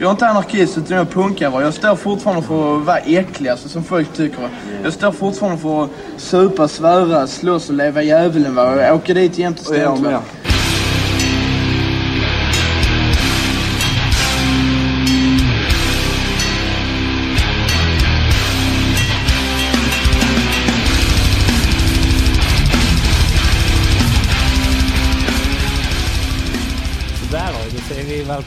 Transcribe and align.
Jag 0.00 0.06
är 0.06 0.10
inte 0.10 0.26
anarkist 0.26 0.78
utan 0.78 0.96
jag 0.96 1.06
är 1.06 1.10
punkare. 1.10 1.64
Jag 1.64 1.74
står 1.74 1.96
fortfarande 1.96 2.42
för 2.42 2.76
att 2.76 2.86
vara 2.86 2.98
äcklig, 2.98 3.50
alltså, 3.50 3.68
som 3.68 3.84
folk 3.84 4.12
tycker. 4.12 4.48
Jag 4.82 4.92
står 4.92 5.12
fortfarande 5.12 5.58
för 5.58 5.84
att 5.84 5.90
supa, 6.16 6.68
svära, 6.68 7.26
slåss 7.26 7.68
och 7.68 7.74
leva 7.74 8.02
djävulen. 8.02 8.54
Va? 8.54 8.92
Och 8.92 8.96
åka 8.96 9.14
dit 9.14 9.38
jämt 9.38 9.60
och 9.60 9.66
ständigt. 9.66 10.12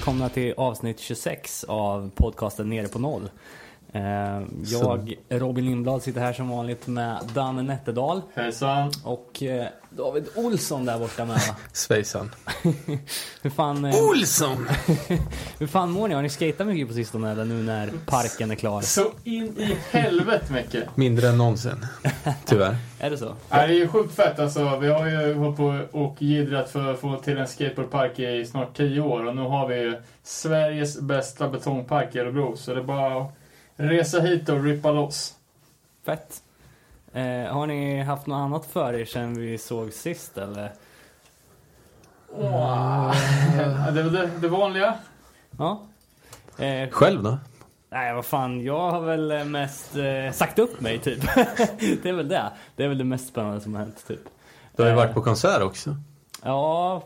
Välkomna 0.03 0.29
till 0.29 0.53
avsnitt 0.57 0.99
26 0.99 1.63
av 1.63 2.11
podcasten 2.15 2.69
Nere 2.69 2.87
på 2.87 2.99
Noll. 2.99 3.29
Eh, 3.95 4.41
Jag, 4.65 5.15
Robin 5.29 5.65
Lindblad, 5.65 6.01
sitter 6.03 6.21
här 6.21 6.33
som 6.33 6.49
vanligt 6.49 6.87
med 6.87 7.17
Danne 7.33 7.61
Nätterdal 7.61 8.21
Hejsan. 8.35 8.91
och 9.03 9.43
eh, 9.43 9.67
David 9.89 10.25
Olsson 10.35 10.85
där 10.85 10.99
borta 10.99 11.25
med? 11.25 11.39
Svejsan. 11.73 12.31
Hur 13.41 13.49
fan, 13.49 13.85
eh, 13.85 13.95
Olsson! 14.09 14.67
hur 15.59 15.67
fan 15.67 15.91
mår 15.91 16.07
ni? 16.07 16.13
Har 16.15 16.21
ni 16.21 16.29
skatat 16.29 16.67
mycket 16.67 16.87
på 16.87 16.93
sistone 16.93 17.31
eller 17.31 17.45
nu 17.45 17.63
när 17.63 17.91
parken 18.05 18.51
är 18.51 18.55
klar? 18.55 18.81
Så 18.81 19.05
in 19.23 19.43
i 19.57 19.77
helvete 19.91 20.53
mycket. 20.53 20.97
Mindre 20.97 21.27
än 21.27 21.37
någonsin. 21.37 21.85
Tyvärr. 22.45 22.75
Är 22.99 23.09
det 23.09 23.17
så? 23.17 23.35
Ja, 23.49 23.57
det 23.57 23.73
är 23.73 23.77
ju 23.77 23.87
sjukt 23.87 24.15
fett 24.15 24.39
alltså. 24.39 24.77
Vi 24.79 24.87
har 24.87 25.07
ju 25.07 25.33
hållit 25.33 25.57
på 25.57 25.79
och 25.91 26.21
jiddrat 26.21 26.69
för 26.69 26.93
att 26.93 26.99
få 26.99 27.15
till 27.17 27.37
en 27.37 27.47
skateboardpark 27.47 28.19
i 28.19 28.45
snart 28.45 28.77
10 28.77 29.01
år 29.01 29.25
och 29.25 29.35
nu 29.35 29.41
har 29.41 29.67
vi 29.67 29.75
ju 29.75 29.95
Sveriges 30.23 30.99
bästa 31.01 31.47
betongpark 31.49 32.15
i 32.15 32.19
Örebro. 32.19 32.57
Så 32.57 32.73
det 32.73 32.79
är 32.79 32.83
bara 32.83 33.25
resa 33.75 34.19
hit 34.19 34.49
och 34.49 34.63
rippa 34.63 34.91
loss. 34.91 35.33
Fett. 36.05 36.41
Eh, 37.13 37.53
har 37.53 37.67
ni 37.67 38.01
haft 38.01 38.27
något 38.27 38.35
annat 38.37 38.65
för 38.65 38.93
er 38.93 39.05
sen 39.05 39.33
vi 39.39 39.57
såg 39.57 39.93
sist 39.93 40.37
eller? 40.37 40.71
Ja, 42.41 43.13
det 43.93 43.99
är 43.99 44.09
det, 44.09 44.29
det 44.41 44.47
vanliga. 44.47 44.93
Ja. 45.57 45.81
Eh, 46.57 46.89
Själv 46.89 47.23
då? 47.23 47.37
Nej, 47.89 48.13
vad 48.13 48.25
fan, 48.25 48.63
jag 48.63 48.91
har 48.91 49.01
väl 49.01 49.31
eh, 49.31 49.43
mest 49.45 49.95
eh, 49.95 50.31
sagt 50.33 50.59
upp 50.59 50.81
mig 50.81 50.99
typ. 50.99 51.21
det 52.03 52.05
är 52.09 52.13
väl 52.13 52.27
det. 52.27 52.51
Det 52.75 52.83
är 52.83 52.87
väl 52.87 52.97
det 52.97 53.03
mest 53.03 53.27
spännande 53.27 53.61
som 53.61 53.73
har 53.75 53.81
hänt 53.81 54.07
typ. 54.07 54.19
Du 54.75 54.83
har 54.83 54.89
ju 54.89 54.93
Eh, 54.93 54.97
varit 54.97 55.13
på 55.13 55.21
konsert 55.21 55.61
också. 55.61 55.95
Ja, 56.43 57.03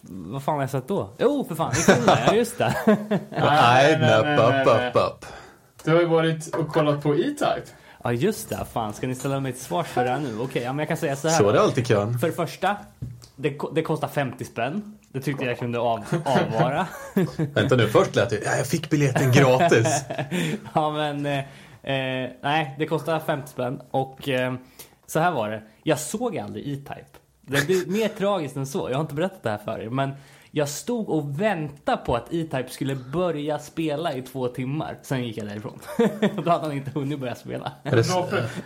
vad 0.00 0.42
fan 0.42 0.54
har 0.54 0.62
jag 0.62 0.70
sagt 0.70 0.88
då? 0.88 1.08
Jo, 1.18 1.44
för 1.48 1.54
fan, 1.54 1.72
det 1.74 1.94
kunde 1.94 2.20
jag, 2.26 2.36
just 2.36 2.58
det. 2.58 2.74
Nej, 2.86 3.98
nej, 4.00 4.18
upp, 4.18 4.24
nej, 4.24 4.38
upp, 4.38 4.66
nej. 4.66 4.88
upp, 4.88 4.96
upp. 4.96 5.26
Du 5.84 5.90
har 5.92 6.00
ju 6.00 6.06
varit 6.06 6.54
och 6.56 6.68
kollat 6.68 7.02
på 7.02 7.14
E-Type. 7.14 7.62
ja, 8.04 8.12
just 8.12 8.48
det. 8.48 8.66
Fan, 8.72 8.92
ska 8.94 9.06
ni 9.06 9.14
ställa 9.14 9.40
mig 9.40 9.52
till 9.52 9.62
svars 9.62 9.86
för 9.86 10.04
det 10.04 10.10
här 10.10 10.20
nu? 10.20 10.38
Okej, 10.40 10.62
ja, 10.62 10.72
men 10.72 10.78
jag 10.78 10.88
kan 10.88 10.96
säga 10.96 11.16
så 11.16 11.28
här. 11.28 11.38
Så 11.38 11.48
är 11.48 11.52
det 11.52 11.60
alltid 11.60 11.86
kön. 11.86 12.18
För 12.18 12.26
det 12.26 12.32
första, 12.32 12.76
det, 13.36 13.58
det 13.72 13.82
kostar 13.82 14.08
50 14.08 14.44
spänn. 14.44 14.98
Det 15.12 15.20
tyckte 15.20 15.44
jag 15.44 15.58
kunde 15.58 15.78
av, 15.78 16.04
avvara. 16.24 16.86
Vänta 17.54 17.76
nu, 17.76 17.88
först 17.88 18.16
lät 18.16 18.30
det 18.30 18.40
ja, 18.44 18.56
jag 18.56 18.66
fick 18.66 18.90
biljetten 18.90 19.32
gratis. 19.32 20.04
ja, 20.74 20.90
men 20.90 21.26
eh, 21.26 21.38
eh, 21.82 22.30
nej, 22.42 22.74
det 22.78 22.86
kostar 22.86 23.20
50 23.20 23.48
spänn. 23.48 23.80
Och 23.90 24.28
eh, 24.28 24.54
så 25.06 25.20
här 25.20 25.32
var 25.32 25.50
det. 25.50 25.62
Jag 25.82 25.98
såg 25.98 26.38
aldrig 26.38 26.68
E-Type. 26.68 27.06
Det 27.40 27.66
blir 27.66 27.86
mer 27.86 28.08
tragiskt 28.08 28.56
än 28.56 28.66
så. 28.66 28.90
Jag 28.90 28.96
har 28.96 29.00
inte 29.02 29.14
berättat 29.14 29.42
det 29.42 29.50
här 29.50 29.58
för 29.58 29.80
er. 29.80 29.90
Men 29.90 30.10
jag 30.50 30.68
stod 30.68 31.08
och 31.08 31.40
väntade 31.40 31.96
på 31.96 32.16
att 32.16 32.32
E-Type 32.32 32.68
skulle 32.68 32.94
börja 32.96 33.58
spela 33.58 34.14
i 34.14 34.22
två 34.22 34.48
timmar. 34.48 34.98
Sen 35.02 35.24
gick 35.24 35.36
jag 35.36 35.46
därifrån. 35.46 35.78
Då 36.44 36.50
hade 36.50 36.64
han 36.64 36.72
inte 36.72 36.90
hunnit 36.90 37.20
börja 37.20 37.34
spela. 37.34 37.72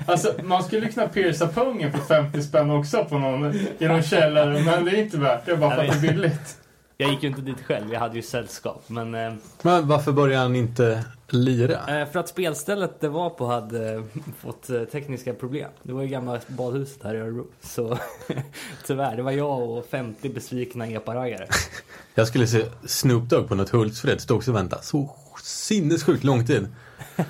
Alltså, 0.06 0.32
man 0.42 0.64
skulle 0.64 0.88
kunna 0.88 1.08
pierca 1.08 1.48
pungen 1.48 1.92
för 1.92 1.98
50 1.98 2.42
spänn 2.42 2.70
också 2.70 3.05
på 3.05 3.18
någon, 3.18 3.55
i 3.78 3.89
någon 3.89 4.02
källare, 4.02 4.62
men 4.64 4.84
det 4.84 4.90
är 4.90 5.02
inte 5.02 5.18
värt 5.18 5.46
det 5.46 5.56
bara 5.56 5.70
för 5.70 5.84
att 5.84 6.00
det 6.00 6.08
är 6.08 6.12
billigt. 6.12 6.58
Jag 6.96 7.11
gick 7.11 7.22
ju 7.22 7.28
inte 7.28 7.42
dit 7.42 7.61
själv. 7.67 7.92
Jag 7.92 8.01
hade 8.01 8.16
ju 8.16 8.22
sällskap. 8.22 8.84
Men 8.86 9.14
eh, 9.14 9.33
Men 9.62 9.89
varför 9.89 10.12
börjar 10.12 10.40
han 10.40 10.56
inte 10.56 11.05
lira? 11.29 12.01
Eh, 12.01 12.08
För 12.08 12.18
att 12.20 12.29
spelstället 12.29 13.01
det 13.01 13.08
var 13.08 13.30
på 13.30 13.46
hade 13.46 13.95
eh, 13.95 14.02
fått 14.40 14.70
eh, 14.70 14.85
tekniska 14.85 15.35
problem. 15.35 15.70
Det 15.83 15.92
var 15.92 16.02
ju 16.02 16.08
gamla 16.08 16.40
badhuset 16.48 17.02
här 17.02 17.14
i 17.14 17.18
Örebro. 17.18 17.46
Så 17.62 17.98
tyvärr, 18.86 19.17
det 19.17 19.23
var 19.23 19.30
jag 19.33 19.70
och 19.70 19.86
50 19.86 20.29
besvikna 20.29 20.86
epa-raggare. 20.86 21.48
Jag 22.14 22.29
skulle 22.29 22.46
se 22.46 22.67
Snoop 22.86 23.29
Dogg 23.29 23.48
på 23.48 23.55
något 23.55 23.70
Hultsfred, 23.70 24.20
stod 24.20 24.36
också 24.36 24.51
och 24.51 24.57
väntade 24.57 24.83
så 24.83 25.17
sinnessjukt 25.42 26.24
lång 26.24 26.46
tid. 26.46 26.67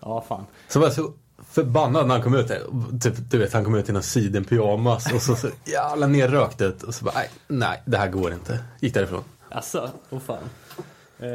Ja, 0.00 0.24
fan. 0.28 0.46
Så 0.68 0.78
var 0.78 0.86
jag 0.86 0.94
så 0.94 1.12
förbannad 1.50 2.06
när 2.06 2.14
han 2.14 2.22
kom 2.22 2.34
ut 2.34 2.48
där. 2.48 2.60
Typ, 3.00 3.14
du 3.30 3.38
vet, 3.38 3.52
han 3.52 3.64
kom 3.64 3.74
ut 3.74 3.88
i 3.88 3.92
någon 3.92 4.02
sidenpyjamas 4.02 5.12
och 5.12 5.22
så, 5.22 5.36
så 5.36 5.48
jävla 5.64 6.06
nerrökt 6.06 6.60
ut. 6.60 6.82
Och 6.82 6.94
så 6.94 7.04
bara, 7.04 7.14
nej, 7.14 7.30
nej, 7.48 7.82
det 7.84 7.96
här 7.96 8.08
går 8.08 8.32
inte. 8.32 8.58
Gick 8.80 8.94
därifrån. 8.94 9.24
Alltså, 9.50 9.90
åh 10.10 10.18
fan. 10.20 10.38
Eh, 11.22 11.28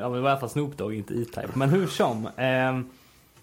ja, 0.00 0.08
det 0.08 0.20
var 0.20 0.28
i 0.28 0.32
alla 0.32 0.40
fall 0.40 0.48
Snoop 0.48 0.76
Dogg, 0.76 0.94
inte 0.94 1.14
E-Type. 1.14 1.48
Men 1.54 1.70
hur 1.70 1.86
som. 1.86 2.26
Eh, 2.26 2.80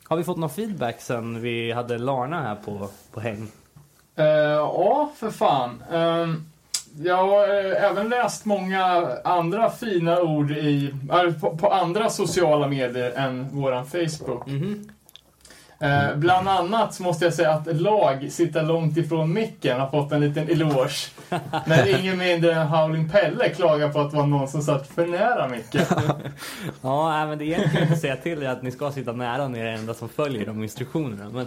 har 0.03 0.17
vi 0.17 0.23
fått 0.23 0.37
någon 0.37 0.49
feedback 0.49 1.01
sen 1.01 1.41
vi 1.41 1.71
hade 1.71 1.97
Larna 1.97 2.41
här 2.41 2.55
på, 2.55 2.87
på 3.11 3.19
häng? 3.19 3.47
Eh, 4.15 4.25
ja, 4.25 5.11
för 5.15 5.31
fan. 5.31 5.83
Ehm, 5.91 6.43
jag 7.03 7.17
har 7.17 7.43
eh, 7.43 7.83
även 7.83 8.09
läst 8.09 8.45
många 8.45 9.07
andra 9.23 9.69
fina 9.69 10.21
ord 10.21 10.51
i, 10.51 10.93
eh, 11.11 11.33
på, 11.33 11.57
på 11.57 11.67
andra 11.67 12.09
sociala 12.09 12.67
medier 12.67 13.11
än 13.11 13.47
våran 13.61 13.85
Facebook. 13.85 14.47
Mhm. 14.47 14.89
Eh, 15.81 16.15
bland 16.15 16.49
annat 16.49 16.93
så 16.93 17.03
måste 17.03 17.25
jag 17.25 17.33
säga 17.33 17.51
att 17.51 17.81
lag 17.81 18.27
sitta 18.31 18.61
långt 18.61 18.97
ifrån 18.97 19.33
micken 19.33 19.79
har 19.79 19.89
fått 19.89 20.11
en 20.11 20.19
liten 20.21 20.49
eloge. 20.49 21.09
när 21.65 21.99
ingen 21.99 22.17
mindre 22.17 22.53
än 22.53 22.67
Howling 22.67 23.09
Pelle 23.09 23.49
klagar 23.49 23.89
på 23.89 23.99
att 23.99 24.11
det 24.11 24.17
var 24.17 24.25
någon 24.27 24.47
som 24.47 24.61
satt 24.61 24.87
för 24.87 25.07
nära 25.07 25.47
micken. 25.47 25.85
Ja, 26.81 27.25
men 27.25 27.37
det 27.37 27.43
är 27.43 27.45
egentligen 27.45 27.81
inte 27.81 27.93
att 27.93 28.01
säga 28.01 28.15
till 28.15 28.43
er 28.43 28.49
att 28.49 28.61
ni 28.63 28.71
ska 28.71 28.91
sitta 28.91 29.11
nära 29.11 29.43
och 29.43 29.51
ni 29.51 29.59
är 29.59 29.63
det 29.65 29.71
enda 29.71 29.93
som 29.93 30.09
följer 30.09 30.45
de 30.45 30.63
instruktionerna. 30.63 31.29
Men 31.29 31.45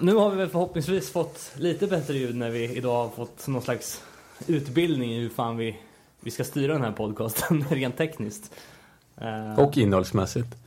nu 0.00 0.14
har 0.14 0.30
vi 0.30 0.36
väl 0.36 0.48
förhoppningsvis 0.48 1.12
fått 1.12 1.52
lite 1.56 1.86
bättre 1.86 2.14
ljud 2.14 2.36
när 2.36 2.50
vi 2.50 2.76
idag 2.76 2.96
har 3.02 3.08
fått 3.08 3.48
någon 3.48 3.62
slags 3.62 4.02
utbildning 4.46 5.12
i 5.14 5.20
hur 5.20 5.28
fan 5.30 5.56
vi, 5.56 5.76
vi 6.20 6.30
ska 6.30 6.44
styra 6.44 6.72
den 6.72 6.82
här 6.82 6.92
podcasten 6.92 7.64
rent 7.70 7.96
tekniskt. 7.96 8.54
Eh, 9.20 9.58
Och 9.58 9.76
innehållsmässigt. 9.76 10.59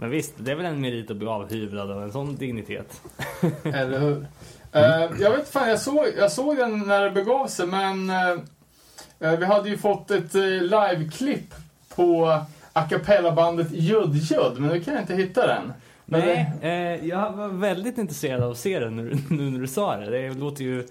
Men 0.00 0.10
visst, 0.10 0.34
det 0.36 0.50
är 0.50 0.56
väl 0.56 0.66
en 0.66 0.80
merit 0.80 1.10
att 1.10 1.16
bli 1.16 1.28
avhyvlad 1.28 1.90
av 1.90 2.02
en 2.02 2.12
sån 2.12 2.36
dignitet. 2.36 3.00
Eller 3.64 3.98
hur? 3.98 4.26
Eh, 4.72 5.20
jag 5.20 5.36
vet 5.36 5.48
fan, 5.48 5.68
jag 5.68 5.80
såg, 5.80 6.06
jag 6.18 6.32
såg 6.32 6.56
den 6.56 6.78
när 6.78 7.04
det 7.04 7.10
begav 7.10 7.46
sig, 7.46 7.66
men 7.66 8.10
eh, 8.10 9.38
vi 9.38 9.44
hade 9.44 9.68
ju 9.68 9.78
fått 9.78 10.10
ett 10.10 10.34
uh, 10.34 10.62
liveklipp 10.62 11.54
på 11.94 12.40
a 12.72 12.82
cappella-bandet 12.90 13.72
Judd 13.72 14.14
Judd, 14.14 14.58
men 14.58 14.70
nu 14.70 14.80
kan 14.80 14.94
jag 14.94 15.02
inte 15.02 15.14
hitta 15.14 15.46
den. 15.46 15.72
Men 16.04 16.20
Nej, 16.20 16.52
eh, 16.62 17.06
jag 17.08 17.32
var 17.32 17.48
väldigt 17.48 17.98
intresserad 17.98 18.42
av 18.42 18.50
att 18.50 18.58
se 18.58 18.78
den 18.78 18.96
nu, 18.96 19.16
nu 19.30 19.50
när 19.50 19.60
du 19.60 19.66
sa 19.66 19.96
det. 19.96 20.10
Det 20.10 20.34
låter 20.34 20.64
ju 20.64 20.86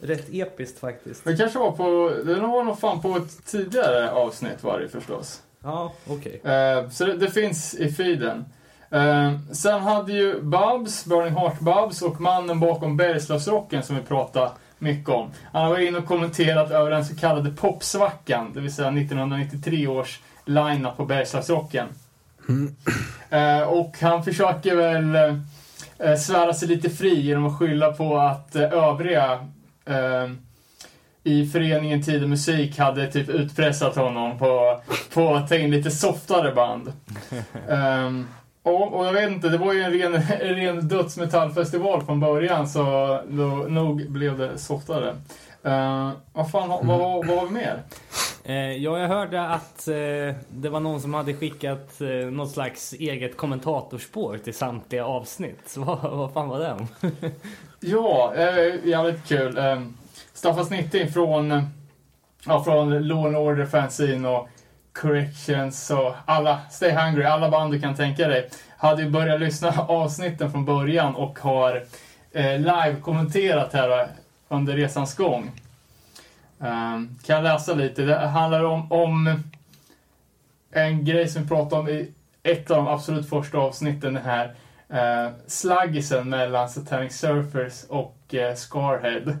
rätt 0.00 0.28
episkt 0.30 0.78
faktiskt. 0.78 1.24
Det 1.24 1.36
kanske 1.36 1.58
var 1.58 1.72
på, 1.72 2.12
det 2.24 2.34
var 2.34 2.64
nog 2.64 2.78
fan 2.78 3.00
på 3.00 3.16
ett 3.16 3.46
tidigare 3.46 4.10
avsnitt 4.10 4.62
var 4.62 4.80
det 4.80 4.88
förstås. 4.88 5.42
Ja, 5.62 5.92
okej. 6.06 6.40
Eh, 6.44 6.88
så 6.90 7.04
det, 7.04 7.16
det 7.16 7.30
finns 7.30 7.74
i 7.74 7.92
feeden. 7.92 8.44
Eh, 8.90 9.32
sen 9.52 9.80
hade 9.80 10.12
ju 10.12 10.42
Babs, 10.42 11.04
Burning 11.04 11.34
Heart 11.34 11.60
Babs 11.60 12.02
och 12.02 12.20
mannen 12.20 12.60
bakom 12.60 12.96
Bergslagsrocken 12.96 13.82
som 13.82 13.96
vi 13.96 14.02
pratade 14.02 14.50
mycket 14.78 15.08
om. 15.08 15.30
Han 15.52 15.70
var 15.70 15.78
inne 15.78 15.98
och 15.98 16.06
kommenterat 16.06 16.70
över 16.70 16.90
den 16.90 17.04
så 17.04 17.16
kallade 17.16 17.50
popsvackan, 17.50 18.52
det 18.54 18.60
vill 18.60 18.74
säga 18.74 18.88
1993 18.88 19.86
års 19.86 20.20
line-up 20.44 20.96
på 20.96 21.04
Bergslagsrocken. 21.04 21.86
Eh, 23.30 23.62
och 23.62 23.96
han 24.00 24.24
försöker 24.24 24.76
väl 24.76 25.14
eh, 25.98 26.16
svära 26.16 26.54
sig 26.54 26.68
lite 26.68 26.90
fri 26.90 27.20
genom 27.20 27.46
att 27.46 27.58
skylla 27.58 27.92
på 27.92 28.18
att 28.18 28.56
eh, 28.56 28.72
övriga 28.72 29.46
i 31.30 31.46
föreningen 31.46 32.02
Tid 32.02 32.22
och 32.22 32.28
Musik 32.28 32.78
hade 32.78 33.06
typ 33.12 33.28
utpressat 33.28 33.96
honom 33.96 34.38
på, 34.38 34.80
på 35.14 35.34
att 35.34 35.48
ta 35.48 35.56
in 35.56 35.70
lite 35.70 35.90
softare 35.90 36.54
band. 36.54 36.92
Ehm, 37.68 38.26
och, 38.62 38.94
och 38.94 39.06
jag 39.06 39.12
vet 39.12 39.30
inte, 39.30 39.48
det 39.48 39.58
var 39.58 39.72
ju 39.72 39.82
en 39.82 39.92
ren, 39.92 40.14
en 40.14 40.54
ren 40.54 40.88
dödsmetallfestival 40.88 42.02
från 42.04 42.20
början 42.20 42.68
så 42.68 42.82
då, 43.28 43.46
nog 43.68 44.10
blev 44.10 44.38
det 44.38 44.58
softare. 44.58 45.14
Uh, 45.66 46.10
vad 46.32 46.50
fan, 46.50 46.68
vad, 46.68 46.86
vad, 46.86 47.26
vad 47.26 47.38
har 47.38 47.46
vi 47.46 47.52
mer? 47.52 47.82
Eh, 48.44 48.54
ja, 48.54 48.98
jag 48.98 49.08
hörde 49.08 49.46
att 49.46 49.88
eh, 49.88 49.94
det 50.48 50.68
var 50.70 50.80
någon 50.80 51.00
som 51.00 51.14
hade 51.14 51.34
skickat 51.34 52.00
eh, 52.00 52.08
något 52.08 52.50
slags 52.50 52.92
eget 52.92 53.36
kommentatorspår 53.36 54.38
till 54.38 54.54
samtliga 54.54 55.04
avsnitt. 55.04 55.60
Så 55.66 55.80
vad, 55.80 55.98
vad 56.02 56.32
fan 56.32 56.48
var 56.48 56.58
det 56.58 56.72
om? 56.72 56.88
Ja, 57.80 58.34
eh, 58.36 58.88
jävligt 58.88 59.28
kul. 59.28 59.58
Eh, 59.58 59.80
Staffan 60.40 60.66
Snitting 60.66 61.12
från, 61.12 61.68
ja, 62.46 62.64
från 62.64 63.08
Law 63.08 63.26
and 63.26 63.36
Order 63.36 63.66
Fanzine 63.66 64.28
och 64.28 64.48
Corrections 64.92 65.90
och 65.90 66.14
alla, 66.26 66.60
Stay 66.70 66.90
Hungry, 66.90 67.24
alla 67.24 67.50
band 67.50 67.72
du 67.72 67.80
kan 67.80 67.94
tänka 67.94 68.28
dig, 68.28 68.50
hade 68.76 69.02
ju 69.02 69.10
börjat 69.10 69.40
lyssna 69.40 69.74
avsnitten 69.88 70.50
från 70.50 70.64
början 70.64 71.14
och 71.14 71.38
har 71.38 71.84
eh, 72.32 72.58
live-kommenterat 72.58 73.72
här 73.72 74.00
eh, 74.00 74.06
under 74.48 74.76
resans 74.76 75.16
gång. 75.16 75.50
Um, 76.58 77.18
kan 77.26 77.36
jag 77.36 77.42
läsa 77.42 77.74
lite? 77.74 78.02
Det 78.02 78.18
handlar 78.18 78.64
om, 78.64 78.92
om 78.92 79.42
en 80.70 81.04
grej 81.04 81.28
som 81.28 81.42
vi 81.42 81.48
pratade 81.48 81.80
om 81.80 81.88
i 81.88 82.12
ett 82.42 82.70
av 82.70 82.76
de 82.76 82.88
absolut 82.88 83.28
första 83.28 83.58
avsnitten, 83.58 84.14
den 84.14 84.24
här 84.24 84.54
uh, 84.92 85.32
slaggisen 85.46 86.28
mellan 86.28 86.68
Satanic 86.68 87.18
Surfers 87.18 87.84
och 87.88 88.16
uh, 88.34 88.54
Scarhead 88.54 89.38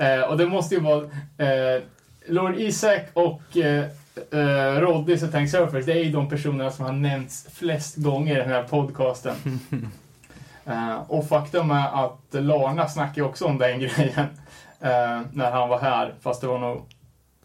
uh, 0.00 0.20
och 0.20 0.36
det 0.36 0.46
måste 0.46 0.74
ju 0.74 0.80
vara 0.80 1.00
uh, 1.00 1.82
Lord 2.26 2.56
Isaac 2.56 3.00
och 3.12 3.42
uh, 3.56 3.84
uh, 4.34 4.80
Roddy 4.80 5.18
Satanic 5.18 5.50
Surfers, 5.50 5.86
det 5.86 5.92
är 5.92 6.04
ju 6.04 6.12
de 6.12 6.28
personerna 6.28 6.70
som 6.70 6.84
har 6.84 6.92
nämnts 6.92 7.46
flest 7.52 7.96
gånger 7.96 8.36
i 8.36 8.38
den 8.38 8.48
här 8.48 8.62
podcasten. 8.62 9.34
Uh, 10.68 10.96
och 11.08 11.28
faktum 11.28 11.70
är 11.70 12.04
att 12.04 12.26
Larna 12.30 12.88
snackade 12.88 13.26
också 13.26 13.44
om 13.44 13.58
den 13.58 13.78
grejen 13.80 14.26
uh, 14.82 15.20
när 15.32 15.50
han 15.50 15.68
var 15.68 15.78
här, 15.78 16.14
fast 16.20 16.40
det 16.40 16.46
var 16.46 16.58
nog 16.58 16.82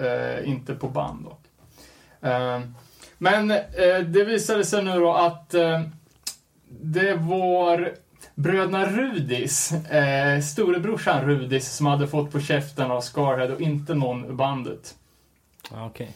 uh, 0.01 0.50
inte 0.50 0.75
på 0.75 0.88
band 0.88 1.24
dock. 1.24 1.38
men 3.18 3.48
det 4.07 4.24
visade 4.24 4.65
sig 4.65 4.83
nu 4.83 5.00
då 5.00 5.13
att 5.13 5.50
det 6.68 7.15
var 7.15 7.94
bröderna 8.42 8.86
Rudis, 8.86 9.74
storebrorsan 10.44 11.26
Rudis, 11.26 11.72
som 11.72 11.86
hade 11.86 12.08
fått 12.08 12.32
på 12.32 12.40
käften 12.40 12.92
av 12.92 13.02
Scarhead 13.02 13.54
och 13.54 13.62
inte 13.62 13.94
någon 13.94 14.26
i 14.26 14.34
bandet. 14.34 14.96
Okej. 15.72 15.86
Okay. 15.88 16.08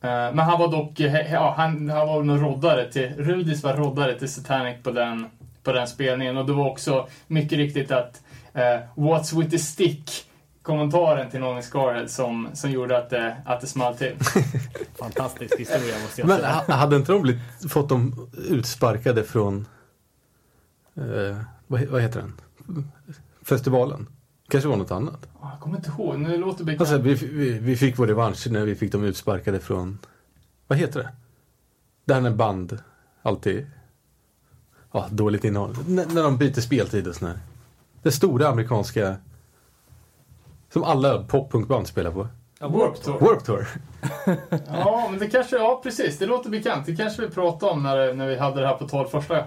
Men 0.00 0.38
han 0.38 0.58
var 0.58 0.68
dock, 0.68 1.00
ja, 1.30 1.54
han, 1.56 1.90
han 1.90 2.06
var 2.06 2.22
nog 2.22 2.42
roddare 2.42 2.92
till, 2.92 3.14
Rudis 3.16 3.62
var 3.62 3.74
roddare 3.74 4.18
till 4.18 4.32
Satanic 4.32 4.82
på 4.82 4.90
den 4.90 5.26
på 5.62 5.72
den 5.72 5.86
spelningen. 5.88 6.36
Och 6.36 6.46
det 6.46 6.52
var 6.52 6.70
också 6.70 7.08
mycket 7.26 7.58
riktigt 7.58 7.90
att 7.90 8.22
uh, 8.56 9.04
What's 9.04 9.38
with 9.38 9.50
the 9.50 9.58
stick 9.58 10.26
kommentaren 10.62 11.30
till 11.30 11.40
någon 11.40 11.58
i 11.58 11.62
Scarhead 11.62 12.08
som, 12.08 12.48
som 12.54 12.70
gjorde 12.70 12.98
att 12.98 13.10
det, 13.10 13.36
att 13.44 13.60
det 13.60 13.66
small 13.66 13.96
till. 13.96 14.14
Fantastisk 14.98 15.60
historia 15.60 15.94
måste 16.02 16.20
jag 16.20 16.28
Men 16.28 16.38
säga. 16.38 16.76
hade 16.76 16.96
inte 16.96 17.12
de 17.12 17.22
blivit, 17.22 17.42
fått 17.70 17.88
dem 17.88 18.30
utsparkade 18.48 19.24
från, 19.24 19.66
eh, 21.00 21.36
vad, 21.66 21.80
vad 21.82 22.02
heter 22.02 22.20
den, 22.20 22.34
festivalen? 23.42 24.06
Kanske 24.48 24.68
var 24.68 24.76
något 24.76 24.90
annat? 24.90 25.28
Jag 25.42 25.60
kommer 25.60 25.76
inte 25.76 25.90
ihåg, 25.90 26.18
nu 26.18 26.36
låter 26.36 26.64
det 26.64 26.80
alltså, 26.80 26.98
vi, 26.98 27.14
vi, 27.14 27.58
vi 27.58 27.76
fick 27.76 27.98
vår 27.98 28.06
revansch 28.06 28.46
när 28.50 28.64
vi 28.64 28.74
fick 28.74 28.92
dem 28.92 29.04
utsparkade 29.04 29.60
från, 29.60 29.98
vad 30.66 30.78
heter 30.78 31.00
det? 31.00 31.10
Där 32.04 32.20
när 32.20 32.30
band 32.30 32.78
alltid 33.22 33.66
Ja, 34.92 35.06
dåligt 35.10 35.44
innehåll. 35.44 35.74
N 35.88 36.02
när 36.12 36.22
de 36.22 36.36
byter 36.36 36.60
speltid 36.60 37.08
och 37.08 37.14
sådär. 37.14 37.38
Det 38.02 38.12
stora 38.12 38.48
amerikanska 38.48 39.16
som 40.72 40.84
alla 40.84 41.22
poppunkband 41.22 41.86
spelar 41.86 42.10
på. 42.10 42.28
Ja, 42.60 42.68
Warp 42.68 43.02
Tour. 43.02 43.18
Warp 43.20 43.44
Tour. 43.44 43.68
ja, 44.66 45.08
men 45.10 45.18
det 45.18 45.26
kanske, 45.26 45.56
ja 45.56 45.80
precis, 45.82 46.18
det 46.18 46.26
låter 46.26 46.50
bekant. 46.50 46.86
Det 46.86 46.96
kanske 46.96 47.22
vi 47.22 47.30
pratade 47.30 47.72
om 47.72 47.82
när, 47.82 48.14
när 48.14 48.28
vi 48.28 48.36
hade 48.36 48.60
det 48.60 48.66
här 48.66 48.74
på 48.74 48.88
tal 48.88 49.08
första 49.08 49.46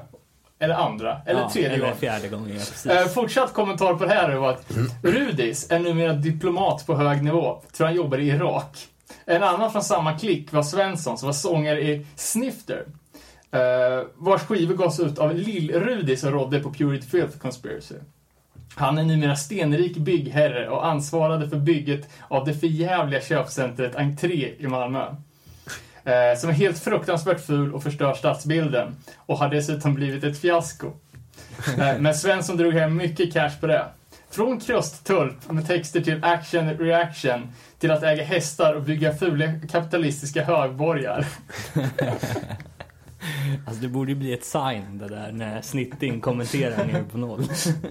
eller 0.59 0.75
andra, 0.75 1.21
eller 1.25 1.41
ja, 1.41 1.49
tredje 1.49 1.69
eller 1.69 1.79
gången. 1.79 1.97
fjärde 1.97 2.27
gången, 2.27 2.59
ja, 2.85 2.91
eh, 2.91 3.07
Fortsatt 3.07 3.53
kommentar 3.53 3.93
på 3.93 4.05
det 4.05 4.13
här 4.13 4.35
var 4.35 4.49
att 4.49 4.65
Rudis 5.03 5.71
är 5.71 5.79
numera 5.79 6.13
diplomat 6.13 6.85
på 6.85 6.95
hög 6.95 7.23
nivå. 7.23 7.61
Tror 7.73 7.87
han 7.87 7.95
jobbar 7.95 8.17
i 8.17 8.27
Irak. 8.27 8.87
En 9.25 9.43
annan 9.43 9.71
från 9.71 9.83
samma 9.83 10.19
klick 10.19 10.53
var 10.53 10.63
Svensson 10.63 11.17
som 11.17 11.25
var 11.25 11.33
sångare 11.33 11.81
i 11.81 12.05
Snifter. 12.15 12.85
Uh, 13.55 14.07
vars 14.15 14.41
skivor 14.41 14.75
gavs 14.75 14.99
ut 14.99 15.19
av 15.19 15.35
Lill-Rudi 15.35 16.15
som 16.15 16.31
rådde 16.31 16.59
på 16.59 16.73
Purity 16.73 17.07
Filth 17.07 17.37
Conspiracy. 17.37 17.95
Han 18.75 18.97
är 18.97 19.03
numera 19.03 19.35
stenrik 19.35 19.97
byggherre 19.97 20.69
och 20.69 20.85
ansvarade 20.85 21.49
för 21.49 21.57
bygget 21.57 22.09
av 22.27 22.45
det 22.45 22.53
förjävliga 22.53 23.21
köpcentret 23.21 23.95
Entré 23.95 24.53
i 24.59 24.67
Malmö. 24.67 25.15
Uh, 26.07 26.39
som 26.39 26.49
är 26.49 26.53
helt 26.53 26.79
fruktansvärt 26.79 27.45
ful 27.45 27.73
och 27.73 27.83
förstör 27.83 28.13
stadsbilden. 28.13 28.95
Och 29.15 29.37
har 29.37 29.49
dessutom 29.49 29.93
blivit 29.93 30.23
ett 30.23 30.39
fiasko. 30.39 30.87
Uh, 30.87 30.93
men 31.99 32.15
Svensson 32.15 32.57
drog 32.57 32.73
hem 32.73 32.95
mycket 32.95 33.33
cash 33.33 33.59
på 33.59 33.67
det. 33.67 33.85
Från 34.29 34.59
krusttulp 34.59 35.51
med 35.51 35.67
texter 35.67 36.01
till 36.01 36.23
action 36.23 36.77
reaction 36.77 37.51
till 37.79 37.91
att 37.91 38.03
äga 38.03 38.23
hästar 38.23 38.73
och 38.73 38.83
bygga 38.83 39.13
fula 39.13 39.45
kapitalistiska 39.71 40.43
högborgar. 40.43 41.27
Alltså 43.67 43.81
det 43.81 43.87
borde 43.87 44.11
ju 44.11 44.17
bli 44.17 44.33
ett 44.33 44.43
sign 44.43 44.97
det 44.97 45.07
där 45.07 45.31
när 45.31 45.61
Snitting 45.61 46.21
kommenterar 46.21 46.85
ner 46.85 47.03
på 47.03 47.17
noll. 47.17 47.39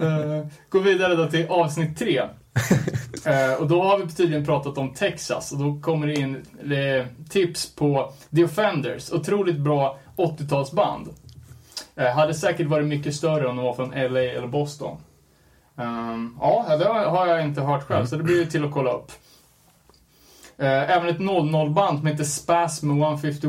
Uh, 0.01 0.47
gå 0.69 0.79
vidare 0.79 1.15
då 1.15 1.27
till 1.27 1.47
avsnitt 1.47 1.99
tre. 1.99 2.21
Uh, 3.27 3.53
och 3.61 3.67
då 3.67 3.83
har 3.83 3.97
vi 3.97 4.11
tydligen 4.11 4.45
pratat 4.45 4.77
om 4.77 4.93
Texas 4.93 5.51
och 5.51 5.57
då 5.57 5.79
kommer 5.81 6.07
det 6.07 6.13
in 6.13 6.35
uh, 6.71 7.05
tips 7.29 7.75
på 7.75 8.13
The 8.35 8.43
Offenders. 8.43 9.11
Otroligt 9.11 9.59
bra 9.59 9.99
80-talsband. 10.15 11.09
Uh, 11.99 12.05
hade 12.05 12.33
säkert 12.33 12.67
varit 12.67 12.87
mycket 12.87 13.15
större 13.15 13.47
om 13.47 13.55
de 13.55 13.65
var 13.65 13.73
från 13.73 13.89
LA 13.89 14.19
eller 14.19 14.47
Boston. 14.47 14.97
Um, 15.75 16.37
ja, 16.41 16.77
det 16.77 16.85
har 16.85 17.27
jag 17.27 17.43
inte 17.43 17.61
hört 17.61 17.87
själv, 17.87 18.05
så 18.05 18.15
det 18.15 18.23
blir 18.23 18.39
ju 18.39 18.45
till 18.45 18.65
att 18.65 18.71
kolla 18.71 18.91
upp. 18.91 19.11
även 20.57 21.09
ett 21.09 21.17
00-band 21.17 21.97
som 21.99 22.07
heter 22.07 22.23
Spasm 22.23 22.89
151 22.89 23.43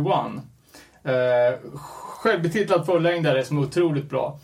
Eh, 1.04 1.58
självbetitlad 2.22 2.86
fullängdare 2.86 3.44
som 3.44 3.58
är 3.58 3.62
otroligt 3.62 4.10
bra. 4.10 4.38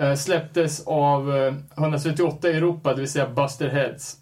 Eh, 0.00 0.14
släpptes 0.14 0.86
av 0.86 1.36
eh, 1.36 1.54
138 1.76 2.50
i 2.50 2.56
Europa, 2.56 2.94
det 2.94 3.00
vill 3.00 3.10
säga 3.10 3.28
Buster 3.28 3.68
Heads. 3.68 4.16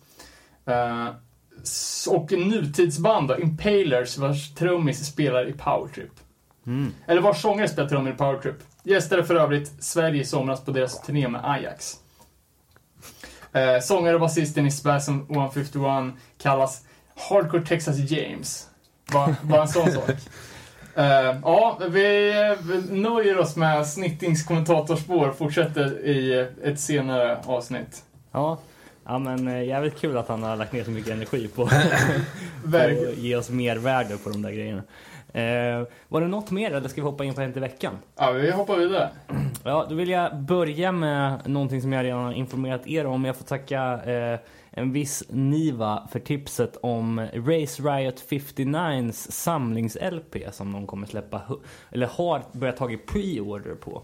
Eh, 0.66 1.08
och 2.08 2.32
nutidsband 2.32 3.28
då, 3.28 3.38
Impalers, 3.38 4.18
vars 4.18 4.54
trummis 4.54 5.06
spelar 5.06 5.48
i 5.48 5.52
Powertrip. 5.52 6.12
Mm. 6.66 6.92
Eller 7.06 7.20
vars 7.20 7.42
sångare 7.42 7.68
spelar 7.68 7.88
trummor 7.88 8.12
i 8.12 8.16
Powertrip. 8.16 8.56
Gästade 8.82 9.24
för 9.24 9.34
övrigt 9.34 9.72
Sverige 9.78 10.20
i 10.20 10.24
somras 10.24 10.64
på 10.64 10.70
deras 10.70 11.02
turné 11.02 11.28
med 11.28 11.40
Ajax. 11.44 11.96
Eh, 13.52 13.80
sångare 13.80 14.14
och 14.14 14.20
basisten 14.20 14.66
i 14.66 14.70
Spasm 14.70 15.12
151 15.28 16.14
kallas 16.38 16.84
Hardcore 17.30 17.66
Texas 17.66 17.98
James. 17.98 18.68
Bara, 19.12 19.36
bara 19.42 19.62
en 19.62 19.68
sån 19.68 19.92
sak. 19.92 20.10
Uh, 20.98 21.36
ja, 21.42 21.78
vi, 21.88 22.34
nöjer 22.90 23.38
oss 23.38 23.56
med 23.56 23.86
Snittings 23.86 24.44
kommentatorspår 24.44 25.32
fortsätter 25.32 26.06
i 26.06 26.46
ett 26.64 26.80
senare 26.80 27.38
avsnitt. 27.46 28.04
Ja, 28.32 28.58
ja 29.04 29.18
men 29.18 29.48
eh, 29.48 29.64
jävligt 29.64 30.00
kul 30.00 30.16
att 30.16 30.28
han 30.28 30.42
har 30.42 30.56
lagt 30.56 30.72
ner 30.72 30.84
så 30.84 30.90
mycket 30.90 31.12
energi 31.12 31.48
på, 31.48 31.62
att 32.74 33.18
ge 33.18 33.36
oss 33.36 33.50
mer 33.50 33.76
värde 33.76 34.16
på 34.16 34.30
de 34.30 34.42
där 34.42 34.50
grejerna. 34.50 34.82
Uh, 35.34 35.86
var 36.08 36.20
det 36.20 36.28
något 36.28 36.50
mer 36.50 36.70
eller 36.70 36.88
ska 36.88 37.00
vi 37.00 37.04
hoppa 37.04 37.24
in 37.24 37.34
på 37.34 37.40
Hänt 37.40 37.56
i 37.56 37.60
veckan? 37.60 37.94
Ja, 38.16 38.30
vi 38.30 38.50
hoppar 38.50 38.76
vidare. 38.76 39.08
Ja, 39.64 39.86
då 39.88 39.94
vill 39.94 40.08
jag 40.08 40.36
börja 40.36 40.92
med 40.92 41.40
någonting 41.44 41.82
som 41.82 41.92
jag 41.92 42.04
redan 42.04 42.24
har 42.24 42.32
informerat 42.32 42.86
er 42.86 43.06
om. 43.06 43.24
Jag 43.24 43.36
får 43.36 43.44
tacka 43.44 43.94
uh, 43.94 44.38
en 44.78 44.92
viss 44.92 45.22
Niva 45.28 46.08
för 46.12 46.20
tipset 46.20 46.76
om 46.82 47.20
Race 47.20 47.82
Riot 47.82 48.24
59s 48.28 49.30
samlings-LP 49.30 50.52
som 50.52 50.72
de 50.72 50.86
kommer 50.86 51.06
släppa, 51.06 51.42
eller 51.90 52.06
har 52.06 52.42
börjat 52.52 52.76
tagit 52.76 53.06
pre-order 53.06 53.74
på. 53.74 54.02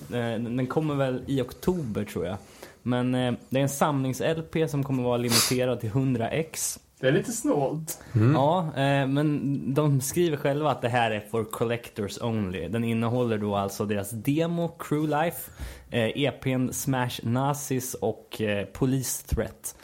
Eh, 0.00 0.40
den 0.40 0.66
kommer 0.66 0.94
väl 0.94 1.22
i 1.26 1.40
oktober 1.40 2.04
tror 2.04 2.26
jag. 2.26 2.36
Men 2.82 3.14
eh, 3.14 3.34
det 3.48 3.58
är 3.58 3.62
en 3.62 3.68
samlings-LP 3.68 4.68
som 4.68 4.84
kommer 4.84 5.02
vara 5.02 5.16
limiterad 5.16 5.80
till 5.80 5.88
100 5.88 6.30
x 6.30 6.80
det 7.00 7.08
är 7.08 7.12
lite 7.12 7.32
snålt. 7.32 7.98
Mm. 8.14 8.32
Ja, 8.32 8.66
eh, 8.66 9.06
men 9.06 9.74
de 9.74 10.00
skriver 10.00 10.36
själva 10.36 10.70
att 10.70 10.82
det 10.82 10.88
här 10.88 11.10
är 11.10 11.20
for 11.20 11.44
collectors 11.44 12.18
only. 12.20 12.68
Den 12.68 12.84
innehåller 12.84 13.38
då 13.38 13.56
alltså 13.56 13.84
deras 13.84 14.10
demo, 14.10 14.68
Crew 14.68 15.24
Life, 15.24 15.50
eh, 15.90 16.22
EPn 16.24 16.72
Smash 16.72 17.20
Nazis 17.22 17.94
och 17.94 18.40
eh, 18.40 18.64
Police 18.64 19.26
Threat. 19.26 19.76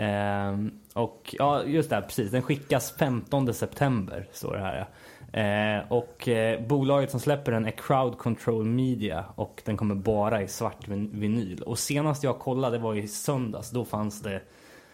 Eh, 0.00 0.56
och 0.94 1.34
ja, 1.38 1.64
just 1.64 1.90
det, 1.90 2.02
precis. 2.02 2.30
Den 2.30 2.42
skickas 2.42 2.94
15 2.98 3.54
september, 3.54 4.28
står 4.32 4.52
det 4.54 4.60
här. 4.60 4.86
Eh, 5.32 5.92
och 5.92 6.28
eh, 6.28 6.60
bolaget 6.66 7.10
som 7.10 7.20
släpper 7.20 7.52
den 7.52 7.66
är 7.66 7.70
Crowd 7.70 8.18
Control 8.18 8.64
Media 8.64 9.24
och 9.34 9.62
den 9.64 9.76
kommer 9.76 9.94
bara 9.94 10.42
i 10.42 10.48
svart 10.48 10.88
vinyl. 10.88 11.62
Och 11.62 11.78
senast 11.78 12.24
jag 12.24 12.38
kollade 12.38 12.78
var 12.78 12.94
i 12.94 13.08
söndags, 13.08 13.70
då 13.70 13.84
fanns 13.84 14.22
det, 14.22 14.40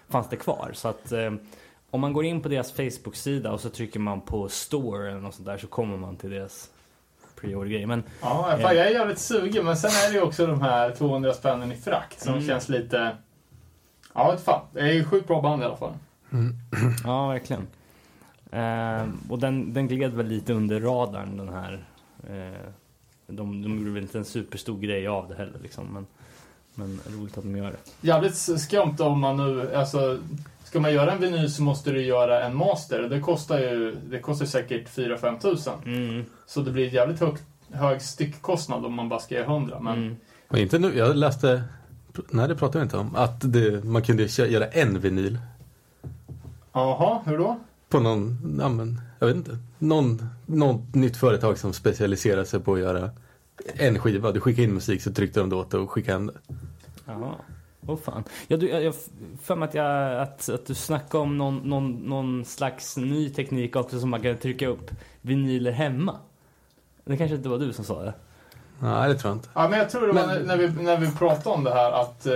fanns 0.08 0.28
det 0.28 0.36
kvar. 0.36 0.70
Så 0.72 0.88
att 0.88 1.12
eh, 1.12 1.32
om 1.90 2.00
man 2.00 2.12
går 2.12 2.24
in 2.24 2.42
på 2.42 2.48
deras 2.48 2.72
Facebook-sida 2.72 3.52
och 3.52 3.60
så 3.60 3.70
trycker 3.70 4.00
man 4.00 4.20
på 4.20 4.48
Store 4.48 5.10
eller 5.10 5.20
något 5.20 5.34
sånt 5.34 5.46
där 5.46 5.58
så 5.58 5.66
kommer 5.66 5.96
man 5.96 6.16
till 6.16 6.30
deras 6.30 6.70
pre-order-grej. 7.40 7.86
Men, 7.86 8.02
ja, 8.20 8.58
fan, 8.62 8.76
jag 8.76 8.86
är 8.86 8.90
jävligt 8.90 9.18
sugen 9.18 9.64
men 9.64 9.76
sen 9.76 9.90
är 9.90 10.12
det 10.12 10.18
ju 10.18 10.22
också 10.22 10.46
de 10.46 10.62
här 10.62 10.90
200 10.90 11.34
spännen 11.34 11.72
i 11.72 11.76
frakt 11.76 12.20
som 12.20 12.34
mm. 12.34 12.46
känns 12.46 12.68
lite 12.68 13.16
Ja, 14.16 14.30
vet 14.30 14.44
fan. 14.44 14.60
Det 14.72 14.80
är 14.80 14.92
ju 14.92 15.04
sjukt 15.04 15.26
bra 15.26 15.42
band 15.42 15.62
i 15.62 15.64
alla 15.64 15.76
fall. 15.76 15.92
Mm. 16.32 16.54
Ja, 17.04 17.28
verkligen. 17.28 17.66
Eh, 18.50 19.08
och 19.28 19.38
den, 19.38 19.72
den 19.72 19.88
gled 19.88 20.14
väl 20.14 20.26
lite 20.26 20.52
under 20.52 20.80
radarn 20.80 21.36
den 21.36 21.48
här. 21.48 21.84
Eh, 22.28 22.60
de, 23.26 23.62
de 23.62 23.78
gjorde 23.78 23.90
väl 23.90 24.02
inte 24.02 24.18
en 24.18 24.24
superstor 24.24 24.78
grej 24.78 25.06
av 25.06 25.28
det 25.28 25.34
heller 25.34 25.58
liksom. 25.62 25.86
Men, 25.92 26.06
men 26.74 27.00
roligt 27.18 27.38
att 27.38 27.44
de 27.44 27.56
gör 27.56 27.70
det. 27.70 28.06
Jävligt 28.08 28.36
skumt 28.36 28.96
om 28.98 29.20
man 29.20 29.36
nu, 29.36 29.74
alltså 29.74 30.18
Ska 30.66 30.80
man 30.80 30.94
göra 30.94 31.12
en 31.12 31.20
vinyl 31.20 31.50
så 31.52 31.62
måste 31.62 31.90
du 31.90 32.02
göra 32.02 32.44
en 32.44 32.56
master. 32.56 33.02
Det 33.02 33.20
kostar 33.20 33.58
ju 33.58 33.96
det 34.10 34.18
kostar 34.18 34.46
säkert 34.46 34.88
4-5 34.96 35.40
tusen. 35.40 35.74
Mm. 35.86 36.24
Så 36.46 36.60
det 36.60 36.70
blir 36.70 36.94
jävligt 36.94 37.20
hög, 37.20 37.34
hög 37.72 38.02
styckkostnad 38.02 38.84
om 38.84 38.94
man 38.94 39.08
bara 39.08 39.20
ska 39.20 39.34
göra 39.34 39.46
100. 39.46 39.80
Men 39.80 39.94
Mm. 39.98 40.16
Men 40.48 40.60
inte 40.60 40.78
nu, 40.78 40.96
jag 40.96 41.16
läste, 41.16 41.64
nej 42.30 42.48
det 42.48 42.56
pratade 42.56 42.78
vi 42.78 42.82
inte 42.82 42.96
om, 42.96 43.16
att 43.16 43.52
det, 43.52 43.84
man 43.84 44.02
kunde 44.02 44.24
göra 44.24 44.66
en 44.66 45.00
vinyl. 45.00 45.38
jaha, 46.72 47.20
hur 47.26 47.38
då? 47.38 47.60
På 47.88 48.00
någon, 48.00 48.38
ja 48.60 48.68
men, 48.68 49.00
jag 49.18 49.26
vet 49.26 49.36
inte. 49.36 49.58
Någon, 49.78 50.28
något 50.46 50.94
nytt 50.94 51.16
företag 51.16 51.58
som 51.58 51.72
specialiserar 51.72 52.44
sig 52.44 52.60
på 52.60 52.74
att 52.74 52.80
göra 52.80 53.10
en 53.74 53.98
skiva. 53.98 54.32
Du 54.32 54.40
skickar 54.40 54.62
in 54.62 54.74
musik 54.74 55.02
så 55.02 55.12
tryckte 55.12 55.40
de 55.40 55.50
det 55.50 55.56
åt 55.56 55.74
och 55.74 55.90
skickade 55.90 56.18
hem 56.18 56.26
det. 56.26 56.54
Jaha. 57.04 57.34
Åh 57.86 57.98
fan. 57.98 58.24
Ja, 58.48 58.56
du, 58.56 58.68
jag 58.68 58.82
jag 58.82 58.88
har 58.88 58.96
för 59.42 59.56
mig 59.56 59.68
att, 59.68 59.74
jag, 59.74 60.20
att, 60.20 60.48
att 60.48 60.66
du 60.66 60.74
snackade 60.74 61.22
om 61.22 61.38
någon, 61.38 61.56
någon, 61.58 61.92
någon 61.92 62.44
slags 62.44 62.96
ny 62.96 63.30
teknik 63.30 63.76
också 63.76 64.00
som 64.00 64.10
man 64.10 64.22
kan 64.22 64.36
trycka 64.36 64.68
upp 64.68 64.90
vinyler 65.20 65.72
hemma. 65.72 66.16
Det 67.04 67.16
kanske 67.16 67.36
inte 67.36 67.48
var 67.48 67.58
du 67.58 67.72
som 67.72 67.84
sa 67.84 68.02
det? 68.02 68.14
Nej, 68.78 69.08
det 69.08 69.14
tror 69.18 69.30
jag 69.30 69.36
inte. 69.36 69.48
Ja, 69.54 69.68
men 69.68 69.78
jag 69.78 69.90
tror 69.90 70.06
det 70.06 70.12
var 70.12 70.26
Men- 70.26 70.42
när, 70.42 70.56
vi, 70.56 70.82
när 70.82 70.96
vi 70.96 71.10
pratade 71.12 71.56
om 71.56 71.64
det 71.64 71.74
här 71.74 71.92
att 71.92 72.26
eh, 72.26 72.32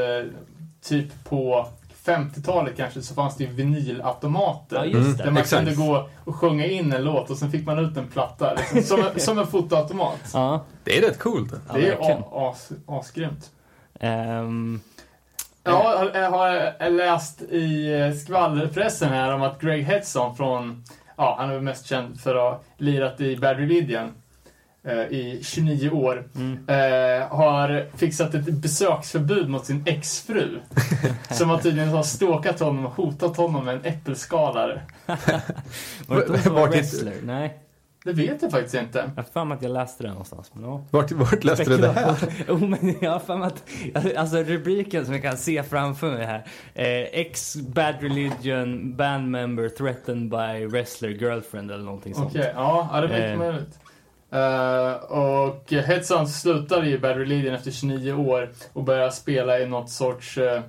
typ 0.82 1.24
på 1.24 1.66
50-talet 2.04 2.76
kanske 2.76 3.02
så 3.02 3.14
fanns 3.14 3.36
det 3.36 3.44
ju 3.44 3.50
vinylautomater. 3.50 4.76
Ja, 4.76 4.84
just 4.84 4.96
Mm. 4.96 5.16
det. 5.16 5.22
Där 5.24 5.30
man 5.30 5.40
Exakt. 5.42 5.64
kunde 5.64 5.74
gå 5.86 6.08
och 6.24 6.36
sjunga 6.36 6.66
in 6.66 6.92
en 6.92 7.04
låt 7.04 7.30
och 7.30 7.36
sen 7.36 7.50
fick 7.50 7.66
man 7.66 7.78
ut 7.78 7.96
en 7.96 8.06
platta. 8.08 8.54
Liksom, 8.54 8.82
som, 8.82 9.06
en, 9.14 9.20
som 9.20 9.38
en 9.38 9.46
fotoautomat. 9.46 10.30
Ja. 10.34 10.64
Det 10.84 10.98
är 10.98 11.02
rätt 11.08 11.18
coolt. 11.18 11.52
Ja, 11.68 11.74
det 11.74 11.88
är 11.88 12.50
as, 12.50 12.70
asgrymt. 12.86 13.50
Ehm, 14.00 14.80
Ja, 15.64 16.10
jag 16.14 16.30
har 16.30 16.90
läst 16.90 17.42
i 17.42 17.92
eh, 18.00 18.12
skvallerpressen 18.14 19.08
här 19.08 19.34
om 19.34 19.42
att 19.42 19.60
Greg 19.60 19.84
Hedson 19.84 20.36
från, 20.36 20.84
ja, 21.16 21.36
han 21.38 21.50
är 21.50 21.54
väl 21.54 21.62
mest 21.62 21.86
känd 21.86 22.20
för 22.20 22.34
att 22.34 22.42
ha 22.42 22.60
lirat 22.76 23.20
i 23.20 23.36
Bad 23.36 23.56
Religion 23.56 24.04
eh, 24.04 24.10
i 25.10 25.40
29 25.44 25.90
år. 25.90 26.24
mm. 26.34 26.68
Eh, 26.68 27.28
har 27.28 27.86
fixat 27.96 28.34
ett 28.34 28.44
besöksförbud 28.54 29.48
mot 29.48 29.66
sin 29.66 29.82
exfru. 29.86 30.58
som 31.30 31.50
har 31.50 31.58
tydligen 31.58 31.88
har 31.88 32.02
stalkat 32.02 32.60
honom 32.60 32.86
och 32.86 32.92
hotat 32.92 33.36
honom 33.36 33.64
med 33.64 33.74
en 33.74 33.84
äppelskalare. 33.84 34.80
Var 36.06 36.16
det 36.16 36.36
inte 36.36 36.50
var 36.50 36.68
wrestler? 36.68 37.14
Nej. 37.22 37.58
Det 38.04 38.12
vet 38.12 38.42
jag 38.42 38.50
faktiskt 38.50 38.74
inte. 38.74 38.98
Jag 39.16 39.22
har 39.22 39.30
för 39.32 39.44
mig 39.44 39.56
att 39.56 39.62
jag 39.62 39.72
läste 39.72 40.02
det 40.02 40.08
någonstans. 40.08 40.50
Men 40.54 40.64
ja. 40.64 40.84
Vart, 40.90 41.12
vart 41.12 41.44
läste 41.44 41.64
du 41.64 41.76
det 41.76 41.92
här? 41.92 42.14
oh, 42.48 42.64
men 42.68 42.94
jag 43.00 43.10
har 43.10 43.18
för 43.18 43.36
mig 43.36 43.46
att, 43.94 44.16
alltså 44.16 44.36
rubriken 44.36 45.04
som 45.04 45.14
jag 45.14 45.22
kan 45.22 45.36
se 45.36 45.62
framför 45.62 46.10
mig 46.10 46.26
här. 46.26 46.44
Eh, 46.74 47.20
ex 47.20 47.56
bad 47.56 47.94
religion 48.00 48.96
band 48.96 49.30
member 49.30 49.68
threatened 49.68 50.30
by 50.30 50.66
wrestler 50.66 51.08
girlfriend 51.08 51.70
eller 51.70 51.84
någonting 51.84 52.14
sånt. 52.14 52.28
Okej, 52.30 52.52
ja, 52.54 52.88
ja, 52.92 53.00
det 53.00 53.06
är 53.06 53.10
mycket 53.10 53.30
Eh. 53.30 53.38
möjligt. 53.38 53.78
Eh, 54.32 54.92
och 54.92 55.72
Hedson 55.72 56.28
slutade 56.28 56.88
i 56.90 56.98
Bad 56.98 57.16
Religion 57.16 57.54
efter 57.54 57.70
29 57.70 58.12
år 58.12 58.50
och 58.72 58.84
började 58.84 59.12
spela 59.12 59.58
i 59.58 59.66
något 59.66 59.90
sorts 59.90 60.38
eh, 60.38 60.62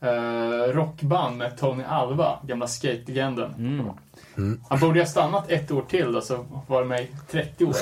eh, 0.00 0.72
rockband 0.72 1.36
med 1.36 1.58
Tony 1.58 1.84
Alva, 1.84 2.38
gamla 2.42 2.66
skate-legenden. 2.66 3.54
Mm. 3.58 4.60
Han 4.68 4.80
borde 4.80 5.00
ha 5.00 5.06
stannat 5.06 5.50
ett 5.50 5.70
år 5.70 5.82
till 5.82 6.12
då, 6.12 6.20
så 6.20 6.46
var 6.68 6.82
det 6.82 6.88
med 6.88 7.02
i 7.02 7.08
30 7.30 7.64
år. 7.64 7.74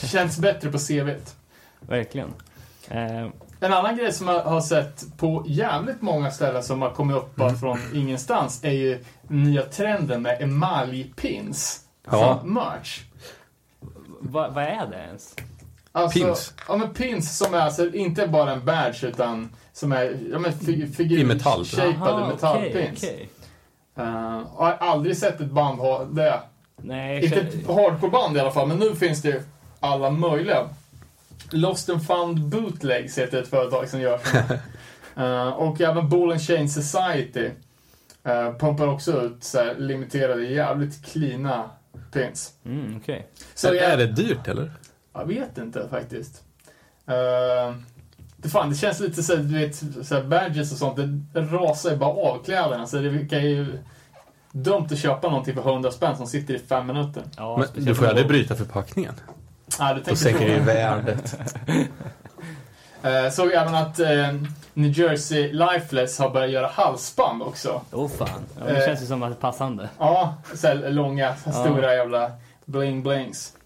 Det 0.00 0.06
känns 0.06 0.38
bättre 0.38 0.72
på 0.72 0.78
CVt. 0.78 1.36
Verkligen. 1.80 2.34
En 3.60 3.72
annan 3.72 3.96
grej 3.96 4.12
som 4.12 4.28
jag 4.28 4.40
har 4.44 4.60
sett 4.60 5.04
på 5.16 5.44
jävligt 5.46 6.02
många 6.02 6.30
ställen 6.30 6.62
som 6.62 6.82
har 6.82 6.90
kommit 6.90 7.16
upp 7.16 7.36
bara 7.36 7.54
från 7.54 7.78
ingenstans 7.94 8.64
är 8.64 8.70
ju 8.72 9.04
nya 9.28 9.62
trenden 9.62 10.22
med 10.22 10.42
emaljpins 10.42 11.80
Ja. 12.10 12.40
som 12.40 12.54
merch. 12.54 13.00
Vad, 14.22 14.54
vad 14.54 14.64
är 14.64 14.86
det 14.86 14.96
ens? 14.96 15.34
Alltså, 15.92 16.18
Pins? 16.18 16.54
Ja, 16.68 16.76
men 16.76 16.94
pins 16.94 17.38
som 17.38 17.54
är 17.54 17.58
alltså 17.58 17.94
inte 17.94 18.28
bara 18.28 18.52
en 18.52 18.64
badge 18.64 19.04
utan 19.04 19.48
som 19.72 19.92
är 19.92 20.18
ja, 20.32 20.38
men 20.38 20.52
fig 20.52 20.94
figur... 20.94 21.18
I 21.18 21.24
metall. 21.24 21.64
Shapade 21.64 22.12
Aha, 22.12 22.28
metallpins. 22.28 23.04
Eh, 23.04 24.40
och 24.40 24.66
jag 24.66 24.76
har 24.76 24.76
aldrig 24.80 25.16
sett 25.16 25.40
ett 25.40 25.50
band 25.50 25.78
ha 25.78 26.04
det. 26.04 26.40
Nej, 26.76 27.24
Inte 27.24 27.40
ett 27.40 27.66
hardcore-band 27.66 28.36
i 28.36 28.40
alla 28.40 28.50
fall, 28.50 28.68
men 28.68 28.78
nu 28.78 28.94
finns 28.94 29.22
det 29.22 29.28
ju 29.28 29.42
alla 29.80 30.10
möjliga. 30.10 30.68
Lost 31.50 31.90
and 31.90 32.06
found 32.06 32.48
bootlegs 32.48 33.18
heter 33.18 33.42
ett 33.42 33.48
företag 33.48 33.88
som 33.88 34.00
gör 34.00 34.18
såna. 34.18 34.60
Eh, 35.16 35.48
och 35.48 35.80
även 35.80 36.08
Ball 36.08 36.32
and 36.32 36.42
Chain 36.42 36.68
Society 36.68 37.50
uh, 38.28 38.58
pumpar 38.58 38.86
också 38.86 39.22
ut 39.22 39.44
så 39.44 39.58
här, 39.58 39.74
limiterade, 39.74 40.44
jävligt 40.44 41.04
cleana 41.04 41.70
pins. 42.12 42.52
Mm, 42.64 42.96
okej. 43.02 43.28
Så 43.54 43.68
är, 43.68 43.74
jag, 43.74 43.84
är 43.84 43.96
det 43.96 44.06
dyrt 44.06 44.48
eller? 44.48 44.72
jag 45.14 45.26
vet 45.26 45.58
inte 45.58 45.88
faktiskt. 45.88 46.42
Uh, 47.08 47.76
det, 48.36 48.48
fan, 48.48 48.70
det 48.70 48.76
känns 48.76 49.00
lite 49.00 49.22
så 49.22 49.36
du 49.36 49.58
vet, 49.58 49.76
så 50.06 50.14
här 50.14 50.22
badges 50.22 50.72
och 50.72 50.78
sånt, 50.78 50.96
det 51.32 51.40
rasar 51.40 51.90
ju 51.90 51.96
bara 51.96 52.10
av 52.10 52.44
kläderna. 52.44 52.86
Så 52.86 52.96
det 52.96 53.28
kan 53.28 53.42
ju 53.42 53.78
dumt 54.52 54.86
att 54.90 54.98
köpa 54.98 55.28
någonting 55.28 55.54
för 55.54 55.70
100 55.70 55.90
spänn 55.90 56.16
som 56.16 56.26
sitter 56.26 56.54
i 56.54 56.58
fem 56.58 56.86
minuter. 56.86 57.22
Ja, 57.36 57.56
Men 57.74 57.84
du 57.84 57.94
får 57.94 58.04
ju 58.04 58.10
aldrig 58.10 58.28
bryta 58.28 58.54
förpackningen. 58.54 59.14
Ah, 59.78 59.94
du 59.94 60.02
Då 60.06 60.16
sänker 60.16 60.40
så. 60.40 60.46
det 60.46 60.54
ju 60.54 60.60
värdet. 60.60 61.38
Eh, 63.04 63.30
såg 63.30 63.52
även 63.52 63.74
att 63.74 63.98
eh, 63.98 64.34
New 64.74 64.98
Jersey 64.98 65.52
Lifeless 65.52 66.18
har 66.18 66.30
börjat 66.30 66.50
göra 66.50 66.66
halsband 66.66 67.42
också. 67.42 67.80
Åh 67.92 68.08
fan. 68.08 68.28
Ja, 68.58 68.64
det 68.64 68.78
Eh. 68.80 68.86
känns 68.86 69.02
ju 69.02 69.06
som 69.06 69.22
att 69.22 69.30
det 69.30 69.34
är 69.36 69.40
passande. 69.40 69.88
Ja, 69.98 70.34
så 70.54 70.66
här 70.66 70.90
långa, 70.90 71.34
stora 71.36 71.94
jävla 71.94 72.30
bling-blings. 72.66 73.56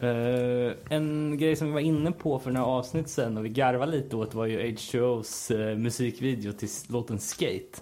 Eh, 0.00 0.72
en 0.88 1.38
grej 1.38 1.56
som 1.56 1.66
vi 1.66 1.72
var 1.72 1.80
inne 1.80 2.12
på 2.12 2.38
för 2.38 2.50
några 2.50 2.66
avsnitt 2.66 3.08
sen 3.08 3.36
och 3.38 3.44
vi 3.44 3.48
garvade 3.48 3.92
lite 3.92 4.16
åt 4.16 4.34
var 4.34 4.46
ju 4.46 4.60
H2O's 4.62 5.54
uh, 5.54 5.76
musikvideo 5.78 6.52
till 6.52 6.68
låten 6.88 7.18
Skate. 7.18 7.80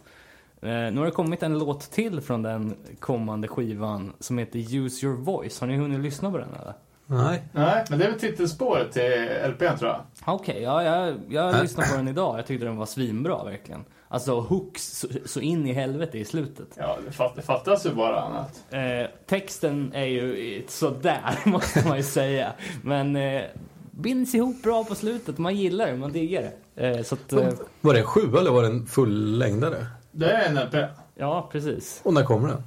Uh, 0.63 0.69
nu 0.71 0.97
har 0.99 1.05
det 1.05 1.11
kommit 1.11 1.43
en 1.43 1.59
låt 1.59 1.81
till 1.91 2.21
från 2.21 2.43
den 2.43 2.77
kommande 2.99 3.49
skivan 3.49 4.13
som 4.21 4.39
heter 4.39 4.59
Use 4.75 5.07
Your 5.07 5.17
Voice. 5.17 5.61
Har 5.61 5.67
ni 5.67 5.77
hunnit 5.77 6.01
lyssna 6.01 6.31
på 6.31 6.39
den 6.39 6.49
eller? 6.63 6.75
Nej. 7.11 7.43
Nej, 7.53 7.85
men 7.91 7.99
det 7.99 8.05
är 8.05 8.11
väl 8.11 8.21
titelspåret 8.21 8.93
till 8.93 9.29
LPn 9.51 9.79
tror 9.79 9.91
jag. 9.91 10.01
Okej, 10.25 10.63
ja, 10.63 10.83
jag, 10.83 11.17
jag 11.29 11.63
lyssnade 11.63 11.89
på 11.91 11.97
den 11.97 12.09
idag. 12.09 12.39
Jag 12.39 12.47
tyckte 12.47 12.67
den 12.67 12.77
var 12.77 12.87
svinbra 12.87 13.45
verkligen. 13.45 13.85
Alltså 14.09 14.41
hooks 14.41 14.99
så, 14.99 15.09
så 15.27 15.41
in 15.41 15.67
i 15.67 15.73
helvete 15.73 16.19
i 16.19 16.25
slutet. 16.25 16.69
Ja, 16.77 16.97
det, 17.07 17.13
fatt, 17.13 17.37
det 17.37 17.43
fattas 17.43 17.87
ju 17.87 17.91
bara 17.95 18.21
annat. 18.21 18.65
Eh, 18.71 19.11
texten 19.27 19.93
är 19.95 20.05
ju 20.05 20.63
sådär 20.69 21.39
måste 21.45 21.89
man 21.89 21.97
ju 21.97 22.03
säga. 22.03 22.53
Men 22.83 23.17
eh, 23.17 23.43
binds 23.91 24.35
ihop 24.35 24.63
bra 24.63 24.85
på 24.85 24.95
slutet. 24.95 25.39
Man 25.39 25.57
gillar 25.57 25.87
det, 25.87 25.97
man 25.97 26.13
diggar 26.13 26.51
det. 26.75 26.87
Eh, 26.89 27.03
så 27.03 27.15
att, 27.15 27.33
eh, 27.33 27.49
Var 27.81 27.93
det 27.95 28.01
en 28.01 28.07
sjua 28.07 28.41
eller 28.41 28.51
var 28.51 28.63
det 28.63 28.69
en 28.69 28.87
fullängdare? 28.87 29.87
Det 30.13 30.31
är 30.31 30.49
en 30.49 30.55
LP. 30.67 30.91
ja, 31.15 31.49
precis. 31.53 32.01
Och 32.05 32.15
när 32.15 32.25
kommer 32.25 32.49
den? 32.49 32.63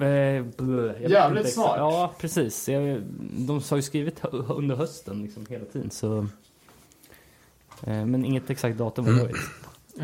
Eh, 0.00 1.10
Jävligt 1.10 1.52
snart. 1.52 1.76
Ja, 1.78 2.12
precis. 2.18 2.68
Jag, 2.68 3.02
de 3.20 3.60
har 3.70 3.76
ju 3.76 3.82
skrivit 3.82 4.24
under 4.32 4.76
hösten 4.76 5.22
liksom 5.22 5.46
hela 5.48 5.64
tiden. 5.64 5.90
Så, 5.90 6.18
eh, 7.86 8.06
men 8.06 8.24
inget 8.24 8.50
exakt 8.50 8.78
datum 8.78 9.04
var 9.04 9.12
det. 9.12 9.34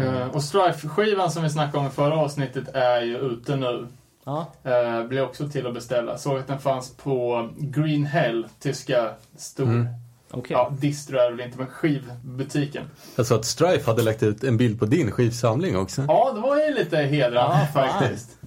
Eh, 0.05 0.27
och 0.27 0.43
Strife-skivan 0.43 1.31
som 1.31 1.43
vi 1.43 1.51
snackade 1.51 1.79
om 1.79 1.87
i 1.87 1.91
förra 1.91 2.15
avsnittet 2.15 2.69
är 2.75 3.03
ju 3.03 3.19
ute 3.19 3.57
nu. 3.57 3.87
Ja, 4.25 4.53
Uh, 4.67 5.07
blir 5.09 5.23
också 5.23 5.49
till 5.49 5.67
att 5.67 5.75
beställa. 5.75 6.19
Såg 6.19 6.39
att 6.39 6.47
den 6.47 6.59
fanns 6.59 6.91
på 6.97 7.49
Green 7.59 8.05
Hell, 8.07 8.47
tyska 8.61 9.11
stor... 9.37 9.65
Mm. 9.65 9.87
okej. 10.31 10.53
Ja, 10.53 10.73
distro 10.81 11.19
är 11.19 11.31
det 11.31 11.37
väl 11.37 11.47
inte, 11.47 11.59
men 11.59 11.67
skivbutiken. 11.67 12.85
Jag 13.17 13.27
sa 13.27 13.35
att 13.35 13.45
Strife 13.45 13.91
hade 13.91 14.03
lagt 14.03 14.23
ut 14.23 14.45
en 14.45 14.57
bild 14.57 14.79
på 14.79 14.87
din 14.87 15.11
skivsamling 15.11 15.77
också. 15.77 16.05
Ja, 16.09 16.33
det 16.35 16.41
var 16.41 16.57
ju 16.57 16.75
lite 16.75 16.97
hedrande 16.97 17.69
fan. 17.75 17.89
faktiskt. 18.01 18.39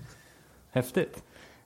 Häftigt. 0.71 1.23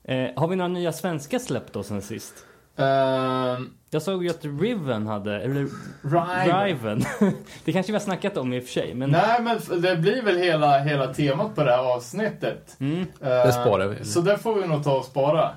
Eh, 0.07 0.29
har 0.35 0.47
vi 0.47 0.55
några 0.55 0.67
nya 0.67 0.91
svenska 0.93 1.39
släpp 1.39 1.73
då 1.73 1.83
sen 1.83 2.01
sist? 2.01 2.33
Ehm, 2.77 3.69
Jag 3.89 4.01
såg 4.01 4.23
ju 4.23 4.29
att 4.29 4.45
Riven 4.61 5.07
hade, 5.07 5.41
eller 5.41 5.67
Riven. 6.03 6.65
Riven. 6.65 7.03
det 7.65 7.71
kanske 7.71 7.91
vi 7.91 7.95
har 7.97 8.03
snackat 8.03 8.37
om 8.37 8.53
i 8.53 8.59
och 8.59 8.63
för 8.63 8.71
sig, 8.71 8.93
men... 8.93 9.09
Nej, 9.09 9.41
men 9.41 9.81
det 9.81 9.95
blir 9.95 10.21
väl 10.21 10.37
hela, 10.37 10.79
hela 10.79 11.13
temat 11.13 11.55
på 11.55 11.63
det 11.63 11.71
här 11.71 11.93
avsnittet. 11.95 12.75
Mm, 12.79 13.05
det 13.19 13.51
sparar 13.53 13.87
vi. 13.87 14.05
Så 14.05 14.21
det 14.21 14.37
får 14.37 14.55
vi 14.55 14.67
nog 14.67 14.83
ta 14.83 14.97
och 14.97 15.05
spara. 15.05 15.51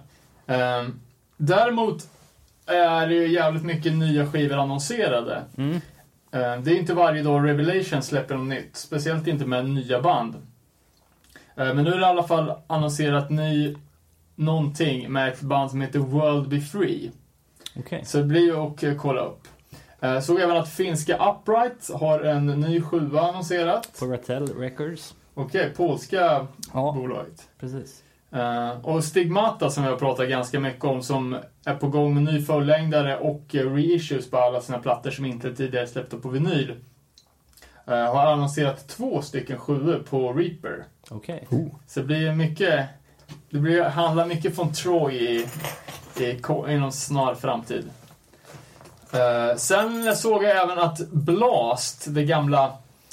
Ehm, 0.47 1.01
däremot 1.37 2.09
är 2.67 3.07
det 3.07 3.15
ju 3.15 3.29
jävligt 3.29 3.65
mycket 3.65 3.93
nya 3.95 4.27
skivor 4.27 4.57
annonserade. 4.59 5.43
mm, 5.57 5.81
Ehm, 6.33 6.65
det 6.65 6.71
är 6.71 6.79
inte 6.79 6.95
varje 6.95 7.23
dag 7.23 7.49
Revelation 7.49 8.03
släpper 8.03 8.35
något 8.35 8.47
nytt. 8.49 8.77
Speciellt 8.77 9.27
inte 9.27 9.47
med 9.47 9.69
nya 9.71 10.01
band. 10.01 10.35
Men 11.55 11.77
nu 11.77 11.91
är 11.91 11.97
det 11.97 12.03
i 12.03 12.05
alla 12.05 12.23
fall 12.23 12.53
annonserat 12.67 13.31
ny 13.31 13.77
någonting 14.41 15.13
med 15.13 15.29
ett 15.29 15.41
band 15.41 15.71
som 15.71 15.81
heter 15.81 15.99
World 15.99 16.49
Be 16.49 16.61
Free. 16.61 17.11
Okej. 17.79 18.05
Så 18.05 18.19
det 18.19 18.25
blir 18.25 18.41
ju 18.41 18.57
att 18.57 18.83
eh, 18.83 18.95
kolla 18.97 19.21
upp. 19.21 19.41
Eh, 20.01 20.21
Såg 20.21 20.41
även 20.41 20.57
att 20.57 20.69
finska 20.69 21.15
Upright 21.17 21.91
har 21.95 22.21
en 22.21 22.47
ny 22.47 22.81
sjua 22.83 23.21
annonserat. 23.21 23.97
På 24.01 24.07
Rattel 24.07 24.47
Records. 24.59 25.15
Okej, 25.35 25.73
polska 25.77 26.47
Ja, 26.75 26.93
bolaget. 26.97 27.49
precis. 27.61 28.03
Eh, 28.33 28.71
och 28.83 29.05
Stigmata 29.05 29.71
som 29.71 29.85
jag 29.85 29.91
har 29.91 29.99
pratat 29.99 30.29
ganska 30.29 30.61
mycket 30.61 30.85
om 30.85 31.03
som 31.03 31.37
är 31.65 31.75
på 31.75 31.89
gång 31.89 32.15
med 32.15 32.23
ny 32.35 32.43
fullängdare 32.43 33.19
och 33.19 33.43
reissues 33.51 34.31
på 34.31 34.37
alla 34.39 34.61
sina 34.61 34.79
plattor 34.79 35.11
som 35.11 35.25
inte 35.25 35.55
tidigare 35.55 35.87
släppte 35.87 36.17
på 36.17 36.29
vinyl. 36.29 36.75
har 37.87 38.27
annonserat 38.33 38.89
två 38.89 39.23
stycken 39.23 39.59
sjuor 39.59 40.05
på 40.11 40.33
Reaper. 40.33 40.85
Okej. 41.11 41.49
Så 41.87 42.01
det 42.01 42.07
blir 42.07 42.33
mycket, 42.33 42.89
det 43.51 43.59
blir, 43.59 43.83
handlar 43.83 44.27
mycket 44.27 44.57
från 44.57 44.73
Troy 44.73 45.15
i, 45.15 45.47
i, 46.17 46.43
i 46.69 46.79
någon 46.79 46.93
snar 46.93 47.35
framtid. 47.35 47.91
Eh, 49.13 49.57
sen 49.57 50.17
såg 50.17 50.45
jag 50.45 50.63
även 50.63 50.79
att 50.79 50.99
Blast, 51.11 52.05
det 52.09 52.25
gamla 52.25 52.73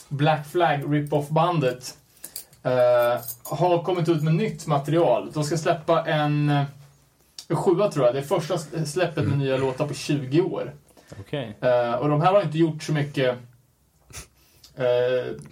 Black 0.09 0.47
Flag 0.47 0.95
rip-off-bandet, 0.95 1.97
eh, 2.63 3.21
har 3.43 3.83
kommit 3.83 4.09
ut 4.09 4.23
med 4.23 4.35
nytt 4.35 4.67
material. 4.67 5.31
De 5.33 5.43
ska 5.43 5.57
släppa 5.57 6.05
en, 6.05 6.49
eh, 6.49 6.63
en 7.47 7.55
sjua 7.55 7.91
tror 7.91 8.05
jag. 8.05 8.15
Det 8.15 8.19
är 8.19 8.23
första 8.23 8.57
släppet 8.85 9.27
med 9.27 9.37
nya 9.37 9.57
låtar 9.57 9.87
på 9.87 9.93
20 9.93 10.41
år. 10.41 10.73
Okej. 11.19 11.57
Eh, 11.61 11.93
och 11.93 12.09
de 12.09 12.21
här 12.21 12.33
har 12.33 12.41
inte 12.41 12.57
gjort 12.57 12.83
så 12.83 12.93
mycket 12.93 13.37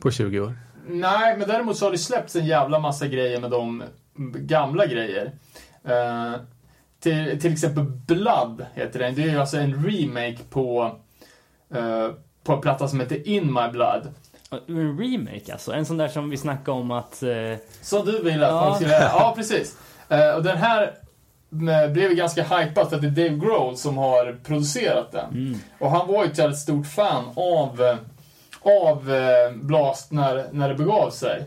På 0.02 0.12
20 0.12 0.40
år. 0.40 0.56
Nej, 0.88 1.38
men 1.38 1.48
däremot 1.48 1.78
så 1.78 1.86
har 1.86 1.92
det 1.92 1.98
släppts 1.98 2.36
en 2.36 2.46
jävla 2.46 2.80
massa 2.80 3.08
grejer 3.08 3.42
med 3.42 3.52
de 3.52 3.84
gamla 4.36 4.86
grejer. 4.86 5.32
Eh, 5.84 6.34
till, 7.00 7.42
till 7.42 7.54
exempel 7.54 7.84
Blood 7.84 8.66
heter 8.74 9.00
den. 9.00 9.16
Det 9.16 9.24
är 9.24 9.28
ju 9.30 9.40
alltså 9.40 9.58
en 9.58 9.86
remake 9.86 10.38
på, 10.50 10.96
eh, 11.76 12.10
på 12.44 12.54
en 12.54 12.62
platta 12.62 12.88
som 12.88 13.00
heter 13.00 13.28
In 13.28 13.54
My 13.54 13.72
Blood. 13.72 14.14
En 14.68 14.98
remake 15.00 15.52
alltså? 15.54 15.72
En 15.74 15.86
sån 15.86 15.98
där 15.98 16.08
som 16.08 16.30
vi 16.30 16.38
snackade 16.38 16.78
om 16.78 16.92
att... 16.92 17.24
Eh, 17.24 17.58
Som 17.82 18.06
du 18.06 18.24
vill 18.24 18.44
att 18.44 18.50
Ja. 18.52 18.64
folk 18.66 18.76
skulle. 18.76 18.94
Ja, 19.04 19.34
precis. 19.36 19.78
Eh, 20.10 20.30
och 20.36 20.44
den 20.44 20.58
här 20.58 20.84
eh, 21.86 21.92
blev 21.92 22.12
ganska 22.14 22.44
hypad 22.44 22.90
för 22.90 22.96
att 22.96 23.02
det 23.02 23.08
är 23.08 23.30
Dave 23.30 23.46
Grohl 23.46 23.78
som 23.78 23.98
har 23.98 24.40
producerat 24.44 25.12
den. 25.12 25.30
mm. 25.34 25.60
Och 25.80 25.92
han 25.92 26.08
var 26.08 26.26
ju 26.26 26.32
ett 26.32 26.40
väldigt 26.40 26.60
stort 26.60 26.88
fan 26.88 27.24
av, 27.36 27.82
eh, 27.82 27.98
av 28.84 29.12
eh, 29.14 29.52
Blast 29.56 30.12
när, 30.12 30.46
när 30.52 30.70
det 30.70 30.76
begav 30.76 31.10
sig. 31.10 31.44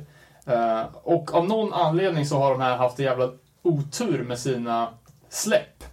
Eh, 0.48 0.82
Och 1.02 1.34
av 1.34 1.48
någon 1.48 1.72
anledning 1.72 2.26
så 2.26 2.38
har 2.38 2.50
de 2.50 2.60
här 2.60 2.76
haft 2.76 2.98
en 2.98 3.04
jävla 3.04 3.30
otur 3.62 4.22
med 4.24 4.38
sina 4.38 4.88
släpp. 5.28 5.84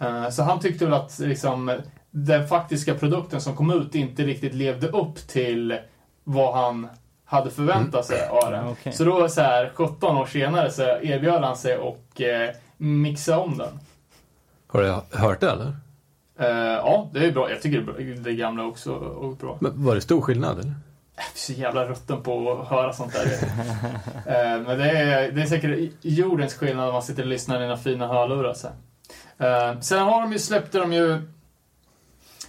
Eh, 0.00 0.28
Så 0.30 0.42
han 0.42 0.60
tyckte 0.60 0.84
väl 0.84 0.94
att 0.94 1.18
liksom, 1.18 1.80
den 2.10 2.48
faktiska 2.48 2.94
produkten 2.94 3.40
som 3.40 3.56
kom 3.56 3.70
ut 3.70 3.94
inte 3.94 4.22
riktigt 4.22 4.54
levde 4.54 4.88
upp 4.88 5.16
till 5.28 5.78
vad 6.24 6.54
han 6.54 6.88
hade 7.24 7.50
förväntat 7.50 8.06
sig 8.06 8.28
av 8.28 8.50
den. 8.50 8.64
Ja, 8.66 8.70
okej. 8.72 8.92
Så 8.92 9.04
då 9.04 9.28
så 9.28 9.40
här 9.40 9.70
17 9.74 10.16
år 10.16 10.26
senare 10.26 10.70
så 10.70 10.82
erbjöd 10.82 11.42
han 11.44 11.56
sig 11.56 11.78
och 11.78 12.20
eh, 12.20 12.50
mixa 12.76 13.38
om 13.38 13.58
den. 13.58 13.78
Har 14.66 14.82
du 14.82 15.16
hört 15.18 15.40
det 15.40 15.50
eller? 15.50 15.76
Eh, 16.38 16.48
ja, 16.76 17.08
det 17.12 17.26
är 17.26 17.32
bra. 17.32 17.50
Jag 17.50 17.62
tycker 17.62 17.76
det, 17.80 17.82
är 18.02 18.14
bra. 18.14 18.22
det 18.24 18.32
gamla 18.34 18.64
också 18.64 18.90
är 18.94 19.36
bra. 19.40 19.56
Men 19.60 19.84
var 19.84 19.94
det 19.94 20.00
stor 20.00 20.20
skillnad 20.20 20.58
eller? 20.58 20.74
Jag 21.16 21.24
är 21.24 21.38
så 21.38 21.52
jävla 21.52 21.84
rutten 21.84 22.22
på 22.22 22.52
att 22.52 22.68
höra 22.68 22.92
sånt 22.92 23.12
där. 23.12 23.26
Eh, 24.26 24.60
men 24.60 24.78
det 24.78 24.90
är, 24.90 25.32
det 25.32 25.42
är 25.42 25.46
säkert 25.46 25.92
jordens 26.02 26.54
skillnad 26.54 26.84
när 26.84 26.92
man 26.92 27.02
sitter 27.02 27.22
och 27.22 27.28
lyssnar 27.28 27.56
i 27.56 27.62
dina 27.62 27.76
fina 27.76 28.06
hörlurar. 28.06 28.54
Så. 28.54 28.68
Sen 29.80 30.02
har 30.02 30.20
de 30.20 30.32
ju, 30.32 30.38
släppte 30.38 30.78
de 30.78 30.92
ju 30.92 31.12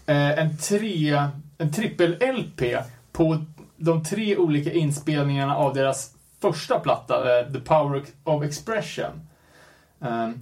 eh, 0.06 0.40
en, 0.40 0.58
tre, 0.58 1.28
en 1.58 1.72
trippel-LP 1.72 2.84
på 3.12 3.46
de 3.78 4.04
tre 4.04 4.38
olika 4.38 4.72
inspelningarna 4.72 5.56
av 5.56 5.74
deras 5.74 6.12
första 6.42 6.80
platta, 6.80 7.44
The 7.54 7.60
Power 7.60 8.04
of 8.24 8.44
Expression. 8.44 9.28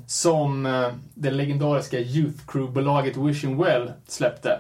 Som 0.08 0.64
det 1.14 1.32
legendariska 1.32 2.00
Youth 2.00 2.46
Crew-bolaget 2.48 3.28
Wishing 3.28 3.64
Well 3.64 3.92
släppte. 4.08 4.60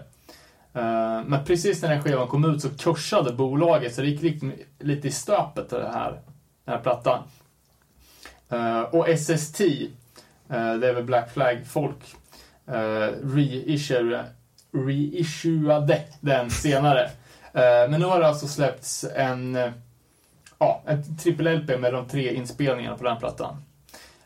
Eh, 0.73 1.23
men 1.25 1.45
precis 1.45 1.81
när 1.81 1.89
den 1.89 2.01
skivan 2.01 2.27
kom 2.27 2.45
ut 2.45 2.61
så 2.61 2.69
kursade 2.69 3.33
bolaget, 3.33 3.95
så 3.95 4.01
det 4.01 4.07
gick 4.07 4.21
lite, 4.21 4.51
lite 4.79 5.07
i 5.07 5.11
stöpet 5.11 5.69
den 5.69 5.93
här, 5.93 6.11
den 6.65 6.75
här 6.75 6.81
plattan. 6.81 7.23
Eh, 8.49 8.81
och 8.81 9.07
SST, 9.19 9.61
eh, 9.61 10.73
det 10.73 10.89
är 10.89 10.93
väl 10.93 11.03
Black 11.03 11.33
Flag-folk, 11.33 12.15
reissuade, 13.23 14.25
reissuade 14.71 16.01
den 16.19 16.49
senare. 16.49 17.09
Men 17.53 17.91
nu 17.91 18.05
har 18.05 18.19
det 18.19 18.27
alltså 18.27 18.47
släppts 18.47 19.05
en, 19.15 19.57
ja, 20.59 20.83
en 20.85 21.03
trippel-LP 21.17 21.77
med 21.77 21.93
de 21.93 22.07
tre 22.07 22.33
inspelningarna 22.33 22.97
på 22.97 23.03
den 23.03 23.17
plattan. 23.17 23.63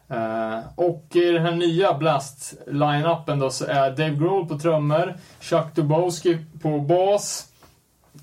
Eh, 0.09 0.59
och 0.75 1.05
i 1.13 1.31
den 1.31 1.45
här 1.45 1.51
nya 1.51 1.93
Blast-line-upen 1.93 3.39
då 3.39 3.49
så 3.49 3.65
är 3.65 3.89
Dave 3.89 4.15
Grohl 4.15 4.47
på 4.47 4.59
trummor, 4.59 5.15
Chuck 5.39 5.75
Dubowski 5.75 6.37
på 6.61 6.79
bas 6.79 7.47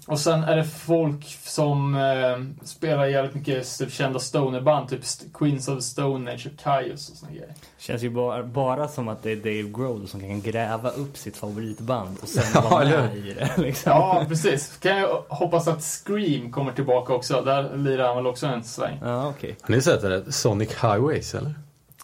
och 0.07 0.21
sen 0.21 0.45
är 0.45 0.57
det 0.57 0.65
folk 0.65 1.25
som 1.43 1.95
eh, 1.95 2.65
spelar 2.67 3.07
jävligt 3.07 3.35
mycket 3.35 3.79
typ, 3.79 3.93
kända 3.93 4.19
stonerband, 4.19 4.89
typ 4.89 5.01
Queens 5.35 5.69
of 5.69 5.75
the 5.77 5.83
Stone 5.83 6.33
Age 6.33 6.47
och 6.47 6.61
Kaios 6.61 7.11
och 7.11 7.17
såna 7.17 7.33
grejer. 7.33 7.55
Känns 7.79 8.03
ju 8.03 8.11
bara, 8.11 8.43
bara 8.43 8.89
som 8.89 9.09
att 9.09 9.23
det 9.23 9.31
är 9.33 9.37
Dave 9.37 9.63
Grohl 9.63 10.09
som 10.09 10.21
kan 10.21 10.41
gräva 10.41 10.91
upp 10.91 11.17
sitt 11.17 11.37
favoritband 11.37 12.19
och 12.23 12.29
sen 12.29 12.45
Ja, 12.55 12.69
vara 12.71 12.85
med 12.85 13.17
i 13.17 13.35
det. 13.35 13.51
Liksom. 13.57 13.93
Ja, 13.93 14.25
precis. 14.29 14.77
Kan 14.77 14.97
jag 14.97 15.23
hoppas 15.29 15.69
att 15.69 15.83
Scream 15.83 16.53
kommer 16.53 16.73
tillbaka 16.73 17.13
också. 17.15 17.43
Där 17.43 17.77
lirar 17.77 18.07
han 18.07 18.17
väl 18.17 18.27
också 18.27 18.47
en 18.47 18.65
sväng. 18.65 18.99
Ja, 19.03 19.29
okej. 19.29 19.57
Har 19.61 19.75
ni 19.75 19.83
sett 19.83 20.01
det? 20.01 20.33
Sonic 20.33 20.71
Highways 20.83 21.35
eller? 21.35 21.55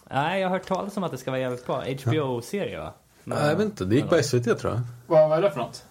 Nej, 0.09 0.41
jag 0.41 0.49
har 0.49 0.57
hört 0.57 0.67
talas 0.67 0.97
om 0.97 1.03
att 1.03 1.11
det 1.11 1.17
ska 1.17 1.31
vara 1.31 1.41
jävligt 1.41 1.65
bra. 1.65 1.83
HBO-serie 2.03 2.79
va? 2.79 2.93
Nej, 3.23 3.47
jag 3.49 3.55
vet 3.55 3.65
inte. 3.65 3.85
Det 3.85 3.95
gick 3.95 4.09
på 4.09 4.23
SVT 4.23 4.59
tror 4.59 4.73
jag. 4.73 4.81
Vad, 5.07 5.37
är 5.37 5.41
det 5.41 5.51
för 5.51 5.59
något? 5.59 5.83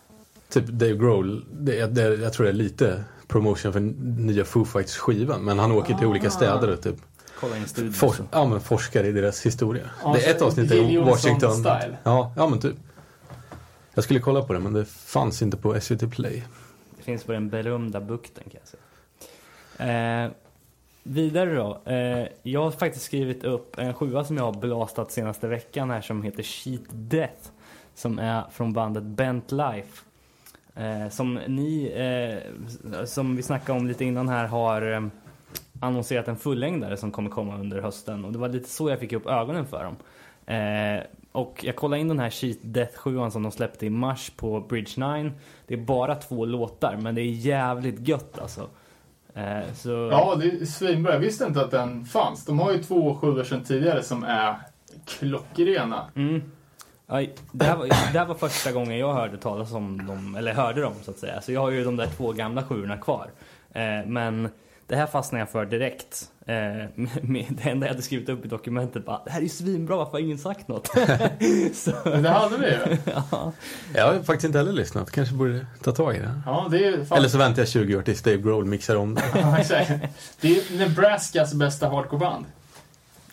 Typ 0.49 0.67
Dave 0.67 0.95
Grohl. 0.95 1.45
Det, 1.53 1.87
det, 1.87 2.03
jag 2.03 2.33
tror 2.33 2.45
det 2.45 2.51
är 2.51 2.55
lite 2.55 3.05
promotion 3.27 3.73
för 3.73 3.81
nya 3.81 4.45
Foo 4.45 4.65
Fighters 4.65 4.97
skivan. 4.97 5.45
Men 5.45 5.59
han 5.59 5.73
åker 5.73 5.95
till 5.95 6.07
olika 6.07 6.31
städer 6.31 6.71
och 6.73 6.81
typ 6.83 6.97
Kolla 7.41 7.57
in 7.57 7.69
studion. 7.69 7.93
for, 7.93 8.15
ja, 8.31 8.45
men 8.45 8.61
forskar 8.61 9.05
i 9.05 9.13
deras 9.13 9.47
historia. 9.47 9.91
Ja, 10.05 10.13
det 10.13 10.27
är 10.27 10.31
ett 10.31 10.43
avsnitt 10.43 10.73
i 10.73 10.97
Washington. 10.97 11.53
style. 11.53 11.97
Ja, 12.03 12.33
ja, 12.37 12.49
men 12.49 12.61
typ. 12.61 12.77
Jag 13.95 14.05
skulle 14.05 14.21
kolla 14.21 14.43
på 14.43 14.53
det 14.53 14.59
men 14.59 14.73
det 14.73 14.85
fanns 14.85 15.43
inte 15.43 15.57
på 15.57 15.81
SVT 15.81 16.11
Play. 16.11 16.45
Det 16.97 17.03
finns 17.03 17.25
på 17.25 17.33
den 17.33 17.49
berömda 17.49 18.01
bukten 18.01 18.45
kan 18.51 18.61
jag 18.61 18.69
säga. 18.69 20.25
Eh, 20.25 20.31
vidare 21.09 21.55
då. 21.55 21.93
Eh, 21.93 22.29
jag 22.43 22.63
har 22.63 22.71
faktiskt 22.71 23.05
skrivit 23.05 23.45
upp 23.45 23.79
en 23.79 23.95
sjua 23.95 24.25
som 24.25 24.37
jag 24.37 24.45
har 24.45 24.61
blastat 24.61 25.13
senaste 25.13 25.49
veckan 25.49 25.91
här 25.91 26.01
som 26.01 26.23
heter 26.23 26.43
Cheat 26.43 26.83
Death. 26.91 27.49
Som 27.95 28.19
är 28.19 28.45
från 28.51 28.73
bandet 28.73 29.03
Bent 29.03 29.53
Life. 29.53 30.05
Eh, 30.75 31.09
som 31.09 31.35
ni, 31.35 31.93
eh, 31.97 33.05
som 33.05 33.37
vi 33.37 33.43
snackade 33.43 33.79
om 33.79 33.87
lite 33.87 34.05
innan 34.05 34.29
här, 34.29 34.47
har 34.47 34.93
eh, 34.93 35.07
annonserat 35.81 36.29
en 36.29 36.37
fullängdare 36.37 36.97
som 36.97 37.11
kommer 37.11 37.31
komma 37.31 37.59
under 37.59 37.81
hösten. 37.81 38.25
Och 38.25 38.33
det 38.33 38.39
var 38.39 38.49
lite 38.49 38.69
så 38.69 38.91
jag 38.91 39.01
fick 39.01 39.13
upp 39.13 39.27
ögonen 39.27 39.67
för 39.67 39.85
dem. 39.85 39.97
Eh, 40.57 41.03
och 41.33 41.65
jag 41.65 41.77
kollade 41.77 42.01
in 42.01 42.09
den 42.09 42.19
här 42.19 42.31
Cheat 42.31 42.59
Death 42.63 42.99
7 42.99 43.31
som 43.31 43.43
de 43.43 43.53
släppte 43.53 43.87
i 43.87 43.91
mars 43.91 44.31
på 44.37 44.61
Bridge 44.61 44.93
9. 44.97 45.33
Det 45.67 45.75
är 45.75 45.79
bara 45.79 46.15
två 46.15 46.45
låtar, 46.45 46.97
men 46.97 47.15
det 47.15 47.21
är 47.21 47.31
jävligt 47.31 48.09
gött 48.09 48.39
alltså. 48.39 48.69
Eh, 49.39 49.73
så... 49.75 49.91
Ja, 49.91 50.37
det 50.41 50.45
är 50.47 50.65
svinbra. 50.65 51.13
Jag 51.13 51.21
visste 51.21 51.45
inte 51.45 51.61
att 51.61 51.71
den 51.71 52.05
fanns. 52.05 52.45
De 52.45 52.59
har 52.59 52.73
ju 52.73 52.83
två 52.83 53.15
sjuor 53.15 53.45
sedan 53.45 53.65
tidigare 53.65 54.03
som 54.03 54.25
är 54.25 54.57
klockrena. 55.07 56.11
Mm. 56.17 56.43
Ja, 57.07 57.27
det, 57.53 57.65
här 57.65 57.77
var, 57.77 57.87
det 57.87 58.19
här 58.19 58.27
var 58.27 58.35
första 58.35 58.73
gången 58.73 58.99
jag 58.99 59.15
hörde 59.15 59.37
talas 59.37 59.73
om 59.73 60.07
dem, 60.07 60.35
eller 60.35 60.55
hörde 60.55 60.81
dem 60.81 60.95
så 61.03 61.11
att 61.11 61.19
säga. 61.19 61.41
Så 61.41 61.53
jag 61.53 61.61
har 61.61 61.71
ju 61.71 61.85
de 61.85 61.97
där 61.97 62.07
två 62.07 62.33
gamla 62.33 62.63
sjuorna 62.63 62.97
kvar. 62.97 63.31
Eh, 63.73 64.07
men 64.07 64.49
det 64.87 64.97
här 64.97 65.07
fastnade 65.07 65.41
jag 65.41 65.51
för 65.51 65.67
direkt. 65.67 66.31
Eh, 66.49 66.55
det 67.49 67.71
enda 67.71 67.87
jag 67.87 67.93
hade 67.93 68.03
skrivit 68.03 68.29
upp 68.29 68.45
i 68.45 68.49
dokumentet 68.49 69.05
bara, 69.05 69.21
det 69.25 69.31
här 69.31 69.39
är 69.39 69.43
ju 69.43 69.49
svinbra, 69.49 69.97
varför 69.97 70.13
har 70.13 70.19
ingen 70.19 70.39
sagt 70.39 70.69
något? 70.69 70.87
så, 71.75 71.93
Men 72.05 72.23
det 72.23 72.29
hade 72.29 72.57
vi 72.57 72.67
ju. 72.67 72.97
ja. 73.31 73.53
Jag 73.95 74.07
har 74.07 74.15
faktiskt 74.15 74.45
inte 74.45 74.59
heller 74.59 74.73
lyssnat. 74.73 75.11
Kanske 75.11 75.35
borde 75.35 75.67
ta 75.83 75.93
tag 75.93 76.17
i 76.17 76.19
det. 76.19 76.41
Ja, 76.47 76.69
det 76.71 76.85
är 76.87 77.05
fan... 77.05 77.19
Eller 77.19 77.29
så 77.29 77.39
väntar 77.39 77.63
jag 77.63 77.69
20 77.69 77.97
år 77.97 78.03
tills 78.03 78.23
Dave 78.23 78.37
Grohl 78.37 78.65
mixar 78.65 78.97
om 78.97 79.15
det. 79.15 79.23
Ja, 79.35 79.59
exakt. 79.59 79.91
Det 80.41 80.49
är 80.49 80.79
Nebraskas 80.79 81.55
bästa 81.55 81.89
hardcoreband. 81.89 82.47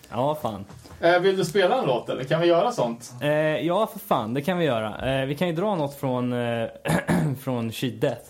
ja, 0.10 0.38
fan. 0.41 0.65
Eh, 0.99 1.19
vill 1.19 1.38
du 1.38 1.45
spela 1.45 1.80
en 1.80 1.86
låt 1.86 2.10
eller? 2.10 2.23
Kan 2.23 2.41
vi 2.41 2.47
göra 2.47 2.71
sånt? 2.71 3.13
Eh, 3.21 3.30
ja, 3.30 3.88
för 3.88 3.99
fan, 3.99 4.34
det 4.34 4.41
kan 4.41 4.58
vi 4.58 4.65
göra. 4.65 5.19
Eh, 5.21 5.25
vi 5.25 5.36
kan 5.36 5.47
ju 5.47 5.54
dra 5.56 5.75
något 5.75 5.95
från, 5.99 6.34
eh, 6.34 6.67
från 7.41 7.71
Cheat 7.71 8.01
Death. 8.01 8.21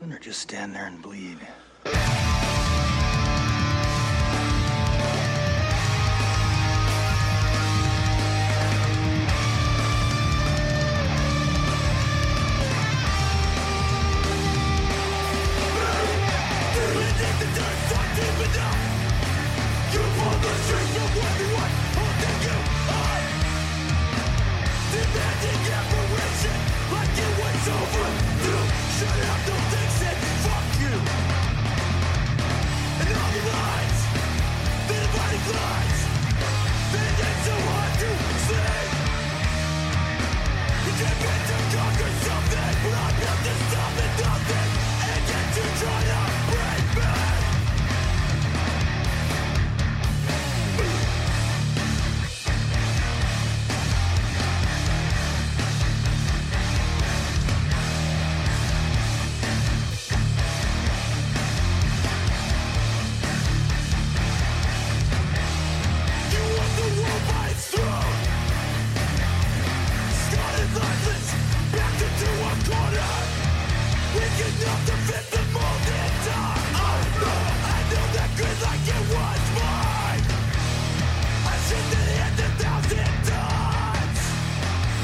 Or 0.00 0.18
just 0.22 0.40
stand 0.40 0.74
there 0.74 0.86
and 0.86 1.02
bleed. 1.02 1.38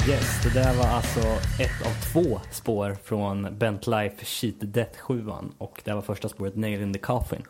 Yes, 0.09 0.43
det 0.43 0.61
där 0.61 0.75
var 0.75 0.87
alltså 0.87 1.21
ett 1.63 1.87
av 1.87 2.13
två 2.13 2.41
spår 2.51 2.97
från 3.05 3.59
Bent 3.59 3.87
Life 3.87 4.25
Cheat 4.25 4.55
Death 4.61 4.99
7 4.99 5.27
och 5.59 5.83
det 5.85 5.95
var 5.95 6.03
första 6.03 6.29
spåret 6.29 6.57
Nail 6.57 6.83
in 6.83 6.93
the 6.93 6.99
Coffin. 6.99 7.43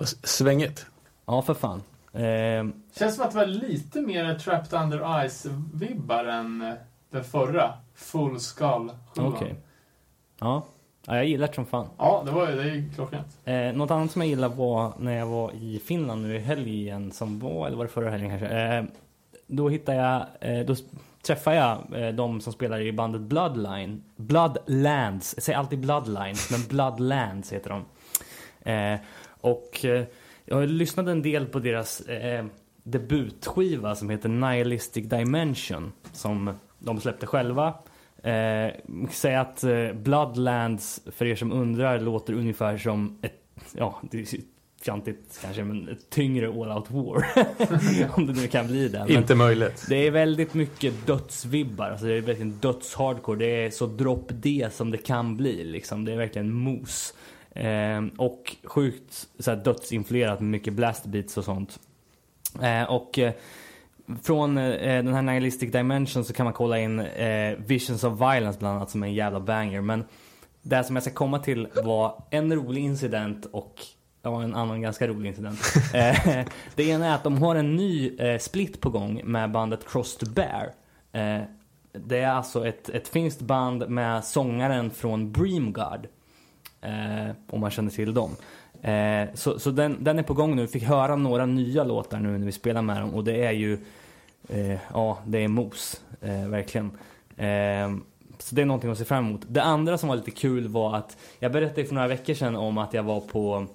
S- 0.00 0.16
Svängigt. 0.22 0.86
Ja, 1.26 1.42
för 1.42 1.54
fan. 1.54 1.82
Ehm, 2.12 2.72
Känns 2.98 3.14
som 3.16 3.24
att 3.24 3.30
det 3.30 3.36
var 3.36 3.46
lite 3.46 4.00
mer 4.00 4.34
Trapped 4.38 4.80
Under 4.82 4.98
Ice-vibbar 5.28 6.24
än 6.24 6.62
eh, 6.62 6.74
den 7.10 7.24
förra. 7.24 7.72
Full 7.94 8.40
Skull 8.40 8.90
Okej. 9.16 9.54
Ja. 10.40 10.64
ja, 11.06 11.16
jag 11.16 11.26
gillar 11.26 11.46
det 11.48 11.54
som 11.54 11.66
fan. 11.66 11.86
Ja, 11.98 12.22
det 12.26 12.30
var 12.30 12.48
ju 12.50 12.56
det 12.56 12.62
är 12.62 12.74
ju 12.74 12.90
klockrent. 12.94 13.26
Eh, 13.44 13.72
något 13.72 13.90
annat 13.90 14.10
som 14.10 14.22
jag 14.22 14.28
gillar 14.28 14.48
var 14.48 14.92
när 14.98 15.12
jag 15.18 15.26
var 15.26 15.52
i 15.52 15.82
Finland 15.86 16.22
nu 16.22 16.36
i 16.36 16.38
helgen 16.38 17.12
som 17.12 17.38
var, 17.38 17.66
eller 17.66 17.76
var 17.76 17.84
det 17.84 17.90
förra 17.90 18.10
helgen 18.10 18.30
kanske? 18.38 18.48
Eh, 18.48 18.84
då 19.46 19.68
hittade 19.68 19.98
jag, 19.98 20.26
eh, 20.58 20.66
då 20.66 20.74
träffade 21.28 21.56
jag 21.56 22.02
eh, 22.02 22.14
de 22.14 22.40
som 22.40 22.52
spelar 22.52 22.80
i 22.80 22.92
bandet 22.92 23.20
Bloodline. 23.20 24.02
Bloodlands, 24.16 25.34
jag 25.36 25.42
säger 25.42 25.58
alltid 25.58 25.80
Bloodlines, 25.80 26.50
men 26.50 26.60
Bloodlands 26.68 27.52
heter 27.52 27.70
de. 27.70 27.84
Eh, 28.70 29.00
och 29.40 29.84
eh, 29.84 30.04
jag 30.44 30.68
lyssnade 30.68 31.10
en 31.10 31.22
del 31.22 31.46
på 31.46 31.58
deras 31.58 32.00
eh, 32.00 32.44
debutskiva 32.82 33.94
som 33.94 34.10
heter 34.10 34.28
Nihilistic 34.28 35.08
Dimension 35.08 35.92
som 36.12 36.54
de 36.78 37.00
släppte 37.00 37.26
själva. 37.26 37.74
Eh, 38.22 38.72
att 39.40 39.64
eh, 39.64 39.92
Bloodlands, 39.92 41.00
för 41.06 41.26
er 41.26 41.36
som 41.36 41.52
undrar, 41.52 42.00
låter 42.00 42.32
ungefär 42.32 42.76
som 42.76 43.18
ett, 43.22 43.42
ja, 43.72 44.00
det 44.10 44.20
är 44.20 44.24
fjantigt 44.82 45.38
kanske, 45.42 45.64
men 45.64 45.88
ett 45.88 46.10
tyngre 46.10 46.48
All 46.48 46.72
Out 46.78 46.90
War. 46.90 47.24
Om 48.18 48.26
det 48.26 48.32
nu 48.32 48.46
kan 48.46 48.66
bli 48.66 48.88
det. 48.88 48.98
Men 48.98 49.16
Inte 49.16 49.34
möjligt. 49.34 49.86
det 49.88 50.06
är 50.06 50.10
väldigt 50.10 50.54
mycket 50.54 51.06
dödsvibbar, 51.06 51.90
alltså 51.90 52.06
det 52.06 52.14
är 52.14 52.20
verkligen 52.20 52.58
dödshardcore. 52.60 53.38
Det 53.38 53.64
är 53.66 53.70
så 53.70 53.86
drop 53.86 54.26
D 54.28 54.68
som 54.72 54.90
det 54.90 54.98
kan 54.98 55.36
bli 55.36 55.64
liksom. 55.64 56.04
Det 56.04 56.12
är 56.12 56.16
verkligen 56.16 56.52
mos. 56.52 57.14
Eh, 57.50 58.04
och 58.16 58.56
sjukt 58.64 59.28
så 59.38 59.50
här, 59.50 59.64
dödsinfluerat 59.64 60.40
med 60.40 60.50
mycket 60.50 60.72
blast 60.72 61.06
beats 61.06 61.36
och 61.36 61.44
sånt. 61.44 61.78
Eh, 62.62 62.82
och 62.82 63.18
eh, 63.18 63.32
från 64.22 64.58
eh, 64.58 65.04
den 65.04 65.14
här 65.14 65.22
Nihilistic 65.22 65.72
Dimension 65.72 66.24
så 66.24 66.32
kan 66.32 66.44
man 66.44 66.52
kolla 66.52 66.78
in 66.78 67.00
eh, 67.00 67.56
Visions 67.66 68.04
of 68.04 68.20
Violence 68.20 68.58
bland 68.58 68.76
annat 68.76 68.90
som 68.90 69.02
är 69.02 69.06
en 69.06 69.14
jävla 69.14 69.40
banger. 69.40 69.80
Men 69.80 70.04
det 70.62 70.84
som 70.84 70.96
jag 70.96 71.02
ska 71.02 71.12
komma 71.12 71.38
till 71.38 71.68
var 71.84 72.22
en 72.30 72.54
rolig 72.54 72.84
incident 72.84 73.46
och 73.52 73.74
ja, 74.22 74.42
en 74.42 74.54
annan 74.54 74.82
ganska 74.82 75.08
rolig 75.08 75.28
incident. 75.28 75.60
Eh, 75.94 76.46
det 76.74 76.84
ena 76.84 77.06
är 77.06 77.14
att 77.14 77.24
de 77.24 77.42
har 77.42 77.56
en 77.56 77.76
ny 77.76 78.16
eh, 78.16 78.38
split 78.38 78.80
på 78.80 78.90
gång 78.90 79.20
med 79.24 79.50
bandet 79.50 79.88
Cross 79.88 80.16
to 80.16 80.26
Bear. 80.30 80.72
Eh, 81.12 81.42
det 81.92 82.18
är 82.18 82.30
alltså 82.30 82.66
ett, 82.66 82.88
ett 82.88 83.08
finskt 83.08 83.40
band 83.40 83.88
med 83.88 84.24
sångaren 84.24 84.90
från 84.90 85.32
Breamguard. 85.32 86.08
Om 87.50 87.60
man 87.60 87.70
känner 87.70 87.90
till 87.90 88.14
dem. 88.14 88.36
Så 89.34 89.58
så 89.58 89.70
den, 89.70 90.04
den 90.04 90.18
är 90.18 90.22
på 90.22 90.34
gång 90.34 90.56
nu. 90.56 90.68
Fick 90.68 90.82
höra 90.82 91.16
några 91.16 91.46
nya 91.46 91.84
låtar 91.84 92.20
nu 92.20 92.38
när 92.38 92.46
vi 92.46 92.52
spelar 92.52 92.82
med 92.82 93.00
dem 93.00 93.14
och 93.14 93.24
det 93.24 93.44
är 93.44 93.52
ju 93.52 93.78
ja, 94.92 95.18
det 95.26 95.38
är 95.38 95.48
mos. 95.48 96.00
Verkligen. 96.46 96.90
Så 98.38 98.54
det 98.54 98.62
är 98.62 98.66
någonting 98.66 98.90
att 98.90 98.98
se 98.98 99.04
fram 99.04 99.26
emot. 99.26 99.40
Det 99.48 99.62
andra 99.62 99.98
som 99.98 100.08
var 100.08 100.16
lite 100.16 100.30
kul 100.30 100.68
var 100.68 100.96
att 100.96 101.16
jag 101.38 101.52
berättade 101.52 101.86
för 101.86 101.94
några 101.94 102.08
veckor 102.08 102.34
sedan 102.34 102.56
om 102.56 102.78
att 102.78 102.94
jag 102.94 103.02
var 103.02 103.20
på 103.20 103.66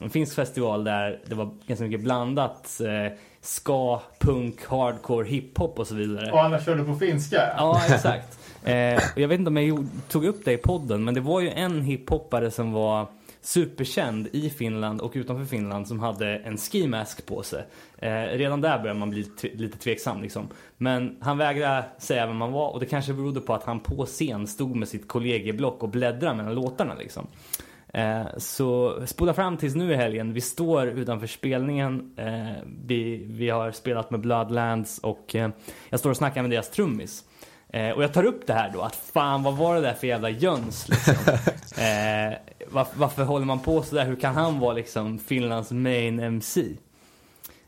en 0.00 0.10
finsk 0.10 0.34
festival 0.34 0.84
där 0.84 1.20
det 1.26 1.34
var 1.34 1.50
ganska 1.66 1.84
mycket 1.84 2.00
blandat 2.00 2.80
eh, 2.80 3.12
ska, 3.40 4.00
punk, 4.18 4.66
hardcore, 4.66 5.26
hiphop 5.28 5.78
och 5.78 5.86
så 5.86 5.94
vidare. 5.94 6.32
Och 6.32 6.40
alla 6.42 6.60
körde 6.60 6.84
på 6.84 6.94
finska. 6.94 7.42
Ja, 7.56 7.80
exakt. 7.88 8.38
Eh, 8.64 8.94
och 9.14 9.20
jag 9.20 9.28
vet 9.28 9.38
inte 9.38 9.48
om 9.48 9.56
jag 9.56 9.66
gjorde- 9.66 9.88
tog 10.08 10.24
upp 10.24 10.44
det 10.44 10.52
i 10.52 10.56
podden, 10.56 11.04
men 11.04 11.14
det 11.14 11.20
var 11.20 11.40
ju 11.40 11.50
en 11.50 11.82
hiphoppare 11.82 12.50
som 12.50 12.72
var 12.72 13.06
superkänd 13.42 14.28
i 14.32 14.50
Finland 14.50 15.00
och 15.00 15.12
utanför 15.14 15.44
Finland 15.44 15.88
som 15.88 16.00
hade 16.00 16.26
en 16.36 16.56
ski 16.56 16.86
mask 16.86 17.26
på 17.26 17.42
sig. 17.42 17.64
Eh, 17.98 18.10
redan 18.22 18.60
där 18.60 18.78
började 18.78 18.98
man 19.00 19.10
bli 19.10 19.26
lite 19.54 19.78
tveksam 19.78 20.22
liksom. 20.22 20.48
Men 20.76 21.16
han 21.20 21.38
vägrade 21.38 21.84
säga 21.98 22.26
vem 22.26 22.40
han 22.40 22.52
var 22.52 22.68
och 22.70 22.80
det 22.80 22.86
kanske 22.86 23.12
berodde 23.12 23.40
på 23.40 23.54
att 23.54 23.64
han 23.64 23.80
på 23.80 24.06
scen 24.06 24.46
stod 24.46 24.76
med 24.76 24.88
sitt 24.88 25.08
kollegieblock 25.08 25.82
och 25.82 25.88
bläddrade 25.88 26.36
mellan 26.36 26.54
låtarna 26.54 26.94
liksom. 26.94 27.26
Eh, 27.94 28.26
så 28.36 28.98
spola 29.06 29.34
fram 29.34 29.56
tills 29.56 29.74
nu 29.74 29.92
i 29.92 29.96
helgen. 29.96 30.32
Vi 30.32 30.40
står 30.40 30.86
utanför 30.86 31.26
spelningen. 31.26 32.14
Eh, 32.16 32.50
vi, 32.86 33.24
vi 33.26 33.50
har 33.50 33.70
spelat 33.72 34.10
med 34.10 34.20
Bloodlands 34.20 34.98
och 34.98 35.34
eh, 35.34 35.50
jag 35.88 36.00
står 36.00 36.10
och 36.10 36.16
snackar 36.16 36.42
med 36.42 36.50
deras 36.50 36.70
trummis. 36.70 37.24
Och 37.96 38.02
jag 38.02 38.12
tar 38.12 38.24
upp 38.24 38.46
det 38.46 38.52
här 38.52 38.70
då, 38.74 38.80
att 38.80 38.96
fan 38.96 39.42
vad 39.42 39.56
var 39.56 39.74
det 39.74 39.80
där 39.80 39.92
för 39.92 40.06
jävla 40.06 40.30
jöns 40.30 40.88
liksom. 40.88 41.14
eh, 41.84 42.38
varför, 42.70 42.98
varför 42.98 43.24
håller 43.24 43.46
man 43.46 43.60
på 43.60 43.82
sådär? 43.82 44.04
Hur 44.04 44.16
kan 44.16 44.34
han 44.34 44.58
vara 44.58 44.72
liksom 44.72 45.18
Finlands 45.18 45.70
main 45.70 46.20
MC? 46.20 46.64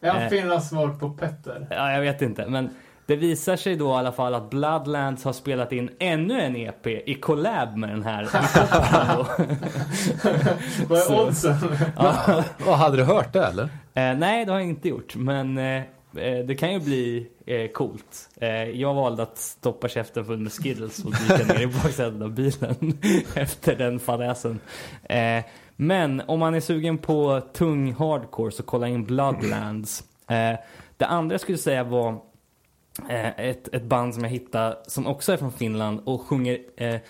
Är 0.01 0.11
han 0.11 0.23
Eh. 0.23 0.29
Finlands 0.29 0.69
svar 0.69 0.89
på 0.89 1.11
Petter? 1.11 1.67
Ja, 1.71 1.93
jag 1.93 2.01
vet 2.01 2.23
inte, 2.23 2.47
men 2.47 2.71
det 3.07 3.17
visar 3.17 3.57
sig 3.57 3.77
då 3.77 3.89
i 3.89 3.93
alla 3.93 4.13
fall 4.13 4.35
att 4.35 4.51
Bloodlands 4.51 5.25
har 5.25 5.33
spelat 5.33 5.73
in 5.73 5.91
ännu 5.99 6.41
en 6.41 6.57
EP 6.57 6.87
i 6.87 7.15
collab 7.15 7.77
med 7.77 7.89
den 7.89 8.03
här. 8.03 8.25
Vad 10.89 10.99
är 10.99 11.27
oddsen? 11.27 11.55
Hade 12.77 12.97
du 12.97 13.05
hört 13.05 13.33
det 13.33 13.47
eller? 13.47 13.63
Eh, 13.95 14.19
nej, 14.19 14.45
det 14.45 14.53
har 14.53 14.59
jag 14.59 14.69
inte 14.69 14.89
gjort. 14.89 15.17
Men 15.17 15.59
eh, 15.59 15.77
eh, 16.17 16.45
det 16.47 16.55
kan 16.55 16.73
ju 16.73 16.81
bli 16.81 17.29
eh, 17.47 17.71
coolt. 17.71 18.29
Eh, 18.41 18.49
jag 18.51 18.95
valde 18.95 19.23
att 19.23 19.39
stoppa 19.39 19.89
käften 19.89 20.25
full 20.25 20.39
med 20.39 20.53
Skittles 20.53 21.05
och 21.05 21.13
dyka 21.13 21.55
ner 21.55 21.61
i 21.61 21.67
baksätet 21.67 22.23
av 22.23 22.31
bilen 22.31 22.99
efter 23.35 23.77
den 23.77 24.01
fadäsen. 24.01 24.61
Eh, 25.03 25.45
men 25.77 26.23
om 26.27 26.41
man 26.41 26.55
är 26.55 26.61
sugen 26.61 26.99
på 26.99 27.41
tung 27.53 27.93
hardcore 27.93 28.53
så 28.53 28.63
kolla 28.63 28.89
in 28.89 29.05
Bloodlands. 29.05 30.05
Eh, 30.29 30.59
det 30.97 31.07
andra 31.07 31.35
jag 31.35 31.41
skulle 31.41 31.59
säga 31.59 31.85
var 31.85 32.19
Eh, 33.09 33.41
ett, 33.41 33.69
ett 33.75 33.83
band 33.83 34.15
som 34.15 34.23
jag 34.25 34.31
hittade 34.31 34.79
som 34.87 35.07
också 35.07 35.33
är 35.33 35.37
från 35.37 35.53
Finland 35.53 36.01
och 36.05 36.23
sjunger 36.23 36.59
eh, 36.77 37.01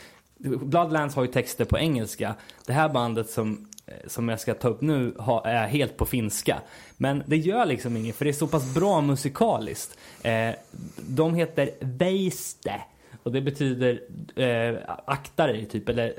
Bloodlands 0.43 1.15
har 1.15 1.23
ju 1.23 1.33
texter 1.33 1.65
på 1.65 1.79
engelska. 1.79 2.35
Det 2.67 2.73
här 2.73 2.89
bandet 2.89 3.31
som, 3.31 3.69
eh, 3.87 3.95
som 4.07 4.29
jag 4.29 4.41
ska 4.41 4.55
ta 4.55 4.69
upp 4.69 4.81
nu 4.81 5.15
har, 5.19 5.47
är 5.47 5.67
helt 5.67 5.97
på 5.97 6.07
finska. 6.07 6.61
Men 6.97 7.23
det 7.27 7.37
gör 7.37 7.67
liksom 7.67 7.97
inget 7.97 8.17
för 8.17 8.25
det 8.25 8.31
är 8.31 8.33
så 8.33 8.47
pass 8.47 8.75
bra 8.75 9.01
musikaliskt. 9.01 9.99
Eh, 10.23 10.51
de 10.97 11.35
heter 11.35 11.71
Veiste. 11.81 12.81
Och 13.23 13.33
det 13.33 13.41
betyder 13.41 14.01
eh, 14.37 14.79
akta 15.05 15.47
dig 15.47 15.67
typ, 15.67 15.89
eller 15.89 16.15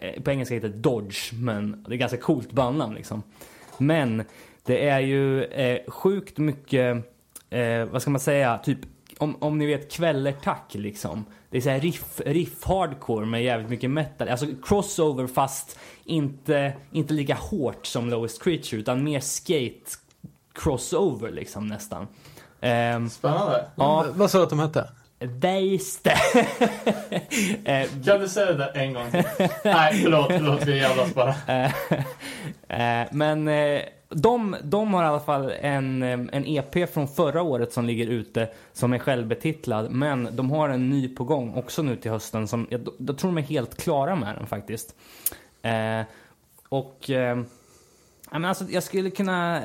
eh, 0.00 0.22
på 0.22 0.30
engelska 0.30 0.54
heter 0.54 0.68
det 0.68 0.78
Dodge, 0.78 1.32
men 1.32 1.84
det 1.88 1.94
är 1.94 1.98
ganska 1.98 2.18
coolt 2.18 2.52
bandnamn 2.52 2.94
liksom. 2.94 3.22
Men 3.78 4.24
det 4.64 4.88
är 4.88 5.00
ju 5.00 5.44
eh, 5.44 5.90
sjukt 5.90 6.38
mycket, 6.38 6.96
eh, 7.50 7.84
vad 7.84 8.02
ska 8.02 8.10
man 8.10 8.20
säga, 8.20 8.58
typ 8.58 8.78
om, 9.18 9.36
om 9.40 9.58
ni 9.58 9.66
vet 9.66 9.92
kvällertack 9.92 10.74
liksom. 10.74 11.24
Det 11.50 11.56
är 11.56 11.60
så 11.60 11.70
här 11.70 11.80
riff, 11.80 12.20
riff 12.26 12.64
hardcore 12.64 13.26
med 13.26 13.44
jävligt 13.44 13.70
mycket 13.70 13.90
metal. 13.90 14.28
Alltså 14.28 14.46
crossover 14.64 15.26
fast 15.26 15.78
inte, 16.04 16.72
inte 16.92 17.14
lika 17.14 17.34
hårt 17.34 17.86
som 17.86 18.10
Lowest 18.10 18.42
Creature 18.42 18.80
utan 18.80 19.04
mer 19.04 19.20
skate 19.20 19.90
crossover 20.54 21.30
liksom 21.30 21.66
nästan. 21.66 22.06
Ehm, 22.60 23.10
Spännande. 23.10 23.66
ja, 23.76 24.06
Vad 24.14 24.30
sa 24.30 24.38
du 24.38 24.44
att 24.44 24.50
de 24.50 24.58
hette? 24.58 24.88
Weiste. 25.18 26.10
eh, 27.64 27.88
Kan 28.04 28.20
du 28.20 28.28
säga 28.28 28.52
det 28.52 28.66
en 28.74 28.92
gång 28.94 29.10
till? 29.10 29.24
Nej, 29.64 29.94
förlåt, 30.02 30.26
förlåt, 30.26 30.66
vi 30.66 30.78
jävlas 30.78 31.14
bara. 31.14 31.34
Eh, 31.48 31.72
eh, 32.68 33.08
men 33.12 33.50
de, 34.08 34.56
de 34.62 34.94
har 34.94 35.04
i 35.04 35.06
alla 35.06 35.20
fall 35.20 35.52
en, 35.60 36.02
en 36.02 36.46
EP 36.46 36.92
från 36.92 37.08
förra 37.08 37.42
året 37.42 37.72
som 37.72 37.84
ligger 37.84 38.06
ute 38.06 38.48
som 38.72 38.92
är 38.92 38.98
självbetitlad. 38.98 39.90
Men 39.90 40.28
de 40.36 40.50
har 40.50 40.68
en 40.68 40.90
ny 40.90 41.08
på 41.08 41.24
gång 41.24 41.54
också 41.54 41.82
nu 41.82 41.96
till 41.96 42.10
hösten 42.10 42.48
som 42.48 42.66
jag, 42.70 42.88
jag 42.98 43.18
tror 43.18 43.30
de 43.30 43.38
är 43.38 43.42
helt 43.42 43.82
klara 43.82 44.16
med 44.16 44.36
den 44.36 44.46
faktiskt. 44.46 44.94
Och 46.68 47.10
men 48.30 48.44
alltså, 48.44 48.64
jag 48.64 48.82
skulle 48.82 49.10
kunna 49.10 49.60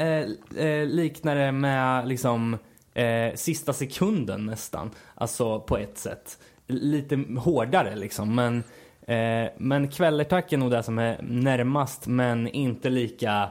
likna 0.85 1.33
det 1.33 1.51
med 1.51 2.07
liksom 2.07 2.57
eh, 2.93 3.35
sista 3.35 3.73
sekunden 3.73 4.45
nästan. 4.45 4.91
Alltså 5.15 5.59
på 5.59 5.77
ett 5.77 5.97
sätt. 5.97 6.37
Lite 6.67 7.23
hårdare 7.37 7.95
liksom. 7.95 8.35
Men, 8.35 8.63
eh, 9.01 9.51
men 9.57 9.87
kvällertack 9.87 10.53
är 10.53 10.57
nog 10.57 10.71
det 10.71 10.83
som 10.83 10.99
är 10.99 11.21
närmast 11.21 12.07
men 12.07 12.47
inte 12.47 12.89
lika 12.89 13.49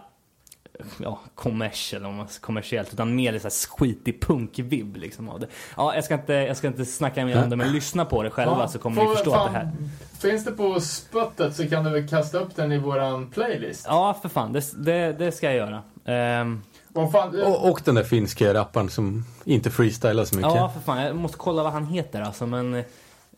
ja, 0.98 1.20
kommersiell, 1.34 2.04
om 2.04 2.14
man, 2.14 2.28
kommersiellt 2.40 2.92
utan 2.92 3.14
mer 3.14 3.38
så 3.38 3.42
här 3.42 3.78
skitig 3.78 4.22
punkvibb 4.22 4.96
liksom 4.96 5.28
av 5.28 5.40
det. 5.40 5.46
Ja, 5.76 5.94
jag 5.94 6.04
ska 6.04 6.14
inte, 6.14 6.32
jag 6.32 6.56
ska 6.56 6.66
inte 6.66 6.84
snacka 6.84 7.24
mer 7.24 7.42
om 7.42 7.50
det 7.50 7.56
men 7.56 7.72
lyssna 7.72 8.04
på 8.04 8.22
det 8.22 8.30
själva 8.30 8.58
Ja, 8.58 8.68
så 8.68 8.78
kommer 8.78 9.02
ni 9.02 9.08
förstå 9.08 9.30
fan, 9.30 9.52
det 9.52 9.58
här 9.58 9.72
Finns 10.20 10.44
det 10.44 10.52
på 10.52 10.80
spottet 10.80 11.56
så 11.56 11.68
kan 11.68 11.84
du 11.84 11.90
väl 11.90 12.08
kasta 12.08 12.38
upp 12.38 12.56
den 12.56 12.72
i 12.72 12.78
våran 12.78 13.30
playlist? 13.30 13.86
Ja, 13.88 14.18
för 14.22 14.28
fan. 14.28 14.52
Det, 14.52 14.84
det, 14.84 15.12
det 15.12 15.32
ska 15.32 15.46
jag 15.46 15.56
göra. 15.56 15.82
Vad 16.04 16.60
fan, 17.06 17.42
Och, 17.42 17.70
och 17.70 17.80
den 17.84 17.94
där 17.94 18.02
finska 18.02 18.54
rapparen 18.54 18.88
som 18.88 19.24
inte 19.44 19.70
freestylar 19.70 20.24
så 20.24 20.36
mycket. 20.36 20.54
Ja, 20.54 20.68
för 20.68 20.80
fan. 20.80 21.02
Jag 21.02 21.16
måste 21.16 21.38
kolla 21.38 21.62
vad 21.62 21.72
han 21.72 21.86
heter 21.86 22.20
alltså, 22.22 22.46
men... 22.46 22.82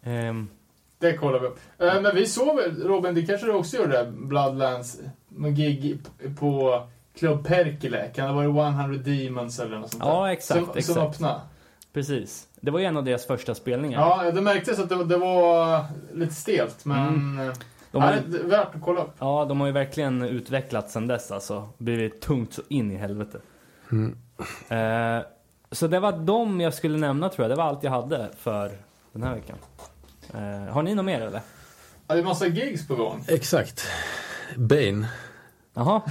ehm, 0.02 0.48
Det 0.98 1.16
kollar 1.16 1.40
vi 1.40 1.46
upp. 1.46 1.58
Eh, 1.78 2.00
men 2.02 2.14
vi 2.14 2.26
såg 2.26 2.56
väl, 2.56 2.82
Robin, 2.82 3.14
det 3.14 3.22
kanske 3.26 3.46
du 3.46 3.52
också 3.52 3.76
gjorde, 3.76 4.12
Bloodlands 4.16 4.98
gig 5.56 5.98
på 6.38 6.82
Club 7.18 7.46
Perkele. 7.46 8.06
Kan 8.14 8.36
det 8.36 8.48
vara 8.48 8.68
100 8.68 8.98
Demons 9.04 9.58
eller 9.60 9.78
något 9.78 9.90
sånt 9.90 10.02
där? 10.02 10.10
Ja, 10.10 10.32
exakt, 10.32 10.60
Som, 10.60 10.68
exakt. 10.78 10.86
som 10.86 11.02
öppnade. 11.06 11.40
precis. 11.92 12.46
Det 12.60 12.70
var 12.70 12.78
ju 12.80 12.84
en 12.84 12.96
av 12.96 13.04
deras 13.04 13.26
första 13.26 13.54
spelningar. 13.54 14.00
Ja, 14.00 14.30
det 14.30 14.40
märktes 14.40 14.78
att 14.78 14.88
det, 14.88 15.04
det 15.04 15.16
var 15.16 15.84
lite 16.14 16.34
stelt, 16.34 16.84
men... 16.84 17.08
Mm. 17.08 17.48
eh, 17.48 17.54
De 17.92 18.02
ja, 18.02 18.08
har, 18.08 18.18
det 18.26 18.38
är 18.38 18.44
värt 18.44 18.74
att 18.74 18.82
kolla 18.82 19.00
upp. 19.00 19.12
ja, 19.18 19.44
de 19.48 19.60
har 19.60 19.66
ju 19.66 19.72
verkligen 19.72 20.22
utvecklats 20.22 20.92
sen 20.92 21.06
dess 21.06 21.30
alltså. 21.30 21.68
Blivit 21.78 22.20
tungt 22.20 22.52
så 22.52 22.62
in 22.68 22.92
i 22.92 22.96
helvete. 22.96 23.38
Eh, 24.68 25.24
så 25.72 25.86
det 25.86 26.00
var 26.00 26.12
de 26.12 26.60
jag 26.60 26.74
skulle 26.74 26.98
nämna 26.98 27.28
tror 27.28 27.44
jag. 27.44 27.50
Det 27.50 27.62
var 27.62 27.64
allt 27.64 27.82
jag 27.82 27.90
hade 27.90 28.28
för 28.38 28.70
den 29.12 29.22
här 29.22 29.34
veckan. 29.34 29.56
Eh, 30.34 30.72
har 30.72 30.82
ni 30.82 30.94
något 30.94 31.04
mer 31.04 31.20
eller? 31.20 31.40
Ja, 32.06 32.14
det 32.14 32.20
är 32.20 32.24
massa 32.24 32.46
gigs 32.46 32.88
på 32.88 32.94
gång. 32.94 33.24
Exakt. 33.28 33.86
Bane. 34.56 35.08
Jaha, 35.74 36.00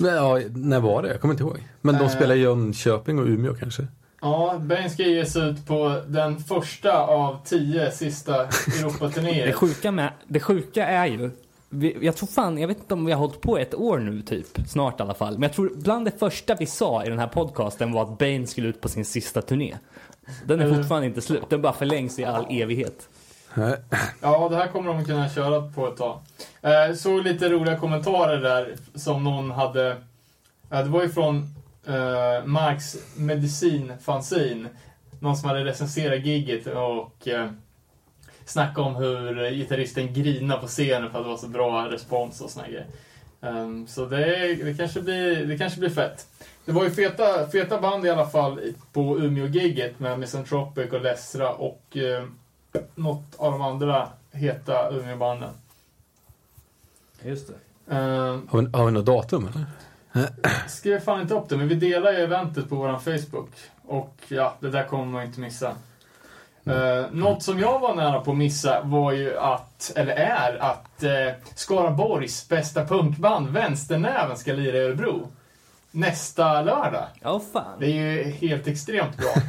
Men, 0.00 0.14
ja, 0.14 0.40
när 0.54 0.80
var 0.80 1.02
det? 1.02 1.08
Jag 1.08 1.20
kommer 1.20 1.34
inte 1.34 1.44
ihåg. 1.44 1.58
Men 1.80 1.94
de 1.94 2.04
Eh. 2.04 2.08
spelar 2.10 2.34
i 2.34 2.38
Jönköping 2.38 3.18
och 3.18 3.26
Umeå 3.26 3.54
kanske. 3.54 3.86
Ja, 4.20 4.58
Bane 4.58 4.90
ska 4.90 5.02
ges 5.02 5.36
ut 5.36 5.66
på 5.66 6.02
den 6.06 6.38
första 6.38 6.98
av 6.98 7.38
tio 7.44 7.90
sista 7.90 8.32
det 8.42 8.78
Europaturnéer. 8.80 9.52
sjuka, 9.52 9.90
med, 9.92 10.12
det 10.28 10.40
sjuka 10.40 10.86
är 10.86 11.06
ju 11.06 11.30
vi, 11.68 11.96
jag 12.00 12.16
tror 12.16 12.26
fan, 12.26 12.58
jag 12.58 12.68
vet 12.68 12.78
inte 12.78 12.94
om 12.94 13.04
vi 13.04 13.12
har 13.12 13.18
hållit 13.18 13.40
på 13.40 13.58
ett 13.58 13.74
år 13.74 13.98
nu 13.98 14.22
typ, 14.22 14.46
snart 14.68 15.00
i 15.00 15.02
alla 15.02 15.14
fall. 15.14 15.32
Men 15.32 15.42
jag 15.42 15.52
tror 15.52 15.72
bland 15.74 16.04
det 16.04 16.18
första 16.18 16.54
vi 16.54 16.66
sa 16.66 17.04
i 17.04 17.08
den 17.08 17.18
här 17.18 17.26
podcasten 17.26 17.92
var 17.92 18.02
att 18.02 18.18
Bane 18.18 18.46
skulle 18.46 18.68
ut 18.68 18.80
på 18.80 18.88
sin 18.88 19.04
sista 19.04 19.42
turné. 19.42 19.76
Den 20.44 20.60
är 20.60 20.74
fortfarande 20.74 21.06
inte 21.06 21.20
slut, 21.20 21.50
den 21.50 21.62
bara 21.62 21.72
förlängs 21.72 22.18
i 22.18 22.24
all 22.24 22.46
evighet. 22.50 23.08
Ja, 24.20 24.48
det 24.48 24.56
här 24.56 24.68
kommer 24.68 24.94
de 24.94 25.04
kunna 25.04 25.28
köra 25.28 25.72
på 25.72 25.88
ett 25.88 25.96
tag. 25.96 26.18
Eh, 26.62 26.94
såg 26.94 27.22
lite 27.22 27.48
roliga 27.48 27.78
kommentarer 27.78 28.42
där 28.42 28.74
som 28.94 29.24
någon 29.24 29.50
hade. 29.50 29.90
Eh, 30.70 30.84
det 30.84 30.88
var 30.88 31.02
ju 31.02 31.08
från 31.08 31.36
eh, 31.86 32.44
Marks 32.44 32.96
medicinfanzin. 33.16 34.68
Någon 35.20 35.36
som 35.36 35.48
hade 35.48 35.64
recenserat 35.64 36.26
gigget 36.26 36.66
och 36.66 37.28
eh, 37.28 37.50
snackat 38.46 38.78
om 38.78 38.96
hur 38.96 39.50
gitarristen 39.50 40.14
grinar 40.14 40.58
på 40.58 40.66
scenen 40.66 41.10
för 41.10 41.18
att 41.18 41.24
det 41.24 41.30
var 41.30 41.36
så 41.36 41.48
bra 41.48 41.90
respons 41.90 42.40
och 42.40 42.50
såna 42.50 42.66
grejer. 42.66 42.86
Ehm, 43.40 43.86
så 43.86 44.06
det, 44.06 44.54
det, 44.54 44.74
kanske 44.74 45.00
blir, 45.00 45.46
det 45.46 45.58
kanske 45.58 45.80
blir 45.80 45.90
fett. 45.90 46.26
Det 46.64 46.72
var 46.72 46.84
ju 46.84 46.90
feta, 46.90 47.48
feta 47.48 47.80
band 47.80 48.06
i 48.06 48.10
alla 48.10 48.26
fall 48.26 48.60
på 48.92 49.18
Umeå-gigget 49.18 50.00
med 50.00 50.18
Misanthropic 50.18 50.92
och 50.92 51.00
Lessra 51.02 51.52
och 51.52 51.96
eh, 51.96 52.24
något 52.94 53.34
av 53.36 53.52
de 53.52 53.62
andra 53.62 54.08
heta 54.32 54.90
Umeåbanden. 54.90 55.50
Just 57.22 57.48
det. 57.48 57.54
Uh, 57.94 58.40
Har 58.48 58.62
vi, 58.62 58.68
har 58.72 58.86
vi 58.86 58.92
något 58.92 59.06
datum 59.06 59.48
eller? 59.48 59.66
skrev 60.68 61.00
fan 61.00 61.20
inte 61.20 61.34
upp 61.34 61.48
det, 61.48 61.56
men 61.56 61.68
vi 61.68 61.74
delar 61.74 62.12
ju 62.12 62.18
eventet 62.18 62.68
på 62.68 62.74
våran 62.74 63.00
Facebook. 63.00 63.50
Och 63.86 64.16
ja, 64.28 64.56
det 64.60 64.70
där 64.70 64.84
kommer 64.84 65.04
man 65.04 65.24
inte 65.24 65.40
missa. 65.40 65.76
Uh, 66.68 67.06
något 67.12 67.42
som 67.42 67.58
jag 67.58 67.78
var 67.78 67.94
nära 67.94 68.20
på 68.20 68.30
att 68.30 68.36
missa 68.36 68.82
var 68.82 69.12
ju 69.12 69.38
att, 69.38 69.92
eller 69.96 70.12
är, 70.12 70.56
att 70.62 71.02
uh, 71.02 71.10
Skaraborgs 71.54 72.48
bästa 72.48 72.86
punkband, 72.86 73.48
Vänsternäven, 73.48 74.36
ska 74.36 74.52
lira 74.52 74.76
i 74.76 74.80
Örebro. 74.80 75.28
Nästa 75.90 76.62
lördag. 76.62 77.04
Ja, 77.20 77.40
fan. 77.52 77.80
Det 77.80 77.86
är 77.86 77.90
ju 77.90 78.22
helt 78.30 78.66
extremt 78.66 79.16
bra. 79.16 79.34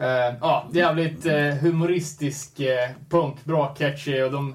Eh, 0.00 0.34
Ja, 0.40 0.68
jävligt 0.72 1.26
uh, 1.26 1.52
humoristisk 1.52 2.60
uh, 2.60 2.94
punk, 3.08 3.44
bra 3.44 3.74
catchy 3.74 4.22
och 4.22 4.32
de, 4.32 4.54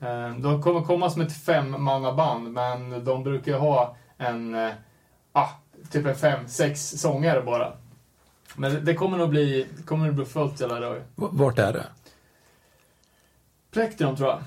eh, 0.00 0.30
de 0.38 0.62
kommer 0.62 0.80
komma 0.80 1.10
som 1.10 1.22
ett 1.22 1.36
femmannaband 1.44 2.52
men 2.52 3.04
de 3.04 3.22
brukar 3.22 3.58
ha 3.58 3.96
en, 4.18 4.54
uh, 4.54 4.72
ah, 5.32 5.48
typ 5.90 6.06
en 6.06 6.14
fem, 6.16 6.48
sex 6.48 6.90
sångare 6.90 7.42
bara. 7.42 7.72
Men 8.56 8.84
det- 8.84 8.94
kommer 8.94 9.18
nog 9.18 9.30
bli, 9.30 9.66
kommer 9.86 10.06
nog 10.06 10.14
bli 10.14 10.24
fullt 10.24 10.60
hela 10.60 10.80
dagen. 10.80 11.02
Vart 11.14 11.58
är 11.58 11.72
det? 11.72 11.86
Plektron 13.70 14.16
tror 14.16 14.28
jag. 14.28 14.40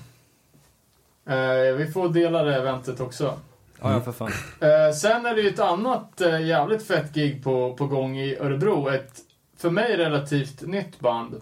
Eh, 1.68 1.74
vi 1.74 1.92
får 1.92 2.08
dela 2.08 2.42
det 2.42 2.56
eventet 2.56 3.00
också. 3.00 3.38
Ja, 3.80 3.92
ja, 3.92 4.00
för 4.00 4.12
fan. 4.12 4.32
Eh, 4.60 4.94
sen 4.94 5.26
är 5.26 5.34
det 5.34 5.40
ju 5.40 5.48
ett 5.48 5.58
annat 5.60 6.20
eh, 6.20 6.40
jävligt 6.46 6.86
fett 6.86 7.14
gig 7.14 7.44
på, 7.44 7.74
på 7.74 7.86
gång 7.86 8.18
i 8.18 8.36
Örebro. 8.36 8.88
Ett 8.88 9.20
för 9.56 9.70
mig 9.70 9.96
relativt 9.96 10.62
nytt 10.62 11.00
band. 11.00 11.34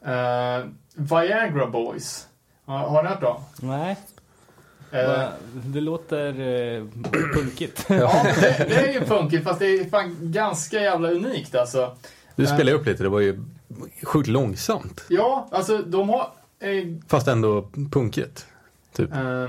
Eh, 0.00 0.66
Viagra 0.94 1.66
Boys. 1.66 2.28
Ja, 2.66 2.72
har 2.72 3.02
ni 3.02 3.08
hört 3.08 3.20
dem? 3.20 3.42
Nej, 3.60 3.96
det 5.52 5.80
låter 5.80 6.28
eh, 6.28 6.84
punkigt. 7.34 7.86
ja, 7.88 8.22
det, 8.40 8.66
det 8.68 8.74
är 8.88 8.92
ju 8.92 9.00
punkigt 9.00 9.44
fast 9.44 9.58
det 9.58 9.66
är 9.66 9.84
fan 9.84 10.16
ganska 10.20 10.80
jävla 10.80 11.10
unikt 11.10 11.54
alltså. 11.54 11.96
Du 12.36 12.42
Eh. 12.44 12.54
spelade 12.54 12.76
upp 12.76 12.86
lite, 12.86 13.02
det 13.02 13.08
var 13.08 13.20
ju 13.20 13.40
sjukt 14.02 14.28
långsamt. 14.28 15.04
Ja, 15.08 15.48
alltså 15.52 15.78
de 15.78 16.08
har... 16.08 16.20
Eh, 16.60 16.84
Fast 17.08 17.28
ändå 17.28 17.68
punkigt. 17.90 18.46
Typ. 18.96 19.12
Eh, 19.12 19.48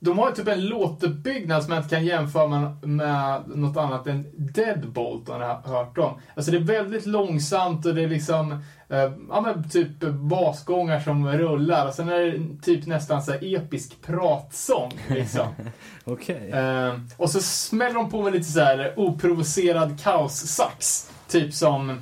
de 0.00 0.18
har 0.18 0.28
ju 0.28 0.34
typ 0.34 0.48
en 0.48 0.66
låtuppbyggnad 0.66 1.64
som 1.64 1.72
jag 1.72 1.82
inte 1.82 1.94
kan 1.96 2.04
jämföra 2.04 2.46
med, 2.46 2.88
med 2.88 3.42
något 3.46 3.76
annat 3.76 4.06
än 4.06 4.26
Deadbolt, 4.36 5.28
om 5.28 5.40
har 5.40 5.62
hört 5.64 5.96
dem. 5.96 6.20
Alltså 6.34 6.50
det 6.52 6.56
är 6.58 6.62
väldigt 6.62 7.06
långsamt 7.06 7.86
och 7.86 7.94
det 7.94 8.02
är 8.02 8.08
liksom, 8.08 8.52
eh, 8.52 8.58
ja 8.88 9.40
men 9.40 9.70
typ 9.70 10.00
basgångar 10.14 11.00
som 11.00 11.28
rullar 11.28 11.86
och 11.86 11.94
sen 11.94 12.08
är 12.08 12.20
det 12.20 12.62
typ 12.62 12.86
nästan 12.86 13.22
så 13.22 13.32
episk 13.32 14.02
pratsång 14.02 14.92
liksom. 15.08 15.46
Okej. 16.04 16.50
Eh, 16.50 16.94
och 17.16 17.30
så 17.30 17.40
smäller 17.40 17.94
de 17.94 18.10
på 18.10 18.22
med 18.22 18.32
lite 18.32 18.44
så 18.44 18.60
här 18.60 18.94
oprovocerad 18.96 20.00
kaossax. 20.00 21.10
Typ 21.28 21.54
som, 21.54 21.98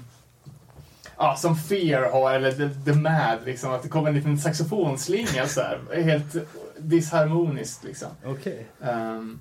ja, 1.16 1.37
som 1.37 1.57
Fear 1.57 2.12
har, 2.12 2.33
eller 2.35 2.53
The, 2.53 2.92
The 2.92 2.99
Mad, 2.99 3.38
liksom. 3.44 3.72
Att 3.72 3.83
det 3.83 3.88
kommer 3.88 4.09
en 4.09 4.14
liten 4.14 4.38
saxofonslinga 4.38 5.46
så 5.46 5.61
här. 5.61 6.03
Helt 6.03 6.37
disharmoniskt 6.79 7.85
liksom. 7.85 8.09
Okej. 8.25 8.66
Ehm, 8.83 9.40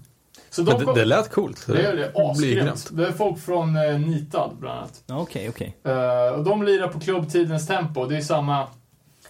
så 0.56 0.62
de 0.62 0.80
det, 0.80 0.86
kom, 0.86 0.96
det 0.96 1.06
lät 1.06 1.32
coolt. 1.32 1.66
det 1.68 1.82
är 1.86 1.96
det, 1.96 2.12
asgrymt. 2.16 2.64
grymt. 2.64 2.90
Det 2.92 3.08
är 3.08 3.12
folk 3.12 3.40
från 3.40 3.76
uh, 3.78 4.00
Nitad 4.00 4.52
bland 4.60 4.80
annat. 4.80 5.04
Okej, 5.08 5.50
okej. 5.50 5.76
Eh, 5.84 6.28
och 6.34 6.44
de 6.44 6.64
lirar 6.64 6.88
på 6.88 7.00
klubb 7.00 7.30
Tidens 7.30 7.68
Tempo. 7.68 8.06
Det 8.06 8.18
är 8.18 8.22
samma, 8.22 8.68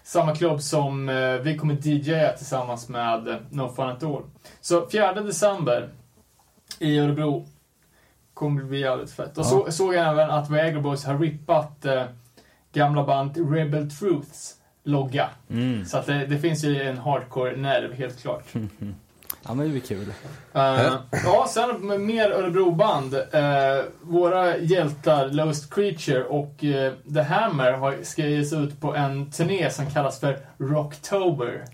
samma 0.04 0.36
klubb 0.36 0.62
som 0.62 1.10
eh, 1.10 1.34
vi 1.34 1.58
kommer 1.58 1.88
DJa 1.88 2.32
tillsammans 2.38 2.90
med 2.90 3.28
uh, 3.28 3.36
No 3.50 3.74
Fun 3.76 3.90
At 3.90 4.04
All. 4.04 4.22
Så 4.62 4.90
4 4.90 5.14
december 5.14 5.90
i 6.80 6.98
Örebro 7.00 7.46
kommer 8.34 8.64
bli 8.64 8.80
jävligt 8.80 9.12
fett. 9.12 9.38
Och 9.38 9.46
Ja. 9.46 9.50
så, 9.50 9.72
såg 9.72 9.94
jag 9.94 10.08
även 10.10 10.30
att 10.32 10.50
Viagra 10.50 10.80
Boys 10.82 11.06
har 11.06 11.20
rippat 11.20 11.86
eh, 11.86 12.04
gamla 12.74 13.04
band 13.04 13.54
Rebel 13.54 13.92
Truths 13.92 14.54
logga. 14.84 15.30
Mm. 15.50 15.86
Så 15.86 15.98
att 15.98 16.06
det, 16.06 16.26
det 16.26 16.38
finns 16.38 16.64
ju 16.64 16.82
en 16.82 16.98
hardcore-nerv, 16.98 17.94
helt 17.94 18.22
klart. 18.22 18.44
Ja, 19.48 19.54
men 19.54 19.66
det 19.66 19.72
blir 19.72 19.82
kul. 19.82 20.14
Eh, 20.54 20.94
ja, 21.26 21.48
sen 21.50 21.88
med 21.88 22.00
mer 22.00 22.32
Örebroband. 22.32 23.14
Uh, 23.14 23.22
våra 24.02 24.58
hjältar 24.58 25.30
Lost 25.30 25.74
Creature 25.74 26.24
och 26.24 26.64
eh, 26.64 26.94
The 27.14 27.22
Hammer 27.22 27.72
har, 27.72 27.98
ska 28.04 28.26
ges 28.26 28.54
ut 28.54 28.82
på 28.82 28.96
en 28.96 29.32
turné 29.32 29.70
som 29.70 29.86
kallas 29.86 30.20
för 30.20 30.40
Rocktober. 30.58 31.66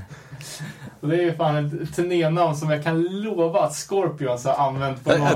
och 1.00 1.08
det 1.08 1.16
är 1.16 1.22
ju 1.22 1.34
fan 1.34 1.56
ett 1.82 1.94
turnénamn 1.96 2.56
som 2.56 2.70
jag 2.70 2.84
kan 2.84 3.02
lova 3.02 3.60
att 3.60 3.74
Scorpions 3.74 4.44
har 4.44 4.68
använt 4.68 5.04
på 5.04 5.10
någon. 5.10 5.28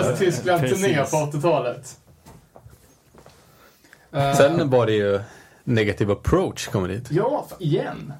Östtyskland-turné 0.00 1.04
på 1.10 1.16
80-talet. 1.16 1.98
Eh, 4.12 4.34
Sen 4.34 4.70
var 4.70 4.86
det 4.86 4.92
ju 4.92 5.20
Negative 5.64 6.12
Approach 6.12 6.68
kommer 6.68 6.88
dit. 6.88 7.10
Ja, 7.10 7.46
igen. 7.58 8.12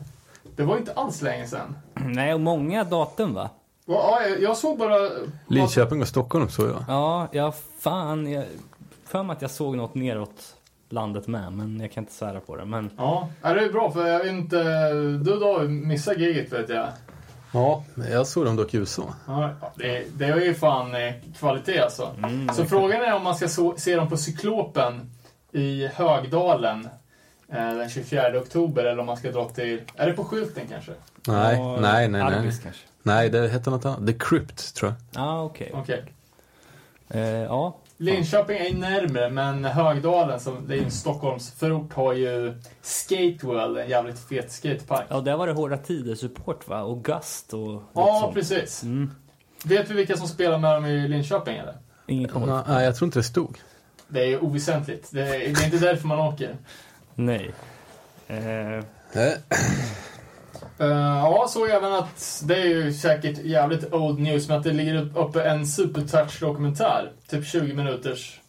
Det 0.57 0.63
var 0.63 0.77
inte 0.79 0.93
alls 0.93 1.23
länge 1.23 1.47
sedan. 1.47 1.77
Nej, 1.95 2.35
och 2.35 2.41
många 2.41 2.85
datum 2.85 3.35
va? 3.35 3.51
Ja, 3.87 4.21
jag- 4.29 4.43
jag 4.43 4.57
såg 4.57 4.79
bara... 4.79 5.11
Linköping 5.49 6.03
och 6.03 6.09
Stockholm 6.09 6.49
såg 6.49 6.69
jag. 6.69 6.85
Ja, 6.89 7.29
ja 7.33 7.53
fan. 7.81 8.33
Jag 8.33 8.45
för 9.07 9.23
mig 9.23 9.35
att 9.37 9.43
jag 9.43 9.51
såg 9.51 9.77
något 9.77 9.95
neråt 9.95 10.55
landet 10.89 11.27
med, 11.27 11.53
men 11.53 11.81
jag 11.81 11.93
kan 11.93 12.03
inte 12.03 12.13
svära 12.15 12.41
på 12.41 12.57
det. 12.57 12.65
Men 12.65 12.91
Ja, 12.97 13.29
det 13.43 13.49
är 13.49 13.73
bra 13.73 13.91
för 13.91 14.07
jag 14.07 14.19
vet 14.19 14.27
inte... 14.33 14.63
Du 15.25 15.37
då 15.41 15.59
missade 15.63 16.21
giget 16.21 16.53
vet 16.53 16.69
jag. 16.69 16.89
Ja, 17.53 17.85
men 17.95 18.13
jag 18.13 18.27
såg 18.27 18.45
dem 18.45 18.57
dock 18.57 18.75
i 18.75 18.77
USA. 18.77 19.15
Ja, 19.27 19.51
det, 19.75 20.05
det 20.19 20.25
är 20.25 20.41
ju 20.41 20.55
fan 20.55 20.95
eh, 20.95 21.13
kvalitet 21.39 21.79
alltså. 21.81 22.11
Mm, 22.19 22.49
Så 22.55 22.65
frågan 22.65 23.03
är 23.03 23.15
om 23.15 23.23
man 23.25 23.35
ska 23.35 23.49
så, 23.49 23.75
se 23.77 23.97
dem 23.97 24.09
på 24.09 24.17
Cyklopen 24.17 25.11
i 25.53 25.87
Högdalen 25.95 26.89
den 27.49 27.89
24 27.89 28.39
oktober 28.39 28.85
eller 28.85 29.01
om 29.01 29.07
man 29.07 29.17
ska 29.17 29.31
dra 29.33 29.49
till... 29.49 29.83
Är 29.97 30.07
det 30.07 30.13
på 30.13 30.25
skylten 30.25 30.67
kanske? 30.71 30.93
Nej, 31.27 31.57
Ja, 31.57 31.77
nej, 31.81 32.09
nej, 32.09 32.25
nej. 32.25 32.35
Albis 32.35 32.59
kanske. 32.63 32.83
Nej, 33.03 33.31
det 33.31 33.49
hette 33.49 33.71
något 33.71 33.85
annat. 33.85 34.07
The 34.07 34.13
Crypt, 34.13 34.75
tror 34.75 34.91
jag. 34.91 35.23
Ja, 35.23 35.31
ah, 35.31 35.43
okej. 35.43 35.71
Okej. 35.75 36.05
Eh, 37.09 37.21
ja. 37.29 37.77
Linköping 37.97 38.57
är 38.57 38.75
närmre, 38.75 39.31
men 39.31 39.65
Högdalen, 39.65 40.41
som 40.41 40.69
det 40.69 40.77
är 40.79 40.83
en 40.83 40.91
Stockholmsförort, 40.91 41.93
har 41.93 42.13
ju 42.13 42.55
Skateworld, 42.83 43.79
en 43.79 43.89
jävligt 43.89 44.19
fet 44.29 44.53
skatepark. 44.53 45.07
ja, 45.09 45.21
där 45.21 45.37
var 45.37 45.47
det 45.47 45.53
Hårda 45.53 45.77
Tider-support 45.77 46.69
va? 46.69 46.83
Och 46.83 47.05
Gust 47.05 47.55
och 47.55 47.83
Ja, 47.95 48.19
sånt. 48.23 48.35
precis. 48.35 48.83
Mm. 48.83 49.11
Vet 49.65 49.91
vi 49.91 49.95
vilka 49.95 50.17
som 50.17 50.29
spelar 50.29 50.59
med 50.59 50.75
dem 50.75 50.87
i 50.87 51.09
Linköping 51.09 51.57
eller? 51.57 51.75
Ingen. 52.07 52.31
Nej, 52.47 52.63
nej, 52.69 52.85
jag 52.85 52.97
tror 52.97 53.07
inte 53.07 53.19
det 53.19 53.23
stod. 53.23 53.59
Det 54.09 54.33
är 54.33 54.45
oväsentligt. 54.45 55.09
Det 55.13 55.21
är, 55.21 55.39
det 55.39 55.45
är 55.61 55.65
inte 55.65 55.79
därför 55.79 56.07
man 56.09 56.19
åker. 56.19 56.57
Nej. 57.15 57.51
Eh, 58.29 58.85
Uh, 60.81 60.87
ja, 60.89 61.47
såg 61.49 61.69
även 61.71 61.93
att 61.93 62.43
det 62.45 62.55
är 62.57 62.65
ju 62.67 62.93
säkert 62.93 63.39
jävligt 63.39 63.93
old 63.95 64.19
news, 64.19 64.49
men 64.49 64.59
att 64.59 64.65
det 64.65 64.73
ligger 64.73 64.95
upp- 65.03 65.17
uppe 65.17 65.43
en 65.43 65.67
Supertouch-dokumentär. 65.67 67.13
Typ 67.29 67.47
20 67.47 67.75
minuters. 67.75 68.41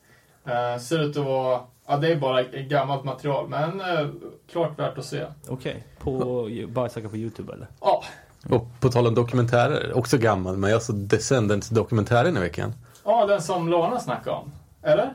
Uh, 0.47 0.82
ser 0.82 0.99
ut 0.99 1.17
att 1.17 1.25
vara... 1.25 1.62
Ja, 1.88 1.97
det 1.97 2.12
är 2.12 2.15
bara 2.15 2.43
gammalt 2.43 3.04
material, 3.04 3.47
men 3.49 3.82
uh, 3.82 4.10
klart 4.51 4.80
värt 4.80 4.97
att 4.97 5.06
se. 5.06 5.25
okej. 5.47 5.84
På, 5.99 6.49
bara 6.67 6.89
söka 6.89 7.10
på 7.10 7.17
YouTube 7.17 7.54
eller? 7.54 7.67
Ja, 7.82 8.04
Och 8.49 8.67
på 8.80 8.89
tal 8.89 9.08
om 9.08 9.15
dokumentärer, 9.15 9.97
också 9.97 10.17
gammal, 10.17 10.58
men 10.58 10.71
jag 10.71 10.82
såg 10.82 10.95
Descendants-dokumentären 10.95 12.38
i 12.38 12.39
veckan. 12.39 12.73
ja 13.04 13.25
den 13.25 13.41
som 13.41 13.69
Lana 13.69 13.99
snackade 13.99 14.36
om. 14.36 14.51
Eller? 14.84 15.13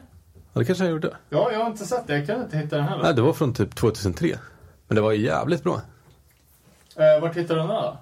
Ja, 0.53 0.59
det 0.59 0.65
kanske 0.65 0.85
jag 0.85 0.91
gjorde. 0.93 1.17
Ja, 1.29 1.53
jag 1.53 1.61
har 1.61 1.67
inte 1.67 1.87
sett 1.87 2.07
det. 2.07 2.17
Jag 2.17 2.27
kan 2.27 2.43
inte 2.43 2.59
hitta 2.59 2.77
den 2.77 2.85
heller. 2.85 3.03
Nej, 3.03 3.15
det 3.15 3.23
var 3.23 3.33
från 3.33 3.55
typ 3.55 3.75
2003. 3.75 4.39
Men 4.89 4.95
det 4.95 5.01
var 5.01 5.13
jävligt 5.13 5.63
bra. 5.63 5.75
Uh, 5.75 7.23
vart 7.23 7.37
hittar 7.37 7.55
du 7.55 7.61
den 7.61 7.69
då? 7.69 7.99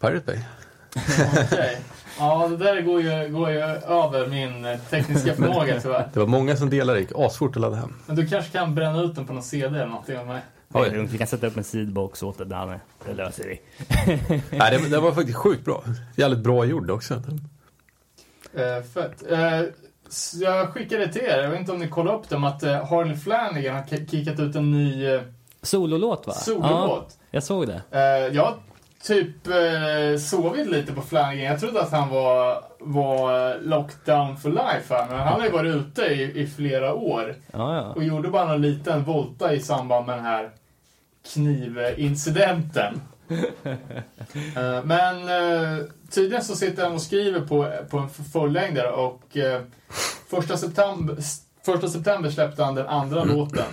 Pirate 0.00 0.26
Bay. 0.26 0.38
Okej. 1.44 1.80
Ja, 2.18 2.48
det 2.48 2.56
där 2.56 2.80
går 2.80 3.02
ju, 3.02 3.28
går 3.32 3.50
ju 3.50 3.58
över 3.58 4.26
min 4.26 4.64
eh, 4.64 4.78
tekniska 4.90 5.34
förmåga 5.36 5.80
tyvärr. 5.80 6.08
Det 6.12 6.20
var 6.20 6.26
många 6.26 6.56
som 6.56 6.70
delade, 6.70 6.98
det 6.98 7.00
gick 7.00 7.12
asfort 7.14 7.56
att 7.56 7.62
ladda 7.62 7.76
hem. 7.76 7.94
Men 8.06 8.16
du 8.16 8.26
kanske 8.26 8.52
kan 8.52 8.74
bränna 8.74 9.02
ut 9.02 9.14
den 9.14 9.26
på 9.26 9.32
någon 9.32 9.42
CD 9.42 9.66
eller 9.66 9.86
någonting 9.86 10.18
av 10.18 10.26
mig? 10.26 10.40
Oj. 10.72 11.06
vi 11.10 11.18
kan 11.18 11.26
sätta 11.26 11.46
upp 11.46 11.56
en 11.56 11.64
seedbox 11.64 12.22
åt 12.22 12.38
det 12.38 12.44
där 12.44 12.66
med. 12.66 12.80
Det 13.06 13.14
löser 13.14 13.44
vi. 13.44 13.60
Nej, 14.58 14.78
det, 14.78 14.88
det 14.88 15.00
var 15.00 15.12
faktiskt 15.12 15.38
sjukt 15.38 15.64
bra. 15.64 15.84
Jävligt 16.16 16.38
bra 16.38 16.64
gjord 16.64 16.90
också. 16.90 17.14
Eh, 18.54 18.82
fett. 18.94 19.30
Eh, 19.30 19.60
jag 20.40 20.68
skickade 20.68 21.08
till 21.12 21.22
er, 21.22 21.42
jag 21.42 21.50
vet 21.50 21.60
inte 21.60 21.72
om 21.72 21.78
ni 21.78 21.88
kollade 21.88 22.16
upp 22.18 22.28
det, 22.28 22.36
att 22.36 22.62
eh, 22.62 22.86
Harley 22.88 23.16
Flanagan 23.16 23.74
har 23.76 23.82
ki- 23.82 24.10
kickat 24.10 24.40
ut 24.40 24.56
en 24.56 24.70
ny 24.70 25.06
eh, 25.06 25.20
Sololåt 25.62 26.26
va? 26.26 26.32
sololåt. 26.32 27.06
Ja, 27.08 27.26
jag 27.30 27.42
såg 27.42 27.66
det. 27.66 27.82
Eh, 27.90 28.34
jag 28.36 28.54
typ 29.02 29.36
sovit 30.20 30.66
lite 30.70 30.92
på 30.92 31.02
Flanagan. 31.02 31.44
Jag 31.44 31.60
trodde 31.60 31.80
att 31.82 31.90
han 31.92 32.08
var, 32.08 32.64
var 32.80 33.54
lockdown 33.62 34.36
for 34.36 34.48
life 34.50 34.94
här, 34.94 35.06
men 35.08 35.18
han 35.18 35.40
har 35.40 35.46
ju 35.46 35.52
varit 35.52 35.74
ute 35.74 36.02
i, 36.02 36.40
i 36.40 36.46
flera 36.46 36.94
år. 36.94 37.34
Ja, 37.52 37.76
ja. 37.76 37.82
Och 37.96 38.04
gjorde 38.04 38.28
bara 38.28 38.52
en 38.54 38.62
liten 38.62 39.04
volta 39.04 39.52
i 39.54 39.60
samband 39.60 40.06
med 40.06 40.16
den 40.16 40.24
här 40.24 40.50
knivincidenten. 41.34 43.00
Men 44.84 45.16
tydligen 46.14 46.44
så 46.44 46.56
sitter 46.56 46.84
han 46.84 46.92
och 46.92 47.02
skriver 47.02 47.40
på, 47.40 47.72
på 47.90 47.98
en 47.98 48.08
fullängdare 48.08 48.90
och 48.90 49.36
eh, 49.36 49.62
första 50.28 50.56
september, 50.56 51.16
första 51.64 51.88
september 51.88 52.30
släppte 52.30 52.64
han 52.64 52.74
den 52.74 52.86
andra 52.86 53.24
låten. 53.24 53.64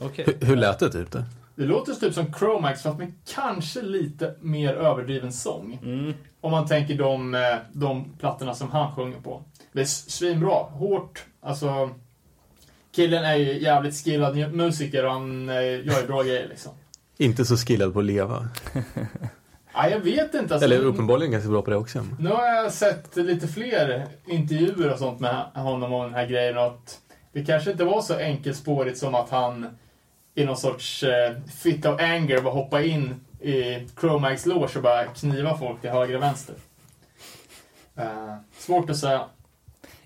Okej. 0.00 0.24
Hur, 0.40 0.46
hur 0.46 0.56
lät 0.56 0.78
det 0.78 0.92
typ? 0.92 1.10
Det? 1.12 1.24
Det 1.54 1.64
låter 1.64 1.94
typ 1.94 2.14
som 2.14 2.32
Chromax 2.34 2.82
fast 2.82 2.98
med 2.98 3.12
kanske 3.34 3.82
lite 3.82 4.34
mer 4.40 4.74
överdriven 4.74 5.32
sång. 5.32 5.78
Mm. 5.82 6.14
Om 6.40 6.50
man 6.50 6.66
tänker 6.66 6.94
de, 6.98 7.34
eh, 7.34 7.40
de 7.72 8.04
plattorna 8.18 8.54
som 8.54 8.70
han 8.70 8.94
sjunger 8.94 9.20
på. 9.20 9.42
Det 9.72 9.80
är 9.80 9.84
svinbra. 9.84 10.54
Hårt. 10.54 11.24
Alltså, 11.40 11.90
killen 12.92 13.24
är 13.24 13.34
ju 13.36 13.62
jävligt 13.62 14.04
skillad 14.04 14.36
mu- 14.36 14.52
musiker 14.52 15.04
och 15.06 15.12
han 15.12 15.48
eh, 15.48 15.54
gör 15.56 16.00
ju 16.00 16.06
bra 16.06 16.22
grejer 16.22 16.48
liksom. 16.48 16.72
Inte 17.16 17.44
så 17.44 17.56
skillad 17.56 17.92
på 17.92 17.98
att 17.98 18.04
leva. 18.04 18.48
Ja, 19.78 19.88
jag 19.88 20.00
vet 20.00 20.34
inte. 20.34 20.54
Alltså, 20.54 20.64
Eller 20.64 20.84
uppenbarligen 20.84 21.32
ganska 21.32 21.50
bra 21.50 21.62
på 21.62 21.70
det 21.70 21.76
också. 21.76 22.04
Nu 22.18 22.28
har 22.28 22.46
jag 22.46 22.72
sett 22.72 23.16
lite 23.16 23.48
fler 23.48 24.06
intervjuer 24.26 24.92
och 24.92 24.98
sånt 24.98 25.20
med 25.20 25.44
honom 25.54 25.92
om 25.92 26.02
den 26.02 26.14
här 26.14 26.26
grejen 26.26 26.58
och 26.58 26.66
att 26.66 26.98
det 27.32 27.44
kanske 27.44 27.70
inte 27.70 27.84
var 27.84 28.02
så 28.02 28.14
enkelspårigt 28.14 28.98
som 28.98 29.14
att 29.14 29.30
han 29.30 29.66
i 30.34 30.44
någon 30.44 30.56
sorts 30.56 31.02
eh, 31.02 31.36
fit 31.62 31.86
of 31.86 32.00
anger 32.00 32.40
bara 32.40 32.54
hoppa 32.54 32.82
in 32.82 33.14
i 33.40 33.86
Chromax 34.00 34.46
loge 34.46 34.76
och 34.76 34.82
bara 34.82 35.04
kniva 35.04 35.58
folk 35.58 35.80
till 35.80 35.90
höger 35.90 36.16
och 36.16 36.22
vänster. 36.22 36.54
Eh, 37.96 38.34
svårt 38.58 38.90
att 38.90 38.96
säga. 38.96 39.24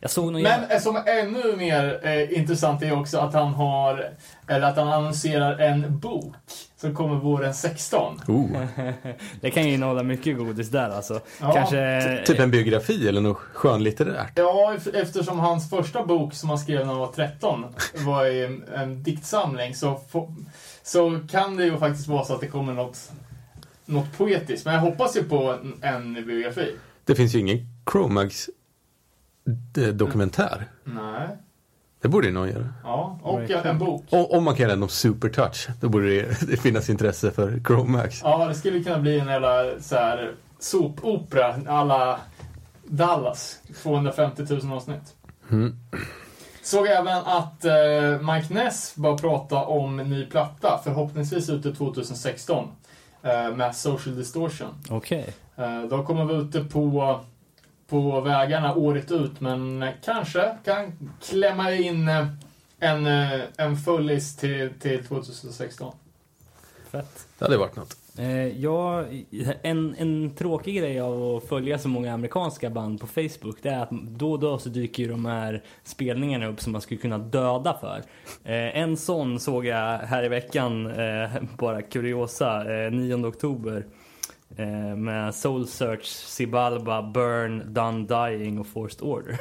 Jag 0.05 0.11
såg 0.11 0.25
någon 0.25 0.43
Men 0.43 0.61
jävla... 0.61 0.81
som 0.81 0.97
ännu 1.07 1.57
mer 1.57 2.01
eh, 2.03 2.39
intressant 2.39 2.83
är 2.83 3.01
också 3.01 3.19
att 3.19 3.35
han 3.35 3.49
har, 3.55 4.09
eller 4.49 4.67
att 4.67 4.77
han 4.77 4.89
annonserar 4.89 5.59
en 5.59 5.99
bok 5.99 6.35
som 6.77 6.95
kommer 6.95 7.15
våren 7.17 7.55
16. 7.55 8.21
Oh. 8.29 8.47
Det 9.41 9.51
kan 9.51 9.69
ju 9.69 9.75
innehålla 9.75 10.03
mycket 10.03 10.39
godis 10.39 10.69
där 10.71 10.91
alltså. 10.91 11.21
Ja, 11.41 11.53
Kanske... 11.53 12.23
Typ 12.27 12.39
en 12.41 12.51
biografi 12.51 13.09
eller 13.09 13.21
något 13.21 13.39
skönlitterärt. 13.39 14.33
Ja, 14.35 14.75
ef- 14.79 14.97
eftersom 15.03 15.39
hans 15.39 15.71
första 15.71 16.07
bok 16.07 16.35
som 16.35 16.49
han 16.49 16.59
skrev 16.59 16.79
när 16.79 16.87
han 16.87 16.99
var 16.99 17.13
13 17.13 17.65
var 18.05 18.27
en, 18.27 18.65
en 18.75 19.03
diktsamling 19.03 19.75
så, 19.75 20.01
så 20.83 21.21
kan 21.31 21.57
det 21.57 21.65
ju 21.65 21.77
faktiskt 21.79 22.09
vara 22.09 22.25
så 22.25 22.35
att 22.35 22.41
det 22.41 22.49
kommer 22.49 22.73
något, 22.73 23.13
något 23.87 24.19
poetiskt. 24.19 24.65
Men 24.65 24.75
jag 24.75 24.81
hoppas 24.81 25.17
ju 25.17 25.25
på 25.25 25.53
en, 25.53 25.79
en 25.83 26.15
biografi. 26.27 26.75
Det 27.05 27.15
finns 27.15 27.35
ju 27.35 27.39
ingen 27.39 27.59
Chromax 27.93 28.49
eh, 28.49 28.53
dokumentär. 29.93 30.69
Nej. 30.85 31.29
Det 32.03 32.09
borde 32.09 32.27
ju 32.27 32.33
någon 32.33 32.49
göra. 32.49 32.75
Ja, 32.85 33.19
och 33.23 33.51
en 33.51 33.79
bok. 33.79 34.05
Om, 34.11 34.27
om 34.31 34.45
man 34.45 34.55
kan 34.55 34.67
göra 34.67 34.77
någon 34.77 34.89
supertouch, 34.89 35.69
då 35.81 35.89
borde 35.89 36.09
det, 36.09 36.41
det 36.51 36.57
finnas 36.57 36.91
intresse 36.91 37.31
för 37.31 37.61
Chromax. 37.67 38.21
Ja, 38.23 38.47
det 38.49 38.55
skulle 38.55 38.83
kunna 38.83 38.99
bli 38.99 39.19
en 39.19 39.27
jävla 39.27 39.81
så 39.81 39.95
här 39.95 40.35
sopopera 40.59 41.57
alla 41.67 42.21
Dallas. 42.85 43.59
250 43.83 44.43
000 44.51 44.73
avsnitt. 44.73 45.15
Mm. 45.51 45.77
Såg 46.63 46.87
även 46.87 47.17
att 47.17 47.65
eh, 47.65 48.35
Mike 48.35 48.55
Ness 48.55 48.93
bara 48.97 49.19
prata 49.19 49.65
om 49.65 50.01
en 50.01 50.11
ny 50.11 50.27
platta, 50.27 50.81
förhoppningsvis 50.85 51.49
ute 51.49 51.75
2016. 51.75 52.69
Eh, 53.23 53.57
med 53.57 53.77
Social 53.77 54.17
Distortion. 54.17 54.69
Okej. 54.91 55.35
Eh, 55.57 55.83
de 55.83 56.07
kommer 56.07 56.25
vara 56.25 56.39
ute 56.39 56.65
på, 56.65 57.21
på 57.93 58.21
vägarna 58.21 58.75
året 58.75 59.11
ut, 59.11 59.41
men 59.41 59.87
kanske 60.05 60.57
kan 60.65 60.93
klämma 61.23 61.73
in 61.73 62.09
eh, 62.09 62.27
en, 62.79 63.07
eh, 63.07 63.41
en 63.57 63.77
fullis 63.77 64.37
till, 64.37 64.71
till 64.81 65.05
2016. 65.05 65.95
Fett. 66.91 67.27
Det 67.39 67.45
hade 67.45 67.57
varit 67.57 67.77
något. 67.77 67.97
Eh, 68.19 68.47
ja, 68.47 69.05
en, 69.63 69.95
en 69.99 70.35
tråkig 70.35 70.77
grej 70.77 71.01
av 71.01 71.37
att 71.37 71.49
följa 71.49 71.79
så 71.79 71.89
många 71.89 72.15
amerikanska 72.15 72.71
band 72.71 73.01
på 73.01 73.07
Facebook 73.07 73.57
det 73.63 73.69
är 73.69 73.81
att 73.81 73.91
då 73.91 74.33
och 74.33 74.41
då 74.41 74.59
så 74.59 74.69
dyker 74.69 75.03
ju 75.03 75.09
de 75.09 75.25
här 75.25 75.63
spelningarna 75.85 76.47
upp 76.47 76.61
som 76.61 76.73
man 76.73 76.81
skulle 76.81 77.01
kunna 77.01 77.19
döda 77.19 77.79
för. 77.81 78.03
Eh, 78.45 78.79
en 78.79 78.97
sån 78.97 79.41
såg 79.41 79.67
jag 79.67 79.99
här 79.99 80.25
i 80.25 80.29
veckan, 80.29 80.87
eh, 80.87 81.31
bara 81.59 81.83
kuriosa, 81.83 82.75
eh, 82.75 82.91
9 82.91 83.27
oktober. 83.27 83.87
Eh, 84.57 84.67
med 84.97 85.35
Soul 85.35 85.67
Search, 85.67 86.05
Sibalba, 86.07 87.03
Burn, 87.03 87.75
Done 87.75 88.07
Dying 88.07 88.59
och 88.61 88.67
Forced 88.67 89.03
Order. 89.03 89.39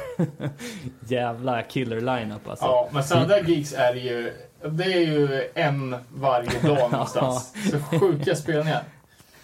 Jävla 1.08 1.62
killer 1.62 2.00
lineup 2.00 2.48
alltså. 2.48 2.64
Ja, 2.64 2.88
men 2.92 3.04
sådana 3.04 3.26
där 3.26 3.44
gigs 3.44 3.72
är 3.72 3.94
ju, 3.94 4.32
det 4.70 4.84
är 4.84 5.00
ju 5.00 5.48
en 5.54 5.96
varje 6.14 6.60
dag 6.62 6.90
någonstans. 6.92 7.54
Så 7.70 7.98
sjuka 7.98 8.36
spelningar. 8.36 8.82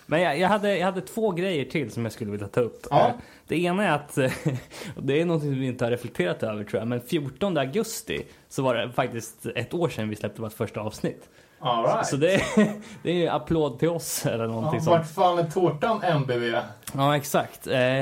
Men 0.06 0.20
jag, 0.22 0.38
jag, 0.38 0.48
hade, 0.48 0.78
jag 0.78 0.84
hade 0.84 1.00
två 1.00 1.30
grejer 1.30 1.64
till 1.64 1.90
som 1.90 2.04
jag 2.04 2.12
skulle 2.12 2.30
vilja 2.30 2.48
ta 2.48 2.60
upp. 2.60 2.86
Ja. 2.90 3.06
Eh, 3.06 3.12
Det 3.48 3.56
ena 3.62 3.84
är 3.84 3.92
att, 3.92 4.14
det 4.96 5.20
är 5.20 5.24
något 5.24 5.40
som 5.42 5.60
vi 5.60 5.66
inte 5.66 5.84
har 5.84 5.90
reflekterat 5.90 6.42
över 6.42 6.64
tror 6.64 6.80
jag, 6.80 6.88
men 6.88 7.00
14 7.00 7.56
augusti 7.58 8.22
så 8.48 8.62
var 8.62 8.74
det 8.74 8.92
faktiskt 8.92 9.46
ett 9.54 9.74
år 9.74 9.88
sedan 9.88 10.08
vi 10.08 10.16
släppte 10.16 10.42
vårt 10.42 10.52
första 10.52 10.80
avsnitt. 10.80 11.28
All 11.60 11.84
right. 11.84 12.06
Så 12.06 12.16
det, 12.16 12.42
det 13.02 13.26
är 13.26 13.30
applåd 13.32 13.78
till 13.78 13.88
oss 13.88 14.26
eller 14.26 14.46
någonting 14.46 14.80
ja, 14.84 14.90
vart 14.90 15.10
fan 15.10 15.38
är 15.38 15.50
tårtan 15.50 16.02
MBV? 16.02 16.54
Ja, 16.94 17.16
exakt. 17.16 17.66
Eh, 17.66 17.98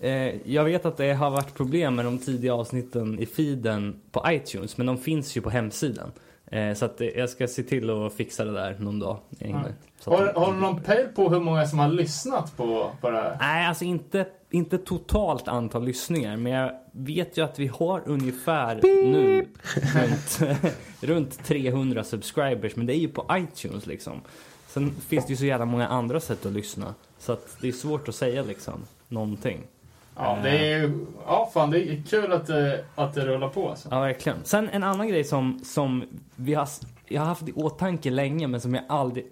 eh, 0.00 0.50
jag 0.52 0.64
vet 0.64 0.86
att 0.86 0.96
det 0.96 1.12
har 1.12 1.30
varit 1.30 1.54
problem 1.54 1.94
med 1.94 2.04
de 2.04 2.18
tidiga 2.18 2.54
avsnitten 2.54 3.18
i 3.18 3.26
feeden 3.26 4.00
på 4.12 4.22
iTunes, 4.26 4.76
men 4.76 4.86
de 4.86 4.98
finns 4.98 5.36
ju 5.36 5.40
på 5.40 5.50
hemsidan. 5.50 6.12
Eh, 6.50 6.74
så 6.74 6.84
att 6.84 7.00
jag 7.16 7.30
ska 7.30 7.48
se 7.48 7.62
till 7.62 7.90
att 8.06 8.12
fixa 8.12 8.44
det 8.44 8.52
där 8.52 8.76
någon 8.78 8.98
dag. 8.98 9.16
Att- 9.40 10.06
Har, 10.06 10.32
har 10.32 10.52
du 10.52 10.58
någon 10.60 10.80
pejl 10.82 11.06
på 11.08 11.28
hur 11.28 11.40
många 11.40 11.66
som 11.66 11.78
har 11.78 11.88
lyssnat 11.88 12.56
på, 12.56 12.90
på 13.00 13.10
det 13.10 13.16
här? 13.20 13.36
Nej, 13.40 13.66
alltså 13.66 13.84
inte, 13.84 14.26
inte 14.50 14.78
totalt 14.78 15.48
antal 15.48 15.84
lyssningar. 15.84 16.36
Men 16.36 16.52
jag 16.52 16.72
vet 16.92 17.38
ju 17.38 17.44
att 17.44 17.58
vi 17.58 17.66
har 17.66 18.02
ungefär 18.06 18.80
nu 18.82 19.48
runt, 19.94 20.40
runt 21.00 21.44
300 21.44 22.04
subscribers. 22.04 22.76
Men 22.76 22.86
det 22.86 22.94
är 22.94 23.00
ju 23.00 23.08
på 23.08 23.26
iTunes 23.32 23.86
liksom. 23.86 24.20
Sen 24.66 24.94
finns 25.08 25.26
det 25.26 25.30
ju 25.30 25.36
så 25.36 25.44
jävla 25.44 25.64
många 25.64 25.88
andra 25.88 26.20
sätt 26.20 26.46
att 26.46 26.52
lyssna. 26.52 26.94
Så 27.18 27.32
att 27.32 27.56
det 27.60 27.68
är 27.68 27.72
svårt 27.72 28.08
att 28.08 28.14
säga 28.14 28.42
liksom 28.42 28.84
någonting. 29.08 29.60
Ja, 30.16 30.38
det 30.42 30.50
är 30.50 30.78
ju... 30.78 31.06
Ja, 31.26 31.50
fan, 31.54 31.70
det 31.70 31.80
är 31.80 32.02
kul 32.08 32.32
att 32.32 32.46
det, 32.46 32.84
att 32.94 33.14
det 33.14 33.26
rullar 33.26 33.48
på. 33.48 33.68
Alltså. 33.68 33.88
Ja, 33.90 34.00
verkligen. 34.00 34.38
Sen 34.44 34.68
en 34.68 34.82
annan 34.82 35.08
grej 35.08 35.24
som, 35.24 35.60
som 35.64 36.04
vi 36.36 36.54
har, 36.54 36.68
jag 37.06 37.20
har 37.20 37.26
haft 37.26 37.48
i 37.48 37.52
åtanke 37.52 38.10
länge 38.10 38.46
men 38.46 38.60
som 38.60 38.74
jag 38.74 38.84
aldrig 38.88 39.26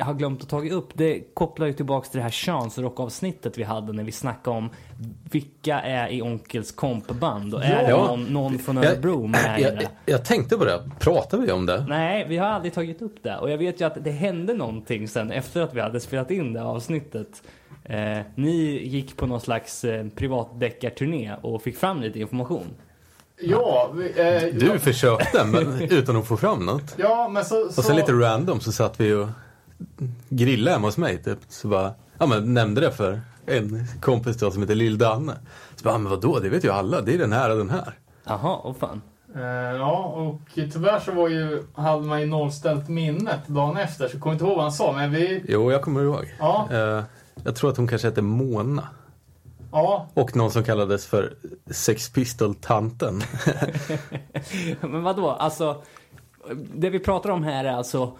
har 0.00 0.14
glömt 0.14 0.42
att 0.42 0.48
ta 0.48 0.64
upp. 0.68 0.88
Det 0.94 1.20
kopplar 1.34 1.66
ju 1.66 1.72
tillbaks 1.72 2.10
till 2.10 2.18
det 2.18 2.22
här 2.22 2.30
könsrockavsnittet 2.30 3.58
vi 3.58 3.62
hade 3.62 3.92
när 3.92 4.04
vi 4.04 4.12
snackade 4.12 4.56
om 4.56 4.70
vilka 5.30 5.80
är 5.80 6.08
i 6.08 6.22
Onkels 6.22 6.72
kompband 6.72 7.54
och 7.54 7.64
är 7.64 7.82
det 7.82 7.90
Ja. 7.90 8.06
någon, 8.06 8.24
någon 8.24 8.58
från 8.58 8.78
Örebro 8.78 9.26
med 9.26 9.60
i 9.60 9.62
jag, 9.62 9.74
jag, 9.74 9.88
jag 10.06 10.24
tänkte 10.24 10.56
på 10.56 10.64
det. 10.64 10.90
Pratade 11.00 11.46
vi 11.46 11.52
om 11.52 11.66
det? 11.66 11.84
Nej, 11.88 12.26
vi 12.28 12.36
har 12.36 12.46
aldrig 12.46 12.74
tagit 12.74 13.02
upp 13.02 13.22
det. 13.22 13.36
Och 13.36 13.50
jag 13.50 13.58
vet 13.58 13.80
ju 13.80 13.84
att 13.84 14.04
det 14.04 14.10
hände 14.10 14.54
någonting 14.54 15.08
sen 15.08 15.30
efter 15.32 15.60
att 15.62 15.74
vi 15.74 15.80
hade 15.80 16.00
spelat 16.00 16.30
in 16.30 16.52
det 16.52 16.62
avsnittet. 16.62 17.42
Eh, 17.84 18.18
ni 18.34 18.88
gick 18.88 19.16
på 19.16 19.26
någon 19.26 19.40
slags 19.40 19.84
eh, 19.84 20.06
privatdeckarturné 20.16 21.34
och 21.42 21.62
fick 21.62 21.76
fram 21.76 22.00
lite 22.00 22.20
information. 22.20 22.66
Ja, 23.42 23.90
vi, 23.94 24.04
eh, 24.04 24.58
Du 24.60 24.66
ja, 24.66 24.78
försökte, 24.78 25.44
men 25.44 25.82
utan 25.82 26.16
att 26.16 26.26
få 26.26 26.36
fram 26.36 26.66
något. 26.66 26.94
ja, 26.96 27.28
men 27.28 27.44
så... 27.44 27.48
så 27.48 27.80
Och 27.80 27.84
sen 27.84 27.96
lite 27.96 28.12
random 28.12 28.60
så 28.60 28.72
satt 28.72 29.00
vi 29.00 29.12
och 29.14 29.28
grillade 30.28 30.70
hemma 30.76 30.86
hos 30.88 30.96
mig 30.96 31.22
typ. 31.22 31.38
Så 31.48 31.68
bara, 31.68 31.94
ja 32.18 32.26
men 32.26 32.54
nämnde 32.54 32.80
det 32.80 32.92
för 32.92 33.20
en 33.46 33.86
kompis 34.00 34.36
då 34.36 34.50
som 34.50 34.62
heter 34.62 34.74
Lill-Danne. 34.74 35.32
Så 35.76 35.84
bara, 35.84 35.98
men 35.98 36.10
vadå, 36.10 36.38
det 36.38 36.48
vet 36.48 36.64
ju 36.64 36.70
alla, 36.72 37.00
det 37.00 37.14
är 37.14 37.18
den 37.18 37.32
här 37.32 37.50
och 37.50 37.56
den 37.58 37.70
här. 37.70 37.98
Jaha, 38.24 38.58
åh 38.64 38.74
fan. 38.80 39.02
Eh, 39.34 39.42
ja, 39.76 39.98
och 40.04 40.40
tyvärr 40.54 41.00
så 41.00 41.12
var 41.12 41.28
ju, 41.28 41.62
hade 41.74 42.02
man 42.06 42.20
ju 42.20 42.26
nollställt 42.26 42.88
minnet 42.88 43.46
dagen 43.46 43.76
efter, 43.76 44.08
så 44.08 44.14
jag 44.14 44.22
kommer 44.22 44.32
inte 44.32 44.44
ihåg 44.44 44.54
vad 44.54 44.64
han 44.64 44.72
sa, 44.72 44.92
men 44.92 45.10
vi... 45.10 45.44
Jo, 45.48 45.72
jag 45.72 45.82
kommer 45.82 46.02
ihåg. 46.02 46.34
Ja, 46.38 46.68
Eh, 46.70 47.02
jag 47.44 47.56
tror 47.56 47.70
att 47.70 47.76
hon 47.76 47.88
kanske 47.88 48.08
hette 48.08 48.22
Mona. 48.22 48.88
ja, 49.72 50.06
Och 50.14 50.36
någon 50.36 50.50
som 50.50 50.64
kallades 50.64 51.06
för 51.06 51.34
Sex 51.70 52.08
Pistol-tanten. 52.12 53.22
Men 54.80 55.02
vadå, 55.02 55.30
alltså. 55.30 55.82
Det 56.74 56.90
vi 56.90 56.98
pratar 56.98 57.30
om 57.30 57.42
här 57.44 57.64
är 57.64 57.72
alltså 57.72 58.12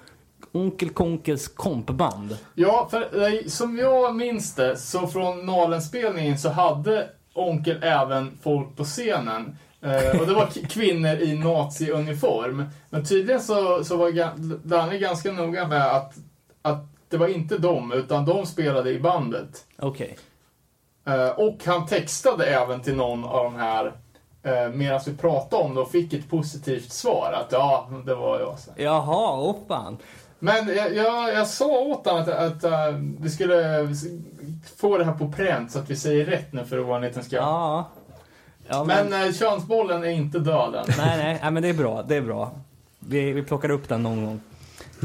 Onkel 0.53 0.91
Konkels 0.91 1.49
kompband. 1.49 2.36
ja, 2.55 2.88
för 2.91 3.22
eh, 3.22 3.47
som 3.47 3.78
jag 3.78 4.16
minns 4.16 4.55
det, 4.55 4.76
så 4.76 5.07
från 5.07 5.47
Nalenspelningen 5.47 6.38
så 6.38 6.49
hade 6.49 7.09
Onkel 7.34 7.82
även 7.82 8.38
folk 8.43 8.76
på 8.76 8.84
scenen. 8.84 9.57
Eh, 9.82 10.20
och 10.20 10.26
det 10.26 10.34
var 10.34 10.68
kvinnor 10.68 11.11
i 11.11 11.34
nazi-uniform. 11.34 12.64
Men 12.91 13.05
tydligen 13.05 13.41
så, 13.41 13.84
så 13.84 13.97
var 13.97 14.30
Danne 14.68 14.99
ganska 14.99 15.32
noga 15.32 15.68
med 15.68 15.86
att, 15.86 16.14
att 16.62 16.84
det 17.09 17.16
var 17.16 17.28
inte 17.28 17.59
dem, 17.59 17.93
utan 17.93 18.24
de 18.24 18.47
spelade 18.47 18.91
i 18.91 19.01
bandet. 19.01 19.64
Okej. 19.78 20.16
Eh, 21.07 21.28
och 21.28 21.64
han 21.64 21.86
textade 21.86 22.47
även 22.47 22.82
till 22.82 22.95
någon 22.95 23.24
av 23.24 23.45
de 23.45 23.55
här 23.55 23.93
medan 24.74 25.01
vi 25.07 25.16
pratade 25.16 25.62
om 25.62 25.74
det 25.74 25.80
och 25.80 25.91
fick 25.91 26.12
ett 26.12 26.30
positivt 26.30 26.93
svar. 26.93 27.32
Att 27.32 27.53
ja, 27.53 27.91
det 28.07 28.14
var 28.14 28.41
jag. 28.41 28.57
Jaha, 28.76 29.41
åh 29.41 29.57
fan. 29.68 29.99
Men 30.43 30.68
jag, 30.76 30.95
jag, 30.95 31.34
jag 31.34 31.47
sa 31.47 31.78
åt 31.78 32.07
honom 32.07 32.22
att, 32.22 32.28
att 32.28 32.64
eh, 32.64 32.95
vi 33.20 33.30
skulle 33.30 33.88
få 34.76 34.99
det 34.99 35.05
här 35.05 35.12
på 35.12 35.28
pränt 35.32 35.72
så 35.72 35.78
att 35.78 35.91
vi 35.91 35.97
säger 35.97 36.26
rätt 36.26 36.53
nu 36.53 36.64
för 36.64 36.80
ovanlighetens 36.80 37.26
skull. 37.26 37.38
Ja. 37.43 37.91
ja 38.68 38.84
men, 38.84 39.09
Men 39.09 39.26
eh, 39.26 39.32
könsbollen 39.32 40.05
är 40.05 40.11
inte 40.11 40.38
död 40.38 40.74
än. 40.74 40.84
nej, 40.99 41.18
nej, 41.18 41.38
nej, 41.43 41.51
men 41.51 41.62
det 41.62 41.68
är 41.68 41.74
bra. 41.74 42.03
Det 42.03 42.16
är 42.16 42.22
bra. 42.22 42.53
Vi, 42.99 43.32
vi 43.32 43.43
plockar 43.43 43.70
upp 43.70 43.88
den 43.88 44.03
någon 44.03 44.24
gång. 44.24 44.41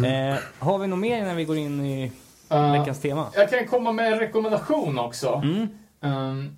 Eh, 0.05 0.35
har 0.59 0.77
vi 0.77 0.87
något 0.87 0.99
mer 0.99 1.17
innan 1.17 1.35
vi 1.35 1.45
går 1.45 1.57
in 1.57 1.85
i 1.85 2.11
Eh, 2.49 2.71
veckans 2.71 3.01
tema? 3.01 3.27
jag 3.35 3.49
kan 3.49 3.67
komma 3.67 3.91
med 3.91 4.13
en 4.13 4.19
rekommendation 4.19 4.99
också. 4.99 5.41
Mm. 5.43 5.67
Um, 6.01 6.55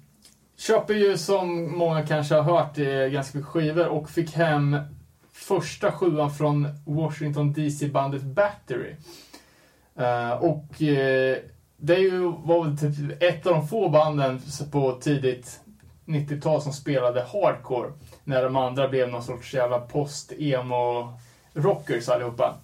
köper 0.57 0.93
ju 0.93 1.17
som 1.17 1.77
många 1.77 2.05
kanske 2.07 2.35
har 2.35 2.41
hört 2.41 2.77
eh, 2.77 2.85
ganska 2.85 3.37
mycket 3.37 3.51
skivor 3.51 3.87
och 3.87 4.09
fick 4.09 4.35
hem 4.35 4.77
första 5.37 5.91
sjuan 5.91 6.31
från 6.31 6.67
Washington 6.85 7.53
DC-bandet 7.53 8.23
Battery. 8.23 8.95
Uh, 9.99 10.31
och 10.31 10.81
uh, 10.81 11.35
det 11.77 11.95
är 11.95 11.99
ju, 11.99 12.21
var 12.21 12.63
väl 12.63 12.77
typ 12.77 13.23
ett 13.23 13.47
av 13.47 13.53
de 13.53 13.67
få 13.67 13.89
banden 13.89 14.41
på 14.71 14.97
tidigt 15.01 15.59
90-tal 16.05 16.61
som 16.61 16.73
spelade 16.73 17.21
hardcore. 17.21 17.91
När 18.23 18.43
de 18.43 18.55
andra 18.55 18.87
blev 18.87 19.09
någon 19.09 19.23
sorts 19.23 19.53
jävla 19.53 19.79
post-emo-rockers 19.79 22.09
allihopa. 22.09 22.55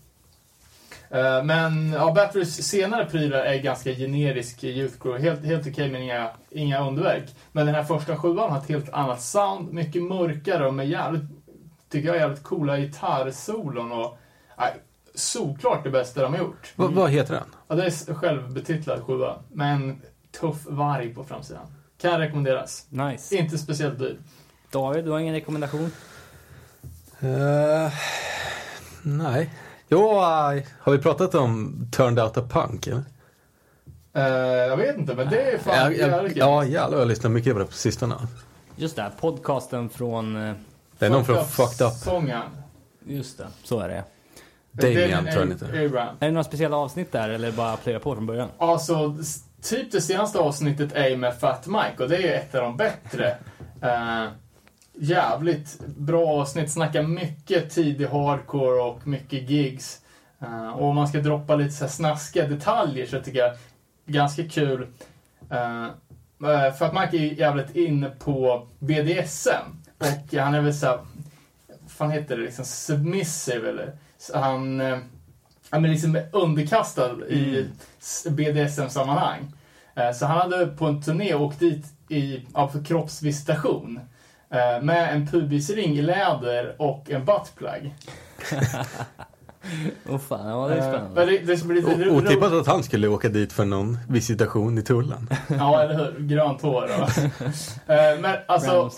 Uh, 1.15 1.43
Men 1.43 1.91
ja, 1.91 2.13
Batterys 2.15 2.67
senare 2.67 3.05
prylar 3.05 3.39
är 3.39 3.57
ganska 3.57 3.93
generisk 3.93 4.63
Youth 4.63 4.97
Crew. 5.01 5.29
Helt, 5.29 5.45
helt 5.45 5.67
okej 5.67 5.91
men 5.91 6.01
inga, 6.01 6.29
inga 6.49 6.87
underverk. 6.87 7.35
Men 7.51 7.65
den 7.65 7.75
här 7.75 7.83
första 7.83 8.17
sjuan 8.17 8.51
har 8.51 8.57
ett 8.57 8.69
helt 8.69 8.93
annat 8.93 9.21
sound. 9.21 9.73
Mycket 9.73 10.03
mörkare 10.03 10.67
och 10.67 10.73
med 10.73 10.87
jävligt, 10.87 11.23
tycker 11.93 12.09
jag, 12.09 12.17
jävligt 12.17 12.43
coola 12.43 12.77
gitarrsolon 12.77 13.91
och 13.91 14.17
nej, 14.57 14.73
såklart 15.15 15.83
det 15.83 15.89
bästa 15.89 16.21
de 16.21 16.33
har 16.33 16.39
gjort. 16.39 16.73
Va, 16.75 16.87
vad 16.87 17.09
heter 17.09 17.33
den? 17.33 17.43
Ja, 17.67 17.75
det 17.75 17.85
är 17.85 18.13
självbetitlad 18.13 19.03
sjua. 19.03 19.35
Med 19.51 19.75
en 19.75 20.01
tuff 20.39 20.65
varg 20.65 21.13
på 21.13 21.23
framsidan. 21.23 21.65
Kan 22.01 22.19
rekommenderas. 22.19 22.85
Nice. 22.89 23.35
Inte 23.35 23.57
speciellt 23.57 23.99
dyr. 23.99 24.17
David, 24.71 25.05
du 25.05 25.11
har 25.11 25.19
ingen 25.19 25.33
rekommendation? 25.33 25.91
Eh, 27.19 27.93
nej. 29.03 29.53
Jo, 29.87 30.11
eh, 30.11 30.63
har 30.79 30.91
vi 30.91 30.97
pratat 30.97 31.35
om 31.35 31.75
Turned 31.91 32.23
Out 32.23 32.37
a 32.37 32.47
Punk? 32.49 32.87
Eller? 32.87 33.03
Eh, 34.13 34.23
jag 34.67 34.77
vet 34.77 34.97
inte, 34.97 35.15
men 35.15 35.29
det 35.29 35.41
är 35.41 35.57
fan 35.57 35.75
Ja, 35.75 35.91
jävligt 35.91 36.37
ja, 36.37 36.65
jävlar 36.65 36.99
jag 36.99 37.07
lyssnar 37.07 37.29
mycket 37.29 37.53
på 37.53 37.59
det 37.59 37.65
på 37.65 37.73
sistone. 37.73 38.15
Just 38.75 38.95
det, 38.95 39.11
podcasten 39.19 39.89
från... 39.89 40.55
eh, 41.05 41.11
Det 41.11 41.15
är 41.15 41.17
någon 41.17 41.25
från 41.25 41.45
Fucked 41.45 41.87
Up. 41.87 41.93
Sången. 41.93 42.41
Just 43.05 43.37
det, 43.37 43.47
så 43.63 43.79
är 43.79 43.89
det. 43.89 44.03
Damien 44.71 45.57
tror 45.59 45.75
jag. 45.75 45.95
Är 45.95 46.13
det 46.19 46.31
några 46.31 46.43
speciella 46.43 46.77
avsnitt 46.77 47.11
där 47.11 47.29
eller 47.29 47.51
bara 47.51 47.77
plöja 47.77 47.99
på 47.99 48.15
från 48.15 48.25
början? 48.25 48.49
Alltså, 48.57 49.17
typ 49.61 49.91
det 49.91 50.01
senaste 50.01 50.39
avsnittet 50.39 50.93
är 50.93 51.07
ju 51.07 51.17
med 51.17 51.39
Fat 51.39 51.67
Mike 51.67 52.03
och 52.03 52.09
det 52.09 52.15
är 52.15 52.21
ju 52.21 52.33
ett 52.33 52.55
av 52.55 52.61
de 52.61 52.77
bättre. 52.77 53.37
Eh, 53.81 54.25
jävligt 54.93 55.79
bra 55.87 56.27
avsnitt, 56.27 56.71
snackar 56.71 57.03
mycket 57.03 57.69
tidig 57.69 58.07
hardcore 58.07 58.81
och 58.81 59.07
mycket 59.07 59.49
gigs. 59.49 60.01
Eh, 60.41 60.69
och 60.69 60.87
om 60.87 60.95
man 60.95 61.07
ska 61.07 61.19
droppa 61.19 61.55
lite 61.55 61.71
så 61.71 61.83
här 61.83 61.91
snaskiga 61.91 62.47
detaljer 62.47 63.05
så 63.05 63.21
tycker 63.21 63.39
jag 63.39 63.55
ganska 64.05 64.49
kul. 64.49 64.87
Uh, 65.51 65.89
Fat 66.79 66.93
Mike 66.93 67.17
är 67.17 67.39
jävligt 67.39 67.75
inne 67.75 68.09
på 68.09 68.67
BDSM 68.79 69.82
och 69.97 70.33
han 70.33 70.55
är 70.55 70.61
väl 70.61 70.73
såhär, 70.73 70.99
vad 71.81 71.91
fan 71.91 72.11
heter 72.11 72.37
det, 72.37 72.43
liksom 72.43 72.65
submissive 72.65 73.69
eller? 73.69 73.91
Så 74.17 74.37
han, 74.39 74.81
eh, 74.81 74.97
han 75.69 75.85
är 75.85 75.89
liksom 75.89 76.21
underkastad 76.31 77.11
i 77.29 77.67
s- 77.99 78.27
BDSM-sammanhang. 78.29 79.53
Eh, 79.95 80.11
Så 80.11 80.25
han 80.25 80.37
hade 80.37 80.65
på 80.67 80.85
en 80.85 81.01
turné 81.01 81.33
åkt 81.33 81.59
dit 81.59 81.85
i, 82.09 82.45
för 82.69 82.83
kroppsvisitation. 82.85 83.99
eh, 84.49 84.81
Med 84.83 85.13
en 85.15 85.27
pubisring 85.27 85.97
i 85.97 86.01
läder 86.01 86.75
och 86.81 87.09
en 87.09 87.25
buttplug. 87.25 87.95
Åh 90.09 90.17
fan, 90.17 90.47
ja 90.49 90.67
det 90.67 90.75
är 90.75 90.81
spännande. 90.91 91.25
Det, 91.25 91.37
lite 91.73 92.09
O- 92.09 92.17
Otippat 92.17 92.53
att 92.53 92.67
han 92.67 92.83
skulle 92.83 93.07
åka 93.07 93.29
dit 93.29 93.53
för 93.53 93.65
någon 93.65 93.97
visitation 94.09 94.77
i 94.77 94.81
tullen. 94.81 95.29
Ja, 95.49 95.81
eller 95.81 95.93
hur? 95.95 96.19
Grönt 96.27 96.61
hår 96.61 96.83
och... 97.01 97.09
Men 98.21 98.35
alltså... 98.47 98.89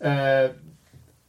Eh, 0.00 0.50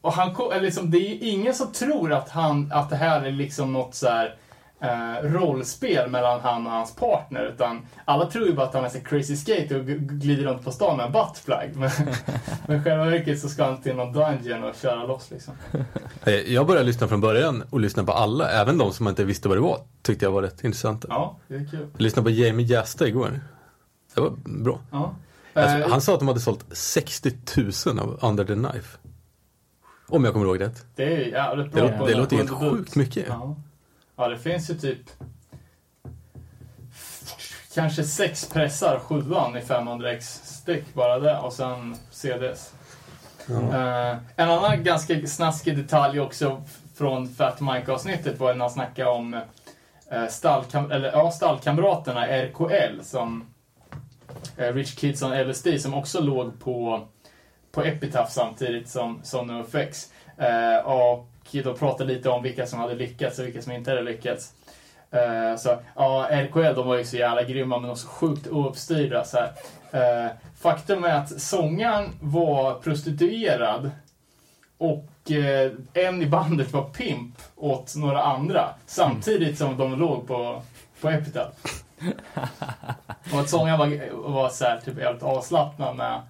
och 0.02 0.14
han, 0.14 0.36
eller 0.52 0.62
liksom, 0.62 0.92
det 0.92 0.98
är 0.98 1.18
ingen 1.22 1.54
som 1.54 1.72
tror 1.72 2.14
att, 2.14 2.30
han, 2.30 2.72
att 2.72 2.90
det 2.90 2.96
här 2.96 3.22
är 3.22 3.32
liksom 3.32 3.74
något 3.74 3.96
så 3.96 4.08
här, 4.08 4.36
eh, 4.82 5.24
rollspel 5.30 6.10
mellan 6.10 6.40
han 6.42 6.66
och 6.68 6.72
hans 6.72 6.96
partner. 6.96 7.52
Utan 7.54 7.86
alla 8.06 8.26
tror 8.26 8.48
ju 8.48 8.54
bara 8.54 8.68
att 8.68 8.74
han 8.74 8.86
är 8.86 8.90
så 8.90 9.00
crazy 9.00 9.36
skate 9.36 9.76
och 9.76 9.86
glider 9.86 10.44
runt 10.44 10.64
på 10.64 10.72
stan 10.72 10.98
med 10.98 11.06
en 11.06 11.12
buttplug. 11.12 11.76
Men, 11.76 11.90
men 12.68 12.84
själva 12.84 13.06
verket 13.06 13.40
så 13.40 13.50
ska 13.50 13.66
han 13.66 13.82
till 13.82 13.96
någon 13.96 14.14
dungeon 14.14 14.64
och 14.64 14.76
köra 14.76 15.04
loss 15.06 15.32
liksom. 15.32 15.54
Eh, 16.26 16.34
Jag 16.34 16.68
började 16.68 16.86
lyssna 16.86 17.08
från 17.08 17.22
början 17.22 17.64
och 17.70 17.80
lyssna 17.80 18.04
på 18.04 18.12
alla, 18.12 18.50
även 18.50 18.78
de 18.78 18.94
som 18.94 19.04
man 19.04 19.12
inte 19.12 19.24
visste 19.24 19.48
vad 19.48 19.58
det 19.58 19.62
var. 19.62 19.80
Tyckte 20.02 20.26
jag 20.26 20.32
var 20.32 20.42
rätt 20.42 20.64
intressant. 20.64 21.06
Ja, 21.10 21.38
det 21.48 21.56
är 21.56 21.68
kul. 21.72 21.88
Jag 21.94 22.02
lyssnade 22.02 22.24
på 22.24 22.30
Jamie 22.30 22.66
Jasta 22.66 23.08
igår. 23.08 23.40
Det 24.16 24.22
var 24.22 24.32
bra. 24.46 24.80
Ja. 24.92 25.16
Alltså, 25.58 25.78
Eh, 25.78 25.90
han 25.90 26.02
sa 26.02 26.14
att 26.14 26.20
de 26.20 26.28
hade 26.28 26.40
sålt 26.40 26.66
60 26.72 27.32
000 27.86 28.00
av 28.00 28.20
Under 28.22 28.46
the 28.46 28.54
Knife. 28.54 28.98
Om 30.08 30.24
jag 30.26 30.34
kommer 30.34 30.46
ihåg 30.46 30.62
rätt. 30.62 30.86
Det 30.96 31.04
är 31.16 31.28
jävligt 31.28 31.74
Det, 31.74 31.82
bra. 31.82 32.06
det 32.06 32.12
den- 32.12 32.18
låter 32.22 32.36
helt 32.38 32.50
sjukt 32.52 32.96
mycket. 32.96 33.26
Ja. 33.28 33.56
ja, 34.16 34.28
det 34.28 34.38
finns 34.38 34.70
ju 34.70 34.74
typ 34.74 35.00
kanske 37.74 38.04
sex 38.04 38.50
pressar, 38.50 39.00
sjuan 39.00 39.58
i 39.58 39.62
500x 39.62 40.22
styck 40.44 40.94
bara 40.94 41.20
det 41.20 41.38
och 41.38 41.54
sen 41.54 41.96
CDs. 42.12 42.74
Eh, 43.50 44.16
en 44.36 44.50
annan 44.50 44.84
ganska 44.84 45.28
snaskig 45.28 45.78
detalj 45.78 46.20
också 46.20 46.64
från 46.96 47.28
Fat 47.36 47.62
Mike-avsnittet 47.62 48.40
var 48.40 48.54
när 48.54 48.60
han 48.62 48.70
snackade 48.70 49.10
om 49.10 49.34
uh, 49.34 49.40
stallkam- 50.30 50.92
eller, 50.92 51.12
ja, 51.12 51.32
stallkamraterna 51.32 52.28
RKL 52.28 53.02
som 53.04 53.46
Eh, 54.58 54.74
Rich 54.74 54.96
Kids 54.96 55.24
on 55.24 55.48
LSD 55.48 55.82
som 55.82 55.94
också 55.94 56.22
låg 56.22 56.60
på, 56.60 57.08
på 57.72 57.84
Epitaph 57.84 58.32
samtidigt 58.32 58.90
som, 58.90 59.20
som 59.24 59.48
NoFX. 59.48 60.12
Eh, 60.38 60.86
och 60.86 61.30
då 61.52 61.74
pratade 61.74 62.14
lite 62.14 62.30
om 62.30 62.44
vilka 62.44 62.68
som 62.68 62.80
hade 62.80 62.96
lyckats 62.96 63.40
och 63.40 63.46
vilka 63.46 63.62
som 63.62 63.72
inte 63.72 63.92
hade 63.92 64.02
lyckats. 64.02 64.54
Eh, 65.12 65.58
så, 65.58 65.78
ja, 65.96 66.28
RKL 66.30 66.76
de 66.76 66.88
var 66.88 66.98
ju 66.98 67.06
så 67.06 67.18
jävla 67.18 67.44
grymma 67.44 67.80
men 67.80 67.90
också 67.90 68.08
sjukt 68.08 68.48
ouppstyrda. 68.48 69.24
Så 69.24 69.38
här. 69.38 69.52
Eh, 69.92 70.32
faktum 70.60 71.04
är 71.04 71.16
att 71.16 71.42
sångaren 71.42 72.10
var 72.22 72.74
prostituerad 72.74 73.92
och 74.78 75.32
eh, 75.32 75.72
en 75.94 76.22
i 76.22 76.26
bandet 76.26 76.74
var 76.74 76.84
pimp 76.84 77.36
åt 77.56 77.96
några 77.96 78.24
andra 78.24 78.70
samtidigt 78.86 79.58
som 79.58 79.78
de 79.78 80.00
låg 80.00 80.28
på, 80.28 80.62
på 81.02 81.10
Epitaph. 81.10 81.58
Och 83.34 83.40
att 83.40 83.50
sångaren 83.50 83.80
var, 83.80 84.14
var 84.32 84.50
så 84.50 84.66
här, 84.66 84.80
typ 84.86 85.00
helt 85.00 85.24
avslappnad 85.24 85.96
med, 85.96 86.22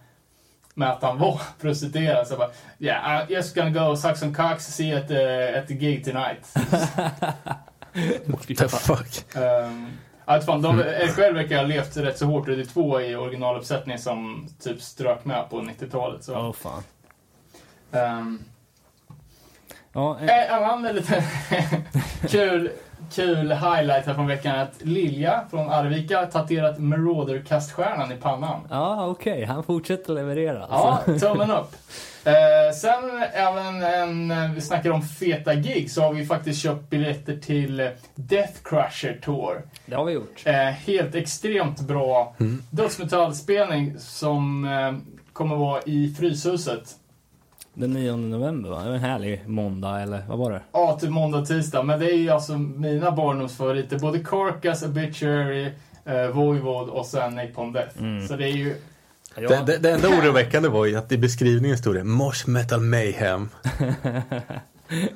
med 0.74 0.90
att 0.90 1.02
han 1.02 1.18
var 1.18 1.42
prostituerad. 1.62 2.28
Så 2.28 2.38
bara, 2.38 2.50
yeah, 2.80 3.04
I'm 3.04 3.32
just 3.32 3.56
gonna 3.56 3.70
go 3.70 3.96
suck 3.96 4.18
some 4.18 4.34
cocks 4.34 4.66
see 4.66 4.90
you 4.90 5.00
at 5.00 5.08
the, 5.08 5.58
at 5.60 5.68
the 5.68 5.74
gig 5.74 6.06
tonight. 6.06 6.54
What 8.26 8.48
the 8.48 8.68
fuck? 8.68 9.36
Um, 9.36 9.98
att 10.26 10.46
fan, 10.46 10.62
de, 10.62 10.80
RKL 10.80 11.34
verkar 11.34 11.58
ha 11.58 11.64
levt 11.64 11.98
rätt 11.98 12.18
så 12.18 12.26
hårt. 12.26 12.46
Det 12.46 12.54
är 12.54 12.66
två 12.66 13.02
i 13.02 13.16
originaluppsättning 13.16 13.98
som 13.98 14.50
typ 14.60 14.82
strök 14.82 15.26
med 15.26 15.50
på 15.50 15.62
90-talet. 15.62 16.24
Så. 16.24 16.36
Åh 16.36 16.54
fan. 16.54 16.84
Um, 17.92 18.46
Ja, 19.98 20.20
eh, 20.20 20.54
en 20.54 20.64
annan 20.64 20.96
lite 20.96 21.24
kul, 22.28 22.72
kul 23.14 23.52
highlight 23.52 24.06
här 24.06 24.14
från 24.14 24.28
veckan 24.28 24.56
är 24.56 24.64
att 24.64 24.82
Lilja 24.82 25.44
från 25.50 25.70
Arvika 25.70 26.26
tatuerat 26.26 26.78
Marauder-kaststjärnan 26.80 28.12
i 28.12 28.16
pannan. 28.16 28.60
ja 28.70 29.08
okej. 29.08 29.44
Han 29.46 29.64
fortsätter 29.64 30.14
leverera. 30.14 30.66
Ja, 30.70 31.02
Alltså. 31.08 31.28
tummen 31.28 31.52
upp. 31.52 31.76
Eh, 32.24 32.76
sen 32.76 33.24
även 33.34 33.84
en, 33.84 34.32
eh, 34.32 34.52
vi 34.52 34.62
snackar 34.62 34.92
om 34.92 35.02
feta 35.02 35.56
gig, 35.56 35.92
så 35.92 36.02
har 36.02 36.14
vi 36.14 36.26
faktiskt 36.26 36.62
köpt 36.62 36.90
biljetter 36.90 37.38
till 37.38 37.90
Death 38.16 38.54
Crusher 38.64 39.20
Tour. 39.24 39.62
Det 39.86 39.96
har 39.96 40.06
vi 40.06 40.14
gjort. 40.14 40.42
Eh, 40.46 40.54
helt 40.56 41.16
extremt 41.16 41.80
bra 41.80 42.36
dödsmetallspelning 42.70 44.00
som 44.00 44.66
eh, 44.66 44.94
kommer 45.34 45.56
vara 45.56 45.82
i 45.86 46.16
Fryshuset. 46.20 46.84
Den 47.80 47.94
9 47.94 48.16
november 48.16 48.70
va? 48.70 48.82
En 48.82 49.00
härlig 49.00 49.44
måndag 49.48 50.02
eller 50.02 50.24
vad 50.28 50.38
var 50.38 50.52
det? 50.52 50.62
Ja, 50.72 50.98
typ 51.02 51.10
måndag 51.10 51.46
tisdag. 51.46 51.84
Men 51.84 52.00
det 52.00 52.12
är 52.12 52.18
ju 52.18 52.30
alltså 52.30 52.58
mina 52.58 53.12
barndomsfavoriter. 53.12 54.00
Både 54.00 54.20
Carcass, 54.20 54.84
Obituary, 54.84 55.72
eh, 56.06 56.28
Voivod 56.28 56.90
och 56.90 57.06
sen 57.06 57.36
Napalm 57.36 57.74
Death. 57.74 58.00
Mm. 58.00 58.28
Så 58.28 58.36
det 58.36 58.46
är 58.46 58.54
ju... 58.54 58.76
Ja, 59.36 59.50
Det, 59.50 59.64
det, 59.66 59.78
det 59.78 59.92
enda 59.92 60.10
oroväckande 60.10 60.70
var 60.70 60.86
ju 60.86 60.96
att 60.96 61.12
i 61.12 61.18
beskrivningen 61.18 61.78
stod 61.78 61.96
det 61.96 62.04
Mosh 62.04 62.48
Metal 62.48 62.82
Mayhem. 62.82 63.50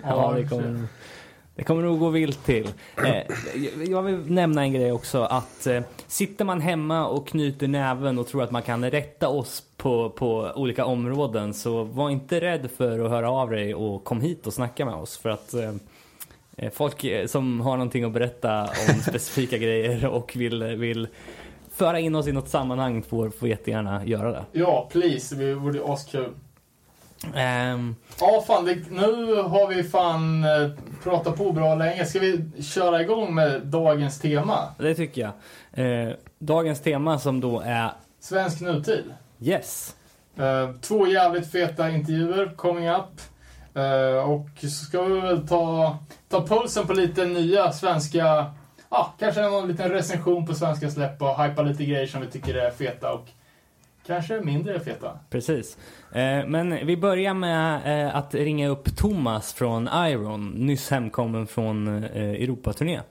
ja 0.04 0.34
det, 0.36 0.48
kommer, 0.48 0.88
det 1.56 1.64
kommer 1.64 1.84
nog 1.84 2.00
gå 2.00 2.10
vilt 2.10 2.46
till. 2.46 2.70
Eh, 2.98 3.36
jag 3.90 4.02
vill 4.02 4.32
nämna 4.32 4.62
en 4.62 4.74
grej 4.74 4.92
också 4.92 5.24
att 5.24 5.68
eh, 5.68 5.82
sitter 6.08 6.46
man 6.46 6.62
hemma 6.62 7.08
och 7.08 7.28
knyter 7.28 7.68
näven 7.68 8.20
och 8.20 8.28
tror 8.28 8.44
att 8.44 8.52
man 8.52 8.62
kan 8.62 8.92
rätta 8.92 9.28
oss 9.28 9.64
på, 9.82 10.10
på 10.10 10.52
olika 10.56 10.86
områden 10.86 11.54
så 11.54 11.84
var 11.84 12.10
inte 12.10 12.42
rädd 12.42 12.70
för 12.78 13.00
att 13.00 13.12
höra 13.12 13.32
av 13.32 13.50
dig 13.50 13.76
och 13.76 14.04
kom 14.04 14.22
hit 14.22 14.48
och 14.48 14.54
snacka 14.54 14.86
med 14.86 14.96
oss 14.96 15.18
för 15.18 15.30
att 15.30 15.54
eh, 15.54 15.74
eh, 16.58 16.72
folk 16.72 17.04
eh, 17.04 17.28
som 17.28 17.62
har 17.62 17.78
någonting 17.78 18.04
att 18.04 18.12
berätta 18.12 18.62
om 18.62 19.02
specifika 19.08 19.58
grejer 19.58 20.06
och 20.06 20.34
vill, 20.36 20.64
vill 20.64 21.08
föra 21.72 22.00
in 22.00 22.16
oss 22.16 22.28
i 22.28 22.32
något 22.32 22.50
sammanhang 22.50 23.04
får, 23.04 23.30
får 23.30 23.48
jättegärna 23.48 24.06
göra 24.06 24.32
det. 24.32 24.46
Ja, 24.52 24.88
please. 24.92 25.36
Det 25.36 25.54
vore 25.54 25.94
askul. 25.94 26.30
Ehm, 27.36 27.96
Ja, 28.20 28.44
fan. 28.48 28.66
Det, 28.66 28.92
nu 28.92 29.36
har 29.36 29.68
vi 29.68 29.84
fan 29.84 30.44
eh, 30.44 30.70
pratat 31.04 31.38
på 31.38 31.52
bra 31.52 31.76
länge. 31.76 32.06
Ska 32.06 32.20
vi 32.20 32.52
köra 32.62 33.02
igång 33.02 33.36
med 33.36 33.62
dagens 33.62 34.20
tema? 34.20 34.58
det 34.78 34.96
tycker 34.96 35.22
jag. 35.22 35.32
Eh, 35.86 36.14
dagens 36.40 36.82
tema 36.82 37.20
som 37.20 37.40
då 37.42 37.60
är 37.66 37.92
Svensk 38.20 38.62
nutid. 38.62 39.04
Yes. 39.42 39.96
Eh, 40.38 40.72
två 40.82 41.08
jävligt 41.08 41.52
feta 41.52 41.90
intervjuer 41.90 42.56
coming 42.56 42.90
up. 42.90 43.22
Eh, 43.74 44.30
och 44.30 44.50
så 44.62 44.68
ska 44.68 45.04
vi 45.04 45.20
väl 45.20 45.48
ta, 45.48 45.98
ta 46.30 46.48
pulsen 46.48 46.88
på 46.88 46.94
lite 46.94 47.26
nya 47.26 47.72
svenska, 47.72 48.46
ja, 48.90 49.14
kanske 49.20 49.42
någon 49.42 49.68
liten 49.68 49.90
recension 49.90 50.46
på 50.46 50.54
svenska 50.54 50.90
släpp 50.90 51.22
och 51.22 51.44
hypa 51.44 51.62
lite 51.62 51.86
grejer 51.86 52.08
som 52.08 52.22
vi 52.22 52.28
tycker 52.28 52.56
är 52.56 52.72
feta 52.72 53.14
och 53.14 53.28
kanske 54.08 54.42
mindre 54.42 54.80
feta. 54.80 55.20
Precis. 55.30 55.78
Eh, 56.12 56.48
men 56.48 56.86
vi 56.88 56.98
börjar 56.98 57.34
med 57.34 58.06
eh, 58.06 58.16
att 58.16 58.34
ringa 58.34 58.68
upp 58.68 58.98
Thomas 58.98 59.54
från 59.54 59.90
Iron, 59.94 60.50
nyss 60.50 60.92
hemkommen 60.92 61.48
från 61.48 62.04
eh, 62.04 62.14
Europaturné. 62.14 63.02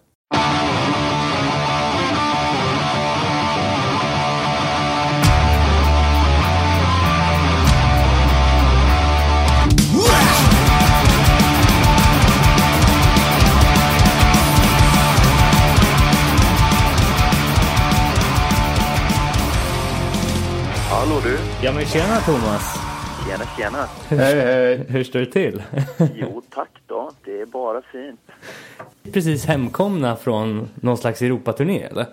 Ja 21.62 21.72
men 21.72 21.84
tjena 21.84 22.16
Thomas! 22.16 22.78
Tjena 23.26 23.44
tjena! 23.44 23.86
Hej 24.08 24.40
hej! 24.40 24.84
Hur 24.88 25.04
står 25.04 25.20
det 25.20 25.26
till? 25.26 25.62
Jo 26.14 26.42
tack 26.50 26.68
då, 26.86 27.10
det 27.24 27.40
är 27.40 27.46
bara 27.46 27.82
fint. 27.82 28.20
Precis 29.12 29.46
hemkomna 29.46 30.16
från 30.16 30.68
någon 30.74 30.96
slags 30.96 31.22
Europaturné 31.22 31.82
eller? 31.82 32.06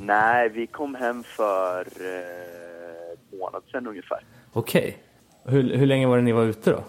Nej, 0.00 0.48
vi 0.48 0.66
kom 0.66 0.94
hem 0.94 1.22
för 1.22 1.80
eh, 1.80 3.38
månad 3.38 3.62
sedan 3.72 3.86
ungefär. 3.86 4.18
Okej. 4.52 4.98
Hur, 5.44 5.76
hur 5.76 5.86
länge 5.86 6.06
var 6.06 6.16
det 6.16 6.22
ni 6.22 6.32
var 6.32 6.44
ute 6.44 6.70
då? 6.70 6.84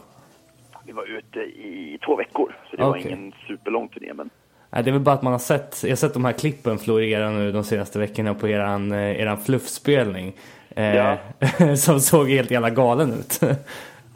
Vi 0.86 0.92
var 0.92 1.18
ute 1.18 1.40
i 1.40 2.00
två 2.06 2.16
veckor, 2.16 2.56
så 2.70 2.76
det 2.76 2.84
Okej. 2.84 3.04
var 3.04 3.10
ingen 3.12 3.34
superlång 3.48 3.90
turné 3.90 4.14
men 4.14 4.30
Nej, 4.70 4.84
det 4.84 4.90
är 4.90 4.94
väl 4.94 5.02
bara 5.02 5.16
att 5.16 5.22
man 5.22 5.34
har 5.34 5.40
sett, 5.40 5.84
jag 5.84 5.92
har 5.92 5.96
sett 5.96 6.14
de 6.14 6.26
här 6.26 6.34
klippen 6.34 6.78
florera 6.78 7.30
nu 7.30 7.52
de 7.52 7.64
senaste 7.64 8.00
veckorna 8.00 8.34
på 8.34 8.48
eran, 8.48 8.92
eh, 8.92 9.22
eran 9.22 9.38
fluffspelning. 9.38 10.34
Eh, 10.76 10.95
Ja. 10.95 11.17
som 11.76 11.99
såg 11.99 12.30
helt 12.30 12.51
jävla 12.51 12.69
galen 12.69 13.13
ut. 13.13 13.39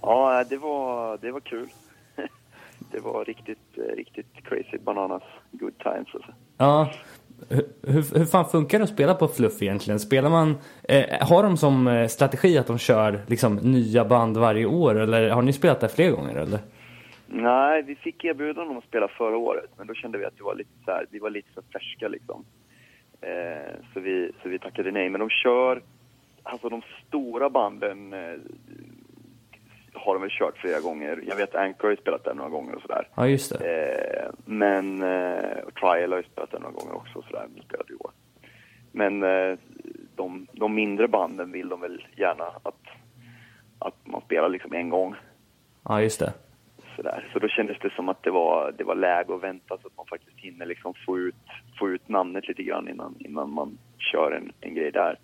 ja, 0.02 0.44
det 0.50 0.58
var, 0.58 1.18
det 1.22 1.32
var 1.32 1.40
kul. 1.40 1.68
det 2.92 3.00
var 3.00 3.26
riktigt, 3.26 3.78
riktigt 3.98 4.28
crazy 4.44 4.78
bananas 4.78 5.24
good 5.52 5.78
times 5.78 6.08
alltså. 6.14 6.34
Ja. 6.58 6.90
Hur, 7.50 7.66
hur, 7.88 8.18
hur 8.18 8.26
fan 8.26 8.46
funkar 8.46 8.78
det 8.78 8.84
att 8.84 8.90
spela 8.90 9.14
på 9.14 9.28
Fluff 9.28 9.62
egentligen? 9.62 10.00
Spelar 10.00 10.30
man, 10.30 10.58
eh, 10.84 11.28
har 11.28 11.44
de 11.44 11.58
som 11.58 11.88
eh, 11.88 12.08
strategi 12.08 12.58
att 12.58 12.68
de 12.68 12.78
kör 12.78 13.20
liksom 13.28 13.56
nya 13.56 14.06
band 14.06 14.38
varje 14.38 14.66
år 14.66 14.96
eller 15.00 15.30
har 15.30 15.42
ni 15.42 15.54
spelat 15.54 15.80
där 15.80 15.88
fler 15.88 16.12
gånger 16.12 16.36
eller? 16.36 16.60
Nej, 17.28 17.84
vi 17.84 17.96
fick 17.96 18.24
erbjudande 18.26 18.72
om 18.72 18.78
att 18.78 18.84
spela 18.84 19.08
förra 19.08 19.38
året, 19.38 19.70
men 19.78 19.88
då 19.88 19.94
kände 19.94 20.18
vi 20.18 20.26
att 20.26 20.38
det 20.38 20.44
var 20.44 20.56
lite 20.56 20.70
så 20.86 20.92
här, 20.92 21.06
vi 21.12 21.20
var 21.20 21.30
lite 21.30 21.48
för 21.54 21.64
färska 21.74 22.08
liksom. 22.08 22.46
Eh, 23.22 23.74
så, 23.94 24.00
vi, 24.00 24.32
så 24.44 24.50
vi 24.50 24.60
tackade 24.60 24.92
nej. 24.92 25.10
Men 25.10 25.20
de 25.20 25.30
kör, 25.30 25.82
alltså 26.46 26.70
de 26.70 26.82
stora 27.08 27.50
banden 27.50 28.14
eh, 28.14 28.40
har 29.94 30.14
de 30.14 30.22
väl 30.22 30.32
kört 30.32 30.58
flera 30.58 30.80
gånger. 30.80 31.24
Jag 31.28 31.36
vet 31.36 31.56
Anchor 31.56 31.84
har 31.84 31.90
ju 31.90 31.98
spelat 31.98 32.24
där 32.24 32.34
några 32.34 32.50
gånger 32.50 32.76
och 32.76 32.82
sådär. 32.82 33.08
Ja 33.16 33.28
just 33.28 33.60
det. 33.60 33.66
Eh, 33.66 34.32
men, 34.46 35.04
eh, 35.04 35.58
Trial 35.80 36.12
har 36.12 36.18
ju 36.18 36.24
spelat 36.24 36.52
där 36.52 36.60
några 36.60 36.74
gånger 36.74 36.96
också 36.96 37.20
och 37.20 37.26
sådär, 37.26 37.48
de 37.56 37.62
spelade 37.62 37.94
i 37.94 37.96
år. 37.96 38.12
Men 38.92 39.24
eh, 39.24 39.58
de, 40.16 40.48
de 40.52 40.76
mindre 40.76 41.08
banden 41.08 41.52
vill 41.52 41.70
de 41.70 41.82
väl 41.82 42.08
gärna 42.18 42.44
att, 42.44 42.82
att 43.80 43.96
man 44.04 44.22
spelar 44.22 44.50
liksom 44.50 44.74
en 44.74 44.90
gång. 44.90 45.16
Ja 45.84 46.02
just 46.02 46.20
det. 46.20 46.34
Sådär. 46.96 47.30
Så 47.34 47.40
då 47.40 47.48
kändes 47.48 47.78
det 47.82 47.94
som 47.94 48.10
att 48.10 48.24
det 48.24 48.32
var, 48.32 48.74
det 48.78 48.84
var 48.84 48.96
läge 48.96 49.36
att 49.36 49.44
vänta 49.44 49.78
så 49.78 49.88
att 49.88 49.98
man 49.98 50.06
faktiskt 50.06 50.38
hinner 50.38 50.66
liksom 50.66 50.94
få, 51.06 51.20
ut, 51.20 51.36
få 51.80 51.90
ut 51.90 52.10
namnet 52.10 52.48
lite 52.48 52.64
grann 52.64 52.90
innan, 52.90 53.16
innan 53.20 53.50
man 53.50 53.78
kör 53.98 54.32
en, 54.32 54.52
en 54.62 54.76
grej 54.76 54.92
där. 54.92 55.18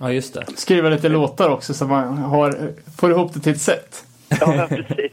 Ja 0.00 0.12
just 0.12 0.34
det. 0.34 0.46
Skriva 0.56 0.88
lite 0.88 1.08
låtar 1.08 1.50
också 1.50 1.74
så 1.74 1.86
man 1.86 2.18
har, 2.18 2.72
får 3.00 3.10
ihop 3.10 3.34
det 3.34 3.40
till 3.40 3.52
ett 3.52 3.60
sätt. 3.60 4.06
Ja, 4.40 4.66
precis. 4.70 5.12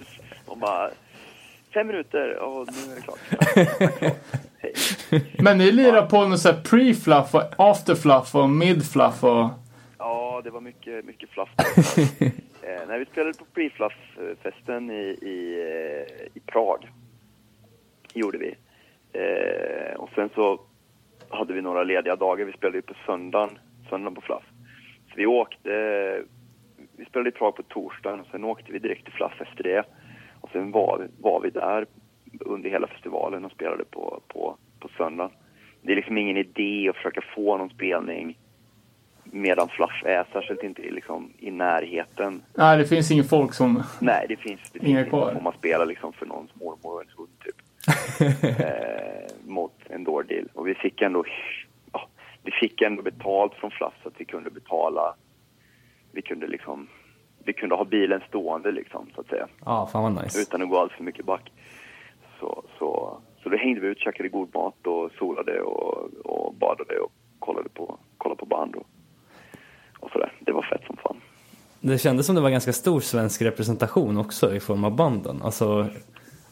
Bara, 0.56 0.90
fem 1.74 1.88
minuter 1.88 2.36
och 2.36 2.68
nu 2.68 2.92
är 2.92 2.96
det 2.96 3.02
klart. 3.02 3.20
Hej. 4.58 4.74
Men 5.40 5.58
ni 5.58 5.72
lirar 5.72 6.06
på 6.06 6.28
något 6.28 6.40
sånt 6.40 6.70
pre-fluff 6.70 7.36
och 7.36 7.44
after-fluff 7.58 8.36
och 8.36 8.50
mid-fluff 8.50 9.24
och... 9.24 9.50
Ja, 9.98 10.42
det 10.44 10.50
var 10.50 10.62
mycket, 10.62 11.06
mycket 11.06 11.30
fluff. 11.30 11.50
eh, 12.62 12.88
när 12.88 13.00
vi 13.00 13.06
spelade 13.06 13.34
på 13.34 13.46
pre-fluff-festen 13.54 14.92
i, 14.92 15.18
i, 15.22 15.60
eh, 15.60 16.28
i 16.34 16.40
Prag, 16.46 16.90
gjorde 18.14 18.38
vi. 18.38 18.56
Eh, 19.14 19.96
och 19.96 20.10
sen 20.16 20.30
så 20.36 20.62
hade 21.30 21.54
vi 21.54 21.62
några 21.62 21.84
lediga 21.84 22.16
dagar. 22.16 22.46
Vi 22.46 22.52
spelade 22.52 22.78
ju 22.78 22.82
på 22.82 22.94
söndagen, 23.06 23.60
söndagen 23.90 24.16
på 24.16 24.22
fluff. 24.22 24.44
Så 25.10 25.16
vi 25.16 25.26
åkte, 25.26 25.70
vi 26.98 27.06
spelade 27.06 27.30
i 27.30 27.34
Prag 27.34 27.56
på 27.56 27.64
torsdagen 27.64 28.20
och 28.20 28.28
sen 28.32 28.44
åkte 28.44 28.72
vi 28.72 28.80
direkt 28.80 29.04
till 29.04 29.14
fluff 29.14 29.42
efter 29.42 29.64
det. 29.64 29.84
Och 30.42 30.50
sen 30.52 30.72
var, 30.72 31.08
var 31.20 31.42
vi 31.42 31.50
där 31.50 31.86
under 32.40 32.70
hela 32.70 32.88
festivalen 32.88 33.46
och 33.46 33.52
spelade 33.52 33.84
på, 33.86 34.22
på, 34.28 34.58
på 34.80 34.90
söndagen. 34.98 35.32
Det 35.82 35.92
är 35.92 35.96
liksom 35.96 36.18
ingen 36.18 36.38
idé 36.38 36.90
att 36.90 36.96
försöka 36.96 37.22
få 37.36 37.58
någon 37.58 37.70
spelning 37.70 38.38
medan 39.32 39.70
Fluff 39.70 40.04
är, 40.06 40.26
särskilt 40.34 40.64
inte 40.64 40.82
liksom, 40.82 41.34
i 41.40 41.52
närheten. 41.52 42.42
Nej, 42.56 42.78
det 42.78 42.86
finns 42.86 43.12
ingen 43.12 43.26
folk 43.26 43.54
som... 43.54 43.84
Nej, 44.00 44.26
det 44.30 44.36
finns, 44.36 44.62
det 44.74 44.80
finns 44.80 44.98
inte 44.98 45.10
kvar. 45.10 45.36
om 45.38 45.44
man 45.44 45.54
spelar 45.54 45.86
liksom 45.86 46.14
för 46.14 46.26
någons 46.26 46.56
mormor 46.56 46.96
och 46.96 47.02
ens 47.02 47.18
hund 47.18 47.30
typ. 47.44 47.56
eh, 48.60 49.48
mot 49.48 49.74
en 49.90 50.04
door 50.04 50.24
deal. 50.24 50.48
Och 50.54 50.68
vi 50.68 50.76
fick 50.76 51.02
ändå, 51.02 51.26
vi 52.44 52.52
fick 52.52 52.82
ändå 52.82 53.02
betalt 53.02 53.54
från 53.54 53.72
Fluff 53.72 53.94
så 54.04 54.08
att 54.10 54.16
vi 54.18 54.26
kunde 54.26 54.50
betala, 54.50 55.16
vi 56.12 56.22
kunde 56.22 56.48
liksom, 56.48 56.88
vi 57.44 57.54
kunde 57.54 57.76
ha 57.76 57.86
bilen 57.86 58.22
stående 58.28 58.72
liksom 58.72 59.10
så 59.16 59.22
att 59.22 59.28
säga. 59.28 59.48
Ja, 59.66 59.90
fan 59.92 60.04
vad 60.04 60.24
nice. 60.24 60.42
Utan 60.42 60.62
att 60.62 60.70
gå 60.70 60.80
allt 60.80 60.92
för 60.92 61.04
mycket 61.04 61.26
back. 61.26 61.52
Så, 62.40 62.64
så, 62.80 63.18
så 63.44 63.50
då 63.50 63.58
hängde 63.58 63.82
vi 63.82 63.88
ut, 63.88 64.00
käkade 64.00 64.30
god 64.30 64.56
mat 64.56 64.88
och 64.88 65.12
solade 65.20 65.62
och, 65.62 66.10
och 66.26 66.54
badade 66.54 67.00
och 67.00 67.12
kollade 67.40 67.70
på, 67.70 68.00
kollade 68.18 68.40
på 68.40 68.46
band 68.46 68.76
och, 68.76 68.88
och 70.00 70.12
sådär. 70.12 70.34
Det 70.40 70.52
var 70.52 70.62
fett 70.62 70.86
som 70.88 70.98
fan. 70.98 71.22
Det 71.82 71.98
kändes 71.98 72.26
som 72.26 72.36
det 72.36 72.42
var 72.42 72.50
ganska 72.50 72.74
stor 72.74 73.00
svensk 73.00 73.42
representation 73.42 74.18
också 74.18 74.56
i 74.56 74.60
form 74.60 74.84
av 74.84 74.96
banden. 74.96 75.42
Alltså, 75.42 75.88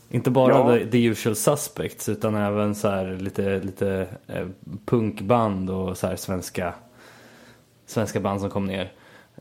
inte 0.09 0.31
bara 0.31 0.53
Ja. 0.53 0.77
the, 0.77 0.85
the 0.85 1.05
usual 1.05 1.35
suspects 1.35 2.09
utan 2.09 2.35
även 2.35 2.75
så 2.75 2.87
här 2.89 3.17
lite, 3.17 3.59
lite 3.59 4.07
eh, 4.27 4.47
punkband 4.85 5.69
och 5.69 5.97
så 5.97 6.07
här 6.07 6.15
svenska, 6.15 6.73
svenska 7.85 8.19
band 8.19 8.41
som 8.41 8.49
kom 8.49 8.65
ner 8.65 8.91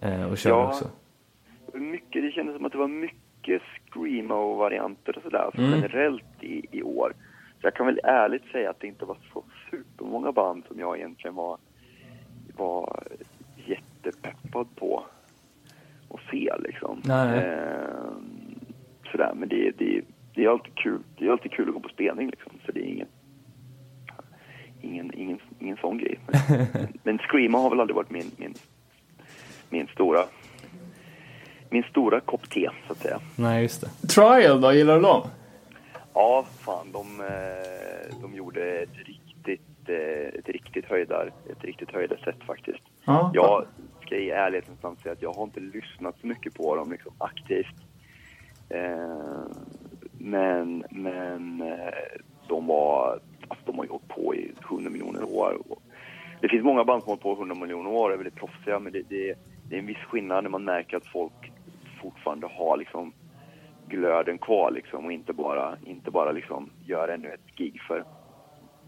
eh, 0.01 0.31
och 0.31 0.39
körde 0.39 0.57
Ja. 0.57 0.69
också. 0.69 0.89
Mycket, 1.75 2.23
det 2.23 2.31
kändes 2.31 2.57
som 2.57 2.65
att 2.65 2.73
det 2.73 2.79
var 2.79 2.89
mycket 2.89 3.63
screamo-varianter 3.91 5.17
och 5.17 5.23
sådär 5.23 5.51
Mm. 5.59 5.71
generellt 5.71 6.25
i, 6.43 6.67
i 6.71 6.83
år. 6.83 7.13
Så 7.61 7.67
jag 7.67 7.75
kan 7.75 7.87
väl 7.87 8.01
ärligt 8.05 8.45
säga 8.53 8.71
att 8.71 8.81
det 8.81 8.87
inte 8.87 9.05
var 9.05 9.17
så 9.33 9.45
supermånga 9.71 10.33
band 10.33 10.65
som 10.69 10.81
jag 10.81 10.97
egentligen 10.99 11.35
var, 11.35 11.59
var 12.57 13.03
jättepeppad 13.67 14.67
på 14.77 15.05
att 16.11 16.21
se 16.31 16.53
liksom. 16.59 17.01
Nej. 17.05 17.39
Ehm, 17.45 18.61
sådär, 19.13 19.33
men 19.35 19.49
det, 19.49 19.71
det, 19.79 20.03
det 20.37 20.45
är 20.45 20.49
alltid 20.49 20.75
kul. 20.75 21.01
Det 21.19 21.27
är 21.27 21.31
alltid 21.31 21.53
kul 21.53 21.69
att 21.69 21.75
gå 21.75 21.81
på 21.81 21.89
spelning 21.89 22.31
liksom, 22.31 22.53
så 22.67 22.73
det 22.73 22.81
är 22.81 22.89
ingen 22.89 23.09
Ingen, 24.81 25.15
ingen, 25.15 25.39
ingen 25.59 25.77
sån 25.77 25.99
grej. 25.99 26.19
Men, 26.27 26.67
men 27.03 27.19
Screamo 27.19 27.59
har 27.59 27.71
väl 27.71 27.81
aldrig 27.81 27.97
varit 27.97 28.11
min, 28.11 28.31
min, 28.37 28.55
min 29.71 29.87
stora 29.87 30.25
min 31.71 31.83
stora 31.83 32.21
kopp 32.21 32.51
te, 32.51 32.71
så 32.87 32.93
att 32.93 32.99
säga. 32.99 33.21
Nej, 33.37 33.63
just 33.63 33.81
det. 33.81 34.09
Trial 34.09 34.61
då, 34.61 34.73
gillar 34.73 34.95
du 34.97 35.03
dem? 35.03 35.29
Ja, 36.15 36.45
fan, 36.59 36.93
de, 36.93 37.21
eh, 37.21 38.21
de 38.21 38.35
gjorde 38.35 38.83
ett 38.83 38.97
riktigt, 39.05 39.89
eh, 39.89 40.39
ett 40.39 40.49
riktigt 40.49 40.85
höjdar, 40.85 41.33
ett 41.51 41.65
riktigt 41.65 41.91
höjdarsätt 41.91 42.45
faktiskt. 42.47 42.83
Ja. 43.05 43.31
Jag 43.35 43.67
ska 44.07 44.17
i 44.17 44.31
ärlighetens 44.31 44.83
namn 44.83 44.97
säga 44.97 45.13
att 45.13 45.23
jag 45.23 45.33
har 45.33 45.45
inte 45.45 45.61
lyssnat 45.61 46.17
så 46.21 46.27
mycket 46.27 46.55
på 46.55 46.77
dem 46.77 46.93
liksom, 46.93 47.13
aktivt. 47.19 47.77
Eh, 48.69 49.47
men 50.19 50.85
men 50.91 51.61
eh, 51.63 52.21
de 52.49 52.67
var, 52.67 53.21
alltså, 53.49 53.67
de 53.67 53.77
har 53.77 53.85
ju 53.85 53.91
hållit 53.91 54.09
på 54.09 54.35
i 54.35 54.53
100 54.71 54.91
miljoner 54.91 55.25
år. 55.25 55.57
Det 56.41 56.49
finns 56.49 56.65
många 56.65 56.85
band 56.85 57.03
som 57.03 57.09
har 57.09 57.13
hållit 57.13 57.23
på 57.23 57.33
i 57.33 57.37
100 57.47 57.55
miljoner 57.55 57.91
år 57.91 58.09
och 58.09 58.13
är 58.13 58.17
väldigt 58.17 58.35
proffsiga 58.35 58.79
men 58.79 58.93
det, 58.93 59.03
det, 59.09 59.35
det 59.69 59.75
är 59.75 59.79
en 59.79 59.87
viss 59.87 59.97
skillnad 59.97 60.45
när 60.45 60.51
man 60.51 60.65
märker 60.65 60.97
att 60.97 61.07
folk 61.07 61.53
fortfarande 62.03 62.47
har 62.47 62.77
liksom 62.77 63.13
glöden 63.89 64.39
kvar 64.39 64.71
liksom 64.71 65.05
och 65.05 65.13
inte 65.13 65.33
bara, 65.33 65.77
inte 65.85 66.11
bara 66.11 66.33
liksom 66.33 66.71
gör 66.85 67.09
ännu 67.09 67.29
ett 67.29 67.57
gig 67.57 67.81
för 67.89 68.05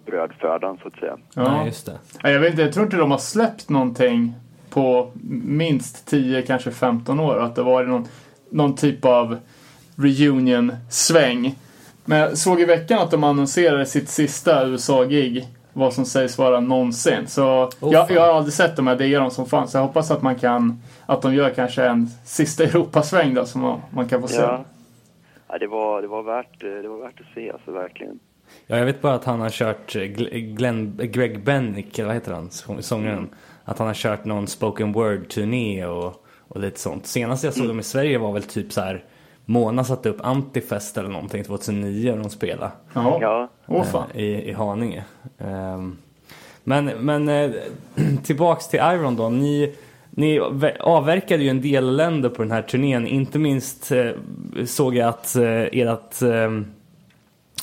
brödfödan 0.07 0.79
så 0.83 0.89
att 0.89 0.97
säga. 0.97 1.18
Nej, 1.37 1.66
just 1.66 1.87
det. 1.87 1.99
Ja, 2.22 2.31
Jag 2.31 2.41
vet 2.41 2.51
inte, 2.51 2.62
jag 2.62 2.72
tror 2.72 2.85
inte 2.85 2.97
de 2.97 3.11
har 3.11 3.18
släppt 3.18 3.68
någonting 3.68 4.35
på 4.70 5.11
minst 5.45 6.07
10, 6.07 6.43
kanske 6.43 6.70
15 6.70 7.20
år. 7.20 7.39
Att 7.39 7.55
det 7.55 7.62
var 7.62 7.85
någon, 7.85 8.05
någon 8.51 8.76
typ 8.76 9.05
av 9.05 9.37
reunion-sväng. 9.99 11.55
Men 12.05 12.18
jag 12.18 12.38
såg 12.38 12.61
i 12.61 12.64
veckan 12.64 12.99
att 12.99 13.11
de 13.11 13.24
annonserade 13.24 13.86
sitt 13.86 14.09
sista 14.09 14.66
USA-gig. 14.66 15.46
Vad 15.72 15.92
som 15.94 16.05
sägs 16.05 16.38
vara 16.38 16.61
någonsin. 16.61 17.26
Så 17.26 17.70
Oh, 17.80 17.92
jag, 17.92 18.11
jag 18.11 18.20
har 18.20 18.34
aldrig 18.34 18.55
sett 18.55 18.76
dem, 18.76 18.86
jag 18.86 18.99
diggar 18.99 19.20
dem 19.20 19.30
som 19.30 19.46
fan. 19.46 19.68
Så 19.68 19.76
jag 19.78 19.82
hoppas 19.82 20.11
att 20.11 20.22
man 20.22 20.34
kan, 20.34 20.82
att 21.07 21.22
de 21.22 21.34
gör 21.34 21.51
kanske 21.51 21.84
en 21.84 22.11
sista 22.24 22.64
Europasväng 22.64 23.34
då 23.34 23.44
som 23.46 23.61
man, 23.61 23.80
man 23.90 24.09
kan 24.09 24.20
få 24.20 24.28
se. 24.28 24.36
Ja. 24.40 24.64
Ja, 25.49 25.59
det, 25.59 25.66
var, 25.66 26.03
det, 26.03 26.09
var 26.09 26.22
värt, 26.22 26.62
eh, 26.64 26.70
det 26.82 26.88
var 26.88 26.99
värt 26.99 27.20
att 27.20 27.34
se, 27.34 27.51
alltså 27.53 27.70
verkligen. 27.72 28.18
Ja, 28.66 28.76
jag 28.78 28.84
vet 28.86 29.03
bara 29.03 29.14
att 29.14 29.24
han 29.24 29.40
har 29.40 29.51
kört 29.51 29.96
eh, 29.96 30.01
Gl- 30.01 30.55
Glenn, 30.57 30.96
Greg 31.03 31.44
Bennick, 31.44 31.99
eller 31.99 32.07
vad 32.07 32.16
heter 32.16 32.32
han, 32.32 32.51
sång- 32.51 32.82
sångaren. 32.82 33.28
Att 33.64 33.78
han 33.78 33.86
har 33.86 33.94
kört 33.94 34.24
någon 34.24 34.46
spoken 34.46 34.92
word-turné 34.92 35.86
och, 35.86 36.24
och 36.49 36.61
lite 36.61 36.80
sånt. 36.80 37.07
Senast 37.07 37.44
jag 37.44 37.55
såg 37.55 37.68
dem 37.68 37.80
i 37.80 37.82
Sverige 37.82 38.18
var 38.18 38.32
väl 38.32 38.42
typ 38.42 38.72
så 38.72 38.80
här 38.80 39.05
Mona 39.51 39.84
satte 39.84 40.09
upp 40.09 40.20
Antifest 40.22 40.99
eller 40.99 41.09
någonting 41.09 41.44
2009 41.44 42.12
och 42.12 42.18
de 42.18 42.30
spelade. 42.30 42.70
Jaha. 42.92 43.18
Ja, 43.20 43.49
Åh 43.66 43.84
fan. 43.84 44.11
eh, 44.14 44.20
i, 44.20 44.49
i 44.49 44.53
Haninge. 44.53 45.05
Ehm, 45.38 45.96
men 46.64 46.84
men 46.84 47.28
eh, 47.28 47.51
tillbaks 48.24 48.68
till 48.68 48.80
Iron 48.80 49.16
då. 49.16 49.28
Ni, 49.28 49.74
ni 50.11 50.40
avverkade 50.80 51.42
ju 51.42 51.49
en 51.51 51.61
del 51.62 51.96
länder 51.96 52.28
på 52.28 52.42
den 52.42 52.51
här 52.51 52.62
turnén. 52.62 53.07
Inte 53.07 53.38
minst 53.38 53.92
eh, 53.92 54.11
såg 54.66 54.96
jag 54.96 55.09
att 55.09 55.36
ert, 55.72 56.22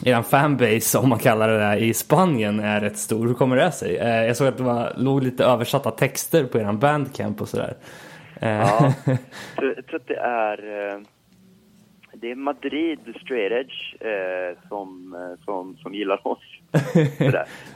eran 0.03 0.23
fanbase, 0.23 0.97
om 0.97 1.09
man 1.09 1.19
kallar 1.19 1.49
det 1.49 1.57
där, 1.57 1.77
i 1.77 1.93
Spanien 1.93 2.59
är 2.59 2.81
rätt 2.81 2.97
stor. 2.97 3.27
Hur 3.27 3.33
kommer 3.33 3.55
det 3.55 3.71
sig? 3.71 3.93
Jag 3.95 4.37
såg 4.37 4.47
att 4.47 4.57
det 4.57 4.63
var, 4.63 4.93
låg 4.97 5.23
lite 5.23 5.45
översatta 5.45 5.91
texter 5.91 6.43
på 6.43 6.59
eran 6.59 6.79
bandcamp 6.79 7.41
och 7.41 7.49
sådär. 7.49 7.75
Ja. 8.39 8.93
Jag 9.55 9.85
tror 9.87 9.95
att 9.95 10.07
det 10.07 10.17
är, 10.17 10.59
det 12.15 12.31
är 12.31 12.35
Madrid 12.35 12.99
Straight 13.21 13.51
Edge 13.51 13.95
eh, 13.99 14.57
som, 14.67 15.13
eh, 15.13 15.45
som, 15.45 15.77
som 15.77 15.93
gillar 15.93 16.27
oss. 16.27 16.43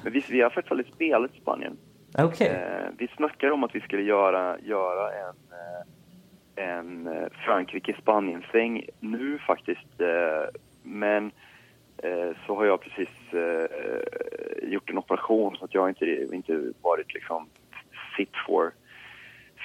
Men 0.03 0.13
vi, 0.13 0.23
vi 0.29 0.41
har 0.41 0.49
faktiskt 0.49 0.71
aldrig 0.71 0.93
spelat 0.93 1.35
i 1.35 1.39
Spanien. 1.41 1.77
Okej. 2.17 2.47
Eh, 2.47 2.89
vi 2.97 3.07
snackade 3.07 3.53
om 3.53 3.63
att 3.63 3.75
vi 3.75 3.79
skulle 3.79 4.03
göra, 4.03 4.59
göra 4.59 5.11
en, 5.11 5.35
eh, 5.51 6.65
en 6.75 7.07
eh, 7.07 7.27
Frankrike-Spanien-sväng 7.45 8.85
nu 8.99 9.39
faktiskt. 9.47 10.01
Eh, 10.01 10.59
men 10.83 11.31
så 12.47 12.55
har 12.55 12.65
jag 12.65 12.81
precis 12.81 13.09
gjort 14.63 14.89
en 14.89 14.97
operation 14.97 15.55
så 15.55 15.65
att 15.65 15.73
jag 15.73 15.89
inte, 15.89 16.27
inte 16.33 16.73
varit 16.81 17.13
liksom 17.13 17.49
fit 18.17 18.31
for 18.47 18.71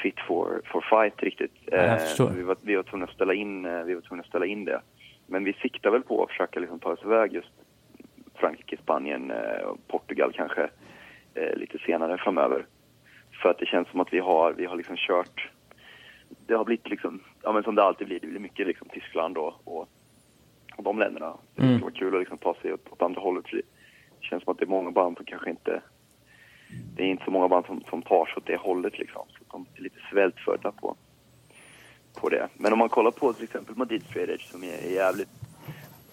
fit 0.04 0.20
for, 0.28 0.60
for 0.72 0.80
fight 0.80 1.22
riktigt. 1.22 1.52
jag 1.64 2.00
Eh, 2.20 2.30
vi, 2.36 2.42
var, 2.42 2.56
vi 2.60 2.74
var 2.76 2.82
tvungna 2.82 3.06
att 3.06 3.14
ställa 3.14 3.34
in, 3.34 3.64
eh, 3.64 3.82
vi 3.82 3.94
var 3.94 4.00
tvungna 4.00 4.22
att 4.22 4.28
ställa 4.28 4.46
in 4.46 4.64
det. 4.64 4.80
Men 5.26 5.44
vi 5.44 5.52
siktar 5.52 5.90
väl 5.90 6.02
på 6.02 6.22
att 6.22 6.30
försöka 6.30 6.60
liksom 6.60 6.78
ta 6.78 6.92
oss 6.92 7.04
iväg 7.04 7.32
just 7.32 7.52
Frankrike, 8.34 8.76
Spanien, 8.82 9.30
eh, 9.30 9.62
och 9.64 9.78
Portugal 9.88 10.32
kanske 10.32 10.68
lite 11.56 11.78
senare 11.78 12.18
framöver. 12.18 12.66
För 13.42 13.48
att 13.50 13.58
det 13.58 13.66
känns 13.66 13.88
som 13.88 14.00
att 14.00 14.12
vi 14.12 14.18
har, 14.18 14.52
vi 14.52 14.64
har 14.66 14.76
liksom 14.76 14.96
kört, 14.96 15.50
det 16.46 16.54
har 16.54 16.64
blivit 16.64 16.88
liksom, 16.90 17.20
ja 17.42 17.52
men 17.52 17.62
som 17.62 17.74
det 17.74 17.82
alltid 17.82 18.06
blir, 18.06 18.20
det 18.20 18.26
blir 18.26 18.40
mycket 18.40 18.66
liksom 18.66 18.88
Tyskland 18.88 19.38
och, 19.38 19.54
och, 19.64 19.88
och 20.76 20.84
de 20.84 20.98
länderna. 20.98 21.34
Det 21.54 21.62
Mm. 21.62 21.74
skulle 21.74 21.84
vara 21.84 21.98
kul 21.98 22.14
att 22.14 22.20
liksom 22.20 22.38
ta 22.38 22.54
sig 22.62 22.72
åt, 22.72 22.92
åt 22.92 23.02
andra 23.02 23.20
hållet. 23.20 23.44
Det 23.52 23.62
känns 24.20 24.44
som 24.44 24.52
att 24.52 24.58
det 24.58 24.64
är 24.64 24.76
många 24.76 24.90
band 24.90 25.16
som 25.16 25.26
kanske 25.26 25.50
inte, 25.50 25.82
det 26.96 27.02
är 27.02 27.06
inte 27.06 27.24
så 27.24 27.30
många 27.30 27.48
band 27.48 27.66
som, 27.66 27.80
som 27.90 28.02
tar 28.02 28.26
sig 28.26 28.34
åt 28.36 28.46
det 28.46 28.56
hållet 28.56 28.98
liksom. 28.98 29.22
Så 29.28 29.44
de 29.50 29.66
är 29.74 29.82
lite 29.82 29.98
svältfödda 30.10 30.72
på, 30.72 30.96
på 32.20 32.28
det. 32.28 32.48
Men 32.54 32.72
om 32.72 32.78
man 32.78 32.88
kollar 32.88 33.10
på 33.10 33.32
till 33.32 33.44
exempel 33.44 33.76
Madrid 33.76 34.02
Fredage 34.02 34.48
som 34.50 34.64
är 34.64 34.92
jävligt 34.92 35.28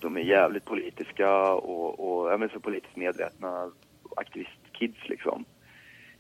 de 0.02 0.18
är 0.18 0.22
jävligt 0.22 0.66
politiska 0.66 1.54
och, 1.54 2.00
och 2.00 2.32
ja, 2.32 2.38
men 2.38 2.50
så 2.50 2.60
politiskt 2.60 2.96
medvetna 2.96 3.72
aktivistkids 4.16 5.10
liksom. 5.10 5.46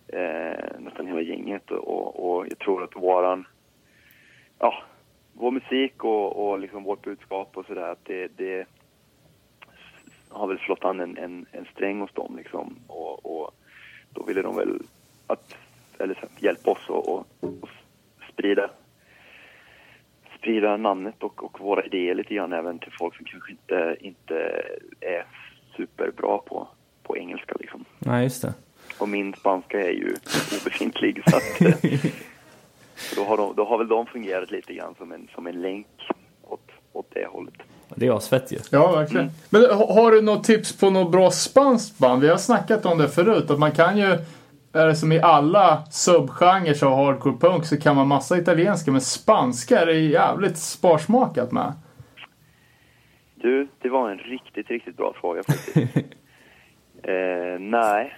Eh, 0.07 0.79
nästan 0.79 1.07
hela 1.07 1.21
gänget 1.21 1.71
och, 1.71 2.37
och 2.37 2.47
jag 2.47 2.59
tror 2.59 2.83
att 2.83 2.95
våran, 2.95 3.47
ja, 4.59 4.83
vår 5.33 5.51
musik 5.51 6.03
och, 6.03 6.49
och 6.49 6.59
liksom 6.59 6.83
vårt 6.83 7.01
budskap 7.01 7.57
och 7.57 7.65
sådär, 7.65 7.91
att 7.91 8.05
det, 8.05 8.27
det 8.37 8.67
har 10.29 10.47
väl 10.47 10.59
slått 10.59 10.85
an 10.85 10.99
en, 10.99 11.17
en, 11.17 11.45
en 11.51 11.65
sträng 11.65 11.99
hos 11.99 12.13
dem 12.13 12.35
liksom. 12.37 12.79
Och, 12.87 13.25
och 13.25 13.51
då 14.13 14.23
ville 14.23 14.41
de 14.41 14.55
väl 14.55 14.79
att, 15.27 15.55
eller 15.99 16.17
hjälpa 16.39 16.71
oss 16.71 16.89
och, 16.89 17.15
och, 17.15 17.25
och 17.39 17.69
sprida 18.33 18.69
sprida 20.41 20.77
namnet 20.77 21.23
och, 21.23 21.43
och 21.43 21.59
våra 21.59 21.85
idéer 21.85 22.15
lite 22.15 22.33
grann 22.33 22.53
även 22.53 22.79
till 22.79 22.91
folk 22.99 23.15
som 23.15 23.25
kanske 23.25 23.51
inte, 23.51 23.97
inte 23.99 24.65
är 24.99 25.25
superbra 25.77 26.37
på, 26.37 26.67
på 27.03 27.17
engelska 27.17 27.55
liksom. 27.59 27.85
Ja, 27.99 28.21
just 28.21 28.41
det. 28.41 28.53
Och 28.97 29.09
min 29.09 29.33
spanska 29.33 29.81
är 29.81 29.91
ju 29.91 30.15
obefintlig 30.61 31.23
så 31.27 31.37
att 31.37 31.59
då, 33.15 33.23
har 33.23 33.37
de, 33.37 33.55
då 33.55 33.65
har 33.65 33.77
väl 33.77 33.87
de 33.87 34.05
fungerat 34.05 34.51
lite 34.51 34.73
grann 34.73 34.95
som 34.97 35.11
en, 35.11 35.27
som 35.35 35.47
en 35.47 35.61
länk 35.61 35.87
åt, 36.43 36.71
åt 36.93 37.07
det 37.13 37.25
hållet. 37.25 37.55
Det 38.01 38.07
är 38.07 38.17
asfett 38.17 38.51
ju. 38.51 38.57
Ja, 38.71 38.91
verkligen. 38.91 39.29
Men 39.49 39.61
ha- 39.65 39.93
har 39.93 40.11
du 40.11 40.21
något 40.21 40.43
tips 40.43 40.77
på 40.77 40.89
något 40.89 41.11
bra 41.11 41.31
spanskt 41.31 41.97
band? 41.97 42.21
Vi 42.21 42.29
har 42.29 42.37
snackat 42.37 42.85
om 42.85 42.97
det 42.97 43.07
förut, 43.07 43.49
att 43.49 43.59
man 43.59 43.71
kan 43.71 43.97
ju 43.97 44.17
är 44.73 44.87
det 44.87 44.95
som 44.95 45.11
i 45.11 45.19
alla 45.19 45.83
subgenrer 45.85 46.83
av 46.83 47.05
hardcore 47.05 47.37
punk 47.37 47.65
så 47.65 47.77
kan 47.77 47.95
man 47.95 48.07
massa 48.07 48.37
italienska, 48.37 48.91
men 48.91 49.01
spanska 49.01 49.79
är 49.79 49.85
det 49.85 49.93
jävligt 49.93 50.57
sparsmakat 50.57 51.51
med. 51.51 51.73
Du, 53.35 53.67
det 53.81 53.89
var 53.89 54.09
en 54.09 54.17
riktigt, 54.17 54.69
riktigt 54.69 54.97
bra 54.97 55.13
fråga 55.21 55.43
faktiskt. 55.43 55.97
eh, 57.03 57.59
nej. 57.59 58.15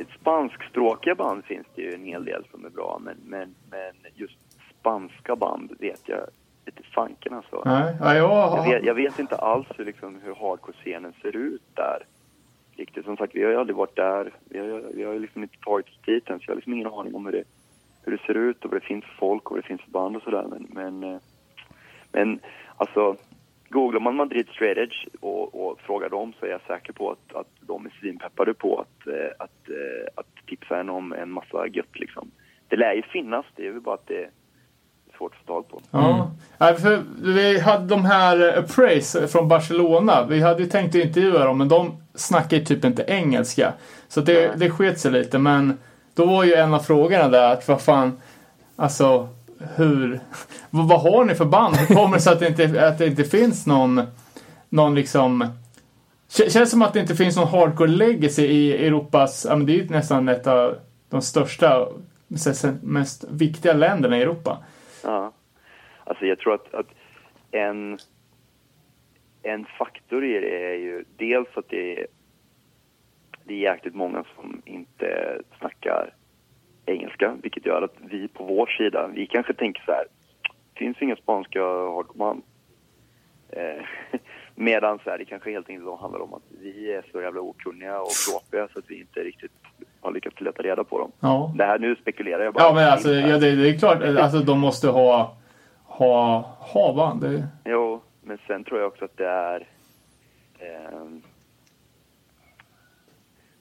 Ett 0.00 0.08
spanskspråkiga 0.20 1.14
band 1.14 1.44
finns 1.44 1.66
det 1.74 1.82
ju 1.82 1.94
en 1.94 2.04
hel 2.04 2.24
del 2.24 2.44
som 2.50 2.64
är 2.64 2.70
bra, 2.70 3.00
men, 3.04 3.16
men, 3.24 3.54
men 3.70 4.12
just 4.14 4.38
spanska 4.80 5.36
band 5.36 5.72
vet 5.78 6.00
jag 6.06 6.20
inte 6.66 6.82
fanken 6.82 7.34
alltså. 7.34 7.62
Nej, 7.64 7.96
ja, 8.00 8.14
jag, 8.14 8.64
vet, 8.64 8.84
jag 8.84 8.94
vet 8.94 9.18
inte 9.18 9.36
alls 9.36 9.66
hur, 9.76 9.84
liksom, 9.84 10.20
hur 10.24 10.34
hardcore-scenen 10.34 11.12
ser 11.22 11.36
ut 11.36 11.62
där. 11.74 12.06
Riktigt, 12.76 13.04
som 13.04 13.16
sagt, 13.16 13.34
vi 13.34 13.44
har 13.44 13.50
ju 13.50 13.56
aldrig 13.56 13.76
varit 13.76 13.96
där. 13.96 14.32
Vi 14.44 14.58
har, 14.58 14.82
vi 14.94 15.04
har 15.04 15.14
liksom 15.14 15.42
inte 15.42 15.58
tagit 15.58 15.86
oss 15.86 16.00
dit 16.06 16.30
än, 16.30 16.38
så 16.38 16.44
jag 16.46 16.50
har 16.50 16.56
liksom 16.56 16.74
ingen 16.74 16.86
aning 16.86 17.14
om 17.14 17.26
hur 17.26 17.32
det, 17.32 17.44
hur 18.04 18.12
det 18.12 18.22
ser 18.26 18.34
ut 18.34 18.64
och 18.64 18.70
vad 18.70 18.80
det 18.80 18.86
finns 18.86 19.04
för 19.04 19.14
folk 19.14 19.44
och 19.44 19.50
vad 19.50 19.64
det 19.64 19.68
finns 19.68 19.82
för 19.82 19.90
band 19.90 20.16
och 20.16 20.22
sådär. 20.22 20.46
Men, 20.50 20.66
men, 20.70 21.14
eh, 21.14 21.20
men 22.12 22.40
alltså, 22.76 23.16
googlar 23.68 24.00
man 24.00 24.16
Madrid 24.16 24.48
Straight 24.48 24.78
Edge 24.78 25.06
och, 25.20 25.54
och 25.54 25.80
frågar 25.80 26.08
dem 26.08 26.32
så 26.40 26.46
är 26.46 26.50
jag 26.50 26.60
säker 26.66 26.92
på 26.92 27.10
att, 27.10 27.34
att 27.34 27.48
de 27.60 27.86
är 27.86 27.90
svinpeppade 28.00 28.54
på 28.54 28.80
att, 28.80 29.06
eh, 29.06 29.30
att, 29.38 29.68
eh, 29.68 30.06
att 30.14 30.46
tipsa 30.46 30.80
en 30.80 30.90
om 30.90 31.12
en 31.12 31.30
massa 31.30 31.66
gött 31.66 31.98
liksom. 31.98 32.30
Det 32.68 32.76
lär 32.76 32.94
ju 32.94 33.02
finnas, 33.02 33.46
det 33.56 33.66
är 33.66 33.70
väl 33.70 33.80
bara 33.80 33.94
att 33.94 34.06
det 34.06 34.30
svårt 35.18 35.32
att 35.32 35.46
få 35.46 35.52
tag 35.52 35.68
på. 35.68 35.80
Ja. 35.90 36.30
Nej, 36.58 36.74
för 36.74 37.02
vi 37.22 37.60
hade 37.60 37.86
de 37.86 38.04
här 38.04 38.52
eh, 38.52 38.58
Appraise 38.58 39.28
från 39.28 39.48
Barcelona. 39.48 40.26
Vi 40.28 40.40
hade 40.40 40.62
ju 40.62 40.68
tänkt 40.68 40.94
att 40.94 41.04
intervjua 41.04 41.44
dem, 41.44 41.58
men 41.58 41.68
de 41.68 41.96
snackar 42.14 42.56
ju 42.56 42.64
typ 42.64 42.84
inte 42.84 43.04
engelska. 43.08 43.72
Så 44.08 44.20
det, 44.20 44.52
det 44.56 44.70
sket 44.70 45.00
sig 45.00 45.10
lite, 45.10 45.38
men 45.38 45.78
då 46.14 46.26
var 46.26 46.44
ju 46.44 46.54
en 46.54 46.74
av 46.74 46.78
frågorna 46.78 47.28
där 47.28 47.52
att 47.52 47.68
vad 47.68 47.80
fan, 47.80 48.20
alltså 48.76 49.28
hur, 49.74 50.20
vad, 50.70 50.88
vad 50.88 51.00
har 51.00 51.24
ni 51.24 51.34
för 51.34 51.44
band? 51.44 51.76
Hur 51.76 51.94
kommer 51.96 52.16
det 52.16 52.22
sig 52.22 52.32
att 52.32 52.40
det 52.40 52.48
inte, 52.48 52.88
att 52.88 52.98
det 52.98 53.06
inte 53.06 53.24
finns 53.24 53.66
någon, 53.66 54.02
någon 54.68 54.94
liksom 54.94 55.52
Känns 56.28 56.70
som 56.70 56.82
att 56.82 56.92
det 56.92 57.00
inte 57.00 57.16
finns 57.16 57.36
någon 57.36 57.48
hardcore 57.48 57.90
legacy 57.90 58.42
i 58.42 58.86
Europas, 58.86 59.46
ja 59.48 59.56
men 59.56 59.66
det 59.66 59.72
är 59.72 59.76
ju 59.76 59.88
nästan 59.88 60.28
ett 60.28 60.46
av 60.46 60.74
de 61.10 61.22
största, 61.22 61.88
mest 62.80 63.24
viktiga 63.30 63.72
länderna 63.72 64.18
i 64.18 64.22
Europa. 64.22 64.58
Alltså 66.04 66.26
jag 66.26 66.38
tror 66.38 66.54
att, 66.54 66.74
att 66.74 66.86
en, 67.50 67.98
en 69.42 69.66
faktor 69.78 70.24
i 70.24 70.40
det 70.40 70.64
är 70.64 70.74
ju 70.74 71.04
dels 71.16 71.48
att 71.54 71.68
det 71.68 72.00
är, 72.00 72.06
det 73.44 73.54
är 73.54 73.58
jäkligt 73.58 73.94
många 73.94 74.24
som 74.36 74.62
inte 74.64 75.40
snackar 75.58 76.14
engelska, 76.86 77.36
vilket 77.42 77.66
gör 77.66 77.82
att 77.82 77.96
vi 78.00 78.28
på 78.28 78.44
vår 78.44 78.66
sida, 78.66 79.10
vi 79.14 79.26
kanske 79.26 79.54
tänker 79.54 79.82
så 79.82 79.92
här, 79.92 80.04
finns 80.74 81.02
inga 81.02 81.16
spanska 81.16 81.60
hardcore 81.60 82.40
eh, 83.48 83.84
Medan 84.54 84.98
så 85.04 85.10
här, 85.10 85.18
det 85.18 85.24
kanske 85.24 85.50
helt 85.50 85.68
enkelt 85.68 86.00
handlar 86.00 86.20
om 86.20 86.34
att 86.34 86.42
vi 86.60 86.92
är 86.92 87.04
så 87.12 87.20
jävla 87.20 87.40
okunniga 87.40 88.00
och 88.00 88.10
klåpiga 88.26 88.68
så 88.72 88.78
att 88.78 88.84
vi 88.88 89.00
inte 89.00 89.20
riktigt 89.20 89.52
har 90.00 90.12
lyckats 90.12 90.40
leta 90.40 90.62
reda 90.62 90.84
på 90.84 90.98
dem. 90.98 91.12
Ja. 91.20 91.52
Det 91.56 91.64
här 91.64 91.78
nu 91.78 91.96
spekulerar 91.96 92.44
jag 92.44 92.54
bara. 92.54 92.64
Ja 92.64 92.74
men 92.74 92.92
alltså, 92.92 93.12
ja, 93.12 93.38
det, 93.38 93.56
det 93.56 93.68
är 93.68 93.78
klart, 93.78 94.02
alltså 94.18 94.38
de 94.38 94.60
måste 94.60 94.88
ha, 94.88 95.36
ha, 95.98 96.40
ha 96.58 96.92
va? 96.92 97.18
Det, 97.20 97.48
Jo, 97.64 98.00
men 98.22 98.38
sen 98.46 98.64
tror 98.64 98.80
jag 98.80 98.88
också 98.88 99.04
att 99.04 99.16
det 99.16 99.28
är... 99.28 99.66
Eh, 100.58 101.06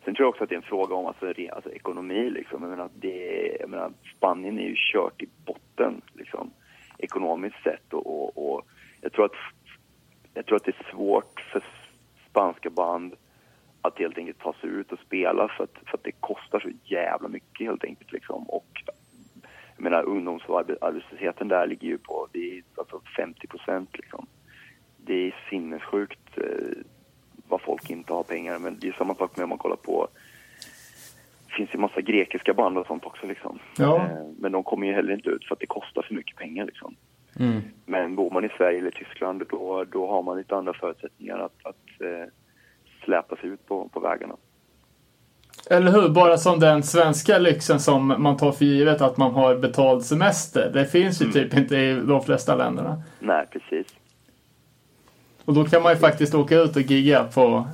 sen 0.06 0.16
tror 0.16 0.26
jag 0.26 0.30
också 0.30 0.44
att 0.44 0.50
det 0.50 0.56
är 0.56 0.58
en 0.58 0.64
fråga 0.64 0.96
om 0.96 1.06
alltså, 1.06 1.26
re, 1.26 1.50
alltså, 1.52 1.72
ekonomi. 1.72 2.30
Liksom. 2.30 2.62
Jag 2.62 2.70
menar, 2.70 2.90
det, 2.96 3.58
jag 3.60 3.70
menar, 3.70 3.92
Spanien 4.18 4.60
är 4.60 4.64
ju 4.64 4.76
kört 4.78 5.22
i 5.22 5.30
botten 5.46 6.02
liksom, 6.14 6.52
ekonomiskt 6.98 7.64
sett. 7.64 7.94
Och, 7.94 8.08
och, 8.08 8.54
och 8.54 8.62
jag, 9.02 9.12
tror 9.14 9.26
att, 9.26 9.38
jag 10.34 10.46
tror 10.46 10.56
att 10.56 10.64
det 10.64 10.80
är 10.80 10.92
svårt 10.92 11.40
för 11.52 11.64
spanska 12.30 12.70
band 12.70 13.16
att 13.82 14.00
helt 14.00 14.18
enkelt 14.18 14.40
ta 14.40 14.54
sig 14.54 14.70
ut 14.70 14.92
och 14.92 15.00
spela 15.00 15.48
för 15.48 15.64
att, 15.64 15.90
för 15.90 15.98
att 15.98 16.04
det 16.04 16.12
kostar 16.12 16.60
så 16.60 16.70
jävla 16.84 17.28
mycket 17.28 17.68
helt 17.68 17.84
enkelt. 17.84 18.12
Liksom. 18.12 18.50
Och 18.50 18.84
jag 19.76 19.84
menar 19.84 20.04
ungdomsarbetslösheten 20.04 21.48
där 21.48 21.68
ligger 21.68 21.88
ju 21.88 21.98
på 21.98 22.28
det 22.32 22.58
är 22.58 22.64
alltså 22.76 23.02
50 23.18 23.48
procent 23.48 23.90
liksom. 23.98 24.28
Det 24.98 25.28
är 25.28 25.36
sinnessjukt 25.50 26.38
eh, 26.38 26.78
vad 27.48 27.62
folk 27.62 27.90
inte 27.90 28.14
har 28.14 28.24
pengar. 28.24 28.60
Men 28.60 28.80
det 28.80 28.88
är 28.88 28.92
samma 28.92 29.16
sak 29.16 29.38
med 29.38 29.44
om 29.44 29.50
man 29.50 29.58
kollar 29.58 29.76
på 29.76 30.08
det 31.48 31.58
finns 31.58 31.74
ju 31.74 31.80
massa 31.80 32.02
grekiska 32.02 32.54
band 32.54 32.78
och 32.78 32.88
sånt 32.88 33.06
också 33.06 33.28
liksom. 33.28 33.60
Ja. 33.78 33.98
Eh, 33.98 34.28
men 34.38 34.52
de 34.52 34.64
kommer 34.64 34.88
ju 34.88 34.94
heller 34.94 35.14
inte 35.14 35.30
ut 35.30 35.46
för 35.46 35.56
att 35.56 35.60
det 35.60 35.66
kostar 35.66 36.02
för 36.02 36.14
mycket 36.14 36.38
pengar 36.38 36.66
liksom. 36.66 36.96
Men 37.86 38.16
bor 38.16 38.32
man 38.32 38.46
i 38.46 38.50
Sverige 38.58 38.80
eller 38.80 38.92
Tyskland 38.92 39.44
då, 39.50 39.86
då 39.92 40.08
har 40.08 40.24
man 40.24 40.38
lite 40.38 40.56
andra 40.56 40.74
förutsättningar 40.74 41.40
att, 41.40 41.66
att 41.66 42.02
eh, 42.02 42.30
släpa 43.04 43.36
sig 43.36 43.50
ut 43.50 43.66
på, 43.66 43.88
på 43.88 44.00
vägarna. 44.00 44.36
Eller 45.70 45.92
hur? 45.92 46.10
Bara 46.10 46.38
som 46.38 46.60
den 46.60 46.84
svenska 46.84 47.38
lyxen 47.38 47.80
som 47.80 48.08
man 48.08 48.38
tar 48.38 48.52
för 48.52 48.66
givet 48.66 49.02
att 49.02 49.18
man 49.18 49.34
har 49.34 49.56
betald 49.56 50.06
semester. 50.06 50.72
Det 50.74 50.86
finns 50.86 51.22
ju 51.22 51.32
typ 51.32 51.54
inte 51.54 51.78
i 51.78 51.94
de 51.94 52.24
flesta 52.24 52.56
länderna. 52.56 53.04
Nej, 53.20 53.46
precis. 53.52 53.88
Och 55.46 55.54
då 55.54 55.66
kan 55.66 55.84
man 55.84 55.92
ju 55.94 56.00
faktiskt 56.00 56.36
åka 56.36 56.56
ut 56.60 56.76
och 56.76 56.82
gigga 56.82 57.24
på, 57.24 57.68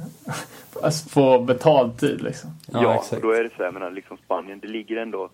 på 1.14 1.40
betald 1.40 2.00
tid 2.00 2.22
liksom. 2.22 2.50
Ja, 2.72 2.84
Ja, 2.84 2.96
exakt. 2.96 3.14
och 3.14 3.22
då 3.22 3.32
är 3.32 3.44
det 3.44 3.50
så 3.50 3.56
här, 3.58 3.64
jag 3.64 3.74
menar, 3.74 3.92
liksom 3.92 4.18
Spanien, 4.18 4.60
det 4.60 4.68
ligger 4.68 4.98
ändå, 4.98 5.30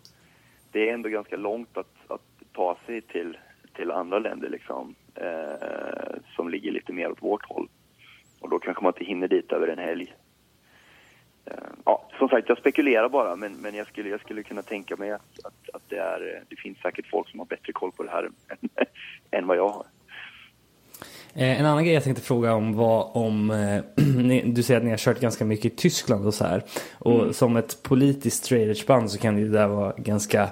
det 0.72 0.90
är 0.90 0.94
ändå 0.94 1.10
ganska 1.10 1.38
långt 1.38 1.78
att, 1.78 1.94
att 2.08 2.22
ta 2.54 2.78
sig 2.86 3.02
till, 3.02 3.38
till 3.76 3.92
andra 3.92 4.20
länder 4.20 4.50
liksom, 4.50 4.96
eh, 5.16 6.16
som 6.36 6.50
ligger 6.50 6.72
lite 6.72 6.94
mer 6.94 7.12
åt 7.12 7.24
vårt 7.24 7.46
håll. 7.46 7.68
Och 8.40 8.50
då 8.50 8.60
kanske 8.60 8.84
man 8.84 8.94
inte 8.98 9.06
hinner 9.06 9.28
dit 9.28 9.52
över 9.52 9.68
en 9.68 9.80
helg. 9.80 10.14
Ja, 11.86 12.10
som 12.18 12.30
sagt, 12.30 12.50
jag 12.50 12.58
spekulerar 12.58 13.10
bara, 13.10 13.36
men, 13.36 13.54
men 13.54 13.76
jag, 13.76 13.88
skulle, 13.88 14.10
jag 14.10 14.20
skulle 14.20 14.44
kunna 14.44 14.62
tänka 14.62 14.96
mig 14.96 15.12
att, 15.12 15.40
att, 15.44 15.70
att 15.74 15.82
det, 15.90 15.98
är, 15.98 16.44
det 16.50 16.56
finns 16.56 16.78
säkert 16.78 17.10
folk 17.10 17.30
som 17.30 17.40
har 17.40 17.46
bättre 17.46 17.74
koll 17.74 17.92
på 17.92 18.04
det 18.04 18.10
här 18.10 18.24
än, 18.24 18.70
än 19.32 19.48
vad 19.48 19.58
jag 19.58 19.70
har. 19.70 19.86
Eh, 21.34 21.60
en 21.60 21.66
annan 21.66 21.84
grej 21.84 21.94
jag 21.94 22.04
tänkte 22.04 22.24
fråga 22.24 22.54
om 22.54 22.74
var 22.74 23.18
om, 23.18 23.52
eh, 23.52 23.84
du 24.46 24.64
säger 24.64 24.80
att 24.80 24.84
ni 24.84 24.90
har 24.90 24.98
kört 24.98 25.20
ganska 25.20 25.46
mycket 25.46 25.66
i 25.66 25.76
Tyskland 25.76 26.26
och 26.26 26.34
så 26.34 26.44
här. 26.46 26.64
Och 26.94 27.36
som 27.36 27.58
ett 27.58 27.84
politiskt 27.84 28.46
straight 28.46 28.88
band 28.88 29.12
så 29.12 29.18
kan 29.18 29.36
det 29.36 29.50
där 29.50 29.68
vara 29.68 29.94
ganska, 29.98 30.50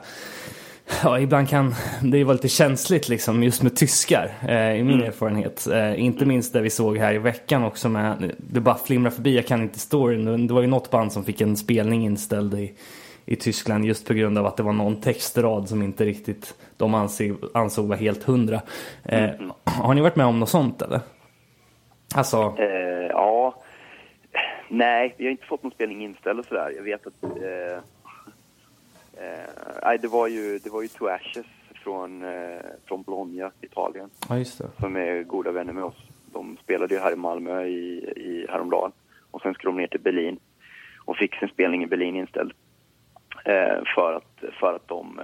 ja 1.04 1.20
ibland 1.20 1.50
kan 1.50 1.74
det 2.04 2.24
vara 2.24 2.34
lite 2.34 2.48
känsligt 2.48 3.10
liksom 3.10 3.44
just 3.44 3.64
med 3.64 3.76
tyskar 3.76 4.32
eh, 4.48 4.76
i 4.80 4.84
min 4.84 5.02
erfarenhet. 5.04 5.68
Eh, 5.68 6.00
inte 6.04 6.26
minst 6.26 6.54
det 6.54 6.62
vi 6.62 6.70
såg 6.70 6.98
här 6.98 7.14
i 7.14 7.18
veckan 7.18 7.64
också 7.64 7.90
med, 7.90 8.32
det 8.38 8.60
bara 8.60 8.76
flimrar 8.76 9.12
förbi, 9.12 9.36
jag 9.36 9.48
kan 9.48 9.62
inte 9.62 9.80
storyn, 9.80 10.48
det 10.48 10.54
var 10.54 10.62
ju 10.62 10.68
något 10.68 10.92
band 10.92 11.12
som 11.14 11.24
fick 11.24 11.42
en 11.42 11.58
spelning 11.58 12.06
inställd 12.06 12.54
i 12.54 12.74
i 13.26 13.36
Tyskland 13.36 13.86
just 13.86 14.08
på 14.08 14.14
grund 14.14 14.38
av 14.38 14.46
att 14.46 14.58
det 14.58 14.64
var 14.64 14.74
någon 14.74 15.02
textrad 15.02 15.70
som 15.70 15.82
inte 15.82 16.06
riktigt 16.06 16.56
de 16.78 16.94
ansåg, 16.94 17.38
ansåg 17.54 17.88
var 17.88 17.96
helt 17.96 18.24
hundra. 18.24 18.62
Eh, 19.04 19.30
Har 19.64 19.94
ni 19.94 20.02
varit 20.02 20.16
med 20.16 20.26
om 20.26 20.40
något 20.40 20.50
sånt 20.50 20.82
eller? 20.82 21.00
Alltså, 22.16 22.56
Eh, 22.58 23.08
ja, 23.10 23.64
nej, 24.70 25.16
vi 25.18 25.24
har 25.24 25.32
inte 25.32 25.46
fått 25.46 25.64
någon 25.64 25.72
spelning 25.72 26.04
inställd 26.04 26.40
och 26.40 26.46
sådär. 26.46 26.74
Jag 26.76 26.84
vet 26.84 27.08
att... 27.08 27.14
Eh, 29.18 29.80
nej, 29.84 29.98
det 29.98 30.08
var 30.08 30.28
ju, 30.28 30.60
det 30.60 30.70
var 30.70 30.82
ju 30.82 30.88
Two 30.88 31.08
Ashes 31.08 31.46
från, 31.84 32.24
eh, 32.24 32.62
från 32.86 33.02
Bologna, 33.02 33.52
Italien, 33.62 34.10
ja 34.30 34.38
just 34.38 34.58
det. 34.58 34.70
som 34.80 34.96
är 34.96 35.24
goda 35.24 35.52
vänner 35.52 35.74
med 35.74 35.84
oss. 35.84 35.98
De 36.34 36.58
spelade 36.64 36.94
ju 36.94 37.00
här 37.00 37.14
i 37.14 37.16
Malmö 37.16 37.64
i, 37.66 38.14
i 38.16 38.46
häromdagen 38.50 38.92
och 39.32 39.42
sen 39.42 39.54
skulle 39.54 39.72
de 39.72 39.78
ner 39.78 39.88
till 39.88 40.00
Berlin 40.00 40.40
och 41.06 41.18
fick 41.18 41.36
sin 41.36 41.50
spelning 41.50 41.84
i 41.84 41.88
Berlin 41.88 42.16
inställd. 42.16 42.54
Eh, 43.46 43.84
för, 43.96 44.14
att, 44.14 44.44
för 44.60 44.76
att 44.76 44.88
de, 44.88 45.22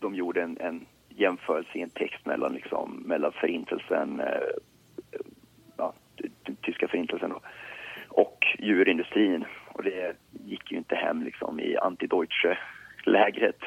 de 0.00 0.14
gjorde 0.14 0.42
en, 0.42 0.56
en 0.60 0.86
jämförelse 1.08 1.78
i 1.78 1.82
en 1.82 1.90
text 1.90 2.26
mellan, 2.26 2.52
liksom, 2.52 3.02
mellan 3.06 3.32
förintelsen, 3.32 4.22
ja, 5.76 5.92
tyska 6.62 6.88
förintelsen 6.88 7.30
då, 7.30 7.40
och 8.08 8.46
djurindustrin. 8.58 9.44
Och 9.82 9.90
det 9.90 10.16
gick 10.44 10.72
ju 10.72 10.78
inte 10.78 10.94
hem 10.94 11.22
liksom 11.22 11.60
i 11.60 11.76
anti-Deutsche-lägret. 11.76 13.60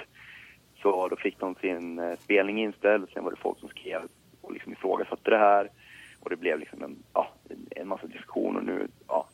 Så 0.82 1.08
då 1.08 1.16
fick 1.16 1.40
de 1.40 1.56
sin 1.56 2.00
eh, 2.00 2.18
spelning 2.20 2.64
inställd, 2.64 3.10
sen 3.14 3.24
var 3.24 3.32
det 3.32 3.38
folk 3.38 3.60
som 3.60 3.70
skrev 3.70 4.02
och 4.42 4.54
liksom 4.54 4.72
ifrågasatte 4.72 5.30
det 5.32 5.38
här. 5.38 5.70
Och 6.20 6.30
det 6.30 6.36
blev 6.36 6.60
liksom 6.60 6.84
en, 6.84 6.96
ja, 7.14 7.28
en 7.70 7.88
massa 7.88 8.08
diskussioner 8.08 8.62
nu, 8.62 8.88
ja, 9.08 9.28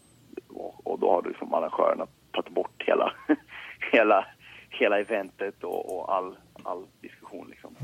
och, 0.48 0.88
och 0.88 1.00
då 1.00 1.12
har 1.12 1.22
liksom 1.22 1.54
arrangörerna 1.54 2.08
tagit 2.32 2.52
bort 2.52 2.84
hela, 2.86 3.14
hela, 3.92 4.26
hela 4.70 5.00
eventet 5.00 5.64
och, 5.64 5.98
och 5.98 6.16
all, 6.16 6.36
all 6.64 6.86
diskussion 7.02 7.48
liksom. 7.50 7.76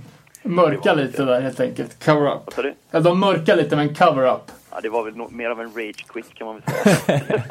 Mörka 0.43 0.93
lite 0.93 1.25
där 1.25 1.41
helt 1.41 1.59
enkelt. 1.59 2.05
Cover 2.05 2.35
up. 2.35 2.41
Vad 2.45 2.53
sa 2.53 2.61
du? 2.61 2.73
Ja, 2.91 2.99
de 2.99 3.19
mörkar 3.19 3.55
lite 3.55 3.75
men 3.75 3.95
cover 3.95 4.33
up. 4.33 4.51
Ja, 4.71 4.81
det 4.81 4.89
var 4.89 5.03
väl 5.03 5.15
no 5.15 5.29
mer 5.29 5.49
av 5.49 5.61
en 5.61 5.73
rage 5.73 6.07
quit 6.07 6.33
kan 6.33 6.47
man 6.47 6.55
väl 6.55 6.95
säga. 6.95 7.43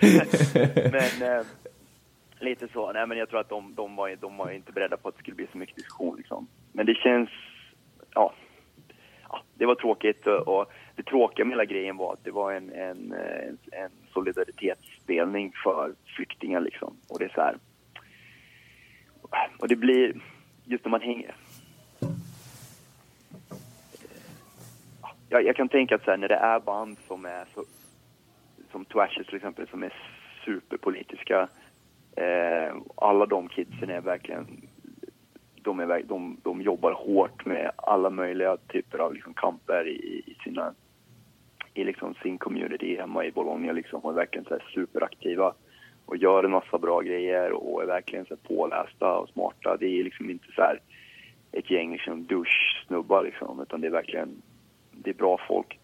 men 0.92 1.38
eh, 1.38 1.46
lite 2.40 2.68
så. 2.68 2.92
Nej, 2.92 3.06
men 3.06 3.18
jag 3.18 3.28
tror 3.28 3.40
att 3.40 3.48
de, 3.48 3.74
de, 3.74 3.96
var, 3.96 4.16
de 4.20 4.36
var 4.36 4.50
inte 4.50 4.72
beredda 4.72 4.96
på 4.96 5.08
att 5.08 5.14
det 5.14 5.20
skulle 5.20 5.36
bli 5.36 5.46
så 5.52 5.58
mycket 5.58 5.76
diskussion. 5.76 6.16
Liksom. 6.16 6.48
Men 6.72 6.86
det 6.86 6.94
känns... 6.94 7.30
Ja, 8.14 8.32
ja, 9.28 9.42
det 9.54 9.66
var 9.66 9.74
tråkigt. 9.74 10.26
Och, 10.26 10.72
det 10.96 11.02
tråkiga 11.02 11.44
med 11.44 11.52
hela 11.52 11.64
grejen 11.64 11.96
var 11.96 12.12
att 12.12 12.24
det 12.24 12.30
var 12.30 12.52
en, 12.52 12.72
en, 12.72 13.12
en, 13.12 13.58
en 13.72 13.90
solidaritetsspelning 14.12 15.52
för 15.64 15.94
flyktingar. 16.16 16.60
Liksom. 16.60 16.96
Och 17.08 17.18
det 17.18 17.24
är 17.24 17.32
så 17.34 17.40
här... 17.40 17.56
Och 19.58 19.68
det 19.68 19.76
blir... 19.76 20.20
Just 20.64 20.84
när 20.84 20.90
man 20.90 21.00
hänger... 21.00 21.34
jag, 25.30 25.44
jag 25.44 25.56
kan 25.56 25.68
tänka 25.68 25.94
att 25.94 26.04
så 26.04 26.10
här, 26.10 26.18
när 26.18 26.28
det 26.28 26.34
är 26.34 26.60
band 26.60 26.96
som 27.08 27.24
är 27.24 27.44
så, 27.54 27.64
som 28.72 28.84
Twashes 28.84 29.26
till 29.26 29.36
exempel, 29.36 29.68
som 29.68 29.82
är 29.82 29.92
superpolitiska. 30.44 31.48
Eh, 32.16 32.76
alla 32.96 33.26
de 33.26 33.48
kidsen 33.48 33.90
är 33.90 34.00
verkligen, 34.00 34.46
de, 35.62 35.80
är, 35.80 36.02
de, 36.02 36.36
de 36.42 36.62
jobbar 36.62 36.92
hårt 36.92 37.46
med 37.46 37.70
alla 37.76 38.10
möjliga 38.10 38.56
typer 38.56 38.98
av 38.98 39.14
liksom, 39.14 39.34
kamper 39.34 39.88
i, 39.88 40.22
i 40.26 40.36
sina, 40.44 40.74
i 41.74 41.84
liksom 41.84 42.14
sin 42.14 42.38
community 42.38 42.96
hemma 42.96 43.24
i 43.24 43.32
Bologna 43.32 43.72
liksom 43.72 44.00
och 44.00 44.10
är 44.10 44.16
verkligen 44.16 44.44
så 44.44 44.54
här, 44.54 44.64
superaktiva 44.74 45.54
och 46.06 46.16
gör 46.16 46.44
en 46.44 46.50
massa 46.50 46.78
bra 46.78 47.00
grejer 47.00 47.52
och 47.52 47.82
är 47.82 47.86
verkligen 47.86 48.24
så 48.24 48.34
här, 48.34 48.56
pålästa 48.56 49.18
och 49.18 49.28
smarta. 49.28 49.76
Det 49.76 49.86
är 49.86 50.04
liksom 50.04 50.30
inte 50.30 50.52
så 50.54 50.62
här 50.62 50.80
ett 51.52 51.70
gäng 51.70 51.92
liksom 51.92 52.26
douche-snubbar 52.26 53.24
liksom, 53.24 53.60
utan 53.60 53.80
det 53.80 53.86
är 53.86 53.90
verkligen 53.90 54.42
det 55.04 55.10
är 55.10 55.14
bra 55.14 55.40
folk. 55.48 55.78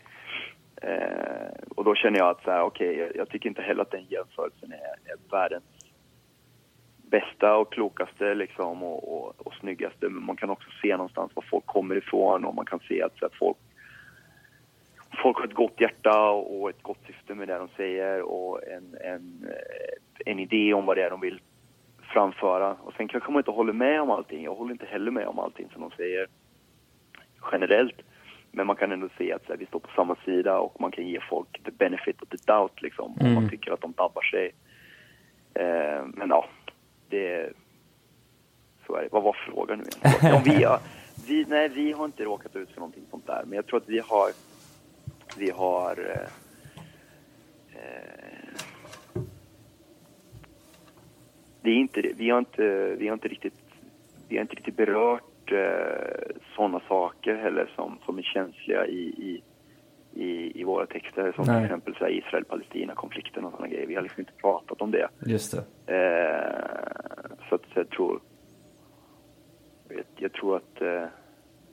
Eh, 0.83 1.49
och 1.77 1.85
då 1.85 1.95
känner 1.95 2.19
jag 2.19 2.29
att 2.29 2.43
så 2.43 2.51
här, 2.51 2.63
okay, 2.63 2.93
jag, 2.97 3.17
jag, 3.17 3.29
tycker 3.29 3.49
inte 3.49 3.63
heller 3.63 3.83
att 3.83 3.91
den 3.91 4.05
jämförelsen 4.05 4.73
är, 4.73 5.13
är 5.13 5.31
världens 5.31 5.65
bästa 7.11 7.57
och 7.57 7.73
klokaste 7.73 8.35
liksom 8.35 8.83
och, 8.83 9.17
och, 9.17 9.47
och 9.47 9.55
snyggaste. 9.55 10.09
Men 10.09 10.25
man 10.25 10.37
kan 10.37 10.51
också 10.51 10.69
se 10.83 10.97
någonstans 10.97 11.33
var 11.35 11.45
folk 11.51 11.67
kommer 11.67 11.97
ifrån 11.97 12.45
och 12.45 12.55
man 12.55 12.67
kan 12.67 12.81
se 12.89 13.03
att, 13.03 13.19
så 13.19 13.27
att 13.27 13.35
folk, 13.35 13.57
folk 15.23 15.39
har 15.39 15.45
ett 15.45 15.55
gott 15.55 15.81
hjärta 15.81 16.31
och 16.31 16.71
ett 16.71 16.83
gott 16.83 17.07
syfte 17.07 17.35
med 17.35 17.49
det 17.49 17.59
de 17.59 17.69
säger 17.77 18.23
och 18.23 18.69
en, 18.69 18.97
en, 19.05 19.47
eh, 19.49 20.33
en 20.33 20.39
idé 20.39 20.75
om 20.75 20.87
vad 20.87 20.97
det 20.97 21.05
är 21.05 21.11
de 21.11 21.21
vill 21.21 21.41
framföra. 22.13 22.77
Och 22.83 22.93
sen 22.93 23.09
kanske 23.09 23.33
man 23.33 23.41
inte 23.41 23.51
håller 23.51 23.73
med 23.73 24.01
om 24.03 24.11
allting. 24.11 24.45
Jag 24.45 24.55
håller 24.55 24.73
inte 24.73 24.87
heller 24.87 25.11
med 25.11 25.27
om 25.27 25.39
allting 25.39 25.69
som 25.73 25.81
de 25.81 25.91
säger 25.91 26.27
generellt. 27.53 28.03
Men 28.57 28.67
man 28.67 28.77
kan 28.77 28.93
ändå 28.93 29.09
se 29.19 29.33
att 29.33 29.49
här, 29.49 29.57
vi 29.57 29.67
står 29.67 29.81
på 29.81 29.91
samma 29.97 30.17
sida 30.25 30.59
och 30.59 30.81
man 30.81 30.91
kan 30.91 31.07
ge 31.07 31.21
folk 31.31 31.65
the 31.65 31.71
benefit 31.71 32.23
of 32.23 32.29
the 32.29 32.37
doubt 32.47 32.83
liksom. 32.83 33.17
Om 33.21 33.35
man 33.35 33.49
tycker 33.49 33.73
att 33.73 33.81
de 33.81 33.93
dabbar 33.93 34.23
sig. 34.23 34.55
Eh, 35.55 36.05
men 36.07 36.29
ja, 36.29 36.49
det... 37.09 37.53
Så 38.87 38.95
är 38.97 39.03
det. 39.03 39.09
Vad 39.13 39.23
var 39.23 39.37
frågan 39.51 39.79
nu 39.79 39.85
igen? 39.85 40.35
Om 40.35 40.43
vi, 40.43 40.65
har, 40.65 40.81
vi, 41.27 41.45
nej, 41.49 41.69
vi 41.69 41.93
har 41.93 42.05
inte 42.05 42.25
råkat 42.25 42.57
ut 42.57 42.71
för 42.71 42.81
någonting 42.81 43.05
sånt 43.11 43.27
där. 43.27 43.43
Men 43.47 43.57
jag 43.57 43.67
tror 43.67 43.81
att 43.81 43.89
vi 43.89 43.99
har... 43.99 44.31
Vi 45.37 45.51
har... 45.51 45.99
Eh, 45.99 46.29
eh, 47.75 49.23
det 51.63 51.71
är 51.71 51.77
inte, 51.77 52.01
vi 52.17 52.31
har 52.31 52.39
inte, 52.39 52.97
vi 52.99 53.09
har 53.09 53.15
inte 53.15 53.29
riktigt, 53.29 53.61
vi 54.29 54.37
har 54.37 54.43
inte 54.43 54.55
riktigt 54.55 54.77
berört 54.77 55.36
eh, 55.53 56.37
sådana 56.57 56.81
saker 56.89 57.35
heller 57.35 57.73
som, 57.77 57.99
som 58.05 58.19
är 58.19 58.23
känsliga 58.23 58.87
i, 58.87 59.01
i, 59.01 59.43
i, 60.25 60.61
i 60.61 60.65
våra 60.65 60.87
texter. 60.87 61.33
Som 61.33 61.45
Nej. 61.47 61.57
till 61.57 61.65
exempel 61.65 61.95
Israel-Palestina-konflikten 62.19 63.45
och 63.45 63.51
sådana 63.51 63.69
grejer. 63.69 63.87
Vi 63.87 63.95
har 63.95 64.03
liksom 64.03 64.21
inte 64.21 64.33
pratat 64.33 64.83
om 64.83 64.91
det. 64.91 65.09
Just 65.27 65.57
det. 65.87 65.95
Eh, 65.95 67.37
så 67.49 67.55
att 67.55 67.63
jag 67.75 67.91
tror... 67.91 68.21
Jag, 69.89 70.05
jag 70.17 70.33
tror 70.33 70.57
att... 70.57 70.83
Eh, 70.83 71.05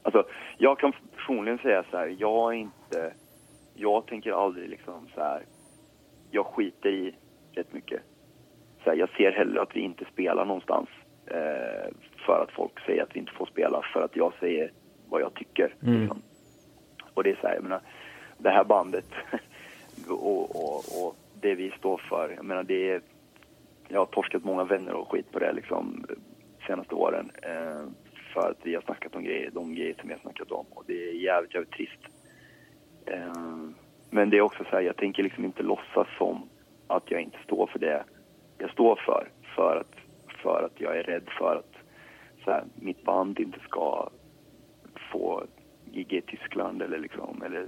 alltså, 0.02 0.24
jag 0.58 0.80
kan 0.80 0.94
personligen 1.16 1.58
säga 1.58 1.84
så 1.92 1.98
här, 1.98 2.16
jag 2.20 2.54
är 2.54 2.58
inte... 2.58 3.14
Jag 3.74 4.06
tänker 4.06 4.32
aldrig 4.32 4.70
liksom 4.70 5.08
så 5.16 5.22
här... 5.22 5.44
Jag 6.32 6.46
skiter 6.46 6.90
i 6.90 7.16
rätt 7.52 7.74
mycket. 7.74 8.02
Så 8.84 8.90
här, 8.90 8.98
jag 8.98 9.10
ser 9.10 9.32
hellre 9.32 9.62
att 9.62 9.76
vi 9.76 9.80
inte 9.80 10.06
spelar 10.06 10.46
någonstans 10.46 10.90
för 12.26 12.44
att 12.44 12.52
folk 12.52 12.80
säger 12.86 13.04
att 13.04 13.16
vi 13.16 13.20
inte 13.20 13.32
får 13.32 13.46
spela 13.46 13.82
för 13.94 14.02
att 14.02 14.16
jag 14.16 14.34
säger 14.40 14.72
vad 15.10 15.22
jag 15.22 15.34
tycker. 15.34 15.76
Liksom. 15.80 16.22
Och 17.14 17.24
det 17.24 17.32
är 17.32 17.36
så 17.42 17.48
här, 17.48 17.54
jag 17.56 17.64
menar, 17.64 17.82
det 18.38 18.50
här 18.50 18.64
bandet 18.64 19.06
och, 20.10 20.56
och, 20.56 20.76
och 20.76 21.16
det 21.42 21.56
vi 21.56 21.72
står 21.72 21.98
för, 21.98 22.34
jag 22.36 22.46
menar 22.46 22.64
det 22.64 22.92
är, 22.92 23.02
jag 23.88 24.00
har 24.00 24.06
torskat 24.06 24.44
många 24.44 24.64
vänner 24.64 24.94
och 24.94 25.12
skit 25.12 25.32
på 25.32 25.40
det 25.40 25.54
liksom 25.54 26.06
senaste 26.68 26.96
åren. 26.96 27.32
Eh, 27.42 27.84
för 28.34 28.52
att 28.52 28.58
vi 28.64 28.76
har 28.76 28.82
snackat 28.82 29.16
om 29.16 29.24
grejer, 29.24 29.52
de 29.52 29.76
grejer 29.76 29.96
som 30.00 30.08
vi 30.08 30.14
har 30.14 30.22
snackat 30.22 30.52
om 30.52 30.66
och 30.70 30.84
det 30.88 31.10
är 31.10 31.14
jävligt, 31.14 31.54
jävligt 31.54 31.72
trist. 31.72 32.00
Eh, 33.06 33.34
men 34.10 34.30
det 34.30 34.38
är 34.38 34.42
också 34.42 34.64
så 34.64 34.70
här, 34.70 34.82
jag 34.82 34.98
tänker 34.98 35.24
liksom 35.24 35.46
inte 35.46 35.64
låtsas 35.64 36.08
som 36.18 36.50
att 36.88 37.12
jag 37.12 37.22
inte 37.22 37.38
står 37.46 37.68
för 37.68 37.80
det 37.80 38.04
jag 38.58 38.72
står 38.72 38.96
för. 38.96 39.30
För 39.56 39.78
att, 39.78 39.96
för 40.44 40.64
att 40.66 40.82
jag 40.82 40.98
är 40.98 41.04
rädd 41.04 41.24
för 41.40 41.56
att 41.56 41.74
så 42.44 42.52
här, 42.52 42.64
mitt 42.76 43.04
band 43.06 43.40
inte 43.40 43.60
ska 43.60 44.10
få 45.12 45.44
gig 45.94 46.14
i 46.14 46.22
Tyskland 46.22 46.82
eller 46.82 47.00
liksom, 47.00 47.44
eller 47.46 47.66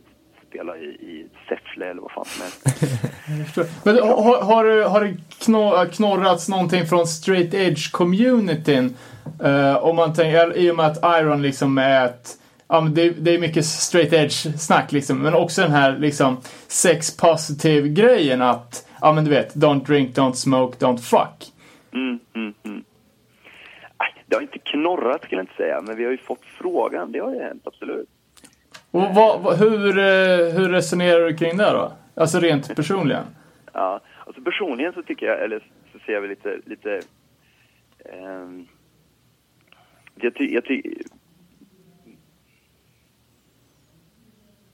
spela 0.49 0.77
i, 0.77 0.85
i 0.85 1.27
Säffle 1.49 1.85
eller 1.85 2.01
vad 2.01 2.11
fan 2.11 2.25
som 2.25 2.41
helst. 2.43 3.83
Men 3.85 3.95
har, 3.99 4.41
har, 4.41 4.63
du- 4.63 4.83
har 4.83 5.01
det 5.03 5.13
kno- 5.39 5.85
knorrats 5.89 6.49
någonting 6.49 6.85
från 6.85 7.07
straight 7.07 7.53
edge 7.53 7.91
communityn? 7.91 8.95
Eh, 9.43 9.75
om 9.83 9.95
man 9.95 10.13
tänker, 10.13 10.57
i 10.57 10.71
och 10.71 10.75
med 10.75 10.85
att 10.85 11.21
Iron 11.21 11.41
liksom 11.41 11.77
är 11.77 12.05
ett 12.05 12.39
Ja, 12.67 12.81
men 12.81 12.93
det, 12.93 13.09
det 13.09 13.31
är 13.35 13.39
mycket 13.39 13.65
straight 13.65 14.13
edge 14.13 14.59
snack 14.59 14.91
liksom, 14.91 15.19
men 15.21 15.33
också 15.33 15.61
den 15.61 15.71
här 15.71 15.97
liksom 15.97 16.37
sex 16.67 17.17
positive 17.17 17.89
grejen 17.89 18.41
att, 18.41 18.87
ja 19.01 19.11
men 19.13 19.23
du 19.23 19.29
vet, 19.29 19.55
don't 19.55 19.85
drink, 19.85 20.15
don't 20.17 20.33
smoke, 20.33 20.85
don't 20.85 20.97
fuck. 20.97 21.51
Mm, 21.93 22.19
mm, 22.35 22.53
Det 24.25 24.35
har 24.35 24.41
inte 24.41 24.59
knorrat 24.59 25.23
skulle 25.23 25.39
jag 25.39 25.43
inte 25.43 25.55
säga, 25.55 25.81
men 25.81 25.97
vi 25.97 26.03
har 26.03 26.11
ju 26.11 26.17
fått 26.17 26.45
frågan. 26.45 27.11
Det 27.11 27.19
har 27.19 27.33
ju 27.33 27.41
hänt, 27.41 27.61
absolut. 27.65 28.09
Och 28.91 29.01
vad, 29.15 29.57
hur, 29.59 29.97
eh, 29.97 30.53
hur 30.55 30.69
resonerar 30.69 31.25
du 31.25 31.37
kring 31.37 31.57
det 31.57 31.71
då? 31.71 31.91
Alltså 32.15 32.39
rent 32.39 32.75
personligen? 32.75 33.23
Ja, 33.73 34.01
alltså 34.25 34.41
personligen 34.41 34.93
så 34.93 35.03
tycker 35.03 35.25
jag, 35.25 35.43
eller 35.43 35.59
så 35.91 35.99
ser 35.99 36.13
jag 36.13 36.21
väl 36.21 36.29
lite, 36.29 36.59
lite... 36.65 37.01
ehm, 38.05 38.67
jag 40.15 40.35
ty, 40.35 40.53
jag 40.53 40.65
ty, 40.65 40.81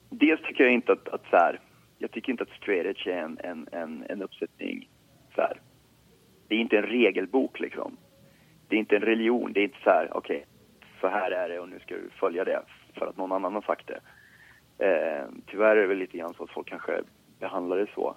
Dels 0.10 0.41
tycker 0.41 0.64
jag 0.64 0.74
inte 0.74 0.91
att, 0.91 1.10
att 1.10 1.24
så 1.30 1.36
här, 1.38 1.60
jag 1.97 2.12
tycker 2.12 2.32
inte 2.32 2.43
att 2.43 2.62
straight 2.62 2.86
edge 2.86 3.08
är 3.08 3.18
en, 3.18 3.38
en, 3.43 3.68
en, 3.72 4.06
en 4.10 4.22
uppsättning 4.22 4.89
så 5.36 5.41
här. 5.41 5.62
Det 6.47 6.56
är 6.56 6.60
inte 6.60 6.78
en 6.78 6.84
regelbok 6.84 7.60
liksom. 7.60 7.97
Det 8.72 8.78
är 8.78 8.80
inte 8.80 8.95
en 8.95 9.01
religion, 9.01 9.53
det 9.53 9.59
är 9.59 9.63
inte 9.63 9.84
så 9.84 9.89
här, 9.89 10.17
okej, 10.17 10.45
så 11.01 11.07
här 11.07 11.32
är 11.32 11.49
det 11.49 11.59
och 11.59 11.69
nu 11.69 11.80
ska 11.80 11.95
du 11.95 12.09
följa 12.19 12.43
det 12.43 12.61
för 12.93 13.07
att 13.07 13.17
någon 13.17 13.32
annan 13.32 13.53
har 13.53 13.61
sagt 13.61 13.88
det. 13.88 13.99
Eh, 14.86 15.26
tyvärr 15.47 15.76
är 15.76 15.82
det 15.82 15.88
väl 15.88 15.97
lite 15.97 16.17
grann 16.17 16.34
så 16.34 16.43
att 16.43 16.51
folk 16.51 16.67
kanske 16.67 17.01
behandlar 17.39 17.78
det 17.78 17.88
så. 17.95 18.15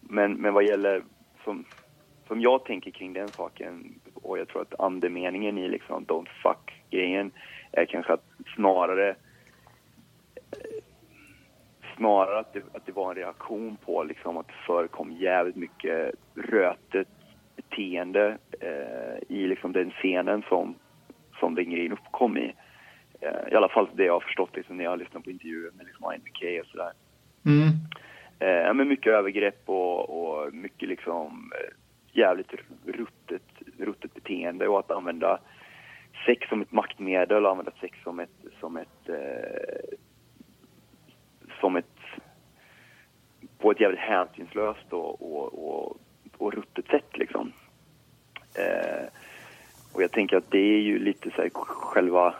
Men, 0.00 0.32
men 0.32 0.54
vad 0.54 0.64
gäller, 0.64 1.02
som, 1.44 1.64
som 2.28 2.40
jag 2.40 2.64
tänker 2.64 2.90
kring 2.90 3.12
den 3.12 3.28
saken, 3.28 4.00
och 4.14 4.38
jag 4.38 4.48
tror 4.48 4.62
att 4.62 4.80
andemeningen 4.80 5.58
i 5.58 5.68
liksom 5.68 6.04
don't 6.04 6.28
fuck-grejen 6.42 7.30
är 7.72 7.84
kanske 7.84 8.12
att 8.12 8.24
snarare 8.54 9.08
eh, 9.08 10.84
snarare 11.96 12.38
att 12.38 12.52
det, 12.52 12.62
att 12.74 12.86
det 12.86 12.92
var 12.92 13.10
en 13.10 13.16
reaktion 13.16 13.76
på 13.84 14.02
liksom 14.02 14.36
att 14.36 14.48
det 14.48 14.66
förekom 14.66 15.12
jävligt 15.12 15.56
mycket 15.56 16.14
rötet 16.34 17.08
beteende 17.62 18.38
eh, 18.60 19.36
i 19.36 19.46
liksom 19.46 19.72
den 19.72 19.90
scenen 19.90 20.42
som, 20.48 20.74
som 21.40 21.54
den 21.54 21.70
grejen 21.70 21.92
uppkom 21.92 22.36
i. 22.36 22.54
Eh, 23.20 23.52
I 23.52 23.54
alla 23.54 23.68
fall 23.68 23.88
det 23.94 24.04
jag 24.04 24.12
har 24.12 24.20
förstått 24.20 24.56
liksom, 24.56 24.76
när 24.76 24.84
jag 24.84 24.90
har 24.90 24.96
lyssnat 24.96 25.24
på 25.24 25.30
intervjuer 25.30 25.70
med 25.76 25.86
liksom 25.86 26.12
INBK 26.12 26.60
och 26.60 26.66
sådär. 26.66 26.92
Mm. 27.46 27.68
Eh, 28.38 28.74
men 28.74 28.88
mycket 28.88 29.12
övergrepp 29.12 29.62
och, 29.66 30.10
och 30.10 30.54
mycket 30.54 30.88
liksom 30.88 31.52
eh, 31.54 31.74
jävligt 32.12 32.54
ruttet, 32.86 33.42
ruttet 33.78 34.14
beteende 34.14 34.68
och 34.68 34.78
att 34.78 34.90
använda 34.90 35.38
sex 36.26 36.48
som 36.48 36.62
ett 36.62 36.72
maktmedel 36.72 37.44
och 37.44 37.50
använda 37.50 37.72
sex 37.80 37.98
som 38.02 38.20
ett, 38.20 38.44
som 38.60 38.76
ett, 38.76 39.08
eh, 39.08 39.96
som 41.60 41.76
ett, 41.76 41.98
på 43.58 43.70
ett 43.70 43.80
jävligt 43.80 44.00
hänsynslöst 44.00 44.92
och, 44.92 45.22
och, 45.22 45.68
och, 45.68 45.96
och 46.40 46.52
ruttet 46.52 46.86
sätt 46.86 47.18
liksom. 47.18 47.52
Eh, 48.54 49.06
och 49.92 50.02
jag 50.02 50.12
tänker 50.12 50.36
att 50.36 50.50
det 50.50 50.58
är 50.58 50.80
ju 50.80 50.98
lite 50.98 51.30
så 51.30 51.42
här 51.42 51.50
själva 51.52 52.34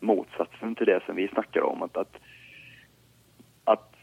motsatsen 0.00 0.74
till 0.74 0.86
det 0.86 1.04
som 1.06 1.16
vi 1.16 1.28
snackar 1.28 1.62
om. 1.62 1.82
Att, 1.82 1.96
att, 1.96 2.16
att, 3.64 3.94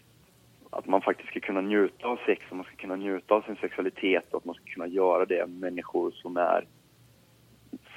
att 0.70 0.86
man 0.86 1.02
faktiskt 1.02 1.30
ska 1.30 1.40
kunna 1.40 1.62
njuta 1.62 2.08
av 2.08 2.20
sex 2.26 2.46
och 2.50 2.58
man 2.58 2.66
ska 2.66 2.76
kunna 2.76 2.96
njuta 2.96 3.36
av 3.36 3.42
sin 3.42 3.56
sexualitet 3.56 4.34
och 4.34 4.38
att 4.38 4.46
man 4.46 4.56
ska 4.56 4.66
kunna 4.66 4.88
göra 4.88 5.26
det 5.26 5.48
med 5.48 5.60
människor 5.60 6.12
som 6.12 6.38
är 6.38 6.66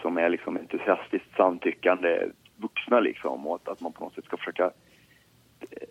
som 0.02 0.18
är 0.18 0.28
liksom 0.28 0.56
entusiastiskt 0.56 1.36
samtyckande 1.36 2.28
vuxna 2.56 3.00
liksom 3.00 3.46
och 3.46 3.54
att, 3.54 3.68
att 3.68 3.80
man 3.80 3.92
på 3.92 4.04
något 4.04 4.14
sätt 4.14 4.24
ska 4.24 4.36
försöka 4.36 4.70
eh, 5.70 5.88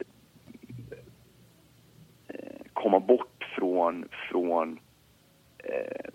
komma 2.74 3.00
bort 3.00 3.48
från, 3.56 4.06
från 4.30 4.80
eh, 5.64 6.10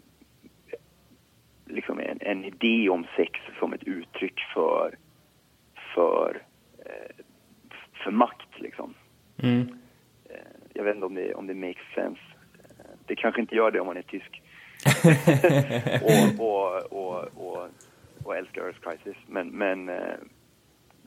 liksom 1.66 2.00
en, 2.00 2.18
en 2.20 2.44
idé 2.44 2.88
om 2.88 3.06
sex 3.16 3.40
som 3.58 3.72
ett 3.72 3.82
uttryck 3.84 4.40
för, 4.54 4.94
för, 5.94 6.42
eh, 6.86 7.24
för 8.04 8.10
makt 8.10 8.48
liksom. 8.60 8.94
Mm. 9.42 9.60
Eh, 10.30 10.36
jag 10.72 10.84
vet 10.84 10.94
inte 10.94 11.06
om 11.06 11.14
det, 11.14 11.34
om 11.34 11.46
det 11.46 11.54
makes 11.54 11.94
sense. 11.94 12.20
Eh, 12.78 12.84
Det 13.06 13.16
kanske 13.16 13.40
inte 13.40 13.54
gör 13.56 13.70
det 13.70 13.80
om 13.80 13.86
man 13.86 13.96
är 13.96 14.02
tysk. 14.02 14.42
och, 16.02 16.46
och, 16.46 16.92
och, 16.92 17.24
och, 17.34 17.68
och 18.24 18.36
älskar 18.36 18.62
Earth 18.62 18.80
Crisis. 18.80 19.16
Men, 19.26 19.48
men 19.48 19.88
eh, 19.88 19.96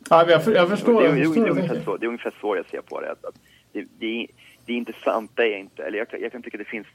Ja, 0.09 0.25
jag, 0.29 0.43
för, 0.43 0.51
jag 0.51 0.69
förstår. 0.69 1.01
det, 1.01 1.07
är, 1.09 1.13
det, 1.13 1.25
ungefär 1.51 1.79
så, 1.85 1.97
det 1.97 2.05
är 2.05 2.07
ungefär 2.07 2.33
så 2.41 2.55
jag 2.55 2.65
ser 2.65 2.81
på 2.81 3.01
det. 3.01 3.11
Att, 3.11 3.25
att 3.25 3.35
det, 3.71 3.87
det, 3.99 4.05
är- 4.23 4.27
det 4.65 4.73
intressanta 4.73 5.45
är 5.45 5.57
inte, 5.57 5.83
eller 5.83 5.97
jag, 5.97 6.09
kan- 6.09 6.21
jag 6.21 6.31
kan 6.31 6.41
tycka 6.43 6.57
det 6.57 6.65
finns, 6.65 6.87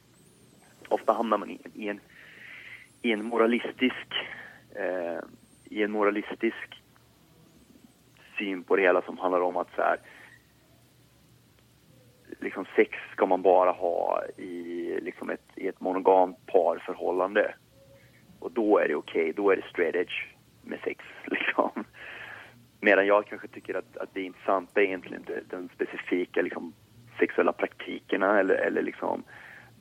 ofta 0.88 1.12
hamnar 1.12 1.38
man 1.38 1.50
i, 1.50 1.58
i 1.74 1.88
en, 1.88 2.00
i 3.02 3.12
en 3.12 3.24
moralistisk, 3.24 4.14
eh, 4.74 5.20
i 5.64 5.82
en 5.82 5.92
moralistisk 5.92 6.82
syn 8.38 8.62
på 8.62 8.76
det 8.76 8.82
hela 8.82 9.02
som 9.02 9.18
handlar 9.18 9.40
om 9.40 9.56
att 9.56 9.74
så 9.74 9.82
här, 9.82 9.98
liksom 12.40 12.66
sex 12.76 12.98
ska 13.12 13.26
man 13.26 13.42
bara 13.42 13.70
ha 13.70 14.22
i, 14.36 14.98
liksom 15.02 15.30
ett, 15.30 15.50
i 15.54 15.68
ett 15.68 15.80
monogamt 15.80 16.46
parförhållande. 16.46 17.54
Och 18.38 18.52
då 18.52 18.78
är 18.78 18.88
det 18.88 18.94
okej, 18.94 19.32
då 19.36 19.50
är 19.50 19.56
det 19.56 19.68
straight 19.70 19.94
edge 19.94 20.26
med 20.62 20.78
sex 20.84 21.04
liksom. 21.24 21.84
Medan 22.80 23.06
jag 23.06 23.26
kanske 23.26 23.48
tycker 23.48 23.74
att, 23.74 23.96
att 23.96 24.14
det 24.14 24.22
intressanta 24.22 24.80
är 24.80 24.84
egentligen 24.84 25.20
inte 25.22 25.42
den 25.50 25.68
specifika 25.74 26.42
liksom, 26.42 26.72
sexuella 27.18 27.52
praktikerna 27.52 28.40
eller, 28.40 28.54
eller 28.54 28.82
liksom 28.82 29.22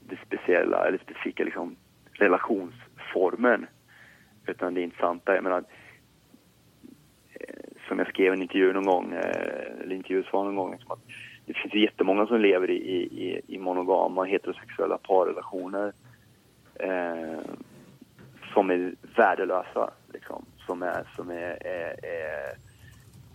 det 0.10 0.20
speciella 0.26 0.88
eller 0.88 0.98
specifika 0.98 1.44
liksom, 1.44 1.76
relationsformen. 2.12 3.68
Utan 4.48 4.74
det 4.74 4.82
intressanta, 4.82 5.36
jag 5.36 5.44
menar, 5.44 5.64
eh, 7.34 7.56
som 7.88 8.00
jag 8.00 8.08
skrev 8.08 8.34
i 8.34 8.36
en 8.36 8.42
intervju 8.42 8.74
någon 8.74 8.86
gång, 8.86 9.14
eh, 9.14 9.82
eller 9.82 9.96
intervjusvar 9.96 10.44
någon 10.44 10.56
gång, 10.56 10.72
liksom 10.72 10.92
att 10.92 11.00
det 11.46 11.54
finns 11.54 11.74
ju 11.74 11.82
jättemånga 11.84 12.26
som 12.28 12.40
lever 12.42 12.70
i, 12.70 12.76
i, 12.76 13.02
i- 13.30 13.42
i 13.48 13.58
monogama 13.58 14.24
heterosexuella 14.24 14.98
parrelationer 14.98 15.94
eh, 16.76 17.40
som 18.54 18.70
är 18.72 18.96
värdelösa, 19.18 19.92
liksom. 20.14 20.46
Som 20.66 20.82
är, 20.84 21.04
som 21.16 21.30
är, 21.30 21.68
är, 21.68 22.06
är 22.06 22.56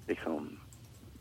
liksom 0.09 0.59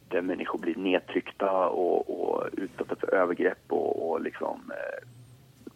där 0.10 0.22
människor 0.22 0.60
blir 0.60 0.76
nedtryckta 0.76 1.68
och, 1.70 2.10
och 2.34 2.48
utsatta 2.58 2.96
för 2.96 3.14
övergrepp 3.14 3.64
och, 3.68 4.10
och 4.12 4.22
liksom 4.22 4.72
eh, 4.72 5.08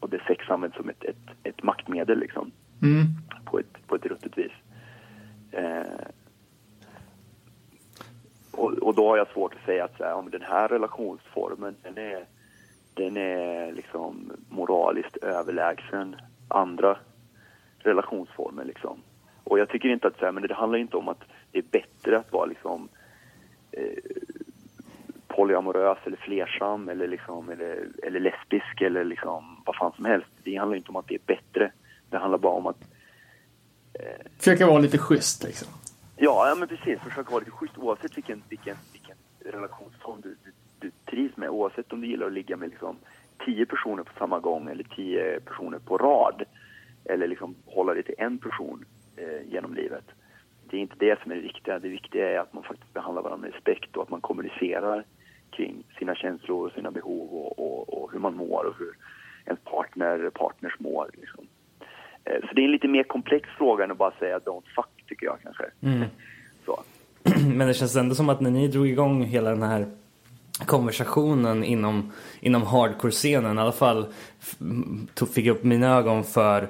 och 0.03 0.09
det 0.09 0.21
sex 0.27 0.49
används 0.49 0.77
som 0.77 0.89
ett, 0.89 1.03
ett, 1.03 1.29
ett 1.43 1.63
maktmedel 1.63 2.19
liksom 2.19 2.51
Mm. 2.81 3.05
på 3.45 3.59
ett, 3.59 3.87
på 3.87 3.95
ett 3.95 4.05
ruttet 4.05 4.37
vis. 4.37 4.51
Eh, 5.51 6.07
och, 8.51 8.71
och 8.71 8.95
då 8.95 9.09
har 9.09 9.17
jag 9.17 9.27
svårt 9.27 9.53
att 9.53 9.65
säga 9.65 9.85
att 9.85 9.97
så 9.97 10.03
här, 10.03 10.13
om 10.13 10.29
den 10.29 10.41
här 10.41 10.67
relationsformen 10.67 11.75
den 11.83 11.97
är, 11.97 12.25
den 12.93 13.17
är 13.17 13.71
liksom 13.71 14.31
moraliskt 14.49 15.17
överlägsen 15.17 16.15
andra 16.47 16.97
relationsformer. 17.77 18.65
Liksom. 18.65 18.97
Och 19.43 19.59
jag 19.59 19.69
tycker 19.69 19.89
inte 19.89 20.07
att 20.07 20.19
så 20.19 20.25
här, 20.25 20.31
men 20.31 20.47
det 20.47 20.53
handlar 20.53 20.79
inte 20.79 20.97
om 20.97 21.07
att 21.07 21.23
det 21.51 21.57
är 21.59 21.65
bättre 21.71 22.17
att 22.17 22.33
vara 22.33 22.45
liksom 22.45 22.89
eh, 23.71 23.97
polyamorös 25.35 25.97
eller 26.05 26.17
flersam 26.17 26.89
eller, 26.89 27.07
liksom, 27.07 27.49
eller, 27.49 27.87
eller 28.03 28.19
lesbisk 28.19 28.81
eller 28.81 29.03
liksom 29.03 29.61
vad 29.65 29.75
fan 29.75 29.91
som 29.95 30.05
helst. 30.05 30.27
Det 30.43 30.55
handlar 30.55 30.77
inte 30.77 30.89
om 30.89 30.95
att 30.95 31.07
det 31.07 31.15
är 31.15 31.21
bättre. 31.25 31.71
Det 32.09 32.17
handlar 32.17 32.37
bara 32.37 32.53
om 32.53 32.67
att 32.67 32.83
Försöka 34.37 34.67
vara 34.67 34.79
lite 34.79 34.97
schysst 34.97 35.43
liksom. 35.43 35.67
Ja, 36.17 36.49
ja 36.49 36.55
men 36.55 36.67
precis. 36.67 36.99
Försöka 36.99 37.31
vara 37.31 37.39
lite 37.39 37.51
schysst 37.51 37.77
oavsett 37.77 38.17
vilken, 38.17 38.43
vilken, 38.49 38.77
vilken 38.91 39.15
relationsform 39.45 40.21
du, 40.21 40.35
du, 40.43 40.51
du 40.79 40.91
trivs 41.11 41.37
med. 41.37 41.49
Oavsett 41.49 41.93
om 41.93 42.01
du 42.01 42.07
gillar 42.07 42.27
att 42.27 42.33
ligga 42.33 42.57
med 42.57 42.69
liksom 42.69 42.97
tio 43.45 43.65
personer 43.65 44.03
på 44.03 44.11
samma 44.17 44.39
gång 44.39 44.69
eller 44.69 44.83
tio 44.83 45.39
personer 45.39 45.79
på 45.79 45.97
rad. 45.97 46.43
Eller 47.05 47.27
liksom 47.27 47.55
hålla 47.65 47.93
dig 47.93 48.03
till 48.03 48.15
en 48.17 48.37
person 48.37 48.85
eh, 49.15 49.51
genom 49.51 49.73
livet. 49.73 50.05
Det 50.69 50.77
är 50.77 50.81
inte 50.81 50.95
det 50.97 51.21
som 51.21 51.31
är 51.31 51.35
det 51.35 51.41
viktiga. 51.41 51.79
Det 51.79 51.89
viktiga 51.89 52.29
är 52.29 52.39
att 52.39 52.53
man 52.53 52.63
faktiskt 52.63 52.93
behandlar 52.93 53.23
varandra 53.23 53.47
med 53.47 53.53
respekt 53.53 53.97
och 53.97 54.03
att 54.03 54.09
man 54.09 54.21
kommunicerar 54.21 55.03
kring 55.55 55.83
sina 55.99 56.15
känslor, 56.15 56.71
sina 56.75 56.91
behov 56.91 57.29
och, 57.33 57.59
och, 57.59 58.03
och 58.03 58.11
hur 58.11 58.19
man 58.19 58.35
mår 58.35 58.63
och 58.65 58.75
hur 58.79 58.91
ens 59.45 59.59
partner, 59.59 60.29
partners 60.29 60.73
mår. 60.79 61.09
Liksom. 61.13 61.47
Eh, 62.25 62.47
Så 62.47 62.53
det 62.55 62.61
är 62.61 62.65
en 62.65 62.71
lite 62.71 62.87
mer 62.87 63.03
komplex 63.03 63.49
fråga 63.57 63.83
än 63.83 63.91
att 63.91 63.97
bara 63.97 64.11
säga 64.11 64.39
don't 64.39 64.67
fuck, 64.75 65.07
tycker 65.07 65.25
jag 65.25 65.37
kanske. 65.43 65.63
Så. 66.65 66.83
Men 67.55 67.67
det 67.67 67.73
känns 67.73 67.95
ändå 67.95 68.15
som 68.15 68.29
att 68.29 68.41
när 68.41 68.51
ni 68.51 68.67
drog 68.67 68.87
igång 68.87 69.23
hela 69.23 69.49
den 69.49 69.63
här 69.63 69.85
konversationen 70.65 71.63
inom, 71.63 72.11
inom 72.39 72.63
hardcore-scenen, 72.63 73.57
i 73.57 73.61
alla 73.61 73.71
fall 73.71 74.05
tog, 75.13 75.29
fick 75.29 75.47
upp 75.47 75.63
mina 75.63 75.97
ögon 75.97 76.23
för, 76.23 76.67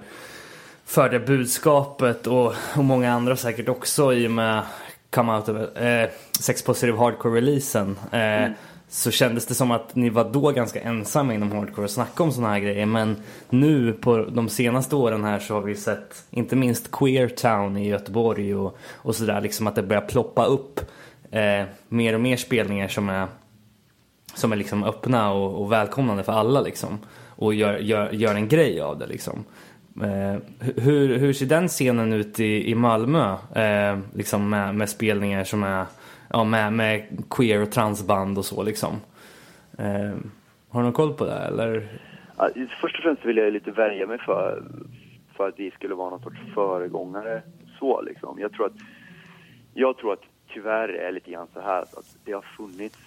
för 0.86 1.10
det 1.10 1.20
budskapet 1.20 2.28
och, 2.28 2.54
och 2.78 2.84
många 2.84 3.12
andra 3.14 3.36
säkert 3.36 3.70
också 3.70 4.14
i 4.14 4.28
och 4.28 4.32
med 4.32 4.64
Come 5.10 5.36
Out 5.36 5.50
of 5.50 5.78
eh, 5.78 6.10
Sex 6.40 6.64
Positive 6.64 6.98
Hardcore-releasen. 6.98 7.96
Eh, 8.12 8.52
så 8.94 9.12
kändes 9.12 9.46
det 9.46 9.56
som 9.56 9.72
att 9.72 9.96
ni 9.96 10.10
var 10.10 10.30
då 10.32 10.52
ganska 10.52 10.82
ensamma 10.82 11.34
inom 11.34 11.52
hardcore 11.52 11.84
och 11.84 11.92
snacka 11.92 12.24
om 12.24 12.32
sådana 12.32 12.54
här 12.54 12.60
grejer. 12.60 12.86
Men 12.86 13.16
nu 13.50 13.94
på 13.94 14.18
de 14.18 14.50
senaste 14.50 14.96
åren 14.96 15.24
här 15.24 15.40
så 15.40 15.54
har 15.54 15.62
vi 15.62 15.76
sett 15.76 16.26
inte 16.30 16.56
minst 16.56 16.92
Queer 16.92 17.28
Town 17.28 17.78
i 17.78 17.88
Göteborg 17.88 18.56
och, 18.56 18.78
och 18.94 19.16
sådär. 19.16 19.42
Liksom 19.42 19.68
att 19.68 19.76
det 19.76 19.84
börjar 19.84 20.02
ploppa 20.02 20.46
upp 20.46 20.80
eh, 21.32 21.64
mer 21.90 22.14
och 22.14 22.22
mer 22.22 22.38
spelningar 22.38 22.88
som 22.88 23.10
är 23.10 23.28
som 24.36 24.52
är 24.52 24.56
liksom 24.56 24.84
öppna 24.84 25.32
och, 25.32 25.62
och 25.62 25.72
välkomnande 25.72 26.24
för 26.24 26.34
alla 26.34 26.62
liksom. 26.62 27.00
Och 27.28 27.54
gör, 27.54 27.78
gör, 27.78 28.12
gör 28.12 28.36
en 28.36 28.48
grej 28.48 28.82
av 28.82 29.00
det 29.00 29.08
liksom. 29.08 29.44
Eh, 30.02 30.40
hur, 30.60 31.18
hur 31.18 31.34
ser 31.34 31.46
den 31.46 31.68
scenen 31.68 32.14
ut 32.14 32.40
i, 32.40 32.72
i 32.72 32.76
Malmö? 32.76 33.36
Eh, 33.56 34.00
liksom 34.14 34.50
med, 34.50 34.76
med 34.76 34.90
spelningar 34.90 35.44
som 35.44 35.64
är 35.64 35.86
ja, 36.34 36.44
med, 36.44 36.74
med 36.74 37.24
queer 37.30 37.62
och 37.62 37.72
transband 37.72 38.38
och 38.38 38.46
så 38.46 38.64
liksom. 38.64 38.94
Eh, 39.78 40.14
har 40.70 40.80
du 40.80 40.84
någon 40.84 40.94
koll 40.94 41.14
på 41.14 41.26
det 41.26 41.40
eller? 41.40 41.88
Ja, 42.38 42.50
först 42.82 42.96
och 42.98 43.04
främst 43.04 43.26
vill 43.26 43.38
jag 43.38 43.54
lite 43.54 43.72
värja 43.72 44.08
mig 44.08 44.18
för, 44.18 44.64
för 45.36 45.48
att 45.48 45.60
vi 45.60 45.72
skulle 45.72 45.96
vara 45.96 46.10
någon 46.10 46.24
sorts 46.24 46.40
föregångare. 46.54 47.42
Så 47.80 48.02
liksom. 48.02 48.40
Jag 48.40 48.54
tror 48.54 48.66
att, 48.66 48.78
jag 49.74 49.98
tror 49.98 50.14
att 50.14 50.24
tyvärr 50.54 50.90
är 50.90 51.12
lite 51.12 51.32
grann 51.32 51.48
så 51.54 51.62
här 51.62 51.82
att 51.82 52.18
det 52.26 52.32
har 52.32 52.46
funnits 52.58 52.98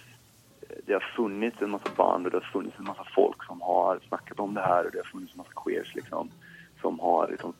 det 0.85 0.93
har 0.93 1.13
funnits 1.15 1.61
en 1.61 1.69
massa 1.69 1.89
band 1.97 2.25
och 2.25 2.31
det 2.31 2.37
har 2.37 2.51
funnits 2.51 2.79
en 2.79 2.85
massa 2.85 3.05
folk 3.15 3.43
som 3.43 3.61
har 3.61 3.99
snackat 4.07 4.39
om 4.39 4.53
det 4.53 4.61
här 4.61 4.85
och 4.85 4.91
det 4.91 4.97
har 4.97 5.03
funnits 5.03 5.33
en 5.33 5.37
massa 5.37 5.51
queers 5.55 5.95
liksom 5.95 6.29
som 6.81 6.99
har 6.99 7.27
liksom 7.27 7.53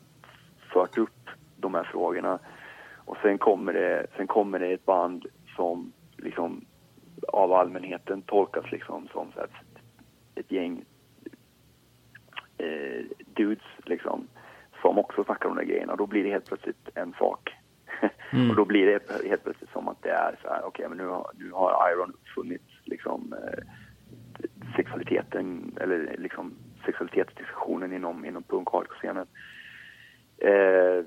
fört 0.72 0.98
upp 0.98 1.28
de 1.56 1.74
här 1.74 1.84
frågorna. 1.84 2.38
Och 2.96 3.16
sen 3.22 3.38
kommer 3.38 3.72
det, 3.72 4.06
sen 4.16 4.26
kommer 4.26 4.58
det 4.58 4.66
ett 4.66 4.86
band 4.86 5.26
som 5.58 5.92
liksom 6.16 6.64
av 7.28 7.52
allmänheten 7.52 8.22
tolkas 8.22 8.72
liksom 8.72 9.08
som 9.12 9.32
så 9.32 9.40
ett 10.34 10.52
gäng 10.52 10.84
eh, 12.58 13.04
dudes 13.34 13.64
liksom 13.84 14.28
som 14.82 14.98
också 14.98 15.24
snackar 15.24 15.48
om 15.48 15.56
de 15.56 15.64
grejerna. 15.64 15.96
Då 15.96 16.06
blir 16.06 16.24
det 16.24 16.30
helt 16.30 16.48
plötsligt 16.48 16.88
en 16.94 17.12
sak. 17.18 17.54
och 18.50 18.56
då 18.56 18.64
blir 18.64 18.86
det 18.86 19.28
helt 19.28 19.44
plötsligt 19.44 19.70
som 19.70 19.88
att 19.88 20.02
det 20.02 20.10
är 20.10 20.38
så 20.42 20.48
här, 20.48 20.64
okej 20.64 20.88
men 20.88 20.98
nu 20.98 21.06
har, 21.06 21.30
nu 21.38 21.50
har 21.50 21.90
Iron 21.92 22.10
uppfunnit 22.10 22.62
liksom 22.84 23.32
eh, 23.32 23.64
sexualiteten, 24.76 25.76
eller 25.80 26.16
liksom 26.18 26.54
sexualitetsdiskussionen 26.84 27.92
inom, 27.92 28.24
inom 28.24 28.42
punk 28.42 28.68
och 28.68 28.78
hardcore-scenen. 28.78 29.26
Eh, 30.38 31.04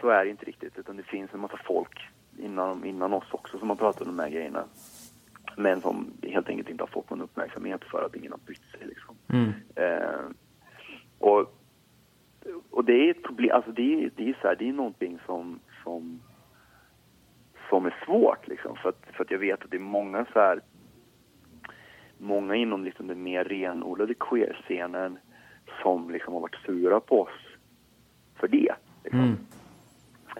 så 0.00 0.08
är 0.08 0.24
det 0.24 0.30
inte 0.30 0.44
riktigt, 0.44 0.78
utan 0.78 0.96
det 0.96 1.02
finns 1.02 1.34
en 1.34 1.40
massa 1.40 1.58
folk 1.64 2.08
innan, 2.38 2.84
innan 2.84 3.12
oss 3.12 3.24
också 3.30 3.58
som 3.58 3.68
har 3.68 3.76
pratat 3.76 4.02
om 4.02 4.16
de 4.16 4.22
här 4.22 4.30
grejerna. 4.30 4.64
Men 5.56 5.80
som 5.80 6.12
helt 6.22 6.48
enkelt 6.48 6.70
inte 6.70 6.82
har 6.82 6.88
fått 6.88 7.10
någon 7.10 7.20
uppmärksamhet 7.20 7.84
för 7.84 8.06
att 8.06 8.16
ingen 8.16 8.32
har 8.32 8.38
brytt 8.38 8.70
sig. 8.70 8.86
Liksom. 8.86 9.16
Mm. 9.28 9.52
Eh, 9.74 10.24
och, 11.18 11.54
och 12.70 12.84
det 12.84 12.92
är 12.92 13.10
ett 13.10 13.22
problem, 13.22 13.56
alltså 13.56 13.72
det 13.72 14.04
är, 14.04 14.10
det 14.16 14.28
är, 14.28 14.38
så 14.40 14.48
här, 14.48 14.56
det 14.58 14.68
är 14.68 14.72
någonting 14.72 15.18
som, 15.26 15.60
som, 15.84 16.20
som 17.68 17.86
är 17.86 17.94
svårt 18.04 18.48
liksom. 18.48 18.76
För 18.76 18.88
att, 18.88 19.02
för 19.12 19.24
att 19.24 19.30
jag 19.30 19.38
vet 19.38 19.64
att 19.64 19.70
det 19.70 19.76
är 19.76 19.80
många 19.80 20.26
så 20.32 20.38
här, 20.38 20.60
många 22.18 22.54
inom 22.54 22.84
liksom 22.84 23.06
den 23.06 23.22
mer 23.22 23.44
renodlade 23.44 24.14
queer-scenen 24.14 25.18
som 25.82 26.10
liksom 26.10 26.34
har 26.34 26.40
varit 26.40 26.64
sura 26.66 27.00
på 27.00 27.20
oss 27.20 27.56
för 28.34 28.48
det. 28.48 28.74
Liksom. 29.04 29.20
Mm. 29.20 29.36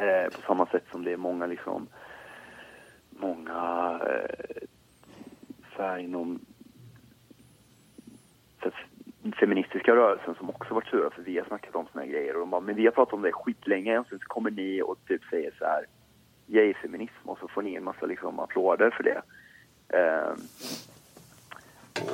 Eh, 0.01 0.31
på 0.31 0.43
samma 0.47 0.67
sätt 0.67 0.85
som 0.91 1.05
det 1.05 1.13
är 1.13 1.17
många 1.17 1.47
liksom, 1.47 1.89
många 3.11 4.01
eh, 4.07 4.67
så 5.77 5.83
här 5.83 5.99
inom 5.99 6.41
så 8.63 8.71
feministiska 9.41 9.97
rörelsen 9.97 10.35
som 10.35 10.51
också 10.51 10.75
varit 10.75 10.89
sura 10.89 11.11
för 11.11 11.23
vi 11.23 11.39
har 11.39 11.45
snackat 11.45 11.75
om 11.75 11.87
såna 11.93 12.05
här 12.05 12.11
grejer 12.13 12.35
och 12.35 12.41
de 12.41 12.51
bara, 12.51 12.61
men 12.61 12.75
vi 12.75 12.85
har 12.85 12.93
pratat 12.93 13.15
om 13.15 13.23
det 13.23 13.33
skitlänge 13.33 13.99
och 13.99 14.07
sen 14.07 14.19
så 14.19 14.25
kommer 14.25 14.51
ni 14.51 14.83
och 14.83 14.97
typ 15.07 15.25
säger 15.25 15.51
så 15.59 15.65
här 15.65 15.85
jag 16.47 16.65
är 16.65 16.75
feminism 16.75 17.29
och 17.29 17.39
så 17.39 17.49
får 17.49 17.63
ni 17.63 17.75
en 17.75 17.85
massa 17.85 18.07
liksom 18.07 18.41
applåder 18.41 18.91
för 18.91 19.03
det. 19.03 19.23
Eh, 19.99 20.33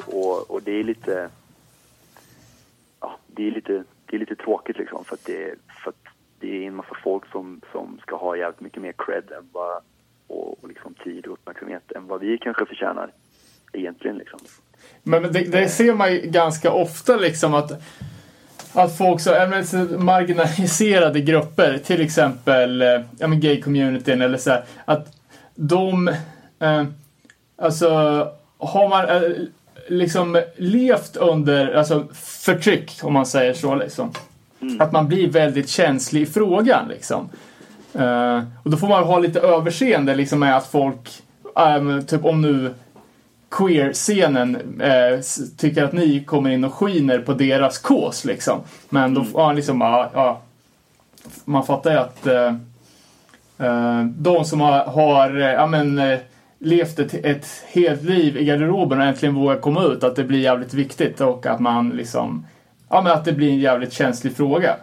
och, 0.07 0.15
och, 0.15 0.51
och 0.51 0.63
det 0.63 0.73
är 0.73 0.85
lite 0.85 1.31
ja, 3.01 3.19
det 3.27 3.47
är 3.47 3.51
lite, 3.51 3.85
det 4.07 4.17
är 4.17 4.21
lite 4.21 4.37
tråkigt 4.37 4.79
liksom 4.79 5.05
för 5.05 5.15
att 5.15 5.25
det, 5.25 5.55
för 5.85 5.91
att 5.91 6.04
det 6.45 6.65
är 6.65 6.69
en 6.69 6.75
massa 6.75 6.97
folk 7.05 7.25
som, 7.33 7.61
som 7.73 7.99
ska 8.03 8.17
ha 8.17 8.37
jävligt 8.37 8.61
mycket 8.61 8.83
mer 8.83 8.95
cred 8.99 9.25
än 9.39 9.49
vad, 9.53 9.83
och, 10.27 10.63
och 10.63 10.69
liksom 10.69 10.95
tid 10.95 11.27
och 11.27 11.33
uppmärksamhet 11.33 11.93
än 11.93 12.07
vad 12.07 12.21
vi 12.21 12.39
kanske 12.39 12.67
förtjänar 12.67 13.11
egentligen 13.73 14.19
liksom. 14.19 14.41
Men 15.03 15.23
det, 15.23 15.53
det 15.53 15.69
ser 15.69 15.95
man 15.95 16.13
ju 16.13 16.21
ganska 16.21 16.73
ofta 16.73 17.17
liksom 17.17 17.55
att 17.55 17.73
att 18.77 18.99
folk 18.99 19.21
så, 19.21 19.33
även 19.33 20.05
marginaliserade 20.05 21.21
grupper, 21.21 21.79
till 21.79 22.01
exempel 22.01 22.83
eh, 22.83 23.01
ja, 23.19 23.27
men 23.27 23.41
gay-communityn 23.41 24.23
eller 24.23 24.39
så 24.39 24.51
här, 24.51 24.65
att 24.85 25.07
de, 25.55 26.09
eh, 26.59 26.85
alltså 27.57 27.89
har 28.59 28.89
man 28.89 29.09
eh, 29.09 29.33
liksom 29.89 30.43
levt 30.57 31.17
under 31.17 31.75
alltså, 31.75 32.09
förtryck, 32.15 33.01
om 33.03 33.13
man 33.13 33.27
säger 33.27 33.55
så, 33.55 33.75
liksom. 33.75 34.13
Att 34.81 34.93
man 34.93 35.09
blir 35.09 35.29
väldigt 35.31 35.69
känslig 35.69 36.23
i 36.23 36.27
frågan, 36.27 36.89
liksom. 36.89 37.29
Eh, 37.95 38.43
och 38.63 38.71
då 38.71 38.77
får 38.77 38.89
man 38.89 39.05
ha 39.05 39.19
lite 39.19 39.41
överseende 39.41 40.15
liksom 40.15 40.39
med 40.41 40.57
att 40.57 40.67
folk, 40.67 41.23
eh, 41.57 42.01
typ 42.01 42.25
om 42.25 42.43
nu 42.43 42.75
queer-scenen 43.51 44.81
s- 45.19 45.57
tycker 45.57 45.85
att 45.85 45.93
ni 45.93 46.25
kommer 46.25 46.51
in 46.51 46.65
och 46.65 46.75
skiner 46.75 47.19
på 47.19 47.33
deras 47.33 47.79
kås 47.79 48.25
liksom. 48.25 48.61
Men 48.89 49.15
då, 49.15 49.25
ja, 49.35 49.53
liksom, 49.53 49.81
ja, 49.81 50.11
ja, 50.15 50.41
man 51.45 51.67
fattar 51.67 51.91
ju 51.91 51.97
att 51.99 52.27
eh, 52.27 52.53
de 54.17 54.45
som 54.45 54.61
har, 54.61 54.85
har 54.85 55.31
ja, 55.31 55.67
men, 55.67 56.01
levt 56.59 56.99
ett, 56.99 57.15
ett 57.15 57.47
helt 57.73 58.03
liv 58.03 58.37
i 58.37 58.45
garderoben 58.45 58.99
och 59.01 59.05
äntligen 59.07 59.35
vågar 59.35 59.57
komma 59.57 59.83
ut, 59.85 60.05
att 60.05 60.17
det 60.17 60.25
blir 60.25 60.41
jävligt 60.41 60.75
viktigt 60.75 61.21
och 61.21 61.47
att 61.47 61.61
man 61.61 61.89
liksom, 61.91 62.47
ja 62.89 63.03
men 63.03 63.13
att 63.13 63.25
det 63.25 63.33
blir 63.33 63.51
en 63.51 63.59
jävligt 63.59 63.93
känslig 63.93 64.37
fråga. 64.37 64.77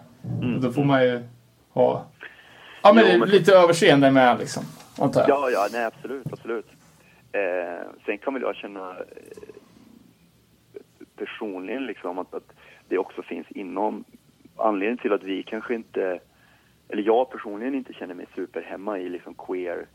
Och 0.56 0.62
då 0.62 0.72
får 0.72 0.84
man 0.84 1.04
ju 1.04 1.24
ha, 1.70 2.06
ja 2.84 2.94
men, 2.94 3.06
Jo, 3.12 3.20
men- 3.20 3.30
lite 3.30 3.54
överseende 3.54 4.12
med 4.12 4.40
liksom, 4.40 4.64
antar 5.00 5.22
jag. 5.22 5.30
Ja, 5.30 5.50
ja, 5.50 5.68
nej 5.72 5.86
absolut, 5.86 6.34
absolut. 6.34 6.68
Eh, 7.32 7.88
sen 8.06 8.18
kan 8.18 8.34
väl 8.34 8.44
jag 8.44 8.56
känna 8.56 8.90
eh, 8.90 8.96
personligen 11.18 11.86
liksom 11.86 12.20
att, 12.20 12.34
att 12.34 12.54
det 12.88 12.98
också 12.98 13.22
finns 13.24 13.48
inom 13.50 14.04
anledningen 14.56 14.98
till 14.98 15.14
att 15.14 15.24
vi 15.24 15.44
kanske 15.44 15.76
inte, 15.76 16.20
eller 16.90 17.04
jag 17.04 17.30
personligen 17.32 17.76
inte 17.76 17.94
känner 17.94 18.14
mig 18.14 18.26
superhemma 18.36 19.00
i 19.00 19.10
liksom 19.10 19.34
queer 19.34 19.86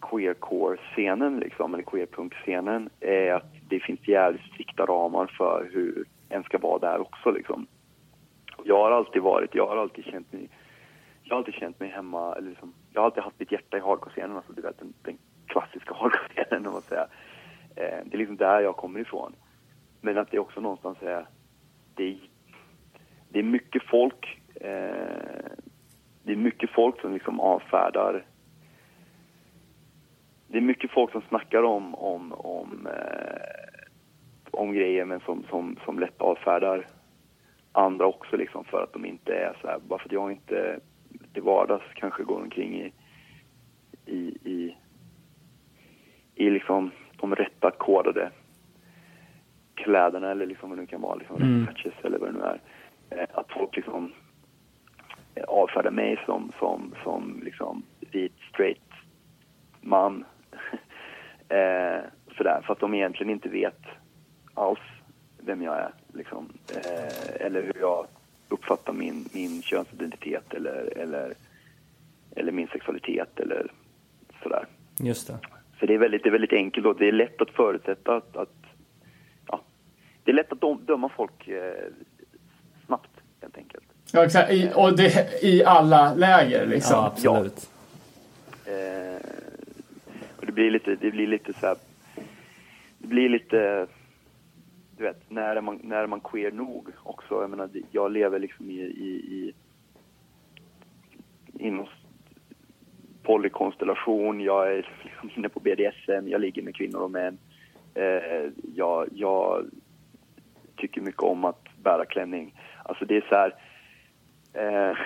queercore-scenen 0.00 1.40
liksom, 1.40 1.74
eller 1.74 1.84
queerpunk-scenen, 1.84 2.90
är 3.00 3.32
att 3.32 3.54
det 3.68 3.80
finns 3.80 4.08
jävligt 4.08 4.42
strikta 4.52 4.86
ramar 4.86 5.26
för 5.26 5.70
hur 5.72 6.04
en 6.30 6.42
ska 6.42 6.58
vara 6.58 6.78
där 6.78 7.00
också 7.00 7.30
liksom. 7.30 7.66
Jag 8.64 8.78
har 8.78 8.90
alltid 8.90 9.22
varit, 9.22 9.54
jag 9.54 9.66
har 9.66 9.76
alltid 9.76 10.04
känt 10.04 10.32
mig 10.32 10.48
jag 11.22 11.34
har 11.34 11.38
alltid 11.38 11.54
känt 11.54 11.80
mig 11.80 11.88
hemma, 11.88 12.34
eller 12.34 12.48
liksom, 12.50 12.74
jag 12.92 13.00
har 13.00 13.06
alltid 13.06 13.22
haft 13.22 13.38
mitt 13.38 13.52
hjärta 13.52 13.76
i 13.76 13.80
hardcore-scenen, 13.80 14.36
alltså 14.36 14.52
du 14.52 14.62
vet 14.62 14.78
den, 14.78 14.94
den 15.02 15.18
klassiska 15.46 15.94
hardcore-scenen 16.00 16.66
om 16.66 16.72
man 16.72 16.82
säger. 16.82 17.06
Eh, 17.76 17.98
det 18.04 18.16
är 18.16 18.18
liksom 18.18 18.36
där 18.36 18.60
jag 18.60 18.76
kommer 18.76 19.00
ifrån. 19.00 19.32
Men 20.00 20.18
att 20.18 20.30
det 20.30 20.38
också 20.38 20.60
någonstans 20.60 20.98
är, 21.02 21.26
det 21.94 22.04
är, 22.04 22.18
det 23.28 23.38
är 23.38 23.42
mycket 23.42 23.82
folk, 23.82 24.40
eh, 24.54 25.50
det 26.22 26.32
är 26.32 26.36
mycket 26.36 26.70
folk 26.70 27.00
som 27.00 27.14
liksom 27.14 27.40
avfärdar 27.40 28.24
det 30.52 30.58
är 30.58 30.62
mycket 30.62 30.90
folk 30.90 31.12
som 31.12 31.22
snackar 31.28 31.62
om, 31.62 31.94
om, 31.94 32.32
om, 32.32 32.86
eh, 32.86 33.59
om 34.60 34.72
grejer 34.72 35.04
men 35.04 35.20
som, 35.20 35.44
som, 35.50 35.76
som 35.84 35.98
lätt 35.98 36.20
avfärdar 36.20 36.86
andra 37.72 38.06
också 38.06 38.36
liksom 38.36 38.64
för 38.64 38.82
att 38.82 38.92
de 38.92 39.04
inte 39.04 39.34
är 39.34 39.56
så 39.60 39.66
här, 39.68 39.78
bara 39.78 39.98
för 39.98 40.06
att 40.08 40.12
jag 40.12 40.32
inte 40.32 40.80
till 41.32 41.42
vardags 41.42 41.84
kanske 41.94 42.22
går 42.22 42.40
omkring 42.40 42.74
i, 42.74 42.92
i, 44.06 44.36
i, 44.44 44.76
i 46.34 46.50
liksom 46.50 46.90
de 47.16 47.34
rätta 47.34 47.70
kodade 47.70 48.30
kläderna 49.74 50.30
eller 50.30 50.46
liksom 50.46 50.68
vad 50.68 50.78
det 50.78 50.82
nu 50.82 50.86
kan 50.86 51.00
vara, 51.00 51.14
liksom 51.14 51.36
Mm. 51.36 51.66
patches 51.66 51.94
eller 52.02 52.18
vad 52.18 52.28
det 52.28 52.38
nu 52.38 52.44
är. 52.44 52.60
Eh, 53.10 53.28
att 53.32 53.52
folk 53.52 53.76
liksom 53.76 54.12
eh, 55.34 55.44
avfärdar 55.44 55.90
mig 55.90 56.20
som, 56.26 56.52
som, 56.58 56.94
som 57.04 57.40
liksom 57.44 57.82
vit, 58.12 58.32
straight 58.52 58.90
man. 59.80 60.24
eh, 61.48 62.00
sådär, 62.36 62.62
för 62.66 62.72
att 62.72 62.80
de 62.80 62.94
egentligen 62.94 63.32
inte 63.32 63.48
vet 63.48 63.82
alls 64.60 64.78
vem 65.38 65.62
jag 65.62 65.78
är. 65.78 65.92
Liksom. 66.14 66.48
Eh, 66.74 67.46
eller 67.46 67.62
hur 67.62 67.80
jag 67.80 68.06
uppfattar 68.48 68.92
min, 68.92 69.28
min 69.32 69.62
könsidentitet 69.62 70.54
eller, 70.54 70.98
eller, 70.98 71.34
eller 72.36 72.52
min 72.52 72.68
sexualitet 72.68 73.40
eller 73.40 73.72
sådär. 74.42 74.66
Just 74.98 75.26
det. 75.26 75.38
Så 75.80 75.86
det 75.86 75.94
är 75.94 75.98
väldigt, 75.98 76.22
det 76.22 76.28
är 76.28 76.32
väldigt 76.32 76.52
enkelt 76.52 76.86
och 76.86 76.98
det 76.98 77.08
är 77.08 77.12
lätt 77.12 77.40
att 77.40 77.50
förutsätta 77.50 78.16
att, 78.16 78.36
att 78.36 78.64
ja, 79.46 79.60
det 80.24 80.30
är 80.30 80.34
lätt 80.34 80.52
att 80.52 80.86
döma 80.86 81.08
folk 81.08 81.48
eh, 81.48 81.72
snabbt 82.86 83.10
helt 83.40 83.56
enkelt. 83.56 83.84
Ja, 84.12 84.24
exakt. 84.24 84.52
I, 84.52 84.72
och 84.74 84.96
det, 84.96 85.42
I 85.42 85.64
alla 85.64 86.14
läger 86.14 86.66
liksom. 86.66 86.96
Ja, 86.96 87.06
absolut. 87.06 87.70
Eh, 88.66 89.20
och 90.36 90.46
det 90.46 90.52
blir 90.52 90.70
lite, 90.70 90.96
det 91.00 91.10
blir 91.10 91.26
lite 91.26 91.52
så 91.52 91.66
här, 91.66 91.76
det 92.98 93.06
blir 93.06 93.28
lite, 93.28 93.86
du 95.00 95.06
vet, 95.06 95.30
när 95.30 95.56
är 95.56 95.60
man, 95.60 95.80
när 95.82 96.02
är 96.02 96.06
man 96.06 96.20
queer 96.20 96.50
nog 96.50 96.88
också? 97.02 97.40
Jag 97.40 97.50
menar, 97.50 97.70
jag 97.90 98.12
lever 98.12 98.38
liksom 98.38 98.70
i, 98.70 98.80
i, 98.80 99.08
i 99.08 99.54
inom 101.58 101.86
polykonstellation, 103.22 104.40
jag 104.40 104.72
är 104.72 104.88
liksom 105.02 105.30
inne 105.36 105.48
på 105.48 105.60
BDSM, 105.60 106.28
jag 106.28 106.40
ligger 106.40 106.62
med 106.62 106.76
kvinnor 106.76 107.00
och 107.00 107.10
män. 107.10 107.38
Eh, 107.94 108.50
jag, 108.74 109.08
jag 109.12 109.66
tycker 110.76 111.00
mycket 111.00 111.22
om 111.22 111.44
att 111.44 111.64
bära 111.82 112.04
klänning. 112.04 112.54
Alltså 112.84 113.04
det 113.04 113.16
är 113.16 113.26
så 113.28 113.34
här, 113.34 113.54
eh, 114.52 114.96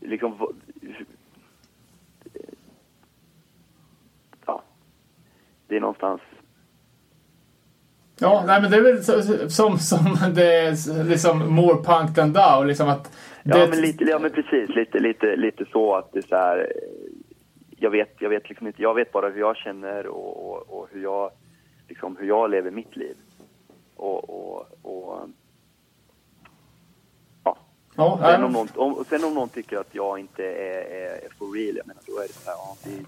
liksom, 0.00 0.54
ja, 4.46 4.62
det 5.66 5.76
är 5.76 5.80
någonstans, 5.80 6.20
Ja, 8.20 8.44
nej 8.46 8.62
men 8.62 8.70
det 8.70 8.76
är 8.76 8.82
väl 8.82 9.04
så, 9.04 9.22
som, 9.50 9.78
som 9.78 10.16
det 10.34 10.54
är 10.54 11.04
liksom 11.04 11.54
more 11.54 11.82
punk 11.82 12.16
than 12.16 12.32
thou. 12.32 12.64
Liksom 12.64 12.88
att 12.88 13.16
ja 13.42 13.58
det, 13.58 13.68
men 13.68 13.80
lite, 13.80 14.04
ja 14.04 14.18
men 14.18 14.30
precis, 14.30 14.76
lite, 14.76 14.98
lite, 14.98 15.36
lite 15.36 15.64
så 15.72 15.94
att 15.94 16.12
det 16.12 16.18
är 16.18 16.28
så 16.28 16.36
här, 16.36 16.72
jag 17.70 17.90
vet, 17.90 18.14
jag 18.18 18.30
vet 18.30 18.48
liksom 18.48 18.66
inte, 18.66 18.82
jag 18.82 18.94
vet 18.94 19.12
bara 19.12 19.28
hur 19.28 19.40
jag 19.40 19.56
känner 19.56 20.06
och, 20.06 20.50
och, 20.50 20.78
och 20.78 20.88
hur 20.92 21.02
jag, 21.02 21.30
liksom 21.88 22.16
hur 22.16 22.28
jag 22.28 22.50
lever 22.50 22.70
mitt 22.70 22.96
liv. 22.96 23.16
Och, 23.96 24.30
och, 24.30 24.66
och 24.82 25.28
ja. 27.44 27.56
ja, 27.96 28.18
Sen 28.22 28.40
nej, 28.40 28.46
om, 28.46 28.52
någon, 28.52 28.68
om, 28.74 29.04
sen 29.04 29.24
om 29.24 29.34
någon 29.34 29.48
tycker 29.48 29.78
att 29.78 29.94
jag 29.94 30.18
inte 30.18 30.44
är, 30.44 30.80
är, 30.80 31.24
är 31.24 31.28
for 31.38 31.52
real, 31.56 31.76
jag 31.76 31.86
menar 31.86 32.02
då 32.06 32.18
är 32.18 32.26
det 32.26 32.32
så 32.32 32.50
här, 32.50 32.56
ja, 32.56 32.76
det 32.84 33.04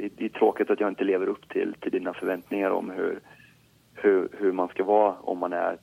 det, 0.00 0.12
det 0.16 0.24
är 0.24 0.28
tråkigt 0.28 0.70
att 0.70 0.80
jag 0.80 0.88
inte 0.88 1.04
lever 1.04 1.26
upp 1.26 1.48
till, 1.48 1.74
till 1.80 1.92
dina 1.92 2.14
förväntningar 2.14 2.70
om 2.70 2.90
hur, 2.90 3.20
hur, 4.02 4.28
hur 4.32 4.52
man 4.52 4.68
ska 4.68 4.84
vara 4.84 5.12
om 5.12 5.38
man 5.38 5.52
är 5.52 5.78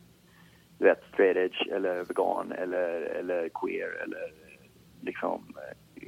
du 0.78 0.86
vet, 0.86 1.04
straight 1.14 1.38
edge 1.38 1.68
eller 1.72 2.04
vegan 2.04 2.52
eller, 2.52 3.02
eller 3.02 3.50
queer 3.50 4.04
eller 4.04 4.34
liksom 5.02 5.44
eh, 5.56 6.08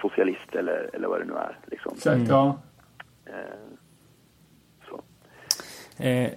socialist 0.00 0.54
eller, 0.54 0.90
eller 0.92 1.08
vad 1.08 1.20
det 1.20 1.24
nu 1.24 1.34
är. 1.34 1.58
Liksom. 1.66 1.92
Exakt, 1.96 2.28
ja. 2.28 2.58
Eh, 3.26 3.32
så. 4.88 5.00
Eh, 6.04 6.30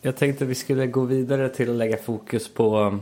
jag 0.00 0.16
tänkte 0.16 0.44
vi 0.44 0.54
skulle 0.54 0.86
gå 0.86 1.04
vidare 1.04 1.48
till 1.48 1.70
att 1.70 1.76
lägga 1.76 1.96
fokus 1.96 2.54
på, 2.54 2.98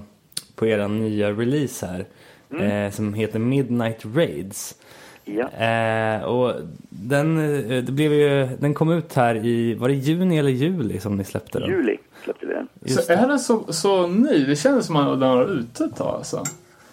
på 0.54 0.66
era 0.66 0.88
nya 0.88 1.32
release 1.32 1.86
här. 1.86 2.04
Eh, 2.50 2.90
som 2.90 3.14
heter 3.14 3.38
Midnight 3.38 4.04
Raids. 4.04 4.82
Ja. 5.36 5.48
Eh, 5.48 6.22
och 6.22 6.54
den, 6.88 7.38
eh, 7.38 7.82
det 7.82 7.92
blev 7.92 8.12
ju, 8.12 8.48
den 8.58 8.74
kom 8.74 8.92
ut 8.92 9.14
här 9.14 9.34
i, 9.34 9.74
var 9.74 9.88
det 9.88 9.94
juni 9.94 10.38
eller 10.38 10.50
juli 10.50 11.00
som 11.00 11.16
ni 11.16 11.24
släppte 11.24 11.58
den? 11.58 11.70
Juli 11.70 11.98
släppte 12.24 12.46
vi 12.46 12.52
den. 12.52 12.68
Just 12.80 13.04
Så 13.04 13.12
är 13.12 13.28
den 13.28 13.38
så, 13.38 13.72
så 13.72 14.06
ny? 14.06 14.46
Det 14.46 14.56
känns 14.56 14.86
som 14.86 14.96
att 14.96 15.20
den 15.20 15.28
var 15.28 15.58
ute 15.58 15.84
ett 15.84 15.96
tag 15.96 16.14
alltså. 16.14 16.44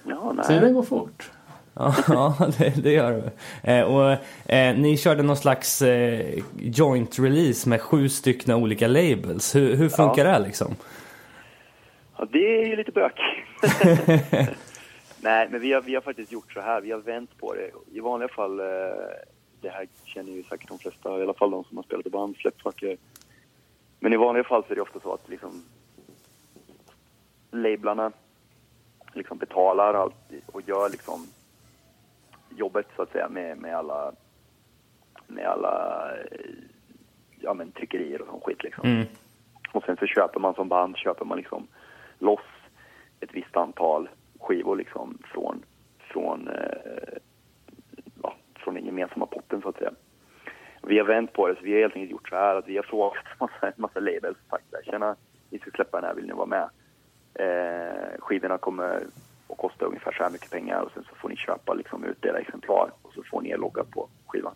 Ja, 0.04 0.34
nej. 0.36 0.46
Tiden 0.48 0.74
går 0.74 0.84
fort. 0.84 1.32
Ja, 1.74 1.96
ja, 2.08 2.52
det, 2.58 2.84
det 2.84 2.92
gör 2.92 3.12
det. 3.12 3.32
Eh, 3.74 3.84
och 3.84 4.12
eh, 4.52 4.78
ni 4.78 4.98
körde 4.98 5.24
någon 5.24 5.38
slags 5.38 5.82
eh, 5.82 6.40
joint 6.60 7.20
release 7.20 7.70
med 7.70 7.82
sju 7.82 8.10
stycken 8.10 8.56
olika 8.56 8.88
labels. 8.88 9.56
Hur, 9.56 9.76
hur 9.76 9.90
funkar 9.90 10.26
det 10.26 10.40
liksom? 10.40 10.76
Ja, 12.18 12.28
det 12.32 12.62
är 12.62 12.68
ju 12.68 12.76
lite 12.76 12.92
bök. 12.92 13.20
Nej, 15.26 15.48
men 15.50 15.62
vi 15.62 15.74
har, 15.74 15.82
vi 15.82 15.96
har 15.96 16.02
faktiskt 16.02 16.32
gjort 16.32 16.54
så 16.54 16.62
här. 16.62 16.82
Vi 16.82 16.92
har 16.92 17.00
vänt 17.00 17.38
på 17.38 17.54
det. 17.54 17.72
I 17.92 18.00
vanliga 18.00 18.30
fall, 18.30 18.60
eh, 18.60 18.66
det 19.62 19.70
här 19.70 19.88
känner 20.04 20.32
ju 20.32 20.44
säkert 20.44 20.68
de 20.68 20.80
flesta, 20.80 21.20
i 21.20 21.22
alla 21.22 21.34
fall 21.34 21.52
de 21.52 21.64
som 21.64 21.78
har 21.78 21.84
spelat 21.84 22.06
i 22.06 22.10
band, 22.10 22.36
släppt 22.38 22.62
saker. 22.62 22.98
Men 24.00 24.14
i 24.14 24.18
vanliga 24.18 24.44
fall 24.44 24.64
så 24.64 24.72
är 24.72 24.76
det 24.76 24.82
ofta 24.82 25.00
så 25.00 25.14
att 25.14 25.30
liksom 25.30 25.64
lablarna 27.52 28.12
liksom 29.14 29.38
betalar 29.38 29.94
allt 29.94 30.32
och 30.46 30.62
gör 30.62 30.90
liksom 30.90 31.28
jobbet 32.50 32.88
så 32.96 33.02
att 33.02 33.12
säga 33.12 33.30
med, 33.30 33.58
med 33.58 33.76
alla 33.76 34.12
med 35.28 35.46
alla 35.46 36.12
eh, 36.18 36.54
ja, 37.40 37.54
men, 37.54 37.72
tryckerier 37.72 38.22
och 38.22 38.28
sån 38.28 38.42
skit 38.42 38.64
liksom. 38.64 38.90
Mm. 38.90 39.06
Och 39.72 39.84
sen 39.84 39.98
så 39.98 40.06
köper 40.06 40.40
man 40.40 40.56
som 40.56 40.70
band, 40.70 40.98
köper 40.98 41.26
man 41.26 41.38
liksom 41.38 41.68
loss 42.20 42.40
ett 43.20 43.34
visst 43.34 43.58
antal 43.58 44.10
skivor 44.46 44.76
liksom 44.76 45.18
från, 45.34 45.64
från, 46.00 46.48
eh, 46.48 47.18
ja, 48.24 48.36
från 48.56 48.74
den 48.74 48.86
gemensamma 48.86 49.26
potten 49.26 49.62
så 49.62 49.70
att 49.70 49.78
säga. 49.78 49.92
Vi 50.82 50.98
har 51.00 51.06
vänt 51.06 51.34
på 51.34 51.48
det, 51.48 51.56
så 51.56 51.62
vi 51.64 51.74
har 51.74 51.80
helt 51.80 51.96
enkelt 51.96 52.12
gjort 52.12 52.30
så 52.30 52.36
här 52.36 52.56
att 52.56 52.68
vi 52.68 52.76
har 52.76 52.84
frågat 52.84 53.26
en 53.26 53.38
massa, 53.40 53.74
massa 53.76 54.00
labels 54.00 54.38
och 54.44 54.50
sagt 54.50 54.72
där, 54.72 54.92
tjena, 54.92 55.16
vi 55.50 55.60
ska 55.60 55.72
släppa 55.72 56.02
den 56.02 56.08
här, 56.08 56.16
vill 56.16 56.28
ni 56.28 56.34
vara 56.34 56.46
med? 56.46 56.70
Eh, 57.34 58.20
skivorna 58.20 58.58
kommer 58.58 59.04
att 59.50 59.58
kosta 59.58 59.86
ungefär 59.86 60.12
så 60.12 60.24
här 60.24 60.30
mycket 60.30 60.52
pengar 60.52 60.82
och 60.82 60.92
sen 60.92 61.04
så 61.10 61.16
får 61.16 61.30
ni 61.30 61.36
köpa 61.36 61.74
liksom 61.74 62.04
ut 62.04 62.26
era 62.26 62.40
exemplar 62.40 62.92
och 63.02 63.14
så 63.14 63.24
får 63.24 63.42
ni 63.42 63.50
er 63.50 63.58
logga 63.58 63.84
på 63.84 64.10
skivan. 64.28 64.56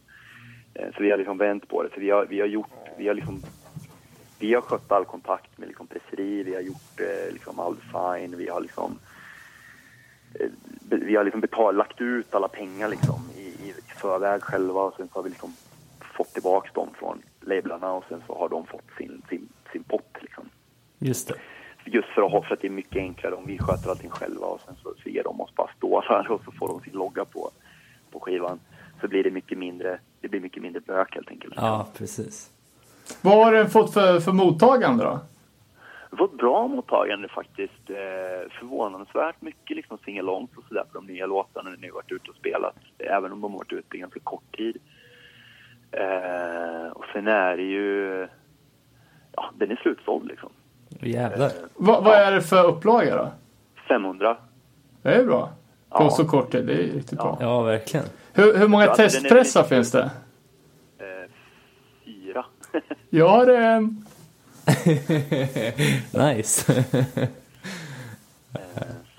Eh, 0.73 0.87
så 0.95 1.03
vi 1.03 1.11
har 1.11 1.17
liksom 1.17 1.37
vänt 1.37 1.67
på 1.67 1.83
det, 1.83 1.89
så 1.93 1.99
vi 1.99 2.09
har, 2.09 2.25
vi 2.25 2.39
har 2.39 2.47
gjort, 2.47 2.71
vi 2.97 3.07
har 3.07 3.13
liksom 3.13 3.41
vi 4.39 4.53
har 4.53 4.61
skött 4.61 4.91
all 4.91 5.05
kontakt 5.05 5.57
med 5.57 5.67
liksom 5.67 5.87
presseri, 5.87 6.43
vi 6.43 6.55
har 6.55 6.61
gjort 6.61 6.99
eh, 6.99 7.33
liksom 7.33 7.59
all 7.59 7.75
design, 7.75 8.37
vi 8.37 8.49
har 8.49 8.61
liksom 8.61 8.91
eh, 8.91 9.08
vi 10.89 11.15
har 11.15 11.23
liksom 11.23 11.41
betalt, 11.41 11.77
lagt 11.77 12.01
ut 12.01 12.33
alla 12.33 12.47
pengar 12.47 12.89
liksom 12.89 13.29
i, 13.37 13.41
i, 13.41 13.73
förväg 14.01 14.43
själva 14.43 14.81
och 14.81 14.93
sen 14.97 15.07
så 15.07 15.19
har 15.19 15.23
vi 15.23 15.29
liksom 15.29 15.53
fått 16.17 16.33
tillbaks 16.33 16.73
dem 16.73 16.89
från 16.99 17.21
lablarna 17.41 17.91
och 17.91 18.03
sen 18.09 18.23
så 18.27 18.37
har 18.37 18.49
de 18.49 18.65
fått 18.65 18.87
sin, 18.97 19.21
sin, 19.29 19.49
sin 19.71 19.83
pott 19.83 20.17
liksom. 20.21 20.49
Just 20.99 21.27
det. 21.27 21.35
Just 21.85 22.07
för 22.07 22.21
att, 22.21 22.31
ha, 22.31 22.43
för 22.43 22.53
att 22.53 22.61
det 22.61 22.67
är 22.67 22.71
mycket 22.71 22.97
enklare 22.97 23.35
om 23.35 23.45
vi 23.45 23.57
sköter 23.57 23.89
allting 23.89 24.09
själva 24.09 24.45
och 24.45 24.61
sen 24.65 24.75
så, 24.83 24.93
så 25.03 25.09
ger 25.09 25.23
de 25.23 25.41
oss 25.41 25.55
bara 25.55 25.71
stålar 25.77 26.31
och 26.31 26.41
så 26.45 26.51
får 26.51 26.67
de 26.67 26.81
sin 26.81 26.93
logga 26.93 27.25
på, 27.25 27.51
på 28.11 28.19
skivan. 28.19 28.59
Så 29.01 29.07
blir 29.07 29.23
det 29.23 29.31
mycket 29.31 29.57
mindre, 29.57 29.99
det 30.21 30.27
blir 30.27 30.39
mycket 30.39 30.63
mindre 30.63 30.81
bök 30.81 31.15
helt 31.15 31.29
enkelt. 31.29 31.53
Ja, 31.57 31.87
precis. 31.97 32.51
Vad 33.21 33.45
har 33.45 33.53
den 33.53 33.69
fått 33.69 33.93
för, 33.93 34.19
för 34.19 34.31
mottagande 34.31 35.03
då? 35.03 35.19
Det 36.09 36.15
var 36.15 36.25
ett 36.25 36.37
bra 36.37 36.67
mottagande 36.67 37.27
faktiskt. 37.27 37.89
Eh, 37.89 38.51
förvånansvärt 38.59 39.41
mycket 39.41 39.77
liksom 39.77 39.97
singalongs 40.05 40.49
och 40.57 40.63
sådär 40.67 40.83
på 40.91 40.97
de 40.97 41.05
nya 41.07 41.25
låtarna 41.25 41.69
när 41.69 41.77
ni 41.77 41.89
varit 41.89 42.11
ute 42.11 42.29
och 42.29 42.35
spelat. 42.35 42.75
Även 42.97 43.31
om 43.31 43.41
de 43.41 43.53
varit 43.53 43.71
ute 43.73 43.97
i 43.97 43.99
ganska 43.99 44.19
kort 44.19 44.57
tid. 44.57 44.77
Eh, 45.91 46.91
och 46.91 47.05
sen 47.13 47.27
är 47.27 47.57
det 47.57 47.63
ju... 47.63 48.27
Ja, 49.35 49.49
den 49.57 49.71
är 49.71 49.75
slutsåld 49.75 50.27
liksom. 50.27 50.49
Jävlar. 51.01 51.51
Va, 51.75 52.01
vad 52.01 52.13
är 52.13 52.31
det 52.31 52.41
för 52.41 52.65
upplaga 52.67 53.15
då? 53.17 53.31
500. 53.87 54.37
Det 55.01 55.13
är 55.13 55.25
bra. 55.25 55.49
På 55.89 56.03
Ja. 56.03 56.09
så 56.09 56.25
kort 56.27 56.51
tid, 56.51 56.65
det 56.67 56.73
är 56.73 56.77
riktigt 56.77 57.17
bra. 57.19 57.37
Ja, 57.41 57.61
verkligen. 57.61 58.05
Hur, 58.33 58.57
hur 58.57 58.67
många 58.67 58.83
Ja, 58.83 58.89
alltså, 58.89 59.03
är 59.03 59.07
testpressar 59.07 59.63
finns 59.63 59.91
det? 59.91 60.11
Eh, 60.97 61.31
fyra. 62.05 62.45
Jag 63.09 63.27
har 63.29 63.47
en. 63.47 64.05
nice. 66.35 66.83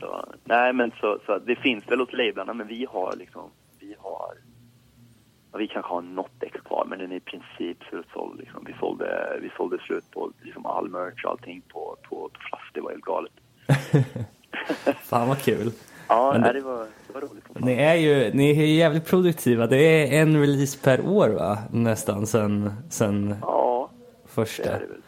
så, 0.00 0.24
nej, 0.44 0.72
men 0.72 0.92
så, 1.00 1.18
så 1.26 1.38
det 1.38 1.56
finns 1.56 1.84
väl 1.90 2.00
hos 2.00 2.12
lablarna, 2.12 2.54
men 2.54 2.66
vi 2.66 2.86
har 2.90 3.14
liksom... 3.16 3.50
Vi 3.80 3.94
har... 3.98 4.34
Vi 5.58 5.68
kanske 5.68 5.90
har 5.92 6.02
något 6.02 6.42
ex 6.42 6.60
kvar, 6.60 6.84
men 6.88 6.98
den 6.98 7.12
är 7.12 7.16
i 7.16 7.20
princip 7.20 7.78
slutsåld. 7.90 8.38
Liksom. 8.40 8.64
Vi, 8.66 8.74
sålde, 8.80 9.38
vi 9.42 9.50
sålde 9.56 9.78
slut 9.78 10.04
på 10.10 10.32
liksom 10.42 10.66
all 10.66 10.88
merch 10.88 11.24
och 11.24 11.30
allting 11.30 11.62
på, 11.68 11.96
på, 12.08 12.16
på 12.16 12.40
flash. 12.48 12.64
Det 12.74 12.80
var 12.80 12.90
helt 12.90 13.04
galet. 13.04 13.32
Fan 15.02 15.28
vad 15.28 15.38
kul. 15.42 15.72
Ja, 16.08 16.32
det- 16.32 16.52
det, 16.52 16.60
var, 16.60 16.78
det 17.06 17.14
var 17.14 17.20
roligt. 17.20 17.44
Ni 17.54 17.72
är 17.72 17.94
ju 17.94 18.30
ni 18.34 18.50
är 18.50 18.66
jävligt 18.66 19.06
produktiva. 19.06 19.66
Det 19.66 19.76
är 20.16 20.22
en 20.22 20.40
release 20.40 20.78
per 20.84 21.06
år 21.08 21.28
va? 21.28 21.58
Nästan 21.70 22.26
sen, 22.26 22.72
sen 22.90 23.34
Ja, 23.42 23.90
det 24.22 24.28
första. 24.30 24.62
är 24.76 24.80
det 24.80 24.86
väl. 24.86 25.00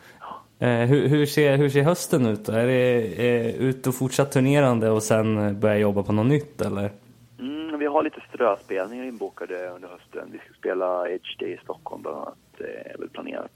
Eh, 0.63 0.87
hur, 0.87 1.09
hur, 1.09 1.27
ser, 1.27 1.57
hur 1.57 1.69
ser 1.69 1.83
hösten 1.83 2.27
ut 2.27 2.45
då? 2.45 2.53
Är 2.53 2.67
det 2.67 3.03
eh, 3.27 3.63
ut 3.63 3.87
och 3.87 3.95
fortsatt 3.95 4.33
turnerande 4.33 4.91
och 4.91 5.03
sen 5.03 5.61
börja 5.61 5.79
jobba 5.79 6.03
på 6.03 6.13
något 6.13 6.27
nytt 6.27 6.61
eller? 6.61 6.91
Mm, 7.39 7.79
vi 7.79 7.87
har 7.87 8.03
lite 8.03 8.21
ströspelningar 8.29 9.05
inbokade 9.05 9.69
under 9.69 9.89
hösten. 9.89 10.29
Vi 10.33 10.39
ska 10.39 10.55
spela 10.59 11.09
Edge 11.09 11.39
Day 11.39 11.53
i 11.53 11.59
Stockholm 11.63 12.03
bland 12.03 12.17
annat. 12.17 12.39
Det 12.59 12.93
är 12.95 12.99
väl 12.99 13.09
planerat. 13.09 13.53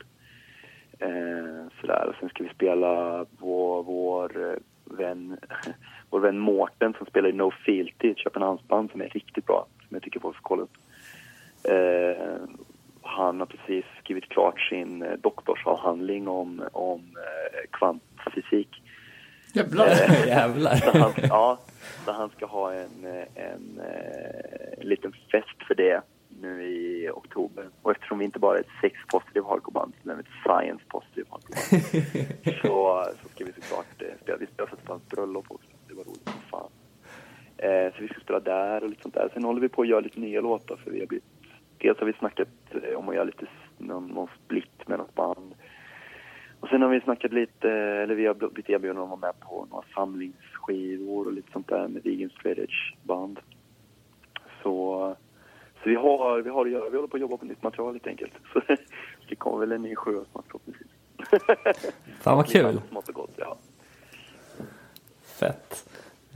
Eh, 0.98 1.70
sådär. 1.80 2.06
Och 2.08 2.14
sen 2.20 2.28
ska 2.28 2.42
vi 2.42 2.48
spela 2.48 3.24
vår, 3.38 3.82
vår 3.82 4.58
vän 4.84 5.36
vår 6.10 6.20
vän 6.20 6.38
Mårten 6.38 6.94
som 6.98 7.06
spelar 7.06 7.28
i 7.28 7.32
No 7.32 7.50
Fealty, 7.66 8.10
ett 8.10 8.18
Köpenhamnsband 8.18 8.90
som 8.90 9.00
är 9.00 9.08
riktigt 9.08 9.46
bra, 9.46 9.66
som 9.88 9.94
jag 9.94 10.02
tycker 10.02 10.20
folk 10.20 10.36
ska 10.36 10.42
kolla 10.42 10.62
upp. 10.62 10.76
Eh, 11.64 12.36
han 13.06 13.38
har 13.40 13.46
precis 13.46 13.84
skrivit 14.04 14.28
klart 14.28 14.60
sin 14.60 15.02
eh, 15.02 15.12
doktorsavhandling 15.12 16.28
om, 16.28 16.62
om 16.72 17.00
eh, 17.00 17.70
kvantfysik. 17.70 18.82
Jävlar. 19.54 19.86
Eh, 19.86 20.26
Jävlar. 20.26 20.76
så 20.76 20.98
han, 20.98 21.12
ja, 21.16 21.58
så 22.04 22.12
han 22.12 22.30
ska 22.30 22.46
ha 22.46 22.72
en, 22.72 23.06
en, 23.34 23.80
en 24.78 24.88
liten 24.88 25.12
fest 25.12 25.66
för 25.68 25.74
det 25.74 26.02
nu 26.40 26.62
i 26.62 27.10
oktober. 27.10 27.68
Och 27.82 27.90
eftersom 27.90 28.18
vi 28.18 28.24
inte 28.24 28.38
bara 28.38 28.56
är 28.56 28.60
ett 28.60 28.80
sex-positive 28.80 29.46
hardcore-band, 29.46 29.92
utan 30.04 30.20
ett 30.20 30.26
science-positive 30.44 31.26
hardcore-band, 31.30 32.58
så, 32.62 33.04
så 33.22 33.28
ska 33.28 33.44
vi 33.44 33.52
såklart 33.52 34.02
eh, 34.02 34.06
spela. 34.22 34.38
Vi 34.38 34.46
spelar 34.46 34.70
för 34.70 34.96
ett 34.96 35.08
bröllop 35.08 35.46
också. 35.48 35.68
Det 35.88 35.94
var 35.94 36.04
roligt 36.04 36.24
som 36.24 36.42
fan. 36.50 36.70
Eh, 37.56 37.94
så 37.94 38.02
vi 38.02 38.08
ska 38.08 38.20
spela 38.20 38.40
där 38.40 38.82
och 38.82 38.90
lite 38.90 39.02
sånt 39.02 39.14
där. 39.14 39.30
Sen 39.32 39.44
håller 39.44 39.60
vi 39.60 39.68
på 39.68 39.82
att 39.82 39.88
göra 39.88 40.00
lite 40.00 40.20
nya 40.20 40.40
låtar 40.40 40.76
för 40.76 40.90
vi 40.90 41.00
har 41.00 41.06
blivit... 41.06 41.24
Dels 41.78 41.98
har 41.98 42.06
vi 42.06 42.12
snackat 42.12 42.48
eh, 42.70 42.98
om 42.98 43.08
att 43.08 43.14
göra 43.14 43.24
lite 43.24 43.46
någon, 43.78 44.06
någon 44.06 44.28
split 44.44 44.88
med 44.88 44.98
något 44.98 45.14
band. 45.14 45.54
Och 46.60 46.68
sen 46.68 46.82
har 46.82 46.88
vi 46.88 47.00
snackat 47.00 47.32
lite, 47.32 47.70
eller 47.70 48.14
vi 48.14 48.26
har 48.26 48.34
blivit 48.34 48.70
erbjudna 48.70 49.02
att 49.02 49.08
vara 49.08 49.20
med 49.20 49.40
på 49.40 49.66
några 49.70 49.84
samlingsskivor 49.94 51.26
och 51.26 51.32
lite 51.32 51.52
sånt 51.52 51.68
där 51.68 51.88
med 51.88 52.02
Vegan 52.02 52.30
Straight 52.30 52.58
Edge 52.58 52.94
band. 53.02 53.40
Så, 54.62 55.16
så 55.82 55.88
vi 55.88 55.94
har, 55.94 56.42
vi 56.42 56.50
har 56.50 56.66
att 56.66 56.72
göra, 56.72 56.90
vi 56.90 56.96
håller 56.96 57.08
på 57.08 57.16
att 57.16 57.20
jobba 57.20 57.36
på 57.36 57.44
nytt 57.44 57.62
material 57.62 57.92
helt 57.92 58.06
enkelt. 58.06 58.32
Så 58.52 58.60
det 59.28 59.36
kommer 59.36 59.58
väl 59.58 59.72
en 59.72 59.82
ny 59.82 59.96
sjö 59.96 60.24
snart 60.32 60.44
förhoppningsvis. 60.46 60.90
Fan 62.20 62.36
vad 62.36 62.46
kul. 62.46 62.80
Smått 62.88 63.08
och 63.08 63.14
gott, 63.14 63.34
ja. 63.36 63.56
Fett. 65.22 65.88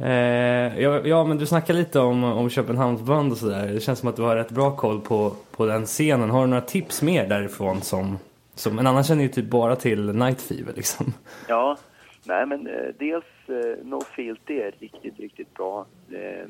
Eh, 0.02 0.80
ja, 0.82 1.00
ja, 1.04 1.24
men 1.24 1.38
du 1.38 1.46
snackar 1.46 1.74
lite 1.74 2.00
om, 2.00 2.24
om 2.24 2.50
Köpenhamnsband 2.50 3.32
och 3.32 3.38
sådär. 3.38 3.66
Det 3.66 3.80
känns 3.80 3.98
som 3.98 4.08
att 4.08 4.16
du 4.16 4.22
har 4.22 4.36
rätt 4.36 4.50
bra 4.50 4.76
koll 4.76 5.00
på, 5.00 5.36
på 5.56 5.66
den 5.66 5.86
scenen. 5.86 6.30
Har 6.30 6.40
du 6.40 6.46
några 6.46 6.62
tips 6.62 7.02
mer 7.02 7.28
därifrån 7.28 7.82
som, 7.82 8.18
som 8.54 8.78
en 8.78 8.86
annan 8.86 9.04
känner 9.04 9.22
ju 9.22 9.28
typ 9.28 9.44
bara 9.50 9.76
till 9.76 10.12
Night 10.14 10.40
Fever 10.40 10.72
liksom. 10.76 11.12
Ja, 11.48 11.78
nej 12.24 12.46
men 12.46 12.66
eh, 12.66 12.94
dels 12.98 13.24
eh, 13.46 13.84
No 13.84 14.00
Filty 14.16 14.60
är 14.60 14.74
riktigt, 14.78 15.18
riktigt 15.18 15.54
bra. 15.54 15.86
Eh, 16.10 16.48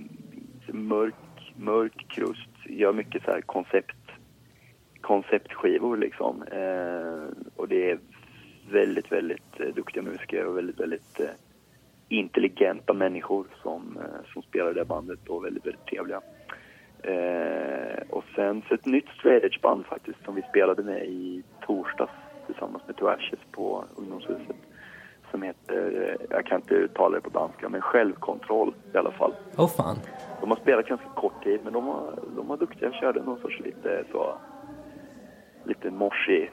mörk, 0.75 1.15
mörk 1.57 2.07
krust, 2.09 2.51
gör 2.67 2.93
mycket 2.93 3.25
så 3.25 3.31
här 3.31 3.41
koncept, 3.41 3.97
konceptskivor 5.01 5.97
liksom. 5.97 6.43
Eh, 6.43 7.49
och 7.57 7.69
det 7.69 7.91
är 7.91 7.99
väldigt, 8.71 9.13
väldigt 9.13 9.61
eh, 9.61 9.75
duktiga 9.75 10.03
musiker 10.03 10.47
och 10.47 10.57
väldigt, 10.57 10.81
väldigt 10.81 11.21
eh, 11.21 11.27
intelligenta 12.11 12.93
människor 12.93 13.47
som, 13.63 13.97
eh, 13.97 14.33
som 14.33 14.43
spelar 14.43 14.75
det 14.75 14.85
bandet 14.85 15.29
och 15.29 15.45
väldigt, 15.45 15.67
väldigt 15.67 15.87
trevliga. 15.87 16.21
Eh, 17.03 18.03
och 18.11 18.25
sen 18.35 18.63
så 18.69 18.75
ett 18.75 18.87
nytt 18.87 19.09
straight 19.19 19.61
band 19.61 19.87
faktiskt 19.87 20.25
som 20.25 20.35
vi 20.35 20.43
spelade 20.43 20.83
med 20.83 21.05
i 21.07 21.43
torsdags 21.67 22.13
tillsammans 22.47 22.83
med 22.87 22.97
Two 22.97 23.37
på 23.53 23.85
ungdomshuset. 23.97 24.57
Som 25.31 25.43
heter, 25.43 26.09
eh, 26.09 26.27
jag 26.31 26.47
kan 26.47 26.61
inte 26.61 26.75
uttala 26.75 27.17
det 27.17 27.21
på 27.21 27.31
danska, 27.31 27.69
men 27.69 27.81
Självkontroll 27.81 28.75
i 28.95 28.97
alla 28.97 29.13
fall. 29.13 29.35
Åh 29.57 29.69
fan. 29.69 29.97
De 30.41 30.51
har 30.51 30.57
spelat 30.57 30.87
ganska 30.87 31.09
kort 31.09 31.45
tid, 31.45 31.61
men 31.65 31.73
de 31.73 31.87
var, 31.87 32.15
de 32.37 32.49
var 32.49 32.57
duktiga. 32.57 32.93
Körde 32.93 33.23
någon 33.23 33.41
sorts 33.41 33.61
lite 33.61 34.05
så... 34.13 34.39
Lite 35.65 35.91
morsig... 35.91 36.51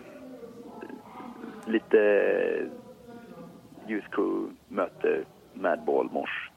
Lite... 1.65 1.97
Youth 3.87 4.09
Crew 4.09 4.55
möter 4.67 5.25
Madball 5.61 6.09
mors. 6.11 6.49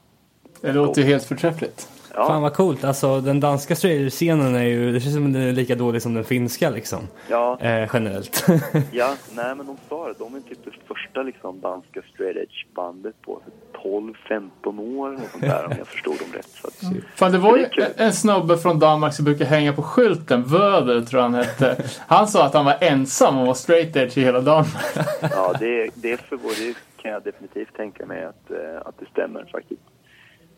Det 0.60 0.72
låter 0.72 1.02
ju 1.02 1.08
helt 1.08 1.24
förträffligt. 1.24 1.88
Ja, 2.14 2.26
Fan 2.26 2.42
vad 2.42 2.54
coolt. 2.54 2.84
Alltså 2.84 3.20
den 3.20 3.40
danska 3.40 3.74
straight-scenen 3.74 4.54
är 4.54 4.62
ju, 4.62 4.92
det 4.92 5.00
känns 5.00 5.14
som 5.14 5.32
den 5.32 5.42
är 5.42 5.52
lika 5.52 5.74
dålig 5.74 6.02
som 6.02 6.14
den 6.14 6.24
finska 6.24 6.70
liksom. 6.70 7.08
ja, 7.28 7.58
Eh, 7.60 7.90
generellt. 7.92 8.46
ja, 8.92 9.14
nej 9.30 9.54
men 9.54 9.66
de 9.66 9.76
sa 9.88 10.08
det. 10.08 10.14
De 10.18 10.34
är 10.34 10.40
typ 10.40 10.64
det 10.64 10.70
första 10.88 11.22
liksom 11.22 11.60
danska 11.60 12.02
straight 12.14 12.36
edge 12.36 12.66
bandet 12.74 13.14
på 13.22 13.40
12-15 13.82 14.98
år 14.98 15.14
och 15.14 15.20
sånt 15.30 15.42
där 15.44 15.66
om 15.66 15.72
jag 15.78 15.86
förstod 15.86 16.18
dem 16.18 16.32
rätt. 16.32 16.48
Så 16.48 16.66
att, 16.66 17.04
Fan, 17.14 17.32
det 17.32 17.38
var 17.38 17.56
ju 17.56 17.66
Det 17.76 18.00
är 18.00 18.06
en 18.06 18.12
snubbe 18.12 18.58
från 18.58 18.78
Danmark 18.78 19.14
som 19.14 19.24
brukar 19.24 19.44
hänga 19.44 19.72
på 19.72 19.82
skylten, 19.82 20.44
Vöder 20.44 21.00
tror 21.00 21.22
jag 21.22 21.30
han 21.30 21.34
hette. 21.34 21.84
Han 22.06 22.28
sa 22.28 22.46
att 22.46 22.54
han 22.54 22.64
var 22.64 22.76
ensam 22.80 23.38
och 23.38 23.46
var 23.46 23.54
straight 23.54 23.96
edge 23.96 24.18
i 24.18 24.24
hela 24.24 24.40
Danmark. 24.40 24.96
ja, 25.20 25.54
det, 25.58 25.90
det, 25.94 26.12
är 26.12 26.16
för, 26.16 26.36
det 26.36 26.74
kan 27.02 27.10
jag 27.10 27.22
definitivt 27.22 27.76
tänka 27.76 28.06
mig 28.06 28.24
att, 28.24 28.50
eh, 28.50 28.76
att 28.84 28.98
det 28.98 29.06
stämmer 29.06 29.44
faktiskt. 29.44 29.82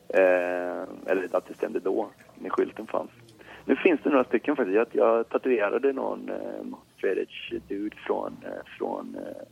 Eh, 0.09 1.11
eller 1.11 1.37
att 1.37 1.47
det 1.47 1.55
stämde 1.55 1.81
då, 1.81 2.09
när 2.35 2.51
skylten 2.51 2.87
fanns. 2.87 3.11
Nu 3.65 3.77
finns 3.77 4.01
det 4.03 4.11
några 4.11 4.25
stycken 4.25 4.57
faktiskt. 4.57 4.77
Jag, 4.77 4.87
jag 4.93 5.29
tatuerade 5.29 5.93
någon 5.93 6.29
eh, 6.29 7.11
edge 7.11 7.53
dude 7.69 7.97
från, 7.97 8.37
eh, 8.45 8.65
från 8.79 9.17
eh, 9.17 9.43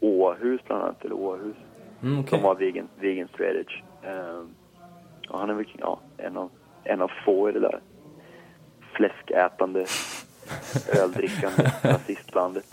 Åhus 0.00 0.60
bland 0.66 0.82
annat, 0.82 1.04
eller 1.04 1.14
Åhus. 1.14 1.56
Mm, 2.02 2.18
okej. 2.18 2.30
Som 2.30 2.42
var 2.42 2.54
vegan, 2.54 2.88
vegan 3.00 3.28
edge. 3.38 3.82
Eh, 4.02 4.42
och 5.28 5.38
han 5.38 5.50
är 5.50 5.54
väl 5.54 5.66
ja, 5.78 6.00
en, 6.16 6.36
av, 6.36 6.50
en 6.84 7.02
av 7.02 7.10
få 7.24 7.48
i 7.48 7.52
det 7.52 7.60
där 7.60 7.80
fläskätande, 8.92 9.86
öldrickande 11.02 11.70
rasistlandet. 11.82 12.64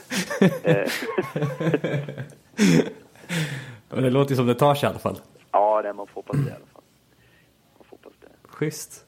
Men 3.89 4.03
det 4.03 4.09
låter 4.09 4.29
ju 4.31 4.35
som 4.35 4.47
det 4.47 4.55
tar 4.55 4.75
sig 4.75 4.87
i 4.87 4.89
alla 4.89 4.99
fall. 4.99 5.19
ja, 5.51 5.81
det 5.81 5.93
man 5.93 6.07
får 6.07 6.13
hoppas 6.15 6.37
det 6.37 6.49
i 6.49 6.53
alla 6.53 6.65
fall. 6.73 6.83
Man 7.77 7.85
får 7.89 7.97
hoppas 7.97 8.13
det. 8.21 8.27
Schysst. 8.49 9.05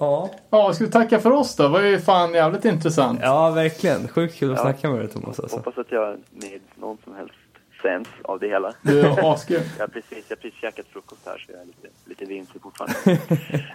Ja. 0.00 0.30
Ja, 0.50 0.72
ska 0.72 0.84
vi 0.84 0.90
tacka 0.90 1.18
för 1.20 1.30
oss 1.30 1.56
då? 1.56 1.62
Det 1.62 1.68
var 1.68 1.80
ju 1.82 1.98
fan 1.98 2.32
jävligt 2.34 2.64
intressant. 2.64 3.20
Ja, 3.22 3.50
verkligen. 3.50 4.08
Sjukt 4.08 4.34
kul 4.38 4.50
att 4.52 4.56
Ja. 4.58 4.62
snacka 4.62 4.90
med 4.90 4.98
dig 5.00 5.08
Thomas 5.08 5.40
alltså. 5.40 5.56
Hoppas 5.56 5.78
att 5.78 5.92
jag 5.92 6.18
med 6.30 6.60
någon 6.74 6.98
som 7.04 7.14
helst 7.14 7.34
sens 7.82 8.08
av 8.24 8.38
det 8.40 8.48
hela. 8.48 8.74
Du 8.82 9.00
är 9.00 9.32
asgrym. 9.32 9.60
Jag 9.78 9.82
har 9.82 9.88
precis, 9.88 10.24
jag 10.28 10.40
precis 10.40 10.60
käkat 10.60 10.86
frukost 10.86 11.26
här 11.26 11.38
så 11.38 11.52
jag 11.52 11.60
är 11.60 11.64
lite, 11.66 11.88
lite 12.04 12.24
vimsig 12.24 12.62
fortfarande. 12.62 12.94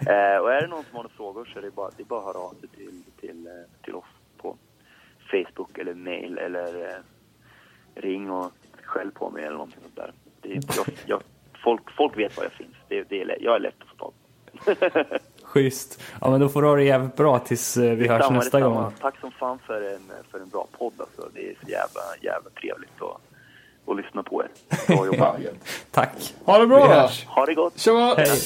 eh, 0.00 0.38
och 0.42 0.52
är 0.52 0.60
det 0.60 0.66
någon 0.66 0.84
som 0.84 0.96
har 0.96 1.02
några 1.02 1.08
frågor 1.16 1.44
så 1.52 1.58
är 1.58 1.62
det 1.62 1.70
bara, 1.70 1.90
det 1.96 2.02
är 2.02 2.04
bara 2.04 2.20
att 2.20 2.26
höra 2.26 2.38
av 2.44 2.54
sig 2.60 2.68
till, 2.68 3.02
till, 3.20 3.46
eh, 3.46 3.84
till 3.84 3.94
oss 3.94 4.04
på 4.38 4.56
Facebook 5.30 5.78
eller 5.78 5.94
mail 5.94 6.38
eller 6.38 6.88
eh, 6.90 6.96
ring 8.02 8.30
och 8.30 8.52
skäll 8.96 9.10
på 9.10 9.30
mig 9.30 9.42
eller 9.44 9.52
någonting 9.52 9.78
sånt 9.82 9.96
där. 9.96 10.12
Det 10.40 10.76
jag, 10.76 10.86
jag, 11.06 11.22
folk, 11.64 11.82
folk 11.96 12.18
vet 12.18 12.36
var 12.36 12.44
jag 12.44 12.52
finns. 12.52 12.76
Det, 12.88 13.02
det 13.02 13.20
är, 13.22 13.36
jag 13.40 13.54
är 13.54 13.60
lätt 13.60 13.74
att 13.80 13.88
få 13.88 13.96
tag 13.96 14.12
på. 14.12 15.16
Schysst. 15.42 16.02
Ja, 16.20 16.30
men 16.30 16.40
då 16.40 16.48
får 16.48 16.62
du 16.62 16.68
ha 16.68 16.76
det 16.76 16.84
jävligt 16.84 17.16
bra 17.16 17.38
tills 17.38 17.76
eh, 17.76 17.82
vi 17.82 18.08
hörs 18.08 18.18
Detsamma, 18.18 18.38
nästa 18.38 18.60
gång. 18.60 18.92
Tack 19.00 19.20
som 19.20 19.30
fan 19.30 19.58
för 19.66 19.94
en, 19.94 20.12
för 20.30 20.40
en 20.40 20.48
bra 20.48 20.66
podd 20.78 20.92
alltså. 20.98 21.28
Det 21.34 21.50
är 21.50 21.54
så 21.64 21.70
jävla, 21.70 22.00
jävla 22.20 22.50
trevligt 22.50 23.02
att, 23.02 23.90
att 23.90 23.96
lyssna 23.96 24.22
på 24.22 24.42
er. 24.44 24.48
Bra 24.86 25.06
jobbat. 25.06 25.36
Tack. 25.90 26.34
Ha 26.44 26.58
det 26.58 26.66
bra 26.66 26.76
Vi 26.82 26.88
då. 26.88 27.00
hörs. 27.00 27.24
Ha 27.24 27.46
det 27.46 27.54
gott! 27.54 27.78
Tja! 27.78 28.14
Hej. 28.16 28.40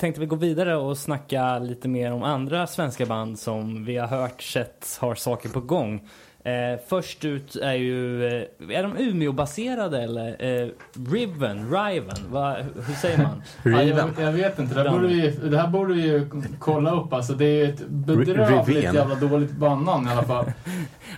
Tänkte 0.00 0.20
vi 0.20 0.26
gå 0.26 0.36
vidare 0.36 0.76
och 0.76 0.98
snacka 0.98 1.58
lite 1.58 1.88
mer 1.88 2.12
om 2.12 2.22
andra 2.22 2.66
svenska 2.66 3.06
band 3.06 3.38
som 3.38 3.84
vi 3.84 3.96
har 3.96 4.06
hört 4.06 4.42
sett 4.42 4.98
har 5.00 5.14
saker 5.14 5.48
på 5.48 5.60
gång. 5.60 6.08
Eh, 6.44 6.80
först 6.88 7.24
ut 7.24 7.56
är 7.56 7.74
ju, 7.74 8.26
eh, 8.26 8.76
är 8.76 8.82
de 8.82 8.96
Umeå-baserade 8.98 10.02
eller? 10.02 10.44
Eh, 10.62 10.68
Riven, 11.12 11.70
Riven, 11.72 12.16
va, 12.30 12.56
hur 12.86 12.94
säger 12.94 13.18
man? 13.18 13.42
Ja, 13.64 13.82
jag, 13.82 14.10
jag 14.20 14.32
vet 14.32 14.58
inte, 14.58 14.74
det 14.74 14.90
här, 14.90 14.90
borde 14.90 15.08
vi, 15.08 15.30
det 15.30 15.58
här 15.58 15.68
borde 15.68 15.94
vi 15.94 16.02
ju 16.02 16.30
kolla 16.58 16.90
upp. 16.90 17.12
Alltså, 17.12 17.32
det 17.32 17.44
är 17.44 17.68
ett 17.68 17.88
bedrövligt 17.88 18.68
Riven. 18.68 18.94
jävla 18.94 19.14
dåligt 19.14 19.52
bandnamn 19.52 20.08
i 20.08 20.10
alla 20.10 20.22
fall. 20.22 20.44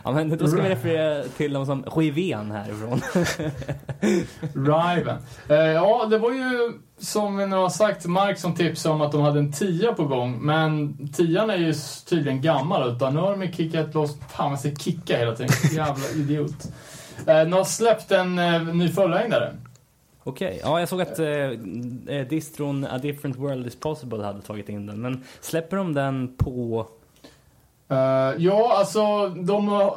Ja 0.04 0.12
men 0.12 0.36
då 0.38 0.46
ska 0.46 0.62
vi 0.62 0.68
referera 0.68 1.22
till 1.36 1.52
dem 1.52 1.66
som 1.66 1.84
Riven 1.96 2.50
härifrån. 2.50 3.00
Riven. 4.96 5.16
Eh, 5.48 5.56
ja, 5.56 6.06
det 6.10 6.18
var 6.18 6.32
ju 6.32 6.72
som 7.02 7.36
vi 7.36 7.46
nu 7.46 7.56
har 7.56 7.68
sagt, 7.68 8.06
Mark 8.06 8.38
som 8.38 8.54
tipsade 8.54 8.94
om 8.94 9.00
att 9.00 9.12
de 9.12 9.20
hade 9.20 9.38
en 9.38 9.52
tia 9.52 9.92
på 9.92 10.04
gång. 10.04 10.38
Men 10.40 10.96
tian 11.08 11.50
är 11.50 11.56
ju 11.56 11.74
tydligen 12.08 12.42
gammal, 12.42 12.96
utan 12.96 13.14
nu 13.14 13.20
har 13.20 13.30
de 13.30 13.42
ju 13.42 13.52
kickat 13.52 13.94
loss... 13.94 14.16
Fan, 14.28 14.50
man 14.50 14.58
säger 14.58 14.76
kicka 14.76 15.18
hela 15.18 15.36
tiden. 15.36 15.52
Jävla 15.72 16.08
idiot. 16.16 16.68
Eh, 17.26 17.40
de 17.40 17.52
har 17.52 17.64
släppt 17.64 18.10
en 18.10 18.38
eh, 18.38 18.62
ny 18.62 18.88
fullängdare. 18.88 19.52
Okej, 20.24 20.60
ja 20.62 20.80
jag 20.80 20.88
såg 20.88 21.02
att 21.02 21.18
eh, 21.18 21.26
eh, 21.26 22.26
distron 22.28 22.84
A 22.84 22.98
Different 22.98 23.36
World 23.36 23.66
Is 23.66 23.76
Possible 23.76 24.24
hade 24.24 24.42
tagit 24.42 24.68
in 24.68 24.86
den. 24.86 25.00
Men 25.00 25.24
släpper 25.40 25.76
de 25.76 25.94
den 25.94 26.36
på... 26.36 26.86
Eh, 27.88 27.96
ja, 28.38 28.74
alltså 28.78 29.28
de 29.28 29.90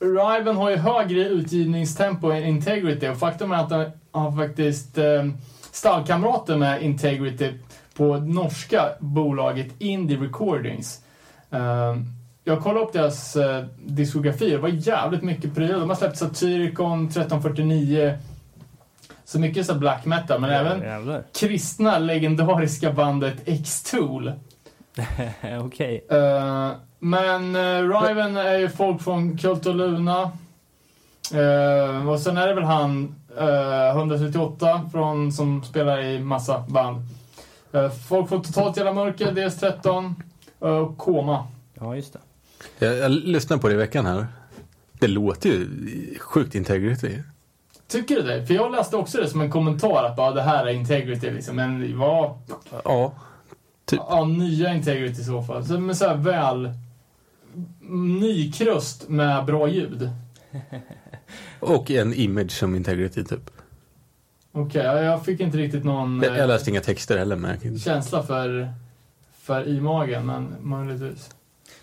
Riven 0.00 0.56
har 0.56 0.70
ju 0.70 0.76
högre 0.76 1.20
utgivningstempo 1.20 2.30
än 2.30 2.44
Integrity 2.44 3.08
och 3.08 3.18
faktum 3.18 3.52
är 3.52 3.56
att 3.56 3.94
har 4.12 4.36
faktiskt 4.36 4.98
eh, 4.98 5.24
stallkamrater 5.72 6.56
med 6.56 6.82
Integrity 6.82 7.52
på 7.96 8.16
norska 8.16 8.88
bolaget 8.98 9.68
Indie 9.78 10.18
Recordings. 10.18 11.04
Eh, 11.50 11.96
jag 12.44 12.60
kollade 12.60 12.86
upp 12.86 12.92
deras 12.92 13.36
eh, 13.36 13.64
diskografi, 13.84 14.50
det 14.50 14.58
var 14.58 14.68
jävligt 14.68 15.22
mycket 15.22 15.54
prylar. 15.54 15.80
De 15.80 15.88
har 15.88 15.96
släppt 15.96 16.16
Satyricon, 16.16 17.04
1349, 17.04 18.18
så 19.24 19.40
mycket 19.40 19.66
så 19.66 19.74
black 19.74 20.04
metal, 20.04 20.40
men 20.40 20.50
även 20.50 20.80
Jävlar. 20.80 21.22
kristna 21.34 21.98
legendariska 21.98 22.92
bandet 22.92 23.34
X-Tool. 23.44 24.32
Okej. 25.64 26.06
Eh, 26.10 26.70
men 26.98 27.56
uh, 27.56 28.02
Riven 28.02 28.36
är 28.36 28.58
ju 28.58 28.68
folk 28.68 29.02
från 29.02 29.38
Kult 29.38 29.66
och 29.66 29.74
Luna. 29.74 30.30
Eh, 31.34 32.08
och 32.08 32.20
sen 32.20 32.36
är 32.36 32.46
det 32.46 32.54
väl 32.54 32.64
han 32.64 33.19
eh, 33.38 33.96
138 33.96 34.88
från, 34.92 35.32
som 35.32 35.64
spelar 35.64 36.02
i 36.02 36.18
massa 36.18 36.64
band. 36.68 37.06
Eh, 37.72 37.90
folk 37.90 38.28
får 38.28 38.38
totalt 38.38 38.76
jävla 38.76 38.92
mörker, 38.92 39.32
DS13 39.32 40.14
eh, 40.60 40.68
och 40.68 40.98
Koma. 40.98 41.46
Ja, 41.74 41.96
just 41.96 42.12
det. 42.12 42.20
Jag, 42.86 42.96
jag 42.96 43.10
lyssnade 43.10 43.62
på 43.62 43.68
det 43.68 43.74
i 43.74 43.76
veckan 43.76 44.06
här. 44.06 44.26
Det 44.92 45.08
låter 45.08 45.48
ju 45.48 45.68
sjukt 46.18 46.54
integrity. 46.54 47.18
Tycker 47.88 48.14
du 48.14 48.22
det? 48.22 48.46
För 48.46 48.54
jag 48.54 48.72
läste 48.72 48.96
också 48.96 49.18
det 49.18 49.28
som 49.28 49.40
en 49.40 49.50
kommentar 49.50 50.04
att 50.04 50.16
bara, 50.16 50.34
det 50.34 50.42
här 50.42 50.66
är 50.66 50.70
integrity 50.70 51.30
liksom. 51.30 51.56
Men 51.56 51.98
vad... 51.98 52.38
Ja. 52.84 53.12
Typ. 53.84 54.00
Ja, 54.08 54.24
nya 54.24 54.74
integrity 54.74 55.20
i 55.20 55.24
så 55.24 55.42
fall. 55.42 55.64
Så, 55.64 55.78
men 55.78 55.96
så 55.96 56.08
här 56.08 56.14
väl... 56.14 56.70
Nykrust 58.20 59.08
med 59.08 59.44
bra 59.44 59.68
ljud. 59.68 60.10
Och 61.60 61.90
en 61.90 62.14
image 62.14 62.50
som 62.50 62.74
integrity 62.74 63.24
typ. 63.24 63.50
Okej, 64.52 64.82
ja, 64.84 65.00
jag 65.02 65.24
fick 65.24 65.40
inte 65.40 65.58
riktigt 65.58 65.84
någon 65.84 66.22
Jag, 66.22 66.38
eh, 66.38 66.46
läste 66.48 66.70
inga 66.70 66.80
texter 66.80 67.18
heller 67.18 67.36
men 67.36 67.78
känsla 67.78 68.22
för, 68.22 68.72
för 69.32 69.68
i-magen, 69.68 70.26
men 70.26 70.54
möjligtvis. 70.60 71.30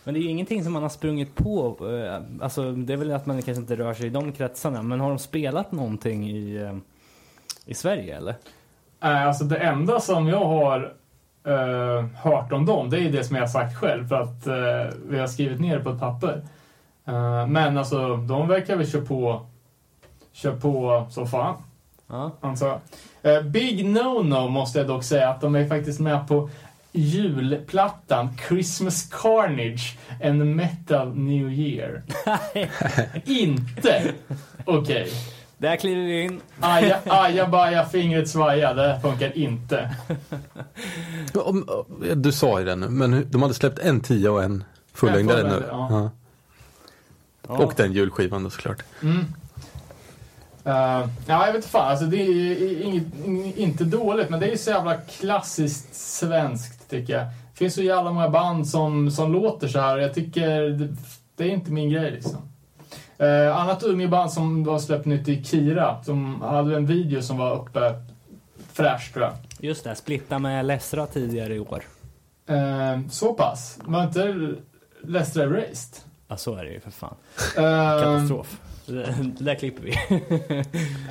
Men 0.04 0.14
det 0.14 0.20
är 0.20 0.22
ju 0.22 0.30
ingenting 0.30 0.64
som 0.64 0.74
man 0.74 0.82
har 0.82 0.90
sprungit 0.90 1.36
på. 1.36 1.78
eh, 1.82 2.44
Alltså, 2.44 2.72
det 2.72 2.94
är 2.94 2.98
väl 2.98 3.12
att 3.12 3.26
man 3.26 3.42
kanske 3.42 3.62
inte 3.62 3.76
rör 3.76 3.94
sig 3.94 4.06
i 4.06 4.10
de 4.10 4.32
kretsarna. 4.32 4.82
Men 4.84 5.00
har 5.00 5.10
de 5.10 5.20
spelat 5.20 5.72
någonting 5.72 6.30
i, 6.30 6.56
eh, 6.56 6.78
i 7.66 7.74
Sverige 7.74 8.18
eller? 8.18 8.36
Alltså 9.00 9.44
det 9.44 9.58
enda 9.58 10.00
som 10.00 10.28
jag 10.28 10.46
har 10.46 10.94
eh, 11.48 12.06
hört 12.16 12.52
om 12.52 12.66
dem, 12.66 12.90
det 12.90 13.00
är 13.00 13.12
det 13.12 13.24
som 13.24 13.36
jag 13.36 13.44
har 13.44 13.48
sagt 13.48 13.78
själv 13.78 14.08
för 14.08 14.16
att 14.16 14.48
eh, 14.48 14.98
vi 15.10 15.20
har 15.20 15.28
skrivit 15.28 15.60
ner 15.60 15.78
det 15.78 15.84
på 15.84 15.90
ett 15.90 16.00
papper. 16.00 16.42
Eh, 17.08 17.48
men 17.48 17.78
alltså, 17.78 18.16
de 18.18 18.48
verkar 18.48 18.76
väl 18.76 18.88
köra 18.92 19.06
på, 19.06 19.46
köra 20.34 20.56
på 20.56 21.08
så 21.10 21.26
fan, 21.26 21.56
Ja. 22.10 22.32
antar 22.42 22.68
jag. 23.22 23.36
Eh, 23.36 23.42
Big 23.44 23.86
No-No 23.86 24.50
måste 24.50 24.80
jag 24.80 24.88
dock 24.88 25.04
säga 25.04 25.30
att 25.30 25.42
de 25.42 25.56
är 25.56 25.68
faktiskt 25.68 26.00
med 26.00 26.28
på 26.28 26.50
julplattan 26.92 28.38
Christmas 28.48 29.04
Carnage 29.22 29.98
and 30.24 30.56
Metal 30.56 31.16
New 31.16 31.52
Year. 31.52 32.04
Inte! 33.26 34.12
Okej. 34.66 35.10
Där 35.58 35.76
kliver 35.76 36.02
vi 36.02 36.22
in. 36.22 36.42
Aja, 36.60 36.98
aja, 37.06 37.48
baja, 37.48 37.86
fingret 37.86 38.30
svaja. 38.30 38.74
Det 38.74 39.00
funkar 39.02 39.38
inte. 39.38 39.96
Du 42.16 42.32
sa 42.32 42.60
ju 42.60 42.66
det 42.66 42.76
nu, 42.76 42.90
men 42.90 43.26
de 43.32 43.42
hade 43.42 43.54
släppt 43.54 43.80
en 43.80 44.02
tia 44.02 44.32
och 44.32 44.44
en 44.44 44.64
fullängdare 44.94 45.44
nu. 45.44 45.50
fullängdare, 45.50 45.68
Ja. 45.90 46.10
Ja. 47.48 47.58
Och 47.58 47.74
den 47.78 47.94
julskivan 47.94 48.44
då 48.44 48.50
såklart. 48.50 48.84
Mm. 49.04 49.18
Uh, 49.20 50.74
ja, 50.74 51.08
jag 51.28 51.48
vet 51.48 51.56
inte 51.56 51.68
fan. 51.68 51.88
Alltså, 51.92 52.06
det 52.06 52.18
är 52.18 52.82
inget, 52.84 53.04
ing- 53.04 53.56
inte 53.58 53.84
dåligt, 53.84 54.30
men 54.30 54.40
det 54.40 54.46
är 54.46 54.52
ju 54.52 54.58
så 54.58 54.70
jävla 54.70 54.96
klassiskt 54.98 55.96
svenskt, 55.96 56.90
tycker 56.90 57.14
jag. 57.14 57.24
Det 57.26 57.58
finns 57.58 57.74
så 57.74 57.82
jävla 57.82 58.12
många 58.12 58.30
band 58.30 58.68
som, 58.68 59.12
som 59.12 59.34
låter 59.34 59.68
så 59.68 59.80
här. 59.80 59.98
Jag 59.98 60.14
tycker 60.14 60.50
det, 60.70 60.96
det 61.36 61.44
är 61.44 61.50
inte 61.50 61.72
min 61.72 61.90
grej, 61.90 62.12
liksom. 62.12 62.38
Uh, 63.22 63.58
annat 63.58 63.84
Umeåband 63.84 64.32
som 64.32 64.68
har 64.68 64.80
släppt 64.80 65.06
nytt 65.06 65.28
i 65.28 65.44
Kira, 65.44 66.04
som 66.04 66.42
hade 66.42 66.76
en 66.76 66.86
video 66.86 67.22
som 67.22 67.38
var 67.38 67.56
uppe 67.56 67.94
fräsch, 68.74 69.14
tror 69.14 69.26
jag. 69.26 69.34
Just 69.60 69.84
det, 69.84 69.96
splitta 69.96 70.40
med 70.40 70.66
Lessra 70.66 71.08
tidigare 71.08 71.56
i 71.56 71.60
år. 71.60 71.84
Eh, 72.48 73.00
så 73.10 73.34
pass. 73.34 73.80
Var 73.86 74.04
inte 74.04 74.54
Leicester 75.04 75.42
Erased? 75.42 76.04
Ja, 76.28 76.38
så 76.38 76.56
är 76.56 76.66
det 76.66 76.72
ju 76.72 76.80
för 76.80 76.92
fan. 76.92 77.16
Uh, 77.58 78.04
Katastrof. 78.04 78.58
Det, 78.86 79.16
där 79.40 79.56
klipper 79.56 79.84
vi. 79.84 79.94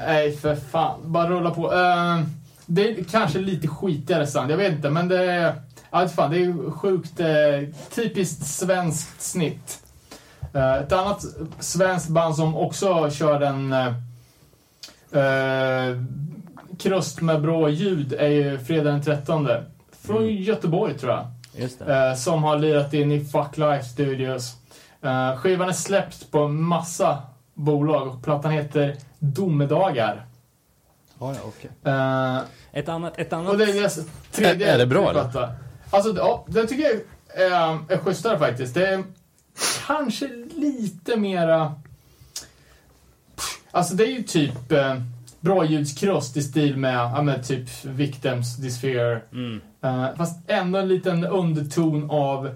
Nej, 0.07 0.37
för 0.37 0.57
fan. 0.57 1.01
Bara 1.05 1.29
rulla 1.31 1.51
på. 1.51 1.73
Eh, 1.75 2.21
det 2.67 2.91
är 2.91 3.05
kanske 3.05 3.39
lite 3.39 3.69
skitigare 3.69 4.27
sound, 4.27 4.51
jag 4.51 4.57
vet 4.57 4.73
inte, 4.73 4.91
men 4.91 5.09
det 5.09 5.33
är... 5.33 5.55
Ja, 5.91 6.09
fan, 6.09 6.31
det 6.31 6.39
är 6.39 6.71
sjukt 6.71 7.21
uh, 7.21 7.27
typiskt 7.95 8.47
svenskt 8.47 9.23
snitt. 9.23 9.83
Eh, 10.55 10.75
ett 10.75 10.93
annat 10.93 11.25
svenskt 11.61 12.09
band 12.09 12.37
som 12.37 12.57
också 12.57 13.11
kör 13.11 13.41
en 13.41 13.73
uh, 13.73 13.93
krust 16.79 17.21
med 17.21 17.43
bra 17.43 17.69
ljud 17.69 18.13
är 18.13 18.29
ju 18.29 18.59
Fredag 18.59 18.91
den 18.91 19.03
13. 19.03 19.49
Från 20.03 20.17
Mm. 20.17 20.43
Göteborg, 20.43 20.99
tror 20.99 21.13
jag. 21.13 21.27
Just 21.63 21.79
det. 21.79 22.17
Som 22.17 22.43
har 22.43 22.59
lirat 22.59 22.95
in 22.95 23.13
i 23.13 23.25
Fuck 23.25 23.57
Life 23.57 23.85
Studios. 23.85 24.57
Eh, 25.03 25.37
skivan 25.37 25.69
är 25.69 25.73
släppt 25.73 26.31
på 26.31 26.39
en 26.39 26.63
massa 26.63 27.23
bolag 27.55 28.09
och 28.09 28.23
plattan 28.25 28.51
heter 28.53 28.97
Domedagar. 29.19 30.27
Ja, 31.19 31.35
ja, 31.35 31.41
okej. 31.45 31.71
Eh, 31.85 32.39
Ett 32.81 32.89
annat, 32.89 33.19
ett 33.19 33.33
annat... 33.33 33.53
och 33.53 33.59
det 33.59 33.65
är 33.65 33.75
deras 33.75 33.99
tredje 34.33 34.69
Är- 34.71 34.75
är 34.75 34.79
det 34.79 34.87
bra, 34.87 35.11
eller? 35.11 35.21
platta. 35.23 35.53
Alltså, 35.91 36.17
ja, 36.17 36.45
den 36.49 36.67
tycker 36.67 36.85
jag 36.85 36.93
är, 37.47 37.79
är 37.93 37.99
schysstare 37.99 38.39
faktiskt. 38.39 38.75
Det 38.75 38.87
är 38.89 39.05
kanske 39.87 40.29
lite 40.55 41.17
mera... 41.17 41.75
Alltså 43.71 43.95
det 43.95 44.05
är 44.05 44.11
ju 44.11 44.23
typ 44.23 44.73
eh, 44.73 44.95
bra 45.41 45.65
ljudskrust 45.65 46.37
i 46.37 46.43
stil 46.43 46.77
med, 46.77 46.95
ja, 46.95 47.23
men 47.23 47.43
typ 47.43 47.85
Victims, 47.85 48.57
Dysphere. 48.57 49.21
Mm. 49.33 49.61
Eh, 49.83 50.07
fast 50.17 50.51
ändå 50.51 50.79
en 50.79 50.89
liten 50.89 51.25
underton 51.25 52.11
av 52.11 52.51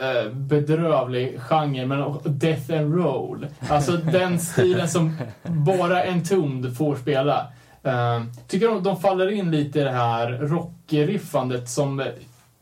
eh, 0.00 0.32
bedrövlig 0.32 1.40
genre, 1.40 1.86
men 1.86 2.18
death 2.24 2.72
and 2.72 2.94
roll. 2.94 3.46
Alltså 3.68 3.92
den 3.92 4.38
stilen 4.38 4.88
som 4.88 5.16
bara 5.42 6.04
en 6.04 6.24
ton 6.24 6.74
får 6.74 6.96
spela. 6.96 7.46
Eh, 7.82 8.22
tycker 8.48 8.68
de, 8.68 8.82
de 8.82 9.00
faller 9.00 9.30
in 9.30 9.50
lite 9.50 9.80
i 9.80 9.84
det 9.84 9.90
här 9.90 10.30
rockriffandet 10.30 11.68
som, 11.68 12.06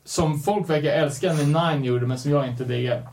som 0.04 0.40
folk 0.40 0.70
verkar 0.70 0.90
älska 0.90 1.32
när 1.32 1.72
Nine 1.72 1.84
gjorde, 1.84 2.06
men 2.06 2.18
som 2.18 2.30
jag 2.30 2.48
inte 2.48 2.64
diggar. 2.64 3.08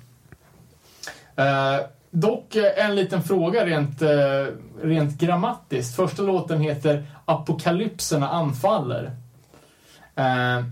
Eh, 1.35 1.85
dock 2.11 2.55
eh, 2.55 2.85
en 2.85 2.95
liten 2.95 3.23
fråga 3.23 3.65
rent, 3.65 4.01
eh, 4.01 4.45
rent 4.83 5.19
grammatiskt. 5.19 5.95
Första 5.95 6.23
låten 6.23 6.61
heter 6.61 7.03
Apokalypserna 7.25 8.29
anfaller. 8.29 9.11
Eh, 10.15 10.63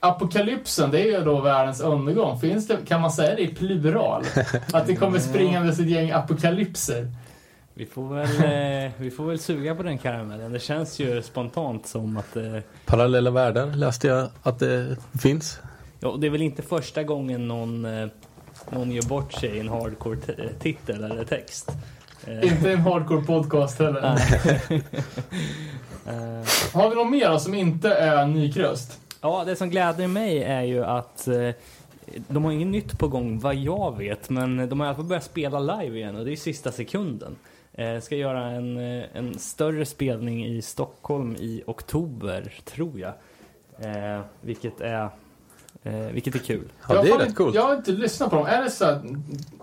Apokalypsen, 0.00 0.90
det 0.90 1.00
är 1.00 1.18
ju 1.18 1.24
då 1.24 1.40
världens 1.40 1.80
undergång. 1.80 2.40
Finns 2.40 2.66
det, 2.68 2.76
kan 2.86 3.00
man 3.00 3.10
säga 3.12 3.34
det 3.34 3.42
i 3.42 3.54
plural? 3.54 4.24
Att 4.72 4.86
det 4.86 4.96
kommer 4.96 5.18
springandes 5.18 5.78
ett 5.80 5.88
gäng 5.88 6.10
apokalypser? 6.10 7.10
Vi 7.74 7.86
får 7.86 8.14
väl, 8.14 8.84
eh, 8.84 8.90
vi 8.96 9.10
får 9.10 9.24
väl 9.26 9.38
suga 9.38 9.74
på 9.74 9.82
den 9.82 9.98
karamellen. 9.98 10.52
Det 10.52 10.60
känns 10.60 10.98
ju 10.98 11.22
spontant 11.22 11.86
som 11.86 12.16
att... 12.16 12.36
Eh, 12.36 12.58
Parallella 12.86 13.30
världar 13.30 13.66
läste 13.66 14.06
jag 14.08 14.28
att 14.42 14.58
det 14.58 14.96
finns. 15.22 15.60
ja, 16.00 16.16
det 16.20 16.26
är 16.26 16.30
väl 16.30 16.42
inte 16.42 16.62
första 16.62 17.02
gången 17.02 17.48
någon, 17.48 17.84
eh, 17.84 18.08
någon 18.70 18.90
gör 18.92 19.02
bort 19.08 19.32
sig 19.32 19.50
i 19.50 19.60
en 19.60 19.68
hardcore-titel 19.68 21.04
eller 21.04 21.24
text. 21.24 21.70
Eh, 22.26 22.52
Inte 22.52 22.72
en 22.72 22.80
hardcore 22.80 23.22
podcast 23.24 23.78
heller. 23.78 24.18
Eh, 26.06 26.74
Har 26.74 26.88
vi 26.90 26.94
något 26.96 27.10
mer 27.10 27.38
som 27.38 27.54
inte 27.54 27.94
är 27.94 28.26
nykröst? 28.26 29.00
Ja, 29.20 29.44
det 29.46 29.56
som 29.56 29.70
gläder 29.70 30.06
mig 30.08 30.42
är 30.42 30.62
ju 30.62 30.84
att 30.84 31.28
eh, 31.28 31.50
de 32.28 32.44
har 32.44 32.52
inget 32.52 32.68
nytt 32.68 32.98
på 32.98 33.08
gång 33.08 33.38
vad 33.38 33.54
jag 33.54 33.98
vet, 33.98 34.30
men 34.30 34.68
de 34.68 34.80
har 34.80 34.86
i 34.86 34.88
alla 34.88 34.96
fall 34.96 35.04
börjat 35.04 35.24
spela 35.24 35.58
live 35.60 35.96
igen 35.98 36.16
och 36.16 36.24
det 36.24 36.32
är 36.32 36.36
sista 36.36 36.72
sekunden. 36.72 37.36
Eh, 37.72 38.00
ska 38.00 38.16
göra 38.16 38.44
en, 38.50 38.76
eh, 38.98 39.04
en 39.14 39.38
större 39.38 39.84
spelning 39.86 40.46
i 40.46 40.62
Stockholm 40.62 41.36
i 41.36 41.62
oktober, 41.66 42.52
tror 42.64 43.00
jag. 43.00 43.12
Eh, 43.78 44.20
vilket 44.40 44.80
är 44.80 45.10
eh, 45.82 45.92
vilket 45.94 46.34
är 46.34 46.38
kul. 46.38 46.68
Ja, 46.88 46.94
Jag 46.94 47.04
det 47.04 47.08
är 47.08 47.12
har 47.12 47.18
rätt 47.18 47.26
inte- 47.28 47.36
coolt. 47.36 47.54
Jag 47.54 47.62
har 47.62 47.74
inte 47.74 47.92
lyssnat 47.92 48.30
på 48.30 48.36
dem. 48.36 48.46
Är 48.46 48.62
det 48.62 48.70
så 48.70 48.84
här, 48.84 49.02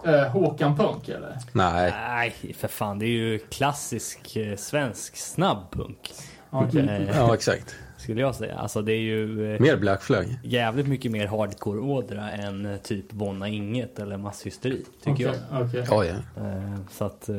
eh, 0.06 0.27
Håkan 0.32 0.77
Punk 0.77 1.10
eller? 1.10 1.38
Nej. 1.52 1.91
Nej, 2.07 2.53
för 2.57 2.68
fan, 2.68 2.99
det 2.99 3.06
är 3.06 3.10
ju 3.10 3.40
klassisk 3.40 4.36
eh, 4.36 4.56
svensk 4.56 5.15
snabbpunk. 5.18 6.14
Okej. 6.49 6.82
Eh, 6.90 7.18
Ja, 7.18 7.34
exakt. 7.34 7.76
Skulle 8.06 8.22
jag 8.22 8.36
säga. 8.36 8.56
Alltså 8.57 8.82
det 8.82 8.94
är 8.94 8.99
ju 8.99 9.53
eh, 9.56 9.61
Mer 9.61 9.77
Black 9.77 10.02
Flag. 10.03 10.40
jävligt 10.44 10.88
mycket 10.88 11.11
mer 11.11 11.27
hardcore-ådra 11.27 12.32
än 12.32 12.65
eh, 12.65 12.77
typ 12.77 13.11
Bonna 13.11 13.48
Inget 13.48 13.99
eller 13.99 14.18
Masshysteri, 14.18 14.86
tycker 15.03 15.30
Okej, 15.30 15.40
okej. 15.52 15.86
Ja, 15.90 16.03
ja. 16.06 16.14
jag. 16.36 16.45
Eh, 16.48 16.76
så 16.91 17.06
att... 17.06 17.30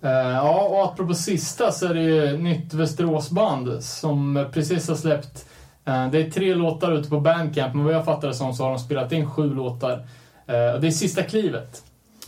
Ja, 0.00 0.62
och 0.70 0.84
apropå 0.84 1.14
sista 1.14 1.72
så 1.72 1.86
är 1.86 1.94
det 1.94 2.02
ju 2.02 2.38
nytt 2.38 2.74
Västeråsband 2.74 3.84
som 3.84 4.46
precis 4.52 4.88
har 4.88 4.94
släppt. 4.94 5.48
det 5.84 5.90
är 6.18 6.30
tre 6.30 6.54
låtar 6.54 6.92
ute 6.92 7.08
på 7.08 7.20
Bandcamp, 7.20 7.74
men 7.74 7.84
vad 7.84 7.94
jag 7.94 8.04
fattar 8.04 8.28
det 8.28 8.34
som 8.34 8.54
så 8.54 8.62
har 8.62 8.70
de 8.70 8.78
spelat 8.78 9.12
in 9.12 9.30
sju 9.30 9.54
låtar. 9.54 10.06
Det 10.46 10.86
är 10.86 10.90
Sista 10.90 11.22
klivet. 11.22 11.82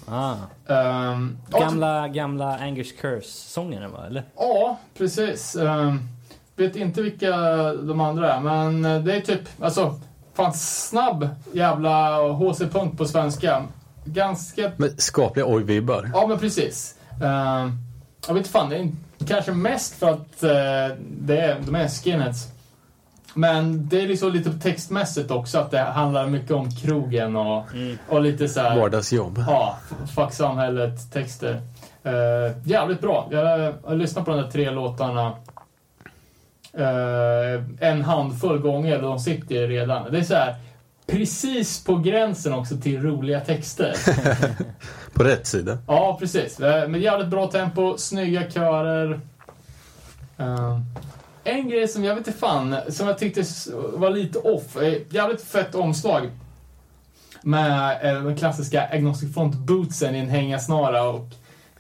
ah. 0.09 0.35
Ja, 0.67 1.19
Gamla, 1.61 2.09
gamla 2.09 2.59
Angers 2.59 2.93
Curse-sångaren 3.01 3.93
va, 3.93 4.07
eller? 4.07 4.23
Ja, 4.37 4.79
precis. 4.99 5.57
Ehm, 5.57 6.01
vet 6.57 6.77
inte 6.77 7.03
vilka 7.03 7.31
de 7.73 8.01
andra 8.01 8.35
är, 8.35 8.41
men 8.41 8.83
det 9.05 9.17
är 9.17 9.21
typ, 9.21 9.41
alltså, 9.61 10.01
fan 10.35 10.53
snabb 10.55 11.29
jävla 11.53 12.21
HC-punk 12.21 12.97
på 12.97 13.05
svenska. 13.05 13.63
Ganska 14.05 14.71
Men 14.77 14.97
skapliga 14.97 15.47
oj-vibbar. 15.47 16.11
Ja, 16.15 16.27
men 16.27 16.39
precis. 16.39 16.95
Ehm, 17.23 17.73
jag 18.27 18.35
vet 18.35 18.41
inte 18.41 18.51
fan, 18.51 18.71
det 18.71 18.77
är 18.77 18.91
kanske 19.27 19.53
mest 19.53 19.95
för 19.95 20.11
att 20.11 20.43
eh, 20.43 20.97
det 21.01 21.41
är, 21.41 21.61
de 21.67 21.75
är 21.75 21.89
skinheads. 21.89 22.49
Men 23.35 23.89
det 23.89 24.01
är 24.01 24.09
liksom 24.09 24.33
lite 24.33 24.53
textmässigt 24.53 25.31
också 25.31 25.59
att 25.59 25.71
det 25.71 25.81
handlar 25.81 26.27
mycket 26.27 26.51
om 26.51 26.71
krogen 26.71 27.37
och, 27.37 27.65
och 28.09 28.21
lite 28.21 28.49
så 28.49 28.61
här. 28.61 28.77
Vardagsjobb. 28.77 29.45
Ja, 29.47 29.79
fuck 30.15 30.33
samhället 30.33 31.13
texter. 31.13 31.61
Uh, 32.07 32.57
jävligt 32.65 33.01
bra. 33.01 33.29
Jag 33.31 33.73
har 33.85 33.95
lyssnat 33.95 34.25
på 34.25 34.31
de 34.31 34.43
där 34.43 34.51
tre 34.51 34.71
låtarna 34.71 35.33
en 37.81 38.03
handfull 38.03 38.59
gånger 38.59 38.97
och 38.97 39.03
de 39.03 39.19
sitter 39.19 39.69
redan. 39.69 40.13
Det 40.13 40.19
är 40.19 40.23
så 40.23 40.35
här 40.35 40.55
precis 41.07 41.85
på 41.85 41.97
gränsen 41.97 42.53
också 42.53 42.77
till 42.77 43.03
roliga 43.03 43.41
texter. 43.41 43.95
På 45.15 45.25
rätt 45.25 45.47
sida. 45.47 45.79
Ja, 45.87 46.17
precis. 46.21 46.61
Eh, 46.61 46.89
Med 46.89 47.01
jävligt 47.01 47.29
bra 47.29 47.47
tempo, 47.47 47.95
snygga 47.99 48.51
körer. 48.51 49.21
Eh, 50.39 50.81
en 51.45 51.69
grej 51.69 51.89
som 51.89 52.05
jag 52.05 52.15
vet 52.15 52.27
inte 52.27 52.39
fan, 52.39 52.77
som 52.89 53.07
jag 53.07 53.19
tyckte 53.19 53.43
var 53.93 54.11
lite 54.11 54.39
off. 54.39 54.77
eh, 54.77 54.95
Jävligt 55.11 55.43
fett 55.43 55.75
omslag. 55.75 56.31
Med 57.43 57.99
eh, 58.17 58.23
den 58.23 58.37
klassiska 58.37 58.89
Agnostic 58.93 59.35
Front 59.35 59.55
bootsen 59.57 60.15
i 60.15 60.19
en 60.19 60.29
hängasnara 60.29 61.03
och 61.03 61.29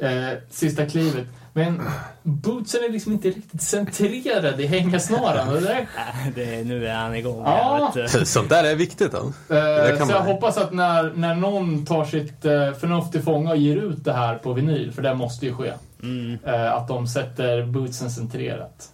eh, 0.04 0.38
sista 0.50 0.86
klivet. 0.86 1.26
Men 1.56 1.82
bootsen 2.22 2.84
är 2.84 2.88
liksom 2.88 3.12
inte 3.12 3.28
riktigt 3.28 3.62
centrerad 3.62 4.60
i 4.60 4.66
hängasnaran. 4.66 5.48
Och 5.48 5.54
det 5.60 5.60
där 5.60 5.86
det, 6.34 6.64
nu 6.64 6.86
är 6.86 6.94
han 6.94 7.14
igång. 7.14 7.42
Ja. 7.44 7.92
Jag 7.96 8.26
Sånt 8.26 8.48
där 8.48 8.64
är 8.64 8.74
viktigt 8.74 9.12
då. 9.12 9.18
Eh, 9.54 9.96
kan 9.98 10.06
så 10.06 10.12
jag 10.12 10.24
man- 10.24 10.26
hoppas 10.26 10.58
att 10.58 10.72
när, 10.72 11.12
när 11.14 11.34
någon 11.34 11.86
tar 11.86 12.04
sitt 12.04 12.44
eh, 12.44 12.72
förnuft 12.72 13.12
till 13.12 13.22
fånga 13.22 13.50
och 13.50 13.56
ger 13.56 13.76
ut 13.76 14.04
det 14.04 14.12
här 14.12 14.34
på 14.34 14.52
vinyl, 14.52 14.92
för 14.92 15.02
det 15.02 15.14
måste 15.14 15.46
ju 15.46 15.54
ske, 15.54 15.72
mm. 16.02 16.38
eh, 16.44 16.72
att 16.72 16.88
de 16.88 17.06
sätter 17.06 17.66
bootsen 17.66 18.10
centrerat. 18.10 18.88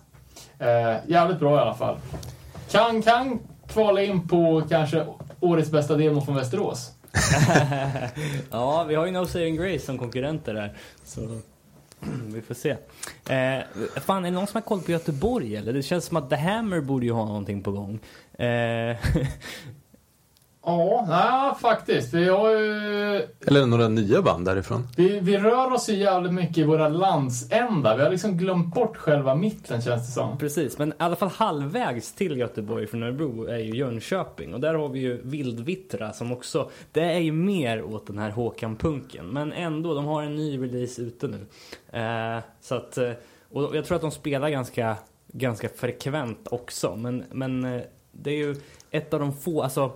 Jävligt 1.06 1.39
bra 1.39 1.56
i 1.56 1.60
alla 1.60 1.74
fall. 1.74 1.97
Kan, 2.70 3.02
kan 3.02 3.39
kvala 3.68 4.02
in 4.02 4.28
på 4.28 4.62
kanske 4.68 5.06
årets 5.40 5.70
bästa 5.70 5.94
demo 5.94 6.20
från 6.20 6.34
Västerås. 6.34 6.90
ja, 8.51 8.84
vi 8.84 8.94
har 8.94 9.06
ju 9.06 9.12
No 9.12 9.26
Saving 9.26 9.56
Grace 9.56 9.86
som 9.86 9.98
konkurrenter 9.98 10.55
där. 10.55 10.72
Så 11.05 11.20
vi 12.26 12.42
får 12.42 12.54
se. 12.54 12.70
Eh, 12.70 13.64
fan, 14.00 14.24
är 14.24 14.30
det 14.30 14.34
någon 14.36 14.46
som 14.46 14.54
har 14.54 14.62
koll 14.62 14.80
på 14.80 14.90
Göteborg 14.90 15.56
eller? 15.56 15.72
Det 15.72 15.82
känns 15.82 16.04
som 16.04 16.16
att 16.16 16.30
The 16.30 16.36
Hammer 16.36 16.80
borde 16.80 17.06
ju 17.06 17.12
ha 17.12 17.24
någonting 17.24 17.62
på 17.62 17.72
gång. 17.72 18.00
Eh, 18.32 18.96
Ja, 20.64 21.06
ja, 21.09 21.56
faktiskt. 21.60 22.14
Vi 22.14 22.28
har 22.28 22.51
ju... 22.51 23.22
Eller 23.47 23.66
några 23.66 23.89
nya 23.89 24.22
band 24.22 24.44
därifrån. 24.44 24.89
Vi, 24.97 25.20
vi 25.20 25.39
rör 25.39 25.72
oss 25.72 25.89
ju 25.89 25.94
jävligt 25.94 26.32
mycket 26.32 26.59
i 26.59 26.62
våra 26.62 26.89
landsändar. 26.89 27.97
Vi 27.97 28.02
har 28.02 28.10
liksom 28.10 28.36
glömt 28.36 28.74
bort 28.74 28.97
själva 28.97 29.34
mitten, 29.34 29.82
känns 29.82 30.06
det 30.06 30.12
som. 30.12 30.39
Precis, 30.39 30.78
men 30.78 30.89
i 30.89 30.94
alla 30.98 31.16
fall 31.16 31.28
halvvägs 31.28 32.12
till 32.12 32.36
Göteborg 32.36 32.86
från 32.86 33.02
Örebro 33.02 33.44
är 33.44 33.59
ju 33.59 33.76
Jönköping 33.76 34.55
och 34.55 34.60
där 34.60 34.74
har 34.74 34.89
vi 34.89 35.01
ju 35.01 35.20
Vildvittra 35.22 36.12
som 36.12 36.32
också, 36.32 36.70
det 36.93 37.05
är 37.05 37.18
ju 37.18 37.32
mer 37.32 37.82
åt 37.82 38.06
den 38.06 38.18
här 38.18 38.30
Håkan-punken 38.30 39.26
men 39.26 39.52
ändå, 39.52 39.94
de 39.94 40.05
har 40.05 40.22
en 40.22 40.36
ny 40.36 40.59
release 40.62 41.02
ute 41.02 41.28
nu. 41.28 41.47
Eh, 41.98 42.43
så 42.60 42.74
att, 42.74 42.98
eh, 42.98 43.10
och 43.51 43.76
jag 43.76 43.84
tror 43.84 43.97
att 43.97 44.02
de 44.02 44.10
spelar 44.10 44.48
ganska, 44.48 44.97
ganska 45.32 45.68
frekvent 45.68 46.48
också 46.51 46.97
men, 46.97 47.24
men 47.30 47.64
eh, 47.64 47.82
det 48.12 48.30
är 48.30 48.36
ju 48.36 48.56
ett 48.90 49.14
av 49.14 49.20
de 49.20 49.32
få, 49.32 49.62
alltså 49.62 49.93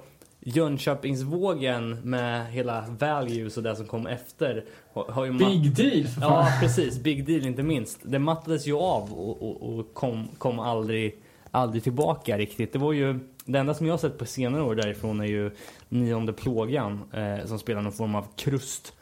Jönköpingsvågen 0.48 2.01
med 2.02 2.47
hela 2.47 2.85
values 2.98 3.56
och 3.56 3.62
det 3.62 3.77
som 3.77 3.86
kom 3.86 4.06
efter 4.06 4.64
har, 4.93 5.24
ju 5.24 5.32
Big 5.32 5.74
deal. 5.77 6.06
Ja, 6.20 6.48
precis. 6.60 6.98
Big 6.98 7.27
deal 7.27 7.47
inte 7.47 7.62
minst. 7.62 7.98
Det 8.02 8.18
mattades 8.18 8.66
ju 8.66 8.77
av 8.77 9.12
och, 9.12 9.43
och, 9.43 9.78
och 9.78 9.94
kom, 9.94 10.28
kom 10.39 10.59
aldrig, 10.59 11.23
aldrig 11.51 11.82
tillbaka 11.82 12.39
riktigt. 12.39 12.73
Det 12.73 12.78
var 12.78 12.93
ju, 12.93 13.18
det 13.44 13.59
enda 13.59 13.74
som 13.74 13.86
jag 13.86 13.93
har 13.93 13.98
sett 13.98 14.18
på 14.18 14.27
senare 14.27 14.62
år 14.62 14.74
därifrån 14.74 15.20
är 15.20 15.27
ju 15.27 15.51
Nionde 15.89 16.32
plågan 16.32 17.01
eh, 17.12 17.47
som 17.47 17.59
spelar 17.59 17.82
någon 17.82 17.93
form 17.93 18.14
av 18.14 18.27
krust. 18.36 18.93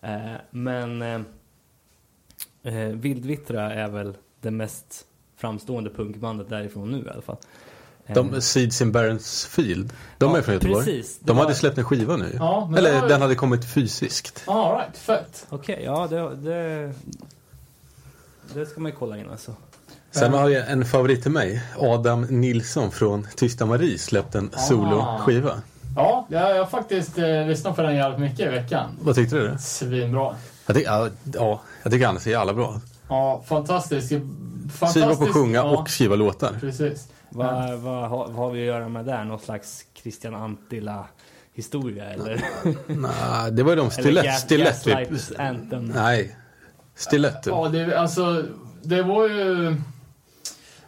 Eh, 0.00 0.32
men 0.50 1.02
eh, 1.02 1.20
eh, 2.62 2.88
Vildvittra 2.88 3.72
är 3.72 3.88
väl 3.88 4.16
det 4.40 4.50
mest 4.50 5.06
framstående 5.36 5.90
punkbandet 5.90 6.48
därifrån 6.48 6.90
nu 6.90 7.04
i 7.06 7.10
alla 7.10 7.22
fall. 7.22 7.36
De, 8.06 8.40
Seeds 8.42 8.80
in 8.82 8.92
Barents 8.92 9.46
Field. 9.46 9.92
De 10.18 10.30
Ja, 10.32 10.38
är 10.38 10.42
från 10.42 10.54
Göteborg. 10.54 10.84
precis. 10.84 11.18
De 11.20 11.36
var- 11.36 11.44
hade 11.44 11.54
släppt 11.56 11.78
en 11.78 11.84
skiva 11.84 12.16
nu. 12.16 12.32
Ja, 12.38 12.72
Eller 12.76 13.00
var- 13.00 13.08
den 13.08 13.22
hade 13.22 13.34
kommit 13.34 13.64
fysiskt. 13.72 14.42
All 14.46 14.76
right, 14.78 14.96
fett. 14.96 15.46
Okej, 15.48 15.82
ja 15.84 16.06
det, 16.10 16.34
det, 16.36 16.92
det 18.54 18.66
ska 18.66 18.80
man 18.80 18.90
ju 18.90 18.96
kolla 18.98 19.18
in 19.18 19.30
alltså. 19.30 19.54
Sen 20.10 20.32
har 20.32 20.48
jag 20.48 20.70
en 20.70 20.84
favorit 20.84 21.22
till 21.22 21.30
mig. 21.32 21.62
Adam 21.78 22.22
Nilsson 22.22 22.90
från 22.90 23.26
Tysta 23.36 23.66
Marie 23.66 23.98
släppt 23.98 24.34
en 24.34 24.50
soloskiva. 24.68 25.62
Ja, 25.96 26.26
jag, 26.28 26.58
har 26.58 26.66
faktiskt 26.66 27.18
eh, 27.18 27.46
lyssnat 27.46 27.76
på 27.76 27.82
den 27.82 27.96
jävligt 27.96 28.20
mycket 28.20 28.40
i 28.40 28.48
veckan. 28.48 28.90
Vad 29.02 29.14
tyckte 29.14 29.36
du? 29.36 29.56
Svinbra. 29.60 30.36
Jag 30.66 30.76
tycker, 30.76 30.90
ja, 30.90 31.08
ja, 31.34 31.60
jag 31.82 31.92
tycker 31.92 32.06
han 32.06 32.16
är 32.16 32.20
så 32.20 32.30
jävla 32.30 32.54
bra. 32.54 32.80
Ja, 33.08 33.42
fantastisk. 33.46 34.08
fantastisk 34.74 34.90
Skriva 35.06 35.26
på 35.26 35.32
sjunga 35.32 35.58
ja, 35.58 35.62
och 35.78 35.90
skriva 35.90 36.16
låtar. 36.16 36.56
Precis. 36.60 37.08
Vad, 37.34 37.78
vad, 37.78 38.08
har- 38.10 38.26
vad 38.26 38.34
har 38.34 38.50
vi 38.50 38.60
att 38.60 38.66
göra 38.66 38.88
med 38.88 39.04
där? 39.04 39.24
Någon 39.24 39.38
slags 39.38 39.84
Christian 40.02 40.34
Antila 40.34 41.04
historia 41.54 42.04
eller? 42.04 42.44
Nej, 42.86 43.50
det 43.52 43.62
var 43.62 43.70
ju 43.70 43.76
de 43.76 43.90
Stilett. 43.90 44.38
Stilett 44.38 44.82
typ. 44.84 44.94
Nej. 45.94 46.36
Stilett 46.94 47.42
typ. 47.42 47.52
Ja, 47.52 47.68
det, 47.68 47.98
alltså, 47.98 48.42
det 48.82 49.02
var 49.02 49.28
ju... 49.28 49.68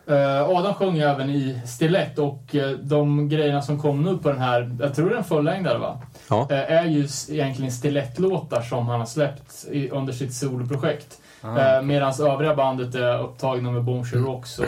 eh, 0.07 0.43
Adam 0.49 0.75
sjöng 0.75 0.97
ju 0.97 1.03
även 1.03 1.31
i 1.31 1.61
Stilett 1.67 2.19
och 2.19 2.55
eh, 2.55 2.71
de 2.71 3.29
grejerna 3.29 3.63
som 3.63 3.81
kom 3.81 4.03
nu 4.03 4.19
på 4.19 4.29
den 4.29 4.39
här, 4.41 4.77
jag 4.81 4.95
tror 4.95 5.09
det 5.09 5.15
är 5.15 5.19
en 5.19 5.25
fullängdare 5.25 5.79
va? 5.79 6.03
Ja. 6.31 6.47
Eh, 6.51 6.73
är 6.73 6.85
ju 6.85 7.09
egentligen 7.29 7.73
Stilett-låtar 7.73 8.63
som 8.63 8.87
han 8.89 8.99
har 9.01 9.07
släppt 9.07 9.67
under 9.91 10.13
sitt 10.13 10.35
soloprojekt. 10.35 11.19
Ah, 11.41 11.83
Medan 11.83 12.13
övriga 12.21 12.55
bandet 12.55 12.95
är 12.95 13.19
upptagna 13.23 13.71
med 13.71 13.85
Bombshell 13.85 14.25
Rocks 14.25 14.59
och, 14.59 14.65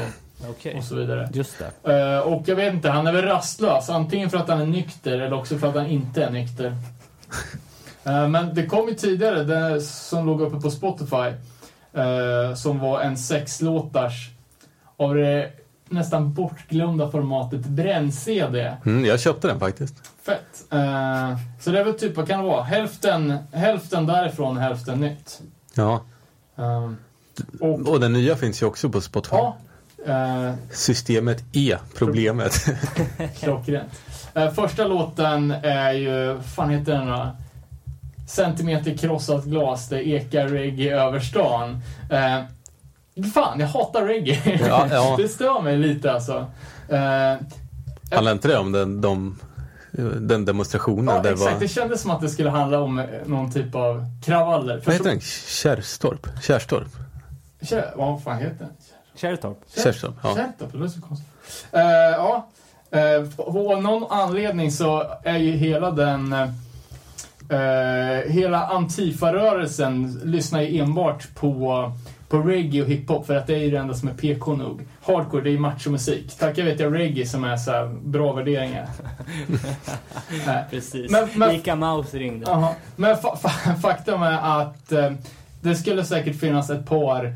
Okej, 0.51 0.74
och 0.78 0.85
så 0.85 0.94
vidare. 0.94 1.28
just 1.32 1.56
det. 1.82 1.93
Eh, 2.16 2.19
och 2.20 2.43
jag 2.47 2.56
vet 2.56 2.74
inte, 2.74 2.90
han 2.90 3.06
är 3.06 3.12
väl 3.12 3.24
rastlös. 3.24 3.90
Antingen 3.90 4.31
för 4.31 4.39
att 4.39 4.48
han 4.48 4.60
är 4.60 4.66
nykter 4.66 5.12
eller 5.12 5.32
också 5.32 5.59
för 5.59 5.69
att 5.69 5.74
han 5.74 5.86
inte 5.86 6.24
är 6.24 6.31
nykter. 6.31 6.77
Eh, 8.05 8.28
men 8.28 8.55
det 8.55 8.66
kom 8.66 8.89
ju 8.89 8.94
tidigare, 8.94 9.44
det 9.44 9.81
som 9.81 10.27
låg 10.27 10.40
uppe 10.40 10.60
på 10.60 10.70
Spotify. 10.70 11.32
eh, 11.93 12.55
som 12.56 12.78
var 12.78 13.01
en 13.01 13.16
sexlåtars 13.16 14.31
av 14.97 15.15
det 15.15 15.51
nästan 15.89 16.32
bortglömda 16.32 17.10
formatet 17.10 17.60
bränn-CD. 17.66 18.77
Mm, 18.86 19.05
jag 19.05 19.20
köpte 19.20 19.48
den 19.48 19.60
faktiskt. 19.60 19.94
Fett. 20.23 20.65
Så 21.60 21.70
det 21.70 21.81
är 21.81 21.85
väl 21.85 21.94
typ, 21.94 22.16
vad 22.16 22.28
kan 22.28 22.40
det 22.44 22.47
vara? 22.51 22.62
Hälften, 22.62 23.39
hälften 23.52 24.06
därifrån, 24.06 24.56
hälften 24.56 25.01
nytt. 25.01 25.40
Ja. 25.74 26.01
Och, 27.60 27.89
Och 27.89 28.01
den 28.01 28.12
nya 28.12 28.36
finns 28.36 28.62
ju 28.62 28.66
också 28.66 28.89
på 28.89 29.01
Spotify. 29.01 29.36
ja. 29.36 29.56
Eh, 30.07 30.53
Systemet 30.70 31.45
E, 31.53 31.77
problemet. 31.97 32.53
Klockrent. 33.39 33.93
Eh, 34.35 34.51
första 34.53 34.85
låten 34.87 35.51
är 35.62 35.93
ju, 35.93 36.39
fan 36.57 36.70
heter 36.70 36.93
den 36.93 37.07
då? 37.07 37.37
Centimeter 38.29 38.97
krossat 38.97 39.45
glas, 39.45 39.89
det 39.89 40.09
ekar 40.09 40.49
reggae 40.49 41.01
över 41.01 41.20
stan. 41.20 41.81
Eh, 42.11 42.43
fan, 43.35 43.61
jag 43.61 43.66
hatar 43.66 44.03
reggae. 44.07 44.61
Ja, 44.69 44.89
ja. 44.91 45.15
det 45.23 45.29
stör 45.29 45.62
mig 45.62 45.77
lite 45.77 46.12
alltså. 46.12 46.47
Handlar 48.11 48.33
inte 48.33 48.49
det 48.49 48.59
om 48.59 48.73
den, 48.73 49.01
de, 49.01 49.39
den 50.20 50.45
demonstrationen? 50.45 51.15
ja, 51.15 51.23
där 51.23 51.33
exakt. 51.33 51.53
var, 51.53 51.61
Det 51.61 51.69
kändes 51.69 52.01
som 52.01 52.11
att 52.11 52.20
det 52.20 52.29
skulle 52.29 52.51
handla 52.51 52.81
om 52.81 53.03
någon 53.27 53.53
typ 53.53 53.75
av 53.75 54.05
kravaller. 54.25 54.83
vad 54.87 54.95
heter 54.95 55.11
den? 55.11 55.20
Kärrstorp? 55.20 56.27
Kärrstorp? 56.43 56.89
Kär, 57.62 57.93
vad 57.97 58.23
fan 58.23 58.39
heter 58.39 58.57
den? 58.59 58.73
Kärrtorp. 59.19 59.59
Kärrstorp, 59.77 60.15
ja. 60.23 60.35
Kärrtorp, 60.36 60.73
det 60.73 60.78
låter 60.78 60.93
så 60.95 61.01
konstigt. 61.01 61.28
Eh, 61.73 61.81
ja, 61.82 62.47
uh, 62.97 63.40
av 63.73 63.82
någon 63.82 64.07
anledning 64.12 64.73
så 64.73 65.03
är 65.24 65.36
ju 65.39 65.51
hela 65.53 65.90
den... 65.90 66.32
eh, 66.32 66.49
hela 68.32 68.66
Antifa-rörelsen 68.66 70.20
lyssnar 70.24 70.61
ju 70.61 70.78
enbart 70.81 71.35
på, 71.35 71.93
på 72.28 72.39
reggae 72.39 72.82
och 72.82 72.89
hiphop 72.89 73.27
för 73.27 73.36
att 73.36 73.47
det 73.47 73.55
är 73.55 73.59
ju 73.59 73.70
det 73.70 73.78
enda 73.78 73.95
som 73.95 74.09
är 74.09 74.15
PK 74.15 74.55
nog. 74.57 74.86
Hardcore, 75.03 75.43
det 75.43 75.51
är 75.51 75.53
ju 75.53 75.59
machomusik. 75.59 76.39
Tackar 76.39 76.62
vet 76.62 76.81
jag 76.81 76.95
reggae 76.95 77.27
som 77.27 77.45
är 77.45 77.57
så 77.57 77.70
här 77.70 77.86
bra 78.03 78.32
värderingar. 78.32 78.89
Precis. 80.70 81.11
Men- 81.11 81.28
men- 81.35 81.51
Ica 81.55 81.74
Mouse 81.77 82.19
ringde. 82.19 82.47
Jaha. 82.51 82.74
Men 82.97 83.16
fa 83.16 83.36
fa 83.36 83.49
faktum 83.82 84.23
är 84.23 84.61
att 84.62 84.93
eh, 84.93 85.11
det 85.61 85.74
skulle 85.74 86.05
säkert 86.05 86.40
finnas 86.40 86.70
ett 86.70 86.86
par 86.86 87.35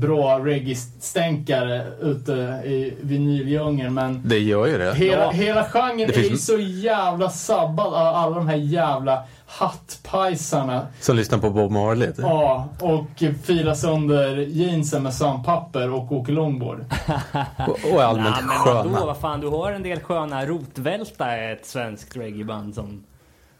bra 0.00 0.38
reggae-stänkare 0.44 1.86
ute 2.00 2.32
i 2.64 2.94
vinyldjungeln 3.00 3.94
men 3.94 4.22
Det 4.24 4.38
gör 4.38 4.66
ju 4.66 4.78
det. 4.78 4.94
hela, 4.94 5.22
Ja. 5.24 5.30
hela 5.30 5.64
genren 5.64 5.96
Det 5.96 6.04
är 6.16 6.22
ju 6.22 6.28
finns- 6.28 6.46
så 6.46 6.58
jävla 6.58 7.30
sabbad 7.30 7.86
av 7.86 7.94
alla 8.14 8.34
de 8.36 8.48
här 8.48 8.56
jävla 8.56 9.22
hattpajsarna. 9.46 10.86
Som 11.00 11.16
lyssnar 11.16 11.38
på 11.38 11.50
Bob 11.50 11.70
Marley. 11.70 12.06
typ. 12.08 12.18
Ja, 12.18 12.68
och 12.80 13.22
filar 13.44 13.74
sönder 13.74 14.36
jeansen 14.36 15.02
med 15.02 15.14
sandpapper 15.14 15.90
och 15.92 16.12
åker 16.12 16.32
longboard. 16.32 16.84
Och, 17.68 17.92
och 17.94 18.02
allmänt 18.02 18.36
Nej, 18.36 18.44
men 18.46 18.74
vadå, 18.74 18.90
sköna. 18.90 19.06
vad 19.06 19.16
fan, 19.16 19.40
du 19.40 19.48
har 19.48 19.72
en 19.72 19.82
del 19.82 20.00
sköna 20.00 20.46
rotvälta 20.46 21.26
är 21.26 21.52
ett 21.52 21.66
svenskt 21.66 22.16
reggaeband 22.16 22.74
som, 22.74 23.04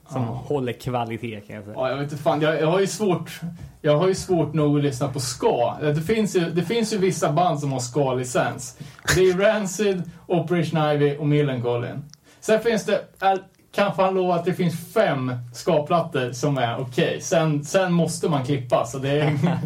som 0.08 0.22
håller 0.24 0.72
kvalitet 0.72 1.40
kan 1.40 1.56
jag 1.56 1.64
säga. 1.64 1.76
Ja, 1.76 1.88
jag 1.88 1.96
vet 1.96 2.12
inte 2.12 2.22
fan. 2.22 2.40
Jag, 2.40 2.60
jag 2.60 2.66
har 2.66 2.80
ju 2.80 2.86
svårt... 2.86 3.40
Jag 3.80 3.98
har 3.98 4.08
ju 4.08 4.14
svårt 4.14 4.54
nog 4.54 4.76
att 4.76 4.82
lyssna 4.82 5.08
på 5.08 5.20
ska. 5.20 5.76
Det 5.80 6.02
finns 6.02 6.36
ju, 6.36 6.40
det 6.50 6.62
finns 6.62 6.92
ju 6.92 6.98
vissa 6.98 7.32
band 7.32 7.60
som 7.60 7.72
har 7.72 7.80
ska-licens. 7.80 8.78
Det 9.14 9.20
är 9.20 9.38
Rancid, 9.38 10.02
Operation 10.26 10.90
Ivy 10.90 11.16
och 11.16 11.26
Millencolin. 11.26 12.04
Sen 12.40 12.60
finns 12.60 12.84
det... 12.84 13.00
Är, 13.20 13.38
kan 13.72 13.94
fan 13.94 14.14
lova 14.14 14.34
att 14.34 14.44
det 14.44 14.54
finns 14.54 14.94
fem 14.94 15.32
ska-plattor 15.54 16.32
som 16.32 16.58
är 16.58 16.80
okej. 16.80 17.20
Sen, 17.20 17.64
sen 17.64 17.92
måste 17.92 18.28
man 18.28 18.44
klippa, 18.44 18.86
så 18.86 18.98
det 18.98 19.20
är... 19.20 19.38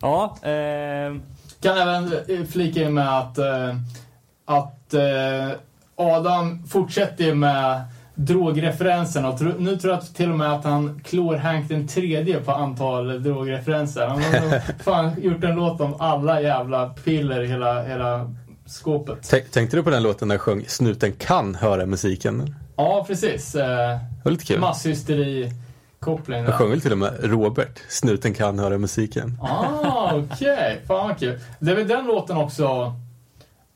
Ja, 0.00 0.36
eh, 0.42 1.14
kan 1.60 1.78
även 1.78 2.12
eh, 2.28 2.44
flika 2.44 2.82
in 2.82 2.94
med 2.94 3.18
att, 3.18 3.38
eh, 3.38 3.76
att 4.44 4.94
eh, 4.94 5.50
Adam 5.96 6.66
fortsätter 6.66 7.24
ju 7.24 7.34
med 7.34 7.82
drogreferenserna. 8.14 9.38
Nu 9.58 9.76
tror 9.76 9.92
jag 9.94 10.14
till 10.14 10.30
och 10.30 10.38
med 10.38 10.52
att 10.52 10.64
han 10.64 11.00
klår 11.04 11.36
Hank 11.36 11.68
den 11.68 11.88
tredje 11.88 12.40
på 12.40 12.52
antal 12.52 13.22
drogreferenser. 13.22 14.06
Han 14.06 14.22
har 14.22 14.82
fan 14.82 15.12
gjort 15.22 15.44
en 15.44 15.54
låt 15.54 15.80
om 15.80 15.94
alla 16.00 16.40
jävla 16.40 16.88
piller 16.88 17.42
i 17.42 17.46
hela, 17.46 17.82
hela 17.82 18.30
skåpet. 18.66 19.18
Tänk- 19.30 19.50
Tänkte 19.50 19.76
du 19.76 19.82
på 19.82 19.90
den 19.90 20.02
låten 20.02 20.28
där 20.28 20.34
jag 20.34 20.40
sjöng 20.42 20.64
Snuten 20.66 21.12
kan 21.12 21.54
höra 21.54 21.86
musiken? 21.86 22.54
Ja, 22.76 23.04
precis. 23.08 23.54
Eh, 23.54 23.98
lite 24.24 24.44
kul. 24.44 24.60
Masshysteri-koppling 24.60 26.38
Jag 26.38 26.46
där. 26.46 26.52
sjöng 26.52 26.70
väl 26.70 26.80
till 26.80 26.92
och 26.92 26.98
med 26.98 27.12
Robert, 27.22 27.80
Snuten 27.88 28.34
kan 28.34 28.58
höra 28.58 28.78
musiken. 28.78 29.38
Ah, 29.42 30.10
okej. 30.14 30.80
Fan 30.86 31.08
vad 31.08 31.18
kul. 31.18 31.38
Det 31.58 31.70
är 31.70 31.76
väl 31.76 31.88
den 31.88 32.06
låten 32.06 32.36
också... 32.36 32.92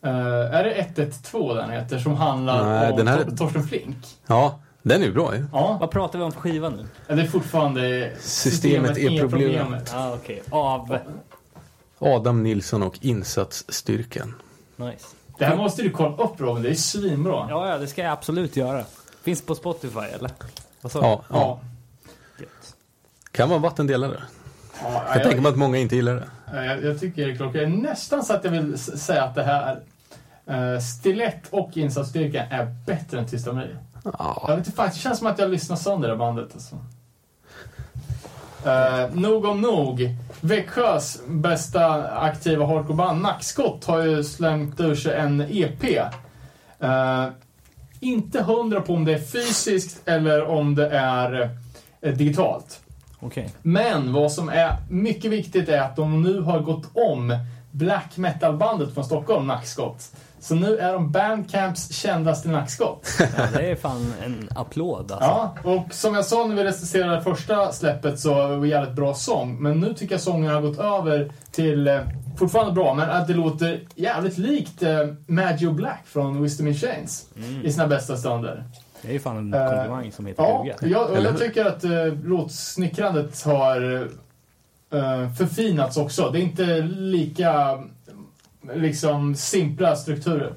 eh, 0.04 0.10
är 0.54 0.64
det 0.64 0.72
112 0.74 1.56
den 1.56 1.70
heter? 1.70 1.98
Som 1.98 2.14
handlar 2.14 2.64
Nej, 2.64 2.90
om 2.90 2.96
den 2.96 3.08
här- 3.08 3.24
Tor- 3.24 3.36
Torsten 3.36 3.62
Flink? 3.68 3.96
Ja, 4.26 4.58
den 4.82 5.02
är 5.02 5.06
ju 5.06 5.12
bra 5.12 5.36
ju. 5.36 5.46
Ja, 5.52 5.76
vad 5.80 5.90
pratar 5.90 6.18
vi 6.18 6.24
om 6.24 6.32
för 6.32 6.40
skiva 6.40 6.68
nu? 6.68 6.86
det 7.06 7.12
är 7.22 7.26
fortfarande... 7.26 8.12
Systemet 8.20 8.98
är 8.98 9.20
problemet. 9.20 9.90
Ja, 9.94 10.14
okej. 10.14 10.42
Av... 10.50 10.98
Adam 11.98 12.42
Nilsson 12.42 12.82
och 12.82 12.98
insatsstyrkan. 13.00 14.34
Nice. 14.76 15.06
Det 15.38 15.44
här 15.44 15.56
måste 15.56 15.82
du 15.82 15.90
kolla 15.90 16.16
upp 16.16 16.40
Robin, 16.40 16.62
det 16.62 16.70
är 16.70 16.74
svinbra. 16.74 17.46
Ja, 17.50 17.68
ja, 17.68 17.78
det 17.78 17.86
ska 17.86 18.02
jag 18.02 18.12
absolut 18.12 18.56
göra. 18.56 18.84
Finns 19.22 19.42
på 19.42 19.54
Spotify 19.54 19.98
eller? 19.98 20.30
Vad 20.80 20.92
sa 20.92 21.00
du? 21.00 21.06
Ja, 21.06 21.22
ja. 21.28 21.34
Ja. 21.36 21.60
Gött. 22.38 22.74
Kan 23.32 23.48
vara 23.48 23.58
vattendelare. 23.58 24.22
Ja, 24.82 24.92
Jag 25.08 25.16
jag, 25.16 25.22
tänker 25.22 25.40
mig 25.40 25.50
att 25.50 25.58
många 25.58 25.78
inte 25.78 25.96
gillar 25.96 26.14
det. 26.14 26.28
Jag, 26.52 26.84
jag 26.84 27.00
tycker 27.00 27.26
det 27.26 27.32
är 27.32 27.36
klockrent. 27.36 27.82
Nästan 27.82 28.24
så 28.24 28.34
att 28.34 28.44
jag 28.44 28.50
vill 28.50 28.78
säga 28.78 29.24
att 29.24 29.34
det 29.34 29.42
här 29.42 29.80
uh, 30.50 30.80
Stilett 30.80 31.48
och 31.50 31.76
insatsstyrkan 31.76 32.46
är 32.50 32.74
bättre 32.86 33.18
än 33.18 33.26
Tysta 33.26 33.52
Marie. 33.52 33.76
Ja. 34.04 34.44
Jag 34.48 34.56
vet 34.56 34.66
inte, 34.66 34.76
fan, 34.76 34.88
det 34.88 34.98
känns 34.98 35.18
som 35.18 35.26
att 35.26 35.38
jag 35.38 35.50
lyssnar 35.50 35.76
sönder 35.76 36.08
det 36.08 36.16
bandet. 36.16 36.48
Alltså. 36.54 36.76
Uh, 38.66 39.20
nog 39.20 39.44
om 39.44 39.60
nog. 39.60 40.16
Växjös 40.40 41.20
bästa 41.26 42.08
aktiva 42.10 42.66
hardcoreband, 42.66 43.22
Nackskott, 43.22 43.84
har 43.84 44.02
ju 44.02 44.24
slängt 44.24 44.80
ur 44.80 44.94
sig 44.94 45.14
en 45.14 45.40
EP. 45.40 45.84
Eh, 46.80 47.28
inte 48.00 48.42
hundra 48.42 48.80
på 48.80 48.94
om 48.94 49.04
det 49.04 49.12
är 49.12 49.18
fysiskt 49.18 50.08
eller 50.08 50.44
om 50.44 50.74
det 50.74 50.88
är 50.90 51.50
eh, 52.00 52.14
digitalt. 52.14 52.80
Okej. 53.20 53.50
Men 53.62 54.12
vad 54.12 54.32
som 54.32 54.48
är 54.48 54.76
mycket 54.90 55.30
viktigt 55.30 55.68
är 55.68 55.80
att 55.80 55.96
de 55.96 56.22
nu 56.22 56.40
har 56.40 56.60
gått 56.60 56.90
om 56.94 57.38
black 57.70 58.16
metal-bandet 58.16 58.94
från 58.94 59.04
Stockholm, 59.04 59.46
Nackskott. 59.46 60.12
Så 60.40 60.54
nu 60.54 60.78
är 60.78 60.92
de 60.92 61.12
Bandcamps 61.12 61.92
kändaste 61.92 62.48
nackskott. 62.48 63.08
Ja, 63.18 63.46
det 63.54 63.70
är 63.70 63.76
fan 63.76 64.12
en 64.24 64.48
applåd 64.54 65.12
alltså. 65.12 65.28
Ja, 65.28 65.54
och 65.64 65.94
som 65.94 66.14
jag 66.14 66.24
sa 66.24 66.46
när 66.46 66.56
vi 66.56 66.64
recenserade 66.64 67.22
första 67.22 67.72
släppet 67.72 68.20
så 68.20 68.34
var 68.34 68.56
det 68.56 68.68
jävligt 68.68 68.94
bra 68.94 69.14
sång. 69.14 69.62
Men 69.62 69.80
nu 69.80 69.94
tycker 69.94 70.14
jag 70.14 70.20
sången 70.20 70.54
har 70.54 70.60
gått 70.60 70.78
över 70.78 71.32
till, 71.50 71.88
eh, 71.88 72.00
fortfarande 72.38 72.72
bra, 72.72 72.94
men 72.94 73.10
att 73.10 73.26
det 73.26 73.34
låter 73.34 73.80
jävligt 73.94 74.38
likt 74.38 74.82
eh, 74.82 74.98
Maggio 75.26 75.70
Black 75.70 76.02
från 76.06 76.42
Wisdom 76.42 76.66
in 76.68 76.74
Chains 76.74 77.26
i 77.64 77.72
sina 77.72 77.86
bästa 77.86 78.16
stunder. 78.16 78.64
Det 79.02 79.08
är 79.08 79.12
ju 79.12 79.18
fan 79.20 79.36
en 79.36 79.54
Eh, 79.54 79.70
komplimang 79.70 80.12
som 80.12 80.26
heter 80.26 80.42
Ja, 80.42 80.62
duga. 80.80 80.98
jag, 80.98 81.22
jag 81.24 81.38
tycker 81.38 81.64
att 81.64 81.84
eh, 81.84 82.06
låtsnickrandet 82.24 83.42
har 83.42 84.02
eh, 84.92 85.32
förfinats 85.38 85.96
också. 85.96 86.30
Det 86.30 86.38
är 86.38 86.42
inte 86.42 86.80
lika 86.82 87.82
liksom 88.74 89.34
simpla 89.34 89.96
strukturer. 89.96 90.52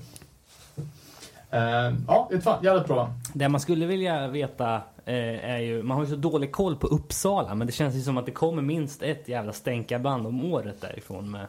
Eh, 1.49 1.93
ja, 2.07 2.27
det 2.29 2.35
är 2.35 2.41
fan 2.41 2.63
jävligt 2.63 2.87
bra. 2.87 3.13
Det 3.33 3.49
man 3.49 3.61
skulle 3.61 3.85
vilja 3.85 4.27
veta 4.27 4.81
är 5.05 5.57
ju, 5.57 5.83
man 5.83 5.97
har 5.97 6.03
ju 6.05 6.09
så 6.09 6.15
dålig 6.15 6.51
koll 6.51 6.75
på 6.75 6.87
Uppsala 6.87 7.55
men 7.55 7.67
det 7.67 7.73
känns 7.73 7.95
ju 7.95 8.01
som 8.01 8.17
att 8.17 8.25
det 8.25 8.31
kommer 8.31 8.61
minst 8.61 9.03
ett 9.03 9.27
jävla 9.27 9.53
stänkarband 9.53 10.27
om 10.27 10.45
året 10.53 10.81
därifrån 10.81 11.31
med, 11.31 11.47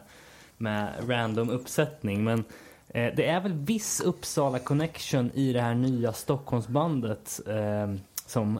med 0.57 0.87
random 1.07 1.49
uppsättning. 1.49 2.23
Men 2.23 2.43
eh, 2.93 3.13
det 3.15 3.27
är 3.29 3.39
väl 3.41 3.53
viss 3.53 4.01
Uppsala 4.01 4.59
connection 4.59 5.31
i 5.33 5.53
det 5.53 5.61
här 5.61 5.73
nya 5.75 6.13
Stockholmsbandet 6.13 7.39
eh, 7.47 7.93
som 8.27 8.59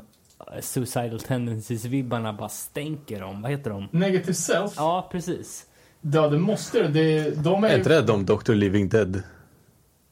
Suicidal 0.61 1.19
Tendencies-vibbarna 1.19 2.33
bara 2.37 2.49
stänker 2.49 3.23
om. 3.23 3.41
Vad 3.41 3.51
heter 3.51 3.69
de? 3.69 3.87
Negative 3.91 4.33
Self, 4.33 4.71
Ja, 4.77 5.09
precis. 5.11 5.65
ja 6.01 6.27
det 6.27 6.37
måste 6.37 6.83
det. 6.83 6.87
det. 6.87 7.43
De 7.43 7.63
är, 7.63 7.69
Är 7.69 7.77
inte 7.77 7.89
det 7.89 8.01
de 8.01 8.25
Dr. 8.25 8.53
Living 8.53 8.89
Dead 8.89 9.23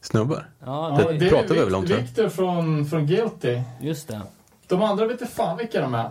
snubbar? 0.02 0.45
Ja, 0.65 0.99
ja, 1.02 1.11
det, 1.11 1.18
det 1.18 1.30
pratar 1.30 1.53
vi 1.56 1.60
är 1.60 1.65
väl 1.65 1.76
om, 1.76 1.85
tror 1.85 1.99
jag. 1.99 2.06
Victor 2.06 2.30
från, 2.30 2.85
från 2.85 3.06
Guilty. 3.07 3.61
just 3.81 4.07
det. 4.07 4.22
De 4.68 4.81
andra 4.81 5.06
vet 5.07 5.22
inte 5.22 5.34
fan 5.34 5.57
vilka 5.57 5.81
de 5.81 5.93
är. 5.93 6.06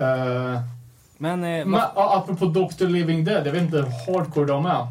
Uh, 0.00 0.60
Men 1.18 1.44
eh, 1.44 1.66
Men, 1.66 1.70
vad- 1.72 1.90
apropå 1.96 2.44
Dr. 2.46 2.86
Living 2.86 3.24
Dead, 3.24 3.46
jag 3.46 3.52
vet 3.52 3.62
inte 3.62 3.76
hur 3.76 4.14
hardcore 4.14 4.46
de 4.46 4.66
är. 4.66 4.86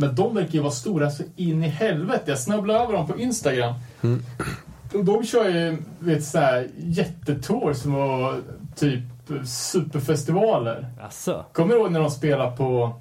Men 0.00 0.14
de 0.14 0.34
verkar 0.34 0.52
ju 0.52 0.60
vara 0.60 0.70
stora 0.72 1.10
så 1.10 1.22
in 1.36 1.64
i 1.64 1.68
helvete. 1.68 2.22
Jag 2.26 2.38
snubblade 2.38 2.80
över 2.80 2.92
dem 2.92 3.06
på 3.06 3.18
Instagram. 3.18 3.74
Och 4.94 5.04
de 5.04 5.24
kör 5.24 5.48
ju 5.48 5.76
vet, 5.98 6.24
så 6.24 6.38
här, 6.38 6.68
jättetour 6.76 7.72
som 7.72 7.92
var 7.94 8.40
typ 8.76 9.00
superfestivaler. 9.46 10.86
Asså, 11.00 11.44
Kommer 11.52 11.74
du 11.74 11.80
ihåg 11.80 11.92
när 11.92 12.00
de 12.00 12.10
spelade 12.10 12.56
på, 12.56 12.94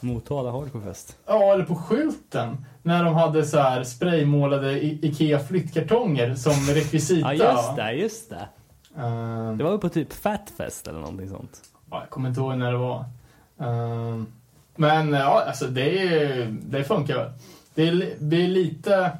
Motala 0.00 0.50
Hardcorefest. 0.50 1.16
ja 1.26 1.52
eller 1.52 1.64
på 1.64 1.74
skylten? 1.74 2.66
När 2.82 3.04
de 3.04 3.14
hade 3.14 3.44
så 3.44 3.58
här 3.58 3.84
spraymålade 3.84 4.84
IKEA 4.84 5.38
flyttkartonger 5.38 6.34
som 6.34 6.52
rekvisita. 6.74 7.34
Ja, 7.34 7.54
just 7.54 7.76
det, 7.76 7.92
just 7.92 8.30
det. 8.30 8.48
Eh, 8.96 9.52
Det 9.56 9.64
var 9.64 9.72
ju 9.72 9.78
på 9.78 9.88
typ 9.88 10.12
Fatfest 10.12 10.88
eller 10.88 10.98
någonting 11.00 11.28
sånt. 11.28 11.60
Ja, 11.90 12.00
jag 12.00 12.10
kommer 12.10 12.28
inte 12.28 12.40
ihåg 12.40 12.56
när 12.58 12.72
det 12.72 12.78
var. 12.78 13.04
Ehm, 13.60 14.26
men 14.76 15.12
ja, 15.12 15.44
alltså 15.46 15.66
det, 15.66 16.44
det 16.62 16.84
funkar 16.84 17.16
väl. 17.16 17.30
Det 17.74 17.82
är 18.42 18.48
lite... 18.48 19.10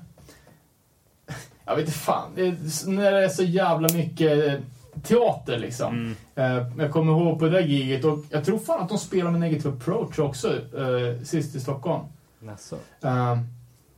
Jag 1.65 1.77
vet 1.77 1.87
inte 1.87 1.99
fan. 1.99 2.31
Det 2.35 2.47
är, 2.47 2.89
när 2.91 3.13
det 3.13 3.25
är 3.25 3.29
så 3.29 3.43
jävla 3.43 3.89
mycket 3.95 4.61
teater 5.03 5.59
liksom. 5.59 6.17
Eh, 6.35 6.67
jag 6.79 6.93
kommer 6.93 7.13
ihåg 7.13 7.39
på 7.39 7.45
det 7.45 7.51
där 7.51 7.61
giget 7.61 8.05
och 8.05 8.19
jag 8.31 8.45
tror 8.45 8.59
fan 8.59 8.83
att 8.83 8.89
de 8.89 8.99
spelar 8.99 9.31
med 9.31 9.41
Negative 9.41 9.75
Approach 9.75 10.19
också 10.19 10.49
uh, 10.79 11.23
sist 11.23 11.55
i 11.55 11.61
Stockholm. 11.61 12.05
Jaså? 12.41 12.77
Uh, 13.05 13.39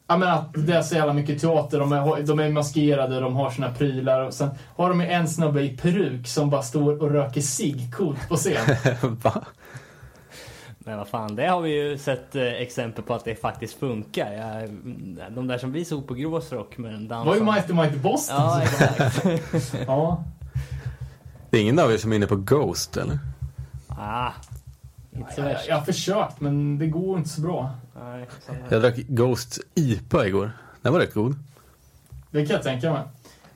Ja 0.07 0.17
men 0.17 0.29
att 0.29 0.49
det 0.55 0.73
är 0.73 0.83
så 0.83 0.95
jävla 0.95 1.13
mycket 1.13 1.41
teater, 1.41 1.79
de 1.79 1.93
är, 1.93 2.23
de 2.23 2.39
är 2.39 2.49
maskerade, 2.49 3.21
de 3.21 3.37
har 3.37 3.51
sina 3.51 3.73
prylar 3.73 4.21
och 4.21 4.35
sen 4.35 4.51
har 4.77 4.89
de 4.89 5.01
ju 5.01 5.07
en 5.07 5.29
snubbe 5.29 5.63
i 5.63 5.77
peruk 5.77 6.27
som 6.27 6.51
bara 6.51 6.63
står 6.63 7.03
och 7.03 7.11
röker 7.11 7.41
cigg 7.41 7.95
coolt 7.95 8.29
på 8.29 8.37
scen. 8.37 8.77
Va? 9.23 9.45
Men 10.87 10.99
vad 10.99 11.09
fan, 11.09 11.37
det 11.37 11.47
har 11.47 11.61
vi 11.61 11.71
ju 11.71 11.99
sett 11.99 12.37
eh, 12.37 12.43
exempel 12.43 13.05
på 13.05 13.15
att 13.15 13.25
det 13.25 13.37
faktiskt 13.37 13.75
funkar. 13.75 14.33
Jag, 14.33 14.71
de 15.35 15.47
där 15.47 15.59
som 15.59 15.73
vi 15.73 15.85
såg 15.85 16.09
på 16.09 16.15
Gråsrock 16.15 16.79
med 16.79 16.93
den 16.93 17.09
Det 17.09 17.15
var 17.15 17.35
ju 17.35 17.41
dansen. 17.41 17.47
Mighty 17.55 17.73
Mighty 17.73 17.99
Boston. 17.99 18.37
Ja, 18.39 18.63
exakt. 18.63 19.75
ja. 19.87 20.25
Det 21.51 21.57
är 21.57 21.63
ingen 21.63 21.79
av 21.79 21.93
er 21.93 21.97
som 21.97 22.13
är 22.13 22.17
inne 22.17 22.27
på 22.27 22.37
Ghost 22.37 22.97
eller? 22.97 23.19
ah, 23.89 24.31
inte 25.13 25.35
så 25.35 25.41
Jag, 25.41 25.45
värst. 25.45 25.69
jag 25.69 25.77
har 25.77 25.85
försökt 25.85 26.41
men 26.41 26.79
det 26.79 26.87
går 26.87 27.19
inte 27.19 27.31
så 27.31 27.41
bra. 27.41 27.71
Nej. 28.01 28.29
Jag 28.69 28.83
drack 28.83 28.97
Ghost 28.97 29.61
IPA 29.75 30.27
igår. 30.27 30.51
Den 30.83 30.93
var 30.93 31.01
rätt 31.01 31.15
god. 31.15 31.37
Det 32.31 32.47
kan 32.47 32.55
jag 32.57 32.63
tänka 32.63 32.93
mig. 32.93 33.03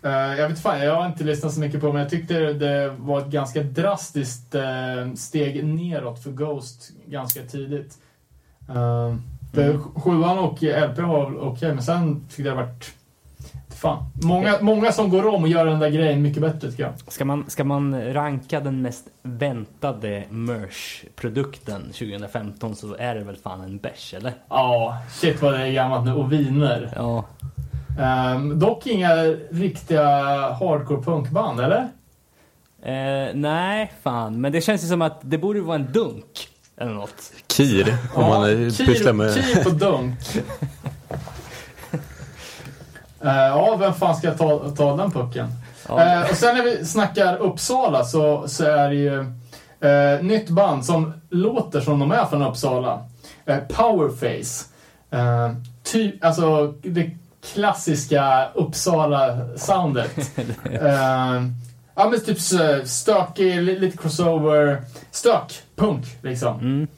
Eh, 0.02 0.10
jag 0.10 0.48
vet 0.48 0.62
fan, 0.62 0.80
jag 0.80 0.94
har 0.94 1.06
inte 1.06 1.24
lyssnat 1.24 1.52
så 1.52 1.60
mycket 1.60 1.80
på 1.80 1.92
men 1.92 2.02
jag 2.02 2.10
tyckte 2.10 2.52
det 2.52 2.94
var 2.98 3.20
ett 3.20 3.26
ganska 3.26 3.62
drastiskt 3.62 4.54
eh, 4.54 5.12
steg 5.16 5.64
neråt 5.64 6.22
för 6.22 6.30
Ghost 6.30 6.90
ganska 7.06 7.42
tidigt. 7.42 7.98
Uh, 8.70 9.16
det, 9.52 9.78
Sjuan 9.78 10.38
och 10.38 10.62
LP 10.62 10.98
var 10.98 11.38
okej 11.40 11.74
men 11.74 11.82
sen 11.82 12.20
tyckte 12.20 12.42
jag 12.42 12.56
det 12.56 12.62
varit 12.62 12.92
fan. 13.78 14.04
Många, 14.22 14.58
många 14.60 14.92
som 14.92 15.10
går 15.10 15.26
om 15.26 15.42
och 15.42 15.48
gör 15.48 15.66
den 15.66 15.78
där 15.78 15.90
grejen 15.90 16.22
mycket 16.22 16.42
bättre 16.42 16.70
tycker 16.70 16.82
jag. 16.82 16.92
Ska 17.08 17.24
man, 17.24 17.50
ska 17.50 17.64
man 17.64 18.12
ranka 18.12 18.60
den 18.60 18.82
mest 18.82 19.04
väntade 19.22 20.24
merch-produkten 20.30 21.82
2015 21.82 22.76
så 22.76 22.96
är 22.98 23.14
det 23.14 23.24
väl 23.24 23.36
fan 23.36 23.60
en 23.60 23.78
bärs, 23.78 24.14
eller? 24.14 24.32
Ja, 24.48 24.98
shit 25.10 25.42
vad 25.42 25.54
det 25.54 25.60
är 25.60 25.72
gammalt 25.72 26.04
nu. 26.04 26.12
Och 26.12 26.32
viner. 26.32 26.92
Ja. 26.96 27.24
Ehm, 27.98 28.58
dock 28.58 28.86
inga 28.86 29.14
riktiga 29.50 30.04
hardcore 30.52 31.02
punkband, 31.02 31.60
eller? 31.60 31.88
Eh, 32.82 33.34
nej, 33.34 33.92
fan. 34.02 34.40
Men 34.40 34.52
det 34.52 34.60
känns 34.60 34.84
ju 34.84 34.88
som 34.88 35.02
att 35.02 35.20
det 35.22 35.38
borde 35.38 35.60
vara 35.60 35.74
en 35.76 35.92
dunk. 35.92 36.48
Eller 36.76 36.92
något. 36.92 37.32
Kir, 37.48 37.96
om 38.14 38.24
man 38.24 38.50
eh, 38.50 38.72
pysslar 38.86 39.12
med... 39.12 39.34
Kir 39.34 39.64
på 39.64 39.70
dunk. 39.70 40.18
Eh, 43.20 43.32
ja, 43.36 43.76
vem 43.76 43.94
fan 43.94 44.16
ska 44.16 44.34
ta, 44.34 44.70
ta 44.70 44.96
den 44.96 45.10
pucken? 45.10 45.48
Ja. 45.88 46.02
Eh, 46.02 46.30
och 46.30 46.36
sen 46.36 46.56
när 46.56 46.62
vi 46.64 46.84
snackar 46.84 47.36
Uppsala 47.36 48.04
så, 48.04 48.48
så 48.48 48.64
är 48.64 48.88
det 48.88 48.94
ju 48.94 49.20
eh, 49.80 50.22
nytt 50.22 50.48
band 50.48 50.84
som 50.84 51.12
låter 51.30 51.80
som 51.80 51.98
de 51.98 52.12
är 52.12 52.24
från 52.24 52.42
Uppsala. 52.42 53.04
Powerface. 53.68 54.64
Typ, 55.82 56.24
alltså 56.24 56.74
det 56.82 57.10
klassiska 57.54 58.48
Uppsala-soundet. 58.54 60.18
eh, 60.64 61.42
ja 61.94 62.08
men 62.10 62.20
typ 62.26 62.40
så 62.40 62.80
stökig, 62.84 63.62
li- 63.62 63.78
lite 63.78 63.96
crossover, 63.96 64.82
stök, 65.10 65.62
punk 65.76 66.04
liksom. 66.22 66.60
Mm. 66.60 66.88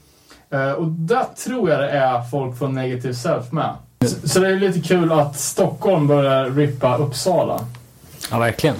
Eh, 0.51 0.73
och 0.73 0.87
där 0.87 1.25
tror 1.45 1.71
jag 1.71 1.81
det 1.81 1.91
är 1.91 2.23
folk 2.23 2.59
från 2.59 2.75
Negative 2.75 3.15
Self 3.15 3.53
med. 3.53 3.75
Så, 4.07 4.29
så 4.29 4.41
det 4.41 4.49
är 4.49 4.57
lite 4.57 4.81
kul 4.81 5.13
att 5.13 5.37
Stockholm 5.37 6.07
börjar 6.07 6.51
rippa 6.51 6.97
Uppsala. 6.97 7.61
Ja, 8.31 8.39
verkligen. 8.39 8.77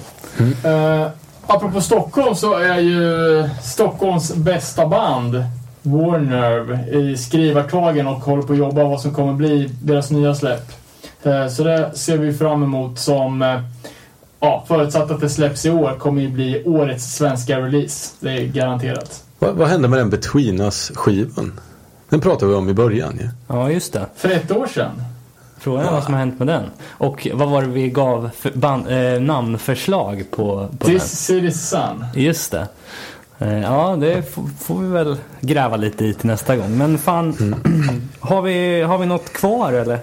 Uh, 0.65 1.07
apropå 1.47 1.81
Stockholm 1.81 2.35
så 2.35 2.53
är 2.57 2.77
ju 2.79 3.49
Stockholms 3.61 4.35
bästa 4.35 4.87
band 4.87 5.43
Warnerve 5.81 6.97
i 6.97 7.17
skrivarklagen 7.17 8.07
och 8.07 8.19
håller 8.19 8.43
på 8.43 8.53
att 8.53 8.59
jobba 8.59 8.83
vad 8.83 9.01
som 9.01 9.13
kommer 9.13 9.33
bli 9.33 9.69
deras 9.81 10.11
nya 10.11 10.35
släpp. 10.35 10.71
Eh, 11.23 11.47
så 11.47 11.63
det 11.63 11.91
ser 11.93 12.17
vi 12.17 12.33
fram 12.33 12.63
emot 12.63 12.99
som, 12.99 13.41
eh, 13.41 13.59
ja, 14.39 14.63
förutsatt 14.67 15.11
att 15.11 15.21
det 15.21 15.29
släpps 15.29 15.65
i 15.65 15.69
år, 15.69 15.95
kommer 15.99 16.21
ju 16.21 16.29
bli 16.29 16.63
årets 16.65 17.15
svenska 17.15 17.59
release. 17.61 18.13
Det 18.19 18.29
är 18.31 18.45
garanterat. 18.47 19.23
Vad, 19.39 19.55
vad 19.55 19.67
hände 19.67 19.87
med 19.87 19.99
den 19.99 20.09
Between 20.09 20.61
Us-skivan? 20.61 21.59
Den 22.09 22.19
pratade 22.21 22.51
vi 22.51 22.57
om 22.57 22.69
i 22.69 22.73
början 22.73 23.17
ju. 23.21 23.29
Ja, 23.47 23.69
just 23.71 23.93
det. 23.93 24.05
För 24.15 24.29
ett 24.29 24.51
år 24.51 24.67
sedan. 24.67 24.91
Frågan 25.59 25.85
är 25.85 25.91
vad 25.91 26.03
som 26.03 26.13
har 26.13 26.19
hänt 26.19 26.39
med 26.39 26.47
den. 26.47 26.63
Och 26.89 27.27
vad 27.33 27.49
var 27.49 27.61
det 27.61 27.67
vi 27.67 27.89
gav 27.89 28.29
för 28.37 28.51
band, 28.51 28.87
eh, 28.87 29.21
namnförslag 29.21 30.25
på, 30.31 30.67
på 30.79 30.87
den? 30.87 30.99
This 30.99 31.69
Sun. 31.69 32.05
Just 32.15 32.51
det. 32.51 32.67
Eh, 33.39 33.59
Ja, 33.61 33.97
det 33.99 34.13
f- 34.13 34.37
får 34.59 34.79
vi 34.79 34.87
väl 34.87 35.17
gräva 35.41 35.75
lite 35.77 36.05
i 36.05 36.13
till 36.13 36.27
nästa 36.27 36.55
gång. 36.55 36.77
Men 36.77 36.97
fan, 36.97 37.55
har, 38.19 38.41
vi, 38.41 38.81
har 38.81 38.97
vi 38.97 39.05
något 39.05 39.33
kvar 39.33 39.73
eller? 39.73 39.99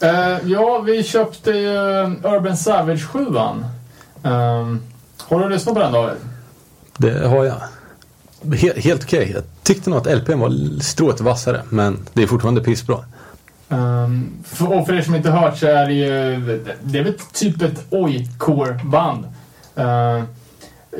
Eh, 0.00 0.38
ja, 0.44 0.78
vi 0.78 1.02
köpte 1.04 1.50
ju 1.50 1.76
Urban 2.24 2.56
Savage 2.56 3.06
7 3.06 3.26
um, 3.26 4.80
Har 5.18 5.40
du 5.40 5.48
lyssnat 5.48 5.74
på 5.74 5.80
den 5.80 5.92
David? 5.92 6.16
Det 6.96 7.28
har 7.28 7.44
jag. 7.44 7.56
He 8.56 8.80
helt 8.80 9.04
okej. 9.04 9.30
Jag 9.34 9.42
tyckte 9.62 9.90
nog 9.90 9.98
att 9.98 10.18
LPn 10.18 10.38
var 10.38 10.80
strået 10.80 11.20
vassare. 11.20 11.62
Men 11.70 11.98
det 12.12 12.22
är 12.22 12.26
fortfarande 12.26 12.60
pissbra. 12.60 12.98
Um, 13.68 14.30
för, 14.44 14.78
och 14.78 14.86
för 14.86 14.94
er 14.94 15.02
som 15.02 15.14
inte 15.14 15.30
hört 15.30 15.58
så 15.58 15.66
är 15.66 15.86
det 15.86 15.92
ju, 15.92 16.64
det 16.82 16.98
är 16.98 17.04
väl 17.04 17.14
typ 17.32 17.62
ett 17.62 17.84
oj-core-band. 17.90 19.24
Uh, 19.78 20.22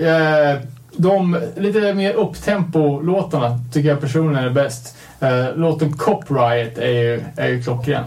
eh, 0.06 0.58
de 0.96 1.40
lite 1.56 1.94
mer 1.94 2.12
upptempo-låtarna 2.12 3.58
tycker 3.72 3.88
jag 3.88 4.00
personligen 4.00 4.44
är 4.44 4.50
bäst. 4.50 4.96
Uh, 5.22 5.56
låten 5.56 5.92
Cop 5.92 6.30
Riot 6.30 6.78
är 6.78 6.90
ju, 6.90 7.24
är 7.36 7.48
ju 7.48 7.62
klockren. 7.62 8.04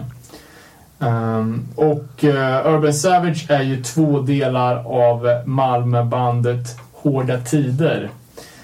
Um, 1.02 1.68
och 1.74 2.24
uh, 2.24 2.66
Urban 2.66 2.94
Savage 2.94 3.50
är 3.50 3.62
ju 3.62 3.82
två 3.82 4.20
delar 4.20 4.76
av 4.86 5.42
Malmöbandet 5.46 6.76
Hårda 6.92 7.38
Tider. 7.38 8.10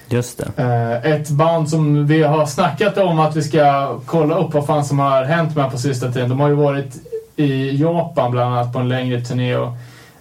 Just 0.09 0.37
det. 0.37 0.63
Eh, 0.63 1.11
ett 1.11 1.29
band 1.29 1.69
som 1.69 2.07
vi 2.07 2.23
har 2.23 2.45
snackat 2.45 2.97
om 2.97 3.19
att 3.19 3.35
vi 3.35 3.43
ska 3.43 3.95
kolla 4.05 4.37
upp 4.37 4.53
vad 4.53 4.65
fan 4.65 4.85
som 4.85 4.99
har 4.99 5.23
hänt 5.23 5.55
med 5.55 5.71
på 5.71 5.77
sista 5.77 6.11
tiden. 6.11 6.29
De 6.29 6.39
har 6.39 6.49
ju 6.49 6.55
varit 6.55 6.93
i 7.35 7.81
Japan 7.81 8.31
bland 8.31 8.53
annat 8.53 8.73
på 8.73 8.79
en 8.79 8.89
längre 8.89 9.21
turné 9.21 9.55
och 9.55 9.73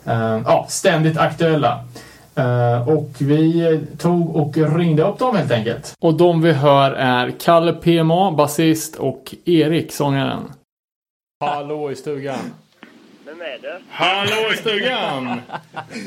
eh, 0.07 0.41
ja, 0.47 0.67
ständigt 0.69 1.19
aktuella. 1.19 1.81
Eh, 2.35 2.89
och 2.89 3.11
vi 3.19 3.81
tog 3.99 4.37
och 4.37 4.57
ringde 4.57 5.03
upp 5.03 5.19
dem 5.19 5.37
helt 5.37 5.53
enkelt. 5.53 5.97
Och 6.01 6.15
de 6.15 6.43
vi 6.43 6.53
hör 6.53 6.91
är 6.91 7.33
Kalle 7.41 7.73
PMA, 7.73 8.31
basist 8.31 8.97
och 8.97 9.35
Erik, 9.45 9.93
sångaren. 9.93 10.43
Hallå 11.41 11.91
i 11.91 11.97
stugan. 11.97 12.55
Vem 13.25 13.41
är 13.41 13.59
det? 13.59 13.81
Hallå 13.91 14.53
i 14.53 14.57
stugan! 14.57 15.41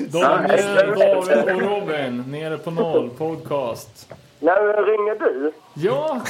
Daniel, 0.09 0.75
David 0.75 1.55
och 1.55 1.61
Robin, 1.61 2.23
nere 2.27 2.57
på 2.57 2.71
noll, 2.71 3.09
podcast. 3.09 4.13
När 4.39 4.83
ringer 4.85 5.19
du? 5.19 5.51
Ja. 5.73 6.21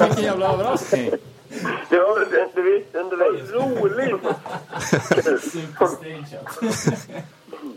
Vilken 0.00 0.24
jävla 0.24 0.52
överraskning. 0.52 1.10
Det 1.90 1.98
var 1.98 2.20
det 2.54 2.62
visste 2.62 3.00
inte 3.00 3.16
vi. 3.16 3.22
Roligt! 3.52 4.22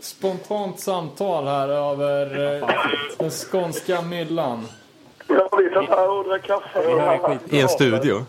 Spontant 0.00 0.80
samtal 0.80 1.46
här 1.46 1.68
över 1.68 2.56
eh, 2.62 2.68
den 3.18 3.30
skånska 3.30 4.02
myllan. 4.02 4.66
Ja, 5.28 5.48
vi 5.58 5.70
satt 5.74 5.88
här 5.88 6.10
och 6.10 6.24
drack 6.24 6.42
kaffe. 6.42 7.38
I 7.50 7.60
en 7.60 7.68
studio. 7.68 8.24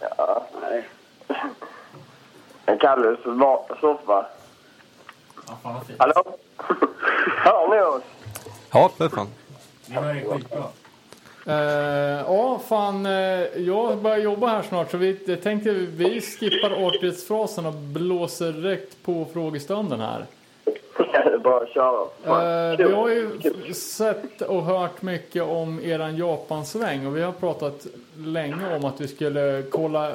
Ja, 0.00 0.46
nej. 0.70 0.84
En 2.66 2.78
Kalles 2.78 3.18
soffa. 3.80 4.26
Hallå? 5.98 6.24
Hör 7.36 7.68
ni 7.68 7.82
oss? 7.82 8.02
Ja, 8.72 8.90
för 8.96 9.08
fan. 9.08 9.28
Eh, 11.46 12.24
ja, 12.26 12.60
fan. 12.68 13.06
Eh, 13.06 13.12
jag 13.56 13.98
börjar 13.98 14.18
jobba 14.18 14.46
här 14.46 14.62
snart 14.62 14.90
så 14.90 14.96
vi 14.96 15.20
jag 15.26 15.42
tänkte 15.42 15.70
vi 15.70 16.20
skippar 16.20 16.86
artighetsfrasen 16.86 17.66
och 17.66 17.72
blåser 17.74 18.52
direkt 18.52 19.02
på 19.02 19.26
frågestunden 19.32 20.00
här. 20.00 20.26
Ja, 20.64 20.72
det 21.24 21.32
är 21.32 21.38
bara 21.38 21.66
köra. 21.66 22.76
Kul. 22.76 22.86
vi 22.86 22.94
har 22.94 23.08
ju 23.08 23.74
sett 23.74 24.42
och 24.42 24.62
hört 24.62 25.02
mycket 25.02 25.42
om 25.42 25.80
eran 25.80 26.16
Japansväng 26.16 27.06
och 27.06 27.16
vi 27.16 27.22
har 27.22 27.32
pratat 27.32 27.86
länge 28.18 28.76
om 28.76 28.84
att 28.84 29.00
vi 29.00 29.08
skulle 29.08 29.62
kolla, 29.70 30.12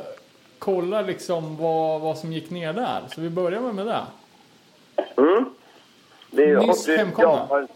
kolla 0.60 1.02
liksom 1.02 1.58
vad, 1.58 2.02
vad 2.02 2.18
som 2.18 2.34
gick 2.34 2.50
ner 2.50 2.74
där. 2.74 3.02
Så 3.16 3.22
vi 3.22 3.30
börjar 3.30 3.62
med, 3.62 3.76
med 3.76 3.88
det. 3.88 4.06
Mm. 5.18 5.46
Vi 6.32 6.56
Nyss 6.56 6.88
hemkomna. 6.88 7.32
Japan. 7.32 7.68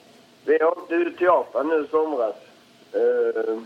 Vi 0.45 0.63
åkte 0.63 0.95
ut 0.95 1.17
till 1.17 1.25
Japan 1.25 1.67
nu 1.67 1.85
i 1.85 1.87
somras. 1.87 2.35
Eh, 2.93 3.59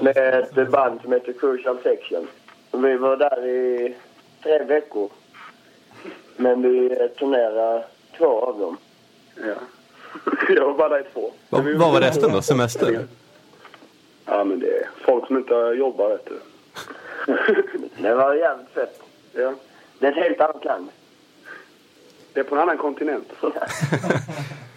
med 0.00 0.58
ett 0.58 0.70
band 0.70 1.00
som 1.02 1.12
heter 1.12 1.32
Crucial 1.32 1.78
Section. 1.82 2.28
Vi 2.70 2.96
var 2.96 3.16
där 3.16 3.46
i 3.46 3.94
tre 4.42 4.64
veckor. 4.64 5.10
Men 6.36 6.62
vi 6.62 7.08
turnerade 7.18 7.84
två 8.18 8.40
av 8.40 8.58
dem. 8.58 8.76
Ja. 9.36 9.54
Jag 10.56 10.64
var 10.64 10.74
bara 10.74 10.88
där 10.88 11.00
i 11.00 11.12
två. 11.12 11.32
Vad, 11.48 11.64
vad 11.64 11.92
var 11.92 12.00
resten 12.00 12.32
då? 12.32 12.42
Semester? 12.42 13.06
Ja, 14.24 14.44
men 14.44 14.60
det 14.60 14.66
är 14.66 14.88
folk 15.04 15.26
som 15.26 15.36
inte 15.36 15.54
jobbar, 15.54 16.08
vet 16.08 16.26
du. 16.26 16.40
Det 17.98 18.14
var 18.14 18.34
jävligt 18.34 18.68
fett. 18.68 19.00
Ja. 19.32 19.52
Det 19.98 20.06
är 20.06 20.10
ett 20.10 20.16
helt 20.16 20.40
annat 20.40 20.64
land. 20.64 20.88
Det 22.32 22.40
är 22.40 22.44
på 22.44 22.54
en 22.54 22.60
annan 22.60 22.78
kontinent. 22.78 23.28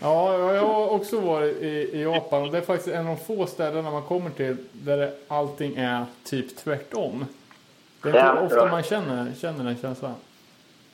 Ja, 0.01 0.53
jag 0.53 0.61
har 0.61 0.89
också 0.89 1.19
varit 1.19 1.61
i, 1.61 1.67
i 1.67 2.03
Japan 2.03 2.43
och 2.43 2.51
det 2.51 2.57
är 2.57 2.61
faktiskt 2.61 2.95
en 2.95 3.07
av 3.07 3.17
de 3.17 3.25
få 3.25 3.45
ställena 3.45 3.91
man 3.91 4.03
kommer 4.03 4.29
till 4.29 4.57
där 4.71 4.97
det, 4.97 5.13
allting 5.27 5.75
är 5.75 6.05
typ 6.23 6.55
tvärtom. 6.55 7.25
Det 8.03 8.09
är 8.09 8.15
Ja, 8.15 8.41
ofta 8.41 8.57
ja. 8.57 8.71
man 8.71 8.83
känner, 8.83 9.33
känner 9.37 9.63
den 9.63 9.77
känslan. 9.77 10.13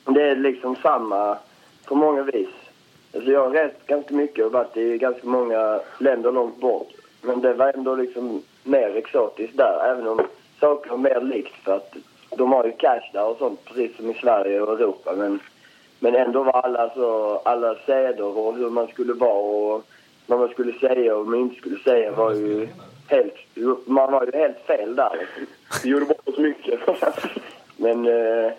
Det 0.04 0.22
är 0.22 0.36
liksom 0.36 0.76
samma 0.76 1.38
på 1.84 1.94
många 1.94 2.22
vis. 2.22 2.48
Alltså 3.14 3.30
jag 3.30 3.40
har 3.40 3.50
rest 3.50 3.86
ganska 3.86 4.14
mycket 4.14 4.44
och 4.44 4.52
varit 4.52 4.76
i 4.76 4.98
ganska 4.98 5.26
många 5.26 5.80
länder 5.98 6.32
långt 6.32 6.60
bort. 6.60 6.88
Men 7.20 7.40
det 7.40 7.54
var 7.54 7.72
ändå 7.72 7.94
liksom 7.94 8.42
mer 8.62 8.96
exotiskt 8.96 9.56
där, 9.56 9.84
även 9.90 10.06
om 10.08 10.20
saker 10.62 10.96
mer 10.96 11.20
likt 11.20 11.54
för 11.64 11.76
att 11.76 11.96
de 12.36 12.52
har 12.52 12.64
ju 12.64 12.72
cash 12.72 13.10
där 13.12 13.24
och 13.24 13.38
sånt, 13.38 13.64
precis 13.64 13.96
som 13.96 14.10
i 14.10 14.14
Sverige 14.14 14.60
och 14.60 14.80
Europa. 14.80 15.14
Men, 15.16 15.40
men 15.98 16.14
ändå 16.14 16.42
var 16.42 16.52
alla 16.52 16.94
så, 16.94 17.36
alla 17.44 17.74
seder 17.86 18.38
och 18.38 18.56
hur 18.56 18.70
man 18.70 18.86
skulle 18.86 19.12
vara 19.12 19.32
och 19.32 19.84
vad 20.26 20.38
man 20.38 20.48
skulle 20.48 20.72
säga 20.72 21.16
och 21.16 21.18
vad 21.18 21.28
man 21.28 21.40
inte 21.40 21.56
skulle 21.56 21.78
säga 21.78 22.12
var 22.12 22.32
ju 22.32 22.68
helt, 23.06 23.34
man 23.86 24.12
var 24.12 24.24
ju 24.26 24.38
helt 24.38 24.58
fel 24.66 24.96
där. 24.96 25.10
liksom. 25.20 25.54
Vi 25.84 25.90
gjorde 25.90 26.06
bort 26.06 26.28
oss 26.28 26.38
mycket. 26.38 26.80
Men, 27.76 28.06
eh, 28.06 28.52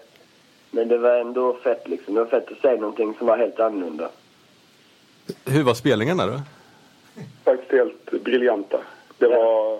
Men 0.72 0.88
det 0.88 0.98
var 0.98 1.16
ändå 1.18 1.54
fett 1.54 1.88
liksom. 1.88 2.14
Det 2.14 2.20
var 2.20 2.28
fett 2.28 2.52
att 2.52 2.62
se 2.62 2.76
någonting 2.76 3.14
som 3.18 3.28
var 3.28 3.38
helt 3.38 3.60
annorlunda. 3.60 4.10
Hur 5.46 5.64
var 5.64 5.74
spelningarna 5.74 6.26
då? 6.26 6.40
Faktiskt 7.44 7.72
helt 7.72 8.24
briljanta. 8.24 8.78
Det 9.18 9.28
var 9.28 9.80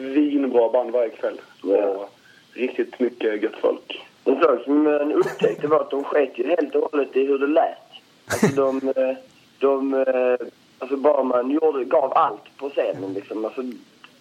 svinbra 0.00 0.68
band 0.68 0.90
varje 0.90 1.10
kväll. 1.10 1.40
Och 1.62 2.10
riktigt 2.52 3.00
mycket 3.00 3.42
gött 3.42 3.56
folk. 3.60 4.06
En 4.24 4.40
sak 4.40 4.64
som 4.64 4.82
man 4.82 5.12
upptäckte 5.12 5.66
var 5.66 5.80
att 5.80 5.90
de 5.90 6.04
sket 6.04 6.38
ju 6.38 6.46
helt 6.46 6.74
och 6.74 6.90
hållet 6.92 7.16
i 7.16 7.26
hur 7.26 7.38
det 7.38 7.46
lät. 7.46 7.78
Alltså 8.26 8.46
de, 8.46 8.88
eh, 8.88 9.16
de 9.58 9.94
eh, 9.94 10.46
alltså 10.78 10.96
bara 10.96 11.22
man 11.22 11.50
gjorde, 11.50 11.84
gav 11.84 12.12
allt 12.16 12.56
på 12.58 12.70
scenen 12.70 13.12
liksom. 13.14 13.44
Alltså, 13.44 13.62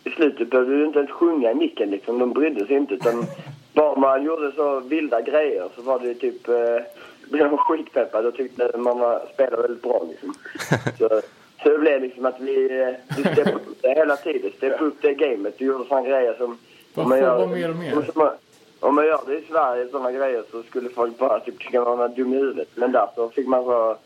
I 0.03 0.10
slutet 0.15 0.49
behövde 0.49 0.77
du 0.77 0.85
inte 0.85 0.99
ens 0.99 1.11
sjunga 1.11 1.51
i 1.51 1.56
micken 1.56 1.89
liksom. 1.89 2.19
De 2.19 2.34
brydde 2.34 2.65
sig 2.68 2.76
inte 2.76 2.93
utan 2.93 3.26
bara 3.73 3.99
man 3.99 4.23
gjorde 4.23 4.51
så 4.51 4.80
vilda 4.80 5.22
grejer 5.22 5.69
så 5.76 5.81
var 5.81 5.99
det 5.99 6.14
typ, 6.14 6.47
eh, 6.47 6.81
blev 7.31 7.49
de 7.49 7.57
skitpeppade 7.57 8.27
och 8.27 8.35
tyckte 8.35 8.77
man 8.77 8.99
var, 8.99 9.22
spelade 9.34 9.61
väldigt 9.61 9.84
bra 9.84 10.06
liksom. 10.10 10.34
Så, 10.97 11.22
så 11.64 11.69
det 11.69 11.77
blev 11.77 12.02
liksom 12.02 12.26
att 12.26 12.40
vi, 12.40 12.81
eh, 12.81 13.18
vi 13.18 13.22
steppade 13.23 13.56
upp 13.56 13.81
det 13.81 13.90
hela 13.95 14.15
tiden. 14.18 14.52
Steppade 14.57 14.86
upp 14.86 15.02
det 15.02 15.14
gamet. 15.14 15.56
Vi 15.57 15.65
gjorde 15.65 15.86
sådana 15.88 16.07
grejer 16.07 16.34
som... 16.38 16.57
Om 16.95 17.10
man 17.10 17.19
gör- 17.19 17.48
mer 17.48 17.69
och 17.69 17.76
mer? 17.76 17.94
om 17.98 18.03
man- 18.15 18.38
Om 18.80 18.95
man 18.95 19.06
gör 19.06 19.19
det 19.27 19.36
i 19.38 19.44
Sverige, 19.49 19.88
sådana 19.91 20.11
grejer, 20.11 20.44
så 20.52 20.64
skulle 20.64 20.90
folk 20.90 21.18
bara 21.18 21.40
typ 21.40 21.60
tycka 21.60 21.84
man 21.84 21.98
var 21.98 22.07
dum 22.07 22.34
i 22.34 22.38
huvudet. 22.38 22.68
Men 22.76 22.91
där 22.91 23.07
så 23.15 23.30
fick 23.30 23.48
man 23.48 23.64
så 23.64 23.98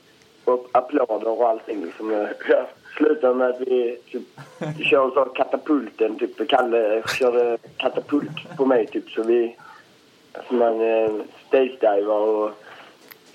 upp 0.45 0.67
applåder 0.71 1.27
och 1.27 1.47
allting 1.49 1.85
liksom. 1.85 2.11
Ja. 2.49 2.65
Slutade 2.97 3.35
med 3.35 3.49
att 3.49 3.61
vi 3.61 3.97
typ, 4.11 4.21
körde 4.89 5.13
så 5.13 5.25
katapulten, 5.25 6.15
typ 6.19 6.47
Kalle 6.49 7.03
körde 7.19 7.57
katapult 7.77 8.57
på 8.57 8.65
mig 8.65 8.87
typ 8.87 9.09
så 9.09 9.23
vi... 9.23 9.55
Alltså 10.33 10.53
man 10.53 10.81
eh, 10.81 11.11
stage-divar 11.47 12.19
och 12.19 12.51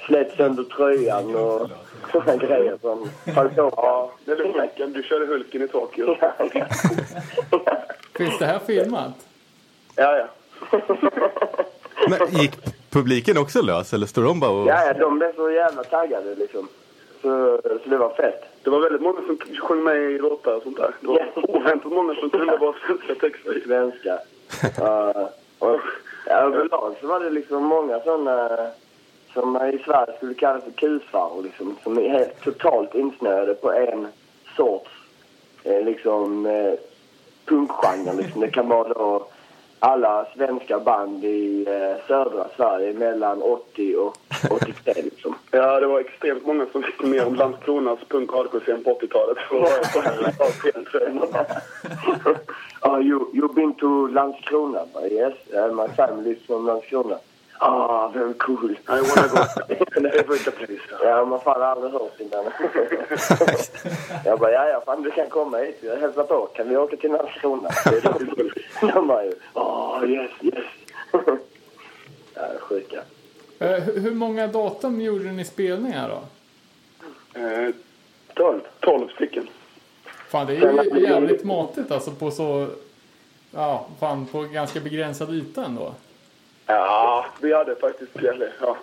slet 0.07 0.37
sönder 0.37 0.65
tröjan 0.65 1.37
och 1.37 1.69
sådana 2.13 2.37
grejer 2.37 2.79
som 2.81 3.11
höll 3.35 3.49
på. 3.49 3.73
Ja, 3.77 4.13
det 4.25 4.33
är 4.33 4.37
Hulken. 4.37 4.93
Du 4.93 5.03
körde 5.03 5.27
Hulken 5.27 5.63
i 5.63 5.69
Tokyo. 5.69 6.17
Finns 8.17 8.39
det 8.39 8.47
här 8.47 8.59
filmat? 8.59 9.13
Ja, 9.97 10.17
ja. 10.17 10.29
Men 12.09 12.41
gick 12.41 12.53
publiken 12.91 13.39
också 13.39 13.63
lös 13.63 13.93
eller 13.93 14.07
står 14.07 14.23
de 14.23 14.41
bara 14.41 14.51
och... 14.51 14.69
Ja, 14.69 14.85
ja, 14.85 14.93
de 14.93 15.19
blev 15.19 15.35
så 15.35 15.51
jävla 15.51 15.85
taggade 15.85 16.35
liksom. 16.35 16.69
Så, 17.23 17.61
så 17.63 17.91
det 17.91 17.97
var 17.97 18.15
fett. 18.15 18.45
Det 18.63 18.71
var 18.71 18.81
väldigt 18.81 19.03
många 19.03 19.21
som 19.27 19.39
sjöng 19.59 19.85
med 19.85 19.97
i 19.97 20.19
låtar 20.19 20.57
och 20.57 20.63
sånt 20.63 20.77
där. 20.77 20.95
Det 21.01 21.07
var 21.07 21.57
oväntat 21.57 21.93
många 21.93 22.15
som 22.15 22.31
kunde 22.31 22.59
bara 22.59 22.75
svenska 22.87 23.15
texter. 23.15 23.63
Svenska. 23.67 24.19
Ja, 24.79 25.31
och, 25.59 25.81
ja, 26.27 26.33
överlag 26.33 26.95
så 27.01 27.07
var 27.07 27.21
det 27.21 27.31
liksom 27.31 27.65
många 27.65 28.01
sådana 28.01 28.49
som 29.33 29.53
man 29.53 29.75
i 29.75 29.79
Sverige 29.79 30.17
skulle 30.17 30.35
kalla 30.35 30.61
för 30.61 30.71
kusfaror 30.71 31.43
liksom. 31.43 31.77
Som 31.83 31.99
är 31.99 32.09
helt 32.09 32.41
totalt 32.41 32.95
insnöade 32.95 33.55
på 33.55 33.73
en 33.73 34.07
sorts 34.57 34.91
eh, 35.65 35.85
liksom 35.85 36.47
eh, 36.47 36.75
punkgenre 37.45 38.15
liksom. 38.17 38.41
Det 38.41 38.51
kan 38.51 38.69
vara 38.69 38.89
då 38.89 39.27
alla 39.81 40.27
svenska 40.37 40.81
band 40.81 41.25
i 41.25 41.67
eh, 41.69 42.07
södra 42.07 42.47
Sverige 42.57 42.93
mellan 42.93 43.43
80 43.43 43.97
och 43.97 44.17
83 44.51 44.95
liksom. 45.03 45.35
Ja, 45.51 45.81
det 45.81 45.87
var 45.87 46.01
extremt 46.01 46.47
många 46.47 46.67
som 46.73 46.81
visste 46.81 47.07
mer 47.07 47.27
om 47.27 47.35
Landskronas 47.35 47.99
punk 48.09 48.33
hardcore-scen 48.33 48.85
på 48.85 48.91
80-talet. 48.91 49.39
Det 49.51 49.59
var 49.59 49.93
så 49.93 50.01
här, 50.01 50.35
ja. 51.33 51.45
Oh, 52.81 53.01
you, 53.01 53.31
you've 53.33 53.55
been 53.55 53.75
to 53.75 54.07
Landskrona? 54.07 54.87
Yes, 55.11 55.35
uh, 55.55 55.73
my 55.75 55.89
family 55.97 56.31
is 56.31 56.47
from 56.47 56.67
Landskrona. 56.67 57.19
Ah, 57.61 58.09
very 58.09 58.35
cool. 58.35 58.71
I 58.71 58.77
wanna 58.89 59.29
go. 59.29 59.45
Never 60.01 60.45
the 60.45 60.51
place. 60.51 60.81
Ja, 61.05 61.25
man 61.25 61.41
fan 61.41 61.61
har 61.61 61.69
aldrig 61.69 61.93
hört 61.93 62.21
innan. 62.21 62.45
jag 64.25 64.39
bara, 64.39 64.53
ja, 64.53 64.69
ja, 64.69 64.83
fan 64.87 65.03
du 65.03 65.11
kan 65.11 65.29
komma 65.29 65.59
hit. 65.59 65.79
Jag 65.81 65.97
hälsar 65.97 66.25
på. 66.25 66.47
Kan 66.47 66.69
vi 66.69 66.77
åka 66.77 66.97
till 66.97 67.13
Landskrona? 67.13 67.69
Det 67.85 67.97
är 68.05 68.13
roligt. 68.13 68.55
De 68.95 69.07
bara 69.07 69.25
ju, 69.25 69.33
ah, 69.55 70.05
yes, 70.05 70.31
yes. 70.43 70.65
ja, 72.35 72.43
sjuka. 72.61 73.01
Eh, 73.59 73.71
hur- 73.71 74.01
hur 74.01 74.15
många 74.15 74.47
datum 74.47 75.01
gjorde 75.01 75.25
ni 75.25 75.45
spelningar 75.45 76.09
då? 76.09 76.21
Eh, 77.41 77.75
12. 78.35 78.61
12 78.81 79.09
stycken. 79.09 79.49
Fan, 80.29 80.47
det 80.47 80.57
är 80.57 80.95
ju 80.97 81.01
jävligt 81.03 81.45
matigt 81.45 81.91
alltså 81.91 82.11
på 82.11 82.31
så... 82.31 82.67
Ja, 83.55 83.87
fan 84.01 84.27
på 84.27 84.41
ganska 84.43 84.81
begränsad 84.81 85.35
yta 85.35 85.65
ändå. 85.65 85.95
Ja, 86.69 87.27
vi 87.41 87.53
hade 87.55 87.77
faktiskt... 87.77 88.11
Ja. 88.61 88.77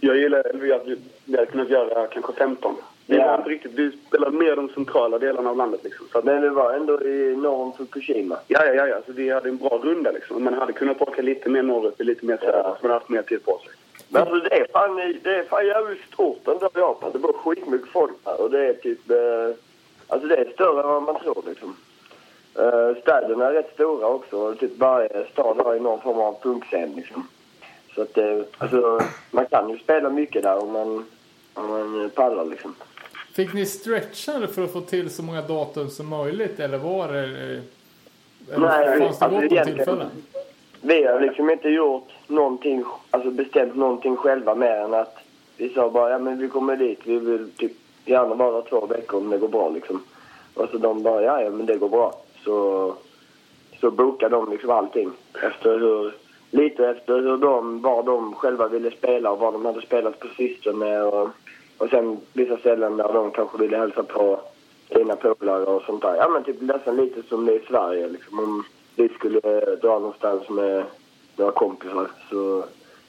Jag 0.00 0.16
gillar... 0.16 0.38
eller 0.38 0.60
Vi 0.60 0.72
hade, 0.72 0.96
vi 1.24 1.36
hade 1.36 1.46
kunnat 1.46 1.68
göra 1.70 2.06
kanske 2.06 2.32
15. 2.32 2.74
Vi 3.06 3.16
Ja. 3.16 3.36
inte 3.38 3.50
riktigt... 3.50 3.72
Vi 3.72 3.92
spelade 4.08 4.36
mer 4.36 4.56
de 4.56 4.68
centrala 4.68 5.18
delarna 5.18 5.50
av 5.50 5.56
landet 5.56 5.80
liksom. 5.84 6.06
Så 6.12 6.18
att, 6.18 6.24
Men 6.24 6.42
det 6.42 6.50
var 6.50 6.72
ändå 6.72 7.02
i 7.02 7.36
norr 7.36 7.62
om 7.62 7.72
Fukushima. 7.72 8.36
ja, 8.48 8.64
ja, 8.64 8.72
ja, 8.74 8.86
ja. 8.86 8.96
Så 9.06 9.12
vi 9.12 9.30
hade 9.30 9.48
en 9.48 9.56
bra 9.56 9.80
runda 9.82 10.10
liksom. 10.10 10.44
Man 10.44 10.54
hade 10.54 10.72
kunnat 10.72 11.02
åka 11.02 11.22
lite 11.22 11.48
mer 11.48 11.62
norrut, 11.62 12.00
lite 12.00 12.26
mer 12.26 12.36
söderut. 12.36 12.64
Så 12.64 12.70
man 12.82 12.90
hade 12.90 12.94
haft 12.94 13.08
mer 13.08 13.22
tid 13.22 13.44
på 13.44 13.58
sig. 13.64 13.72
Men 14.08 14.22
alltså 14.22 14.36
det 14.48 14.54
är 14.60 14.66
fan, 14.72 14.96
det 15.22 15.34
är 15.34 15.44
fan 15.44 15.66
jävligt 15.66 16.04
stort 16.12 16.44
den 16.44 16.58
där 16.58 16.70
Japan. 16.74 17.10
Det 17.12 17.18
bor 17.18 17.32
skitmycket 17.32 17.88
folk 17.88 18.12
här 18.24 18.40
och 18.42 18.50
det 18.50 18.66
är 18.66 18.72
typ... 18.74 19.10
Eh, 19.10 19.16
alltså 20.08 20.28
det 20.28 20.36
är 20.36 20.50
större 20.52 20.80
än 20.82 20.88
vad 20.88 21.02
man 21.02 21.20
tror 21.20 21.42
liksom. 21.48 21.76
Eh, 22.58 23.00
städerna 23.02 23.46
är 23.46 23.52
rätt 23.52 23.70
stora 23.74 24.06
också 24.06 24.54
typ 24.54 24.78
varje 24.78 25.26
stad 25.32 25.56
har 25.64 25.74
ju 25.74 25.80
någon 25.80 26.00
form 26.00 26.18
av 26.18 26.36
punkscen 26.42 26.92
liksom. 26.96 27.28
Så 27.94 28.02
att 28.02 28.14
det, 28.14 28.44
alltså 28.58 29.00
man 29.30 29.46
kan 29.46 29.70
ju 29.70 29.78
spela 29.78 30.10
mycket 30.10 30.42
där 30.42 30.62
om 30.62 30.72
man, 30.72 31.04
om 31.54 31.66
man 31.70 32.10
pallar 32.14 32.44
liksom. 32.44 32.74
Fick 33.34 33.52
ni 33.52 33.66
stretcha 33.66 34.38
det 34.38 34.48
för 34.48 34.64
att 34.64 34.72
få 34.72 34.80
till 34.80 35.10
så 35.10 35.22
många 35.22 35.42
datum 35.42 35.90
som 35.90 36.08
möjligt 36.08 36.60
eller 36.60 36.78
var 36.78 37.08
det... 37.08 37.18
eh, 37.18 38.54
Eller 38.54 38.66
Nej, 38.68 38.98
fanns 39.00 39.18
det 39.18 39.24
alltså 39.24 39.40
gott 39.40 39.58
om 39.58 39.64
tillfällen? 39.74 40.08
Vi 40.80 41.04
har 41.04 41.20
liksom 41.20 41.50
inte 41.50 41.68
gjort 41.68 42.08
någonting, 42.26 42.84
alltså 43.10 43.30
bestämt 43.30 43.76
någonting 43.76 44.16
själva 44.16 44.54
mer 44.54 44.76
än 44.76 44.94
att 44.94 45.16
vi 45.56 45.68
sa 45.74 45.90
bara 45.90 46.10
ja 46.10 46.18
men 46.18 46.38
vi 46.38 46.48
kommer 46.48 46.76
dit, 46.76 47.00
vi 47.04 47.18
vill 47.18 47.50
typ 47.56 47.72
gärna 48.04 48.34
vara 48.34 48.62
två 48.62 48.86
veckor 48.86 49.18
om 49.20 49.30
det 49.30 49.38
går 49.38 49.48
bra 49.48 49.68
liksom. 49.68 50.02
Och 50.54 50.68
så 50.70 50.78
de 50.78 51.02
bara 51.02 51.22
ja 51.22 51.42
ja 51.42 51.50
men 51.50 51.66
det 51.66 51.76
går 51.76 51.88
bra. 51.88 52.14
Så, 52.46 52.94
så 53.80 53.90
bokade 53.90 54.36
de 54.36 54.50
liksom 54.50 54.70
allting 54.70 55.10
efter 55.42 55.78
hur, 55.78 56.14
lite 56.50 56.88
efter 56.88 57.14
hur 57.14 57.36
de, 57.36 57.82
var 57.82 58.02
de 58.02 58.34
själva 58.34 58.68
ville 58.68 58.90
spela 58.90 59.30
och 59.30 59.38
vad 59.38 59.52
de 59.52 59.64
hade 59.64 59.82
spelat 59.82 60.20
på 60.20 60.28
sistone 60.36 61.02
och, 61.02 61.28
och 61.78 61.88
sen 61.90 62.20
vissa 62.32 62.56
ställen 62.56 62.96
där 62.96 63.12
de 63.12 63.30
kanske 63.30 63.58
ville 63.58 63.76
hälsa 63.76 64.02
på 64.02 64.40
sina 64.92 65.16
polare 65.16 65.64
och 65.64 65.82
sånt 65.82 66.02
där. 66.02 66.16
Ja 66.16 66.28
men 66.28 66.44
typ 66.44 66.60
nästan 66.60 66.96
lite 66.96 67.22
som 67.28 67.46
det 67.46 67.52
är 67.52 67.62
i 67.62 67.66
Sverige 67.66 68.08
liksom. 68.08 68.38
Om 68.38 68.64
vi 68.96 69.08
skulle 69.08 69.40
dra 69.82 69.98
någonstans 69.98 70.48
med 70.48 70.84
några 71.36 71.52
kompisar 71.52 72.10
så 72.30 72.64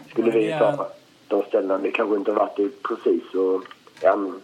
skulle 0.09 0.31
vi 0.31 0.55
ta 0.59 0.87
de 1.27 1.43
ställena 1.43 1.77
vi 1.77 1.91
kanske 1.91 2.15
inte 2.15 2.31
varit 2.31 2.59
i 2.59 2.69
precis 2.69 3.33
och 3.33 3.63
ja 4.01 4.15
men 4.15 4.41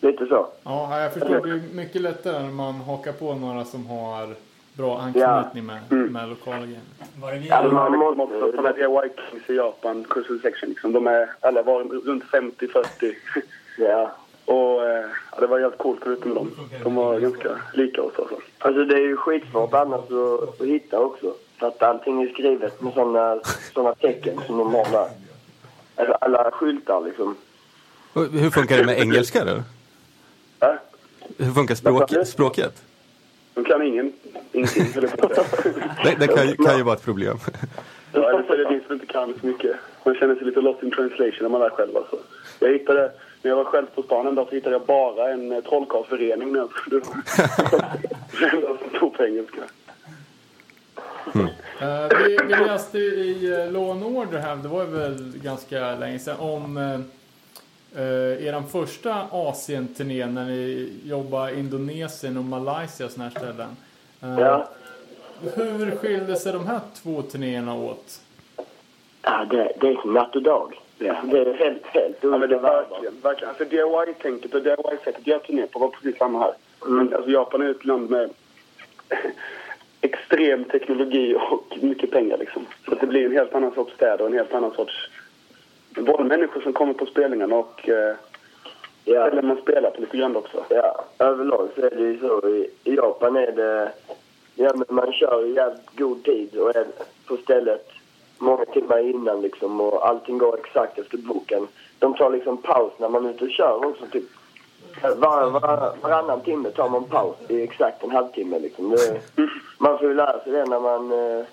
lite 0.00 0.26
så. 0.26 0.46
Ja, 0.62 1.00
jag 1.00 1.12
förstår. 1.12 1.46
Det 1.46 1.50
är 1.50 1.60
mycket 1.74 2.00
lättare 2.02 2.42
när 2.42 2.50
man 2.50 2.74
hakar 2.74 3.12
på 3.12 3.34
några 3.34 3.64
som 3.64 3.86
har 3.86 4.34
bra 4.72 4.98
anknytning 5.00 5.66
med, 5.66 5.78
Mm. 5.90 6.12
med 6.12 6.28
lokala 6.28 6.58
grejer. 6.66 6.80
Var 7.22 7.32
det 7.32 7.38
vi? 7.38 7.48
Ja, 7.48 7.62
De 7.62 7.74
man 7.74 7.92
har 7.94 8.14
måste- 8.14 8.34
också 8.36 8.50
sådana 8.56 8.72
DIY 8.72 9.10
Kings 9.30 9.50
i 9.50 9.54
Japan, 9.54 10.04
Crucial 10.10 10.40
Section 10.40 10.68
liksom. 10.68 10.92
De 10.92 11.06
är 11.06 11.30
alla 11.40 11.62
var 11.62 11.82
runt 11.84 12.24
50-40. 12.24 13.14
Ja. 13.78 14.10
Och 14.44 14.86
eh, 14.86 15.04
ja, 15.32 15.40
det 15.40 15.46
var 15.46 15.58
jävligt 15.58 15.78
coolt 15.78 16.00
förutom 16.02 16.34
dem. 16.34 16.50
De 16.82 16.94
var 16.94 17.20
ganska 17.20 17.48
lika 17.74 18.02
oss 18.02 18.12
alltså. 18.18 18.34
Alltså 18.58 18.84
det 18.84 18.94
är 18.94 19.06
ju 19.06 19.16
skitsvårt 19.16 19.74
annars 19.74 20.00
att, 20.00 20.60
att 20.60 20.66
hitta 20.66 20.98
också. 21.00 21.34
För 21.58 21.66
att 21.66 21.82
allting 21.82 22.22
är 22.22 22.28
skrivet 22.28 22.80
med 22.82 22.92
såna, 22.94 23.40
såna 23.74 23.94
tecken 23.94 24.40
som 24.46 24.58
de 24.58 24.74
har 24.74 24.90
där. 24.92 25.08
Alltså 25.96 26.12
alla 26.20 26.50
skyltar 26.50 27.00
liksom. 27.00 27.36
Hur 28.14 28.50
funkar 28.50 28.76
det 28.78 28.84
med 28.86 28.98
engelska 28.98 29.44
då? 29.44 29.62
Ja, 30.60 30.78
Hur 31.38 31.52
funkar 31.52 31.74
språk, 31.74 32.26
språket? 32.26 32.82
de 33.54 33.64
kan 33.64 33.82
ingen, 33.82 34.12
ingenting. 34.52 34.84
Det, 36.04 36.16
det 36.18 36.26
kan, 36.26 36.48
ju- 36.48 36.56
kan 36.56 36.76
ju 36.76 36.82
vara 36.82 36.96
ett 36.96 37.04
problem. 37.04 37.38
Ja, 38.12 38.28
eller 38.30 38.42
så 38.42 38.52
är 38.52 38.56
det 38.58 38.68
vi 38.70 38.80
som 38.86 38.92
inte 38.94 39.06
kan 39.06 39.34
så 39.40 39.46
mycket. 39.46 39.76
Man 40.04 40.14
känner 40.14 40.34
sig 40.34 40.44
lite 40.44 40.60
lost 40.60 40.82
in 40.82 40.90
translation 40.90 41.38
när 41.40 41.48
man 41.48 41.62
är 41.62 41.70
själv 41.70 41.96
alltså. 41.96 42.16
Jag 42.58 42.72
hittade, 42.72 43.12
när 43.42 43.50
jag 43.50 43.56
var 43.56 43.64
själv 43.64 43.86
på 43.94 44.02
stan 44.02 44.26
en 44.26 44.34
dag 44.34 44.48
så 44.48 44.54
hittade 44.54 44.74
jag 44.74 44.82
bara 44.86 45.30
en 45.32 45.52
eh, 45.52 45.60
trollkarlsförening. 45.60 46.52
Det 48.40 48.46
enda 48.52 48.68
som 48.68 48.90
stod 48.96 49.14
på 49.14 49.24
engelska. 49.24 49.60
Eh, 51.80 52.08
vi, 52.18 52.38
vi 52.46 52.54
läste 52.54 52.98
i 52.98 53.52
uh, 53.66 53.72
Law 53.72 53.90
and 53.90 54.04
Order 54.04 54.38
här, 54.38 54.56
det 54.56 54.68
var 54.68 54.84
ju 54.84 54.90
väl 54.90 55.32
ganska 55.42 55.94
länge 55.94 56.18
sedan, 56.18 56.36
om 56.38 56.76
uh, 56.76 57.00
uh, 57.96 58.46
er 58.46 58.62
första 58.72 59.26
Asien-turné 59.30 60.26
när 60.26 60.44
ni 60.44 60.92
jobbade 61.04 61.54
Indonesien 61.58 62.36
och 62.36 62.44
Malaysia 62.44 63.06
och 63.06 63.12
såna 63.12 63.24
här 63.24 63.30
ställen. 63.30 63.76
Eh, 64.22 64.38
Ja. 64.38 64.68
Hur 65.54 65.90
skilde 65.96 66.36
sig 66.36 66.52
de 66.52 66.66
här 66.66 66.80
två 67.02 67.22
turnéerna 67.22 67.74
åt? 67.74 68.20
Ja, 69.22 69.46
det, 69.50 69.72
det 69.80 69.88
är 69.88 70.00
som 70.02 70.12
natt 70.12 70.36
och 70.36 70.42
dag. 70.42 70.80
Ja. 70.98 71.16
Det 71.24 71.38
är 71.38 71.54
helt, 71.54 71.86
helt 71.86 72.16
Ja, 72.20 72.38
men 72.38 72.48
det 72.48 72.58
verkligen, 72.58 73.20
verkligen. 73.22 73.48
Alltså 73.48 73.64
DIY-tänket 73.64 74.54
och 74.54 74.62
DIY-sättet 74.62 75.26
jag 75.26 75.42
turné 75.42 75.66
på 75.66 75.78
var 75.78 75.88
precis 75.88 76.18
samma 76.18 76.38
här. 76.38 76.52
Mm. 76.86 76.96
Men 76.96 77.14
alltså 77.14 77.30
Japan 77.30 77.62
är 77.62 77.70
ett 77.70 77.84
land 77.84 78.10
med 78.10 78.30
extrem 80.00 80.64
teknologi 80.64 81.36
och 81.50 81.78
mycket 81.80 82.10
pengar 82.10 82.38
liksom. 82.38 82.66
Så 82.84 82.92
att 82.92 83.00
det 83.00 83.06
blir 83.06 83.26
en 83.26 83.32
helt 83.32 83.54
annan 83.54 83.74
sorts 83.74 83.94
städer 83.94 84.20
och 84.20 84.26
en 84.26 84.38
helt 84.38 84.54
annan 84.54 84.70
sorts... 84.74 85.10
Både 85.90 86.24
människor 86.24 86.60
som 86.60 86.72
kommer 86.72 86.94
på 86.94 87.06
spelningarna 87.06 87.56
och 87.56 87.88
eh, 87.88 88.14
Ja. 89.04 89.26
ställen 89.26 89.46
man 89.46 89.56
spelar 89.56 89.90
på 89.90 90.00
lite 90.00 90.16
grann 90.16 90.36
också. 90.36 90.64
Ja, 90.68 91.04
överlag 91.18 91.68
så 91.74 91.80
är 91.80 91.90
det 91.90 92.02
ju 92.02 92.18
så. 92.20 92.48
I, 92.48 92.70
i 92.84 92.94
Japan 92.94 93.36
är 93.36 93.52
det... 93.52 93.92
Ja, 94.54 94.70
men 94.74 94.86
man 94.88 95.12
kör 95.12 95.46
i 95.46 95.54
jävligt 95.54 95.96
god 95.96 96.24
tid 96.24 96.56
och 96.56 96.76
är 96.76 96.86
på 97.26 97.36
stället 97.36 97.88
många 98.38 98.64
timmar 98.64 98.98
innan 98.98 99.40
liksom 99.42 99.80
och 99.80 100.08
allting 100.08 100.38
går 100.38 100.58
exakt 100.58 100.98
efter 100.98 101.18
boken. 101.18 101.66
De 101.98 102.14
tar 102.14 102.30
liksom 102.30 102.56
paus 102.56 102.92
när 102.98 103.08
man 103.08 103.26
är 103.26 103.30
ute 103.30 103.44
och 103.44 103.50
kör 103.50 103.86
också. 103.86 104.06
Typ. 104.12 104.24
Var, 105.02 105.50
var, 105.50 105.94
varannan 106.02 106.40
timme 106.40 106.70
tar 106.70 106.88
man 106.88 107.04
paus 107.04 107.36
i 107.48 107.62
exakt 107.62 108.04
en 108.04 108.10
halvtimme 108.10 108.58
liksom. 108.58 108.90
Det, 108.90 109.20
man 109.78 109.98
får 109.98 110.08
ju 110.08 110.14
lära 110.14 110.40
sig 110.40 110.52
det 110.52 110.64
när 110.64 110.80
man, 110.80 111.12
eh, 111.12 111.44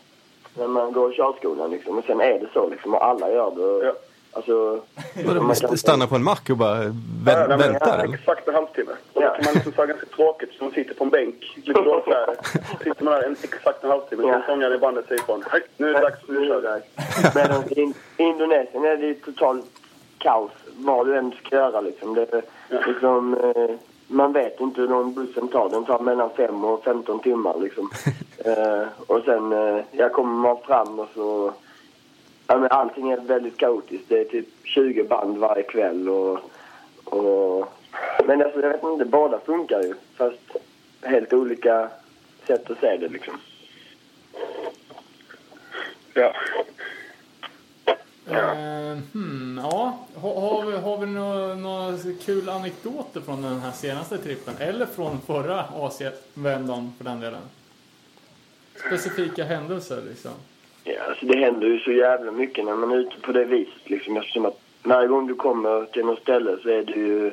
när 0.57 0.67
man 0.67 0.91
går 0.91 1.11
körskolan 1.11 1.71
liksom. 1.71 1.97
Och 1.97 2.05
sen 2.05 2.21
är 2.21 2.39
det 2.39 2.47
så 2.53 2.69
liksom 2.69 2.93
och 2.93 3.05
alla 3.05 3.31
gör 3.31 3.51
det. 3.55 3.85
Ja. 3.85 3.93
Alltså, 4.35 4.79
man 5.25 5.55
kan- 5.55 5.77
stanna 5.77 6.07
på 6.07 6.15
en 6.15 6.23
mack 6.23 6.49
och 6.49 6.57
bara 6.57 6.75
vä- 6.77 6.91
Ja, 7.25 7.35
nej, 7.37 7.47
men 7.47 7.57
vänta? 7.59 8.01
eller? 8.03 8.13
Exakt 8.13 8.47
en 8.47 8.53
halvtimme. 8.55 8.91
Och 9.13 9.21
Ja. 9.23 9.29
då 9.29 9.35
kan 9.35 9.45
man 9.45 9.53
liksom 9.53 9.71
säga 9.73 9.85
ganska 9.85 10.05
tråkigt, 10.05 10.49
så 10.57 10.63
man 10.63 10.73
sitter 10.73 10.93
på 10.93 11.03
en 11.03 11.09
bänk, 11.09 11.53
lite 11.55 11.81
dåligt 11.81 12.05
Sitter 12.83 13.03
man 13.03 13.13
där 13.13 13.23
en, 13.23 13.35
exakt 13.43 13.83
en 13.83 13.89
halvtimme, 13.89 14.23
Ja. 14.27 14.33
sen 14.33 14.41
sångaren 14.47 14.73
i 14.73 14.77
bandet 14.77 15.07
säger 15.07 15.21
ifrån. 15.21 15.43
Nu 15.77 15.89
är 15.89 15.93
det 15.93 15.99
dags, 15.99 16.19
nu 16.27 16.47
kör 16.47 16.61
vi. 16.61 16.81
Men 17.35 17.63
i 17.69 17.81
in, 17.81 17.93
i 18.17 18.23
Indonesien 18.23 18.85
är 18.85 18.97
det 18.97 19.05
ju 19.05 19.13
totalt 19.13 19.65
kaos 20.17 20.51
vad 20.77 21.07
du 21.07 21.17
än 21.17 21.31
ska 21.45 21.55
göra 21.55 21.81
liksom. 21.81 22.13
Det, 22.13 22.33
är 22.33 22.43
liksom 22.87 23.33
eh, 23.37 23.75
man 24.07 24.33
vet 24.33 24.59
inte 24.59 24.81
hur 24.81 24.87
lång 24.87 25.13
bussen 25.13 25.47
tar. 25.47 25.69
Den 25.69 25.85
tar 25.85 25.99
mellan 25.99 26.29
5 26.29 26.65
och 26.65 26.83
15 26.83 27.19
timmar 27.19 27.55
liksom. 27.59 27.89
eh, 28.45 28.87
och 29.07 29.21
sen, 29.25 29.51
eh, 29.53 29.83
jag 29.91 30.11
kommer 30.13 30.35
man 30.35 30.57
fram 30.67 30.99
och 30.99 31.07
så... 31.15 31.51
Ja, 32.47 32.57
men 32.57 32.71
allting 32.71 33.11
är 33.11 33.17
väldigt 33.17 33.57
kaotiskt. 33.57 34.09
Det 34.09 34.19
är 34.19 34.25
typ 34.25 34.47
20 34.63 35.03
band 35.03 35.37
varje 35.37 35.63
kväll 35.63 36.09
och... 36.09 36.39
och 37.03 37.67
men 38.25 38.41
alltså, 38.41 38.61
jag 38.61 38.69
vet 38.69 38.83
inte, 38.83 39.05
båda 39.05 39.39
funkar 39.39 39.81
ju. 39.81 39.93
Fast 40.15 40.39
helt 41.01 41.33
olika 41.33 41.89
sätt 42.47 42.71
att 42.71 42.79
se 42.79 42.97
det 42.97 43.07
liksom. 43.07 43.33
Ja. 46.13 46.33
Eh, 48.27 48.97
hmm, 49.13 49.59
ja. 49.63 49.99
Har, 50.15 50.41
har 50.41 50.65
vi, 50.65 50.77
har 50.77 50.97
vi 50.97 51.05
några, 51.05 51.55
några 51.55 51.97
kul 52.25 52.49
anekdoter 52.49 53.21
från 53.21 53.41
den 53.41 53.59
här 53.59 53.71
senaste 53.71 54.17
trippen? 54.17 54.53
Eller 54.59 54.85
från 54.85 55.21
förra 55.21 55.61
Asienvändan 55.61 56.93
för 56.97 57.03
den 57.05 57.19
delen? 57.19 57.41
Specifika 58.87 59.43
händelser 59.43 60.01
liksom. 60.09 60.31
Ja, 60.87 60.93
alltså 61.09 61.25
det 61.25 61.37
händer 61.37 61.67
ju 61.67 61.79
så 61.79 61.91
jävla 61.91 62.31
mycket 62.31 62.65
när 62.65 62.75
man 62.75 62.91
är 62.91 62.97
ute 62.97 63.19
på 63.21 63.31
det 63.31 63.45
viset. 63.45 63.89
Liksom, 63.89 64.17
eftersom 64.17 64.45
att 64.45 64.59
varje 64.83 65.07
gång 65.07 65.27
du 65.27 65.35
kommer 65.35 65.85
till 65.85 66.05
något 66.05 66.21
ställe 66.21 66.57
så 66.63 66.69
är 66.69 66.83
det 66.83 66.99
ju 66.99 67.31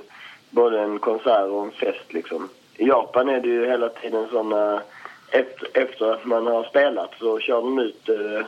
både 0.51 0.81
en 0.81 0.99
konsert 0.99 1.49
och 1.49 1.65
en 1.65 1.71
fest. 1.71 2.13
Liksom. 2.13 2.49
I 2.77 2.87
Japan 2.87 3.29
är 3.29 3.41
det 3.41 3.49
ju 3.49 3.67
hela 3.67 3.89
tiden 3.89 4.29
såna... 4.31 4.83
Efter, 5.31 5.69
efter 5.83 6.13
att 6.13 6.25
man 6.25 6.47
har 6.47 6.65
spelat 6.65 7.11
så 7.19 7.39
kör 7.39 7.63
de 7.63 7.79
ut 7.79 8.09
eh, 8.09 8.47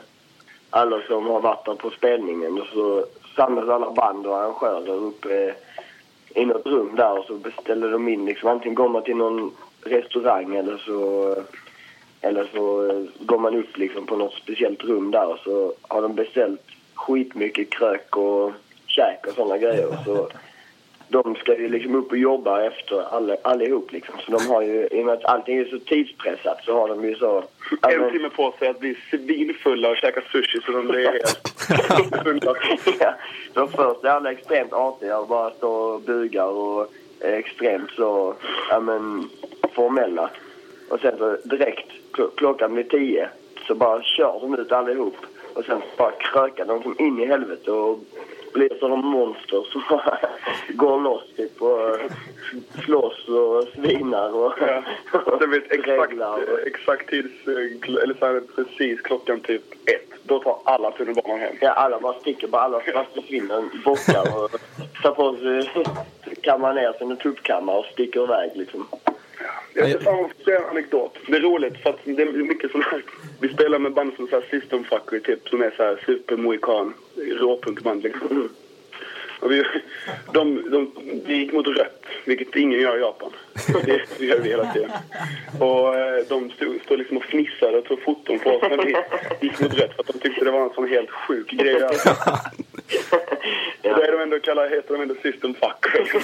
alla 0.71 1.01
som 1.09 1.27
har 1.27 1.41
varit 1.41 1.65
där 1.65 1.75
på 1.75 1.91
spelningen 1.91 2.61
och 2.61 2.67
så 2.67 3.07
samlas 3.37 3.69
alla 3.69 3.91
band 3.91 4.27
och 4.27 4.39
arrangörer 4.39 4.95
uppe 4.95 5.45
eh, 5.45 5.55
i 6.43 6.47
något 6.47 6.67
rum 6.67 6.97
där 6.97 7.19
och 7.19 7.25
så 7.25 7.35
beställer 7.35 7.91
de 7.91 8.09
in 8.09 8.25
liksom. 8.25 8.49
Antingen 8.49 8.75
går 8.75 8.89
man 8.89 9.03
till 9.03 9.17
någon 9.17 9.53
restaurang 9.85 10.57
eller 10.57 10.77
så 10.77 11.37
eller 12.25 12.47
så 12.55 12.91
eh, 12.91 13.27
går 13.27 13.39
man 13.39 13.55
upp 13.55 13.79
liksom 13.79 14.07
på 14.07 14.17
något 14.17 14.35
speciellt 14.35 14.85
rum 14.85 15.11
där 15.11 15.27
och 15.27 15.39
så 15.39 15.73
har 15.83 16.03
de 16.03 16.15
beställt 16.15 16.61
skitmycket 16.95 17.71
krök 17.71 18.17
och 18.17 18.53
käk 18.87 19.27
och 19.27 19.35
sådana 19.35 19.59
grejer. 19.59 19.89
Så 20.05 20.29
de 21.09 21.35
ska 21.35 21.59
ju 21.59 21.69
liksom 21.69 21.95
upp 21.95 22.11
och 22.11 22.19
jobba 22.19 22.63
efter 22.63 23.15
all, 23.15 23.37
allihop 23.43 23.93
liksom. 23.93 24.15
Så 24.27 24.31
de 24.31 24.47
har 24.47 24.63
ju, 24.63 24.89
i 24.91 25.03
och 25.03 25.07
med 25.07 25.15
att 25.15 25.25
allting 25.25 25.59
är 25.59 25.65
så 25.65 25.79
tidspressat 25.79 26.65
så 26.65 26.73
har 26.81 26.89
de 26.89 27.05
ju 27.05 27.15
så... 27.15 27.45
En 27.83 28.01
men- 28.01 28.13
timme 28.13 28.31
på 28.31 28.55
sig 28.59 28.69
att 28.69 28.81
bli 28.81 28.97
svinfulla 29.11 29.91
och 29.91 29.97
käka 29.97 30.21
sushi 30.33 30.61
så 30.67 30.73
de 30.73 30.87
blir 30.87 31.11
helt 31.11 32.23
fulla. 32.23 32.55
ja, 33.01 33.15
så 33.55 33.67
först 33.67 34.05
är 34.05 34.09
alla 34.09 34.33
extremt 34.33 34.73
artiga 34.73 35.19
och 35.19 35.29
bara 35.29 35.51
står 35.51 35.95
och 35.95 36.01
bugar 36.01 36.47
och 36.47 36.93
är 37.21 37.33
extremt 37.33 37.91
så, 37.91 38.35
ja 38.71 38.81
men, 38.81 39.29
formella. 39.73 40.31
Och 40.95 41.01
sen 41.01 41.19
så 41.19 41.37
direkt, 41.45 41.91
kl- 42.13 42.31
klockan 42.37 42.75
blir 42.75 42.85
tio, 42.85 43.29
så 43.67 43.75
bara 43.75 44.03
kör 44.03 44.41
de 44.41 44.55
ut 44.59 44.73
allihop. 44.73 45.17
Och 45.55 45.65
sen 45.65 45.83
bara 45.97 46.11
krökar 46.11 46.65
de 46.65 46.83
som 46.83 46.95
in 46.99 47.21
i 47.21 47.27
helvete 47.27 47.71
och 47.73 47.99
blir 48.53 48.69
sådana 48.81 48.97
monster 48.97 49.63
som 49.73 49.83
bara 49.91 50.19
går 50.69 51.01
loss 51.01 51.23
typ 51.37 51.63
och 51.63 51.97
slåss 52.85 53.29
och 53.29 53.65
svinar 53.75 54.35
och, 54.35 54.53
Ja. 54.61 54.83
Sen 55.41 55.51
vet 55.51 55.63
exakt, 55.73 56.13
och- 56.13 56.67
exakt 56.67 57.11
tids... 57.11 57.47
Eller 58.03 58.15
så 58.19 58.27
här, 58.27 58.43
precis 58.57 59.01
klockan 59.01 59.41
typ 59.41 59.63
ett. 59.73 60.09
Då 60.23 60.39
tar 60.39 60.59
alla 60.65 60.91
tunnelbanan 60.91 61.39
hem. 61.41 61.57
Ja, 61.61 61.71
alla 61.73 62.01
bara 62.01 62.15
sticker, 62.21 62.49
bara 62.49 62.63
alla 62.63 62.81
bara 62.95 63.05
försvinner, 63.15 63.63
bockar 63.85 64.45
och 64.45 64.51
tar 65.03 65.11
på 65.13 65.37
sig, 65.37 65.71
kammar 66.43 66.75
ner 66.75 66.93
sig 66.93 67.07
en 67.07 67.17
tuppkammare 67.17 67.79
och 67.79 67.85
sticker 67.85 68.23
iväg 68.25 68.51
liksom. 68.55 68.87
Jag 69.75 69.91
ska 69.91 69.99
ta 70.01 70.31
en 70.47 70.65
anekdot. 70.71 71.19
Det 71.27 71.37
är 71.37 71.41
roligt 71.41 71.83
för 71.83 71.91
att 71.91 71.99
det 72.05 72.23
är 72.23 72.27
mycket 72.27 72.71
sån 72.71 72.83
här... 72.83 73.03
Vi 73.41 73.49
spelar 73.49 73.79
med 73.79 73.93
band 73.93 74.13
som 74.17 74.29
så 74.29 74.41
här 74.41 74.47
System 74.51 74.85
Fucker, 74.85 75.19
typ 75.19 75.49
som 75.49 75.63
är 75.63 75.71
så 75.77 75.83
här 75.83 76.03
supermohikan, 76.07 76.95
råpunkband 77.17 78.03
liksom. 78.03 78.49
Och 79.45 79.53
vi, 79.53 79.65
de, 80.33 80.71
de, 80.71 80.93
vi 81.27 81.35
gick 81.35 81.53
mot 81.53 81.67
rött, 81.67 82.03
vilket 82.25 82.57
ingen 82.57 82.81
gör 82.81 82.97
i 82.97 83.01
Japan. 83.01 83.31
Det, 83.85 84.03
det 84.19 84.25
gör 84.25 84.41
vi 84.41 84.49
hela 84.49 84.73
tiden. 84.73 84.91
Och 85.61 85.97
eh, 85.97 86.25
de 86.29 86.51
stod, 86.51 86.81
stod 86.85 86.99
liksom 86.99 87.17
och 87.17 87.25
fnissade 87.25 87.79
och 87.79 87.85
tog 87.85 88.03
foton 88.03 88.39
på 88.39 88.51
oss 88.51 88.63
när 88.63 88.85
vi 88.85 88.97
gick 89.47 89.61
mot 89.61 89.75
rött 89.75 89.95
för 89.95 90.01
att 90.01 90.07
de 90.07 90.19
tyckte 90.19 90.45
det 90.45 90.51
var 90.51 90.63
en 90.63 90.75
sån 90.75 90.89
helt 90.89 91.11
sjuk 91.11 91.51
grej 91.51 91.83
att. 91.83 92.07
Och 93.83 93.91
då 93.97 94.03
är 94.03 94.13
de 94.13 94.23
ändå 94.23 94.41
kallar, 94.41 94.69
heter 94.69 94.95
de 94.95 95.03
ändå 95.03 95.15
System 95.23 95.55
Fuckery. 95.55 96.21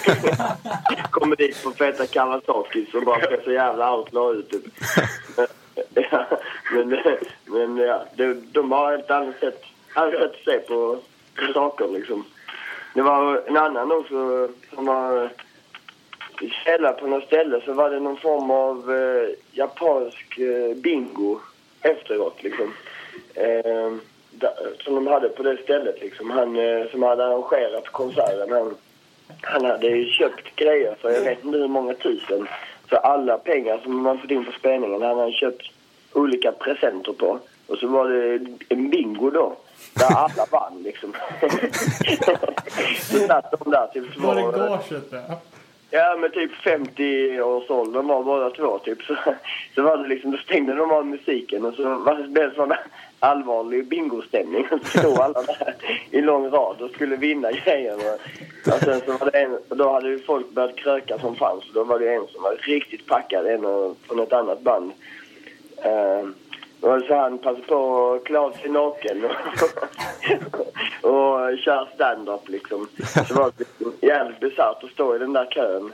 Kommer 1.10 1.36
dit 1.36 1.62
på 1.64 1.70
feta 1.70 2.06
Kawasaki 2.06 2.86
som 2.90 3.04
bara 3.04 3.20
ser 3.20 3.40
så 3.44 3.52
jävla 3.52 3.96
outlaw 3.96 4.38
ut 4.38 4.50
typ. 4.50 4.64
ja, 6.10 6.26
men 6.72 7.00
men 7.44 7.76
ja, 7.76 8.04
det, 8.16 8.34
de 8.34 8.72
har 8.72 8.92
ett 8.92 9.10
annat 9.10 9.40
sätt, 9.40 9.62
annat 9.94 10.12
sätt 10.12 10.22
att 10.22 10.44
se 10.44 10.58
på 10.58 10.98
saker 11.54 11.88
liksom. 11.88 12.24
Det 12.94 13.02
var 13.02 13.42
en 13.46 13.56
annan 13.56 13.92
också 13.92 14.48
som 14.74 14.86
var 14.86 15.24
eh, 15.24 15.30
i 16.40 16.50
källaren 16.64 17.00
på 17.00 17.06
något 17.06 17.24
ställe 17.24 17.60
så 17.64 17.72
var 17.72 17.90
det 17.90 18.00
någon 18.00 18.16
form 18.16 18.50
av 18.50 18.94
eh, 18.94 19.28
japansk 19.52 20.38
eh, 20.38 20.76
bingo 20.76 21.38
efteråt 21.82 22.42
liksom. 22.42 22.72
Eh, 23.34 23.92
da, 24.30 24.48
som 24.84 24.94
de 24.94 25.06
hade 25.06 25.28
på 25.28 25.42
det 25.42 25.56
stället 25.56 26.00
liksom. 26.00 26.30
Han 26.30 26.56
eh, 26.56 26.86
som 26.90 27.02
hade 27.02 27.24
arrangerat 27.24 27.88
konserten 27.88 28.52
han, 28.52 28.74
han 29.40 29.64
hade 29.64 29.86
ju 29.86 30.06
köpt 30.06 30.56
grejer 30.56 30.94
för 31.00 31.10
jag 31.10 31.20
vet 31.20 31.44
inte 31.44 31.58
hur 31.58 31.68
många 31.68 31.94
tusen. 31.94 32.48
Så 32.90 32.96
alla 32.96 33.38
pengar 33.38 33.80
som 33.82 34.02
man 34.02 34.18
fått 34.18 34.30
in 34.30 34.44
på 34.44 34.52
spelningen 34.52 35.02
han 35.02 35.18
hade 35.18 35.32
köpt 35.32 35.62
olika 36.12 36.52
presenter 36.52 37.12
på. 37.12 37.38
Och 37.66 37.78
så 37.78 37.86
var 37.86 38.08
det 38.08 38.46
en 38.68 38.90
bingo 38.90 39.30
då. 39.30 39.56
Där 39.94 40.14
alla 40.16 40.46
vann 40.50 40.82
liksom. 40.82 41.12
så 43.00 43.18
satt 43.26 43.50
de 43.64 43.70
där 43.70 43.86
typ 43.86 44.16
Var 44.16 44.34
det 44.34 44.40
små- 44.40 44.50
gaget 44.52 45.10
där? 45.10 45.22
Ja, 45.92 46.16
men 46.20 46.30
typ 46.30 46.52
50 46.54 47.40
års 47.40 47.70
åldern 47.70 48.06
var 48.06 48.22
båda 48.22 48.50
två 48.50 48.78
typ. 48.78 49.02
Så, 49.02 49.16
så 49.74 49.82
var 49.82 49.96
det 49.96 50.08
liksom, 50.08 50.30
då 50.30 50.38
stängde 50.38 50.74
de 50.74 50.90
av 50.90 51.06
musiken 51.06 51.64
och 51.64 51.74
så 51.74 51.82
var 51.94 52.14
det 52.14 52.28
blev 52.28 52.48
det 52.50 52.54
sån 52.54 52.72
allvarlig 53.20 53.88
bingostämning. 53.88 54.66
Så 54.84 54.98
stod 54.98 55.18
alla 55.18 55.42
där 55.42 55.74
i 56.10 56.20
lång 56.20 56.50
rad 56.50 56.80
och 56.80 56.90
skulle 56.90 57.16
vinna 57.16 57.52
grejer. 57.52 57.94
Och, 57.94 58.20
och 58.74 58.80
sen 58.80 59.00
så 59.06 59.12
var 59.12 59.30
det 59.30 59.38
en, 59.38 59.58
då 59.68 59.92
hade 59.92 60.08
ju 60.08 60.18
folk 60.18 60.50
börjat 60.50 60.76
kröka 60.76 61.18
som 61.18 61.36
fanns. 61.36 61.64
Då 61.74 61.84
var 61.84 61.98
det 61.98 62.14
en 62.14 62.26
som 62.26 62.42
var 62.42 62.56
riktigt 62.56 63.06
packad, 63.06 63.46
en 63.46 63.60
från 64.06 64.20
ett 64.20 64.32
annat 64.32 64.60
band. 64.60 64.92
Eh, 65.76 66.28
och 66.80 67.02
så 67.08 67.14
han 67.14 67.38
passade 67.38 67.62
på 67.62 68.12
att 68.12 68.24
klä 68.24 68.38
av 68.38 68.52
sig 68.52 68.70
naken 68.70 69.24
och, 71.02 71.10
och 71.10 71.58
köra 71.58 71.86
stand-up 71.94 72.48
liksom. 72.48 72.88
Så 73.28 73.34
var 73.34 73.44
det 73.44 73.58
liksom 73.58 73.92
jävligt 74.00 74.40
bisarrt 74.40 74.84
att 74.84 74.90
stå 74.90 75.16
i 75.16 75.18
den 75.18 75.32
där 75.32 75.46
kön. 75.50 75.92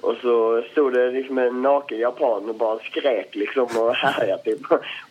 Och 0.00 0.16
så 0.22 0.62
stod 0.72 0.92
det 0.92 1.10
liksom 1.10 1.38
en 1.38 1.62
naken 1.62 1.98
japan 1.98 2.48
och 2.48 2.54
bara 2.54 2.78
skrek 2.78 3.34
liksom 3.34 3.68
och 3.78 3.94
härjade 3.94 4.42
typ. 4.42 4.60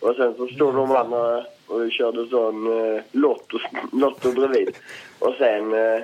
Och 0.00 0.14
sen 0.16 0.34
så 0.36 0.46
stod 0.46 0.74
de 0.74 0.96
andra 0.96 1.44
och 1.66 1.90
körde 1.90 2.26
sån 2.26 2.66
eh, 2.66 3.02
lotto, 3.12 3.58
lotto 3.92 4.32
bredvid. 4.32 4.76
Och 5.18 5.34
sen 5.38 5.72
eh, 5.72 6.02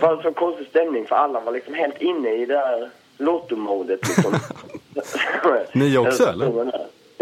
var 0.00 0.16
det 0.16 0.22
så 0.22 0.32
konstig 0.32 0.66
stämning 0.66 1.06
för 1.06 1.16
alla 1.16 1.40
var 1.40 1.52
liksom 1.52 1.74
helt 1.74 2.02
inne 2.02 2.34
i 2.34 2.46
det 2.46 2.58
här 2.58 2.90
lottomodet 3.18 4.08
liksom. 4.08 4.34
Ni 5.72 5.98
också, 5.98 6.24
eller? 6.24 6.72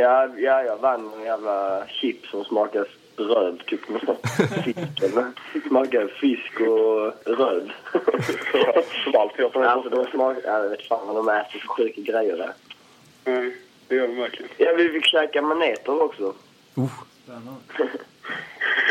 Ja, 0.01 0.29
ja, 0.37 0.63
jag 0.63 0.77
vann 0.77 1.13
en 1.19 1.25
jävla 1.25 1.87
chip 1.89 2.27
som 2.27 2.45
smakar 2.45 2.87
röv, 3.17 3.59
typ 3.67 3.89
med 3.89 4.01
fisk. 4.65 5.03
eller? 5.03 5.33
Smakar 5.69 6.09
fisk 6.09 6.61
och 6.61 7.13
röv. 7.39 7.73
Som 9.05 9.17
alltid 9.21 9.45
jag 9.55 9.57
Alltså 9.57 9.91
de 9.91 10.07
smakar, 10.07 10.43
jag 10.45 10.69
vet 10.69 10.83
fan 10.83 11.07
vad 11.07 11.17
de 11.17 11.29
äter 11.29 11.59
för 11.59 11.69
sjuka 11.69 12.01
grejer 12.01 12.37
där. 12.37 12.53
Nej, 13.25 13.57
det 13.89 13.95
gör 13.95 14.09
de 14.09 14.17
verkligen. 14.17 14.51
Ja, 14.57 14.75
vi 14.77 14.89
fick 14.89 15.05
käka 15.05 15.43
maneter 15.43 16.03
också. 16.03 16.35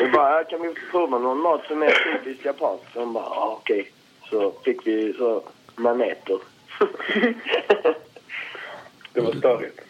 Och 0.02 0.12
bara, 0.14 0.44
kan 0.44 0.62
vi 0.62 0.74
prova 0.92 1.20
någon 1.20 1.40
mat 1.40 1.62
som 1.68 1.84
är 1.84 2.14
typiskt 2.14 2.46
japansk? 2.46 2.84
Så 2.94 3.00
de 3.00 3.14
bara, 3.14 3.26
ja 3.26 3.60
okej. 3.62 3.92
Så 4.30 4.52
fick 4.66 4.88
vi 4.88 5.14
så 5.14 5.44
maneter. 5.76 6.38
Det 9.14 9.22
var 9.22 9.32
störigt. 9.32 9.87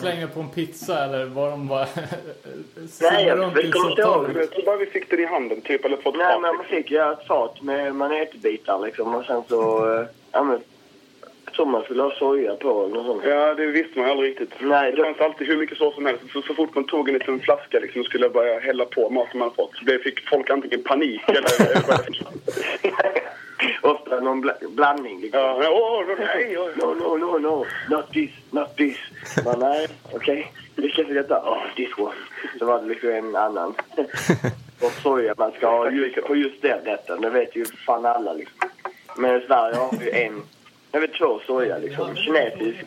Slänger 0.00 0.26
på 0.26 0.40
en 0.40 0.48
pizza 0.48 1.04
eller 1.04 1.24
vad 1.24 1.50
de 1.50 1.68
bara... 1.68 1.86
Nej, 3.00 3.26
jag 3.26 3.38
kommer 3.38 3.90
inte 3.90 4.02
ihåg. 4.02 4.26
Jag 4.36 4.50
tror 4.50 4.64
bara 4.64 4.76
vi 4.76 4.86
fick 4.86 5.10
den 5.10 5.20
i 5.20 5.24
handen, 5.24 5.60
typ. 5.60 5.84
Eller 5.84 5.96
fått 5.96 6.16
Nej, 6.16 6.32
fat, 6.32 6.42
men 6.42 6.56
man 6.56 6.64
fick 6.64 6.90
ju 6.90 7.12
ett 7.12 7.26
fat 7.26 7.62
med 7.62 7.94
manetbitar 7.94 8.86
liksom. 8.86 9.14
Och 9.14 9.24
sen 9.24 9.42
så, 9.48 9.94
eh, 9.94 10.06
ja 10.32 10.44
men, 10.44 10.60
jag 11.44 11.54
tror 11.54 11.66
man 11.66 11.82
skulle 11.82 12.02
ha 12.02 12.10
soja 12.18 12.54
på 12.54 12.84
eller 12.84 12.94
något 12.94 13.06
sånt. 13.06 13.22
Ja, 13.26 13.54
det 13.54 13.66
visste 13.66 13.98
man 13.98 14.06
ju 14.06 14.12
aldrig 14.12 14.30
riktigt. 14.30 14.52
Nej, 14.60 14.90
det 14.90 14.96
då- 14.96 15.04
fanns 15.04 15.20
alltid 15.20 15.46
hur 15.46 15.56
mycket 15.56 15.78
sås 15.78 15.94
som 15.94 16.06
helst. 16.06 16.22
Så, 16.32 16.42
så 16.42 16.54
fort 16.54 16.74
man 16.74 16.84
tog 16.84 17.08
en 17.08 17.14
liten 17.14 17.40
flaska 17.40 17.78
liksom, 17.78 18.00
och 18.00 18.06
skulle 18.06 18.28
börja 18.28 18.60
hälla 18.60 18.84
på 18.84 19.10
maten 19.10 19.38
man 19.38 19.50
fått 19.54 19.76
så 19.76 19.84
det 19.84 19.98
fick 19.98 20.28
folk 20.28 20.50
antingen 20.50 20.82
panik 20.82 21.22
eller... 21.28 21.50
Ofta 23.82 24.20
någon 24.20 24.40
bla 24.40 24.54
blandning 24.68 25.20
liksom. 25.20 25.40
ja, 25.40 25.70
åh, 25.70 26.04
åh, 26.08 26.16
nej, 26.18 26.58
åh. 26.58 26.68
No, 26.76 26.94
no, 26.94 27.16
no, 27.16 27.38
no. 27.38 27.66
Not 27.90 28.12
this, 28.12 28.30
not 28.50 28.76
this. 28.76 28.96
Men 29.44 29.58
nej, 29.58 29.88
okej. 30.12 30.52
Vilken 30.76 31.04
ska 31.04 31.14
jag 31.14 31.28
ta? 31.28 31.36
Oh, 31.36 31.74
this 31.76 31.98
one. 31.98 32.14
Så 32.58 32.64
var 32.64 32.82
det 32.82 32.88
liksom 32.88 33.10
en 33.10 33.36
annan. 33.36 33.74
Och 34.80 34.92
soja 35.02 35.34
man 35.38 35.52
ska 35.52 35.70
ha 35.70 35.90
just, 35.90 36.26
på 36.26 36.36
just 36.36 36.62
den 36.62 36.84
rätten. 36.84 37.20
Det 37.20 37.30
vet 37.30 37.56
ju 37.56 37.64
fan 37.64 38.06
alla 38.06 38.32
liksom. 38.32 38.58
Men 39.16 39.42
i 39.42 39.46
Sverige 39.46 39.76
har 39.76 39.98
vi 39.98 40.24
en, 40.24 40.42
jag 40.92 41.00
vet 41.00 41.14
två 41.14 41.40
soja 41.46 41.78
liksom. 41.78 42.16
Kinesisk 42.16 42.78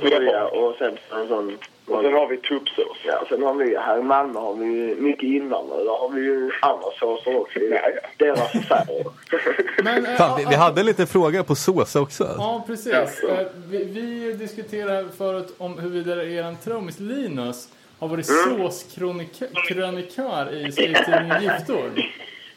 soja 0.00 0.46
och 0.46 0.74
sen 0.78 0.98
en 1.12 1.28
sån. 1.28 1.58
Och 1.86 2.02
sen 2.02 2.12
har 2.12 2.26
vi 2.28 2.36
tuppsås. 2.36 2.96
Ja, 3.06 3.24
sen 3.28 3.42
har 3.42 3.54
vi, 3.54 3.76
här 3.76 3.98
i 3.98 4.02
Malmö 4.02 4.38
har 4.40 4.54
vi 4.54 4.94
mycket 4.98 5.22
invandrare. 5.22 5.84
Där 5.84 5.90
har 5.90 6.08
vi 6.14 6.20
ju 6.20 6.50
andra 6.62 6.86
såser 7.00 7.36
också. 7.40 7.58
i 7.58 7.70
Ja, 7.70 7.80
ja. 7.94 8.08
Deras 8.16 8.54
affärer. 8.54 9.04
Men, 9.84 10.06
eh, 10.06 10.14
Fan, 10.16 10.38
vi, 10.38 10.44
vi 10.44 10.52
ja, 10.52 10.58
hade 10.58 10.82
lite 10.82 11.06
fråga 11.06 11.44
på 11.44 11.54
sås 11.54 11.96
också. 11.96 12.24
Ja, 12.38 12.64
precis. 12.66 13.22
Eh, 13.22 13.46
Vi, 13.70 13.84
vi 13.84 14.32
diskuterade 14.32 15.08
förut 15.18 15.54
om 15.58 15.78
huruvida 15.78 16.24
er 16.24 16.54
trummis 16.64 17.00
Linus 17.00 17.68
har 17.98 18.08
varit 18.08 18.28
Mm. 18.30 18.70
såskrönikör 18.70 20.66
i 20.66 20.72
skrivtidningen 20.72 21.42
Giftor. 21.42 21.90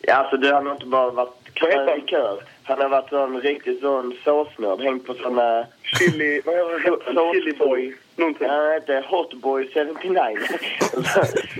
Ja, 0.01 0.13
alltså 0.13 0.37
det 0.37 0.53
har 0.53 0.61
nog 0.61 0.73
inte 0.73 0.85
bara 0.85 1.09
varit 1.11 1.53
krönikör. 1.53 2.43
Han 2.63 2.81
har 2.81 2.89
varit 2.89 3.09
sån 3.09 3.41
riktigt 3.41 3.81
sån 3.81 4.13
såsnörd. 4.23 4.81
Hängt 4.81 5.07
på 5.07 5.13
såna... 5.13 5.65
Chili... 5.83 6.41
Vad 6.45 6.55
heter 6.55 7.13
Så- 7.13 7.33
det? 7.33 7.39
Chili 7.39 7.53
boy. 7.57 7.95
Någonting. 8.15 8.49
Han 8.49 8.71
heter 8.71 9.01
Hotboy 9.09 9.69
79. 9.73 10.37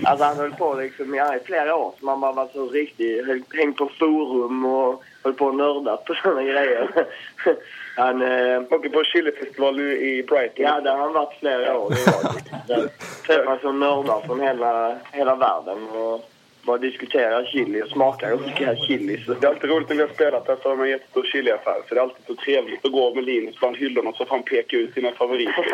alltså 0.04 0.24
han 0.24 0.36
höll 0.36 0.52
på 0.52 0.74
liksom 0.74 1.14
i 1.14 1.38
flera 1.44 1.74
år. 1.76 1.92
Så 1.98 2.04
man 2.04 2.20
bara 2.20 2.32
var 2.32 2.48
så 2.52 2.66
riktigt... 2.68 3.26
höll- 3.26 3.42
Hängt 3.54 3.76
på 3.76 3.90
forum 3.98 4.64
och 4.66 5.02
höll 5.24 5.34
på 5.34 5.46
och 5.46 5.54
nördat 5.54 6.04
på 6.04 6.14
såna 6.14 6.42
grejer. 6.42 6.90
han... 7.96 8.22
Eh, 8.22 8.62
Åker 8.70 8.88
på 8.88 9.04
chilifestival 9.04 9.76
nu 9.76 9.98
i 10.00 10.22
Brighton. 10.22 10.64
Ja, 10.64 10.80
där 10.80 10.90
har 10.90 10.98
han 10.98 11.12
varit 11.12 11.38
flera 11.40 11.78
år. 11.78 11.90
Träffar 13.26 13.58
som 13.58 13.80
nördar 13.80 14.20
från 14.26 14.40
hela, 14.40 14.96
hela 15.12 15.34
världen 15.34 15.88
och 15.88 16.30
bara 16.66 16.78
diskuterar 16.78 17.44
chili 17.44 17.82
och 17.82 17.88
smakar 17.88 18.32
olika 18.32 18.76
chilis. 18.76 19.26
Det 19.26 19.46
är 19.46 19.48
alltid 19.48 19.70
roligt 19.70 19.88
när 19.88 19.96
vi 19.96 20.02
har 20.02 20.08
spelat 20.08 20.48
här 20.48 20.56
så 20.62 20.68
har 20.68 20.76
man 20.76 20.86
en 20.86 20.90
jättestor 20.90 21.24
chiliaffär. 21.24 21.76
Så 21.88 21.94
det 21.94 22.00
är 22.00 22.02
alltid 22.02 22.26
så 22.26 22.34
trevligt 22.34 22.84
att 22.84 22.92
gå 22.92 23.14
med 23.14 23.24
Linus 23.24 23.58
bland 23.60 23.76
hyllorna 23.76 24.12
så 24.12 24.24
får 24.24 24.34
han 24.34 24.42
peka 24.42 24.76
ut 24.76 24.94
sina 24.94 25.10
favoriter. 25.12 25.66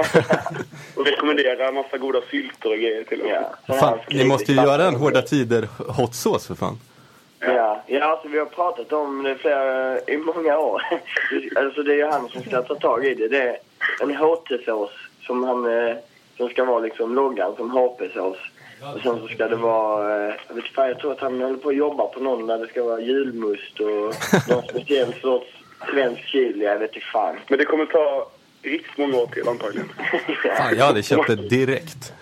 och 0.96 1.06
rekommendera 1.06 1.68
en 1.68 1.74
massa 1.74 1.98
goda 1.98 2.20
sylter 2.30 2.70
och 2.70 2.78
grejer 2.78 3.04
till 3.04 3.22
oss. 3.22 3.28
Ja, 3.30 3.54
så 3.66 3.74
Fan, 3.74 3.98
ni 4.10 4.24
måste 4.24 4.52
ju 4.52 4.56
göra 4.56 4.84
en 4.84 4.94
Hårda 4.94 5.22
Tider 5.22 5.68
hot 5.98 6.14
sauce 6.14 6.46
för 6.46 6.54
fan. 6.54 6.78
Ja, 7.40 7.82
ja 7.86 8.04
alltså 8.04 8.28
vi 8.28 8.38
har 8.38 8.46
pratat 8.46 8.92
om 8.92 9.22
det 9.22 9.34
flera, 9.34 9.98
i 10.00 10.16
många 10.16 10.58
år. 10.58 10.82
alltså 11.56 11.82
det 11.82 11.92
är 11.92 11.96
ju 11.96 12.06
han 12.06 12.28
som 12.28 12.42
ska 12.42 12.62
ta 12.62 12.74
tag 12.74 13.06
i 13.06 13.14
det. 13.14 13.28
Det 13.28 13.42
är 13.42 13.58
en 14.00 14.16
HT-sås 14.16 14.90
som 15.26 15.44
han, 15.44 15.78
eh, 15.78 15.96
som 16.36 16.48
ska 16.48 16.64
vara 16.64 16.78
liksom 16.78 17.14
loggan 17.14 17.56
som 17.56 17.70
HP-sås. 17.70 18.38
Och 18.94 19.00
sen 19.02 19.20
så 19.20 19.28
ska 19.28 19.48
det 19.48 19.56
vara, 19.56 20.26
eh, 20.26 20.34
jag 20.48 20.54
vet 20.54 20.64
inte 20.64 20.80
jag 20.80 20.98
tror 20.98 21.12
att 21.12 21.20
han 21.20 21.40
håller 21.40 21.56
på 21.56 21.68
att 21.68 21.76
jobba 21.76 22.06
på 22.06 22.20
någon 22.20 22.46
där 22.46 22.58
det 22.58 22.66
ska 22.66 22.84
vara 22.84 23.00
julmust 23.00 23.80
och 23.80 24.14
någon 24.48 24.62
speciell 24.62 25.14
sorts 25.20 25.46
svensk 25.90 26.22
chili, 26.22 26.64
jag 26.64 26.78
vet 26.78 26.94
inte 26.94 27.06
fan. 27.06 27.36
Men 27.48 27.58
det 27.58 27.64
kommer 27.64 27.86
ta 27.86 28.30
riktigt 28.62 28.98
många 28.98 29.16
år 29.16 29.26
till 29.26 29.48
antagligen. 29.48 29.88
Fan, 30.56 30.76
jag 30.76 30.84
hade 30.84 31.02
köpt 31.02 31.26
det 31.26 31.36
direkt. 31.36 32.12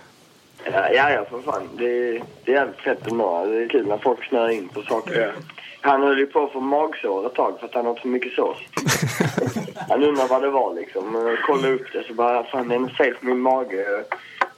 Ja, 0.65 0.89
ja, 0.93 1.11
ja, 1.11 1.25
för 1.31 1.43
fan. 1.43 1.69
Det, 1.79 2.13
det 2.45 2.53
är 2.53 2.55
jävligt 2.55 2.81
fett 2.81 3.07
och 3.07 3.17
bra. 3.17 3.47
Det 3.47 3.65
är 3.65 3.69
kul 3.69 3.87
när 3.87 3.99
folk 3.99 4.25
snöar 4.25 4.49
in 4.49 4.69
på 4.69 4.83
saker. 4.83 5.21
Ja. 5.21 5.43
Han 5.81 6.03
höll 6.03 6.19
ju 6.19 6.27
på 6.27 6.45
att 6.45 6.53
få 6.53 6.61
magsår 6.61 7.27
ett 7.27 7.35
tag 7.35 7.59
för 7.61 7.67
att 7.67 7.75
han 7.75 7.87
åt 7.87 8.01
så 8.01 8.09
mycket 8.09 8.33
sås. 8.33 8.59
han 9.89 10.05
undrar 10.05 10.29
vad 10.29 10.43
det 10.43 10.51
var 10.51 10.75
liksom. 10.75 11.13
Men 11.13 11.37
kollade 11.37 11.75
upp 11.75 11.93
det 11.93 12.05
så 12.09 12.15
bara, 12.15 12.45
fan 12.45 12.69
det 12.69 12.75
är 12.75 12.79
något 12.79 12.97
fel 12.97 13.15
på 13.15 13.27
min 13.27 13.41
mage. 13.41 14.05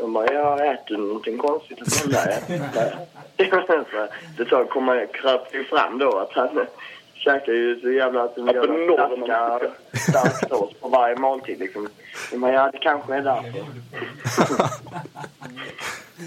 De 0.03 0.12
bara, 0.12 0.33
ja 0.33 0.65
äter 0.65 0.97
någonting 0.97 1.39
konstigt? 1.39 1.81
Och 1.81 1.87
så, 1.87 2.09
Nej, 2.09 2.43
nej. 2.49 2.93
Så 3.39 4.07
det 4.37 4.45
tag 4.45 4.70
komma, 4.70 5.07
kröp 5.07 5.55
ju 5.55 5.65
fram 5.65 5.99
då 5.99 6.19
att 6.19 6.33
han 6.33 6.66
käkar 7.15 7.53
ju 7.53 7.81
så 7.81 7.91
jävla 7.91 8.29
jävla 8.37 8.62
enorma 8.65 9.27
starka, 9.27 9.70
stark 9.95 10.49
sås 10.49 10.70
på 10.81 10.89
varje 10.89 11.16
måltid 11.16 11.59
liksom. 11.59 11.89
De 12.31 12.41
bara, 12.41 12.53
ja 12.53 12.70
det 12.73 12.79
kanske 12.79 13.15
är 13.15 13.23
därför. 13.23 13.65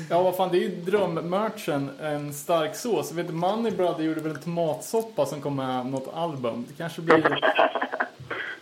Ja, 0.09 0.21
vad 0.21 0.35
fan, 0.35 0.49
det 0.51 0.57
är 0.57 0.61
ju 0.61 0.69
drömmerchen, 0.69 1.89
en 2.01 2.33
stark 2.33 2.75
sås. 2.75 3.11
Jag 3.11 3.23
vet, 3.23 3.33
Money 3.33 3.71
Brother 3.71 4.03
gjorde 4.03 4.21
väl 4.21 4.31
en 4.31 4.41
tomatsoppa 4.41 5.25
som 5.25 5.41
kom 5.41 5.55
med 5.55 5.85
något 5.85 6.13
album. 6.15 6.65
Det 6.67 6.73
kanske 6.77 7.01
blir... 7.01 7.39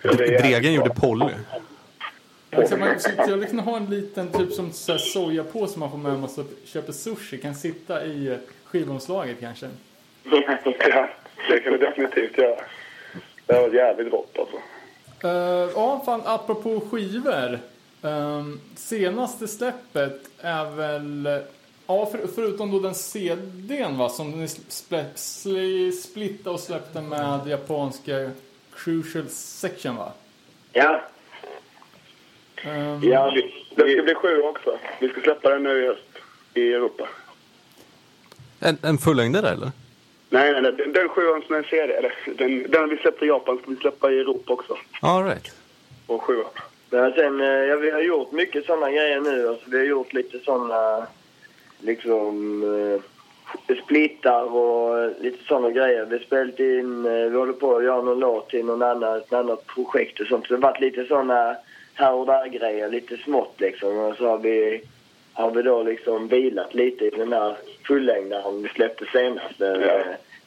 Dregen 0.41 0.73
gjorde 0.73 0.89
Polly. 0.89 1.33
Liksom, 2.57 2.79
man 2.79 2.99
skulle 2.99 3.45
kunna 3.45 3.61
ha 3.61 3.77
en 3.77 3.85
liten, 3.85 4.31
typ 4.31 4.51
som 4.51 4.71
så 4.71 4.91
här 4.91 4.99
sojapåse 4.99 5.79
man 5.79 5.91
får 5.91 5.97
med 5.97 6.19
man 6.19 6.29
så 6.29 6.43
köper 6.65 6.93
sushi. 6.93 7.37
Kan 7.37 7.55
sitta 7.55 8.05
i 8.05 8.37
skivomslaget 8.63 9.39
kanske. 9.39 9.69
Ja, 10.23 11.09
det 11.49 11.59
kan 11.59 11.73
vi 11.73 11.77
definitivt 11.77 12.37
göra. 12.37 12.55
Det 13.45 13.53
var 13.53 13.69
jävligt 13.69 14.11
gott 14.11 14.37
alltså. 14.39 14.55
Uh, 15.27 15.71
ja, 15.75 16.01
fan, 16.05 16.21
apropå 16.25 16.81
skivor. 16.91 17.59
Um, 18.01 18.61
senaste 18.75 19.47
släppet 19.47 20.29
är 20.39 20.75
väl... 20.75 21.41
Ja, 21.87 22.05
för, 22.05 22.27
förutom 22.35 22.71
då 22.71 22.79
den 22.79 22.95
CDn 22.95 23.97
va, 23.97 24.09
som 24.09 24.31
ni 24.31 24.47
splä, 24.47 25.05
splittade 26.03 26.49
och 26.49 26.59
släppte 26.59 27.01
med 27.01 27.47
japanska 27.47 28.31
Crucial 28.75 29.27
Section 29.29 29.95
va? 29.95 30.11
Ja, 30.71 31.01
Ehm, 32.63 32.99
ja. 33.03 33.33
Det 33.75 33.93
ska 33.93 34.03
bli 34.03 34.15
sju 34.15 34.41
också. 34.41 34.77
Vi 34.99 35.09
ska 35.09 35.21
släppa 35.21 35.49
den 35.49 35.63
nu 35.63 35.83
i 35.83 35.87
höst. 35.87 36.03
I 36.53 36.73
Europa. 36.73 37.07
En, 38.59 38.77
en 38.81 38.97
fullängdare 38.97 39.49
eller? 39.49 39.71
Nej, 40.29 40.51
nej, 40.51 40.61
nej. 40.61 40.71
Den, 40.71 40.93
den 40.93 41.09
sjuan 41.09 41.41
som 41.41 41.55
är 41.55 41.59
en 41.59 41.65
serie. 41.65 41.97
Eller, 41.97 42.13
den, 42.37 42.71
den 42.71 42.89
vi 42.89 42.97
släppte 42.97 43.25
i 43.25 43.27
Japan 43.27 43.57
ska 43.57 43.71
vi 43.71 43.77
släppa 43.77 44.11
i 44.11 44.19
Europa 44.19 44.53
också. 44.53 44.77
All 45.01 45.23
right. 45.23 45.51
Och 46.07 46.21
sjuan. 46.21 46.45
Men 46.89 47.13
sen, 47.13 47.41
eh, 47.41 47.47
ja, 47.47 47.75
vi 47.75 47.91
har 47.91 48.01
gjort 48.01 48.31
mycket 48.31 48.65
sådana 48.65 48.91
grejer 48.91 49.21
nu. 49.21 49.47
Alltså, 49.47 49.69
vi 49.69 49.77
har 49.77 49.85
gjort 49.85 50.13
lite 50.13 50.39
sådana, 50.39 51.07
liksom, 51.79 52.63
eh, 52.63 53.75
splittar 53.83 54.55
och 54.55 55.11
lite 55.21 55.43
sådana 55.47 55.71
grejer. 55.71 56.05
Vi 56.05 56.19
spelat 56.19 56.59
in, 56.59 57.05
eh, 57.05 57.11
vi 57.11 57.37
håller 57.37 57.53
på 57.53 57.77
att 57.77 57.83
göra 57.83 58.01
någon 58.01 58.19
låt 58.19 58.49
till 58.49 58.65
någon 58.65 58.81
annan, 58.81 59.17
ett 59.17 59.33
annat 59.33 59.67
projekt 59.67 60.19
och 60.19 60.27
sånt. 60.27 60.47
Så 60.47 60.53
det 60.53 60.57
har 60.57 60.71
varit 60.71 60.81
lite 60.81 61.05
sådana 61.05 61.55
här 61.93 62.13
och 62.13 62.25
där 62.25 62.47
grejer, 62.47 62.89
lite 62.89 63.17
smått 63.17 63.61
liksom. 63.61 63.97
Och 63.97 64.15
så 64.15 64.27
har 64.27 64.37
vi, 64.37 64.81
har 65.33 65.51
vi 65.51 65.61
då 65.61 65.83
liksom 65.83 66.27
vilat 66.27 66.73
lite 66.73 67.05
i 67.05 67.09
den 67.09 67.33
här 67.33 67.55
fullängdaren 67.87 68.63
vi 68.63 68.69
släppte 68.69 69.05
senast. 69.11 69.55
Ja. 69.57 69.75
Eh, 69.75 70.05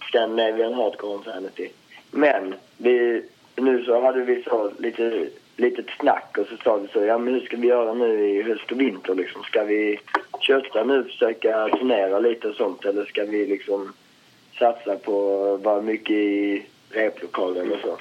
Scandinavian 0.08 0.74
Hardcore 0.74 1.14
Insanity. 1.14 1.68
Men 2.10 2.54
vi, 2.76 3.22
nu 3.56 3.84
så 3.84 4.00
hade 4.00 4.20
vi 4.20 4.42
så 4.42 4.70
lite 4.78 5.28
litet 5.56 5.86
snack 6.00 6.38
och 6.38 6.46
så 6.46 6.56
sa 6.56 6.76
vi 6.76 6.88
så, 6.88 7.04
ja 7.04 7.18
men 7.18 7.34
hur 7.34 7.40
ska 7.40 7.56
vi 7.56 7.68
göra 7.68 7.94
nu 7.94 8.30
i 8.30 8.42
höst 8.42 8.72
och 8.72 8.80
vinter 8.80 9.14
liksom? 9.14 9.42
Ska 9.42 9.64
vi 9.64 10.00
kötta 10.40 10.84
nu 10.84 11.04
försöka 11.04 11.68
turnera 11.68 12.18
lite 12.18 12.48
och 12.48 12.54
sånt 12.54 12.84
eller 12.84 13.04
ska 13.04 13.24
vi 13.24 13.46
liksom 13.46 13.92
satsa 14.58 14.96
på 14.96 15.44
att 15.54 15.64
vara 15.64 15.82
mycket 15.82 16.16
i 16.16 16.66
replokalen 16.90 17.72
och 17.72 17.78
så? 17.82 17.98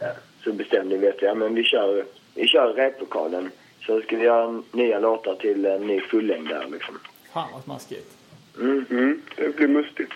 Ja, 0.00 0.10
så 0.44 0.52
bestämde 0.52 0.96
vi 0.96 1.08
att 1.08 1.22
ja, 1.22 1.34
men 1.34 1.54
vi 1.54 1.64
kör, 1.64 2.04
vi 2.34 2.46
kör 2.46 2.72
replokalen. 2.74 3.50
Så 3.86 4.00
ska 4.00 4.16
vi 4.16 4.24
göra 4.24 4.62
nya 4.72 4.98
låtar 4.98 5.34
till 5.34 5.66
en 5.66 5.86
ny 5.86 6.00
fullängdare 6.00 6.66
liksom. 6.72 6.98
Fan 7.32 7.48
vad 7.52 7.62
smaskigt. 7.64 8.16
Mm. 8.58 8.84
Mm, 8.90 9.22
det 9.36 9.56
blir 9.56 9.68
mustigt. 9.68 10.12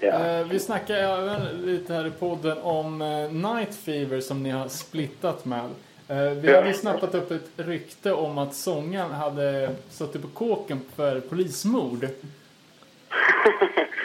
Ja. 0.00 0.26
Eh, 0.26 0.46
vi 0.46 0.58
snackar 0.58 0.94
även 0.94 1.42
lite 1.64 1.94
här 1.94 2.06
i 2.06 2.10
podden 2.10 2.58
om 2.58 3.02
eh, 3.02 3.32
Night 3.52 3.74
Fever 3.74 4.20
som 4.20 4.42
ni 4.42 4.50
har 4.50 4.68
splittat 4.68 5.44
med. 5.44 5.64
Eh, 6.08 6.16
vi 6.30 6.48
Ja. 6.48 6.56
hade 6.56 6.68
ju 6.68 6.74
snappat 6.74 7.14
upp 7.14 7.30
ett 7.30 7.50
rykte 7.56 8.12
om 8.12 8.38
att 8.38 8.54
sångaren 8.54 9.10
hade 9.10 9.70
suttit 9.90 10.22
på 10.22 10.28
kåken 10.28 10.80
för 10.96 11.20
polismord. 11.20 12.00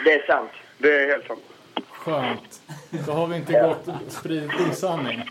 Det 0.04 0.12
är 0.12 0.26
sant. 0.26 0.50
Det 0.78 1.02
är 1.02 1.08
helt 1.08 1.26
sant. 1.26 1.40
Skönt. 1.90 2.60
Då 3.06 3.12
har 3.12 3.26
vi 3.26 3.36
inte 3.36 3.52
gått 3.52 3.88
och 3.88 4.12
spridit 4.12 4.50
osanning. 4.70 5.22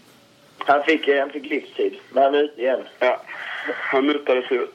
Han 0.65 0.83
fick, 0.83 1.07
eh, 1.07 1.19
han 1.19 1.29
fick 1.29 1.49
livstid, 1.49 1.93
men 2.09 2.23
han 2.23 2.35
är 2.35 2.43
ute 2.43 2.61
igen. 2.61 2.81
Ja. 2.99 3.21
Han 3.67 4.05
mutades 4.05 4.51
ut. 4.51 4.73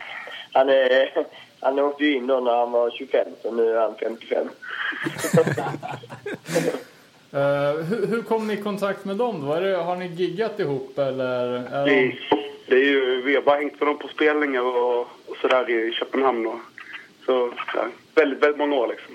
Han, 0.53 0.69
är, 0.69 1.11
han 1.61 1.79
åkte 1.79 2.05
ju 2.05 2.17
in 2.17 2.27
då 2.27 2.41
när 2.41 2.57
han 2.57 2.73
var 2.73 2.91
25, 2.91 3.29
så 3.43 3.53
nu 3.53 3.77
är 3.77 3.81
han 3.81 3.95
55. 3.95 4.49
Eh, 7.33 7.73
hur, 7.85 8.07
hur 8.07 8.23
kom 8.23 8.47
ni 8.47 8.55
i 8.55 8.63
kontakt 8.63 9.05
med 9.05 9.17
dem 9.17 9.47
då? 9.47 9.61
Det, 9.61 9.77
har 9.77 9.97
ni 9.97 10.07
giggat 10.07 10.61
ihop 10.61 10.99
eller? 10.99 11.47
Är 11.73 11.85
Det, 11.85 11.91
de... 11.91 12.19
det 12.67 12.75
är 12.75 12.85
ju, 12.85 13.23
vi 13.23 13.35
har 13.35 13.43
bara 13.43 13.57
hängt 13.57 13.81
med 13.81 13.89
dem 13.89 13.99
på 13.99 14.09
spelningar 14.09 14.63
och, 14.63 15.01
och 15.01 15.37
sådär 15.41 15.71
i 15.71 15.93
Köpenhamn. 15.93 16.47
Och, 16.47 16.59
så 17.27 17.53
ja, 17.75 17.87
väldigt, 18.15 18.43
väldigt 18.43 18.59
många 18.59 18.77
år 18.77 18.89
liksom. 18.89 19.15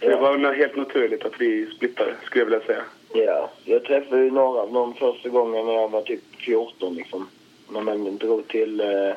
Så 0.00 0.08
det 0.08 0.16
var 0.16 0.52
helt 0.54 0.76
naturligt 0.76 1.24
att 1.24 1.40
vi 1.40 1.66
splittade, 1.76 2.14
skulle 2.24 2.44
jag 2.44 2.50
vilja 2.50 2.66
säga. 2.66 2.82
Ja, 3.12 3.50
jag 3.64 3.84
träffade 3.84 4.24
ju 4.24 4.30
några 4.30 4.60
av 4.60 4.72
dem 4.72 4.94
första 4.94 5.28
gången 5.28 5.66
när 5.66 5.72
jag 5.72 5.88
var 5.88 6.02
typ 6.02 6.22
14 6.38 6.94
liksom. 6.94 7.28
När 7.68 7.80
man 7.80 8.18
drog 8.18 8.48
till... 8.48 8.80
Eh, 8.80 9.12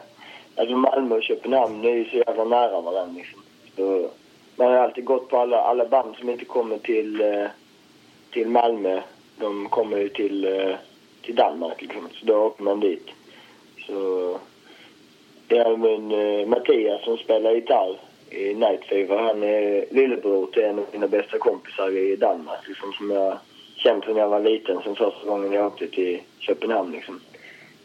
alltså 0.56 0.76
Malmö 0.76 1.16
och 1.16 1.24
Köpenhamn 1.24 1.86
är 1.86 1.96
ju 1.96 2.06
så 2.06 2.18
jävla 2.18 2.44
nära 2.44 2.82
varandra 2.82 3.16
liksom. 3.16 3.42
Så 3.76 4.10
man 4.56 4.68
har 4.68 4.78
alltid 4.78 5.06
gått 5.06 5.30
på 5.30 5.38
alla, 5.38 5.58
alla 5.58 5.86
band 5.86 6.16
som 6.16 6.30
inte 6.30 6.46
kommer 6.46 6.78
till, 6.78 7.22
eh, 7.22 7.46
till 8.32 8.48
Malmö. 8.48 9.02
De 9.40 9.70
kommer 9.70 9.98
ju 9.98 10.10
till, 10.10 10.46
eh, 10.46 10.76
till 11.22 11.36
Danmark 11.36 11.82
liksom. 11.82 12.10
Så 12.14 12.26
då 12.26 12.36
åker 12.36 12.64
man 12.64 12.80
dit. 12.80 13.08
Så... 13.88 14.38
Ja, 15.48 15.78
men 15.78 16.12
eh, 16.12 16.48
Mattias 16.48 17.04
som 17.04 17.18
spelar 17.18 17.52
gitarr 17.52 18.00
i 18.30 18.54
Night 18.54 18.84
Fever, 18.86 19.18
han 19.18 19.44
är 19.44 19.86
lillebror 19.92 20.46
till 20.46 20.64
en 20.64 20.80
av 20.80 20.86
mina 20.92 21.08
bästa 21.08 21.38
kompisar 21.38 21.98
i 21.98 22.16
Danmark 22.16 22.68
liksom, 22.68 22.94
som 22.94 23.12
jag 23.12 23.38
känt 23.84 24.06
sedan 24.06 24.18
jag 24.18 24.30
var 24.30 24.40
liten, 24.40 24.82
sen 24.84 24.96
första 24.96 25.26
gången 25.26 25.52
jag 25.52 25.66
åkte 25.66 25.88
till 25.88 26.22
Köpenhamn 26.40 26.92
liksom. 26.92 27.20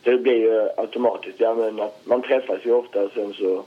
Så 0.05 0.11
det 0.11 0.19
blir 0.19 0.37
ju 0.37 0.69
automatiskt, 0.77 1.41
ja 1.41 1.55
men 1.55 1.81
att 1.81 2.07
man 2.07 2.23
träffas 2.23 2.61
ju 2.65 2.73
ofta 2.73 3.03
och 3.05 3.13
sen 3.15 3.33
så, 3.33 3.65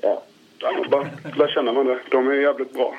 ja. 0.00 0.22
Ja, 0.62 0.84
bara 0.90 1.08
lär 1.36 1.48
känna 1.48 1.72
varandra. 1.72 1.98
De 2.10 2.28
är 2.28 2.34
jävligt 2.34 2.72
bra. 2.72 2.94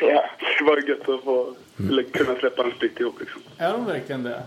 Ja, 0.00 0.24
Det 0.58 0.64
var 0.64 0.88
gött 0.88 1.08
att 1.08 1.24
få 1.24 1.54
eller 1.90 2.02
kunna 2.02 2.34
släppa 2.34 2.64
en 2.64 2.70
split 2.70 3.00
ihop 3.00 3.20
liksom. 3.20 3.42
Är 3.58 3.72
de 3.72 3.86
verkligen 3.86 4.22
det? 4.22 4.42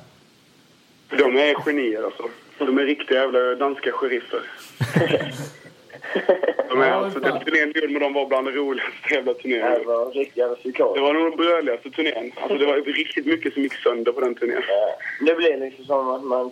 De 1.09 1.37
är 1.37 1.53
genier 1.65 2.03
alltså. 2.03 2.23
De 2.57 2.77
är 2.77 2.85
riktiga 2.85 3.19
jävla 3.19 3.55
danska 3.55 3.91
sheriffer. 3.91 4.41
De 6.69 6.81
är, 6.81 6.87
Ja, 6.87 6.93
alltså, 6.93 7.19
den 7.19 7.39
turnén 7.39 7.71
vi 7.73 7.79
gjorde 7.81 7.93
med 7.93 8.01
dem 8.01 8.13
var 8.13 8.25
bland 8.25 8.47
de 8.47 8.51
roligaste 8.51 9.13
jävla 9.13 9.33
det 9.33 9.39
turnéerna. 9.39 9.83
var 9.85 10.11
riktigt 10.11 10.37
jävla 10.37 10.55
Det 10.93 11.01
var 11.01 11.13
nog 11.13 11.23
den 11.31 11.37
bröligaste 11.37 11.89
turnén. 11.89 12.31
Alltså 12.35 12.57
det 12.57 12.65
var 12.65 12.75
riktigt 12.75 13.25
mycket 13.25 13.53
som 13.53 13.63
gick 13.63 13.73
sönder 13.73 14.11
på 14.11 14.21
den 14.21 14.35
turnén. 14.35 14.63
Ja, 14.67 14.95
Det 15.25 15.35
blir 15.35 15.57
liksom 15.57 15.85
som 15.85 16.09
att 16.09 16.23
man, 16.23 16.51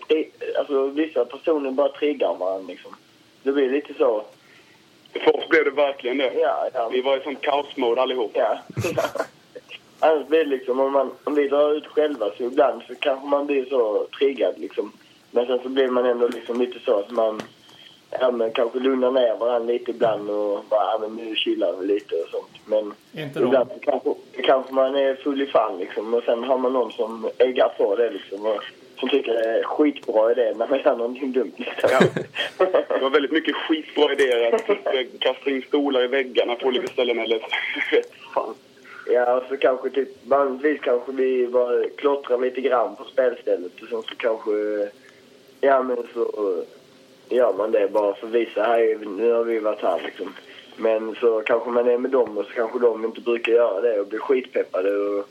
alltså 0.60 0.88
vissa 0.88 1.26
personer 1.26 1.72
bara 1.72 1.90
triggar 1.90 2.36
varandra 2.36 2.68
liksom. 2.68 2.96
Det 3.44 3.52
blir 3.52 3.70
lite 3.70 3.94
så, 3.94 4.24
För 5.14 5.36
oss 5.38 5.48
blev 5.50 5.64
det 5.66 5.72
verkligen 5.72 6.18
det. 6.18 6.32
ja, 6.34 6.70
ja. 6.74 6.90
Vi 6.90 7.02
var 7.02 7.18
i 7.18 7.22
sånt 7.24 7.42
kaosmode 7.42 8.02
allihop. 8.02 8.32
Ja. 8.34 8.58
Annars 10.00 10.28
blir 10.28 10.40
det 10.44 10.50
liksom, 10.50 10.80
om, 10.80 10.92
man, 10.94 11.12
om 11.24 11.36
vi 11.36 11.48
drar 11.48 11.74
ut 11.74 11.88
själva 11.88 12.30
så 12.38 12.44
ibland 12.44 12.82
så 12.88 12.96
kanske 12.96 13.28
man 13.28 13.46
blir 13.48 13.66
så 13.66 14.08
triggad 14.20 14.54
liksom. 14.58 14.92
Men 15.32 15.46
sen 15.46 15.60
så 15.64 15.70
blir 15.70 15.88
man 15.88 16.06
ändå 16.06 16.28
liksom 16.28 16.60
lite 16.62 16.80
så 16.86 17.00
att 17.00 17.12
man 17.12 17.42
ja, 18.19 18.31
men 18.31 18.52
kanske 18.52 18.80
lugnar 18.80 19.11
ner 19.11 19.35
varandra 19.38 19.73
lite 19.73 19.91
ibland 19.91 20.30
och 20.30 20.65
bara, 20.69 20.84
ja, 20.84 20.98
men 21.02 21.15
nu 21.15 21.35
chillar 21.35 21.73
vi 21.80 21.88
lite 21.88 22.15
och 22.15 22.30
sånt. 22.30 22.52
Men 22.65 22.94
Inte 23.23 23.40
ibland 23.40 23.69
så 23.69 23.80
kanske, 23.80 24.10
kanske 24.44 24.73
man 24.73 24.95
är 24.95 25.15
full 25.15 25.41
i 25.41 25.45
fan 25.45 25.77
liksom 25.80 26.14
och 26.14 26.23
sen 26.23 26.44
har 26.44 26.57
man 26.57 26.73
någon 26.73 26.91
som 26.91 27.30
äggar 27.38 27.73
på 27.77 27.95
det 27.95 28.10
liksom 28.10 28.45
och 28.45 28.64
som 28.99 29.10
tycker 29.10 29.34
det 29.34 29.60
är 29.60 29.64
skitbra 29.64 30.31
idé 30.31 30.53
när 30.56 30.68
man 30.68 30.80
gör 30.80 30.95
någonting 30.95 31.31
dumt 31.31 31.53
liksom. 31.57 31.90
Det 32.57 32.99
var 33.02 33.10
väldigt 33.10 33.31
mycket 33.31 33.56
skitbra 33.56 34.14
idéer 34.14 34.56
att 34.56 35.19
kasta 35.19 35.49
in 35.49 35.61
stolar 35.61 36.03
i 36.03 36.07
väggarna 36.07 36.56
på 36.56 36.68
olika 36.68 36.88
ställen 36.88 37.19
eller 37.19 37.40
fan. 38.34 38.56
Ja, 39.07 39.35
och 39.35 39.44
så 39.49 39.57
kanske 39.57 39.90
typ, 39.90 40.10
vanligtvis 40.27 40.81
kanske 40.81 41.11
vi 41.11 41.48
bara 41.48 41.90
klottrar 41.98 42.38
lite 42.38 42.61
grann 42.61 42.95
på 42.95 43.03
spelstället 43.03 43.81
och 43.81 43.88
sen 43.88 44.02
så 44.02 44.15
kanske, 44.18 44.52
ja 45.61 45.84
men 45.84 45.98
så 46.14 46.64
gör 47.30 47.54
man 47.54 47.72
det 47.72 47.91
bara 47.94 48.14
för 48.14 48.28
att 48.28 48.34
visa, 48.34 48.64
här, 48.64 48.98
nu 49.18 49.32
har 49.32 49.44
vi 49.44 49.60
varit 49.60 49.82
här 49.82 50.02
liksom. 50.06 50.34
Men 50.78 51.16
så 51.16 51.41
kanske 51.41 51.70
man 51.70 51.90
är 51.90 51.98
med 51.98 52.12
dem 52.12 52.38
och 52.38 52.45
så 52.45 52.52
kanske 52.52 52.80
de 52.80 53.06
inte 53.06 53.22
brukar 53.22 53.52
göra 53.54 53.82
det 53.82 54.00
och 54.00 54.08
blir 54.08 54.20
skitpeppade 54.20 54.98
och 54.98 55.28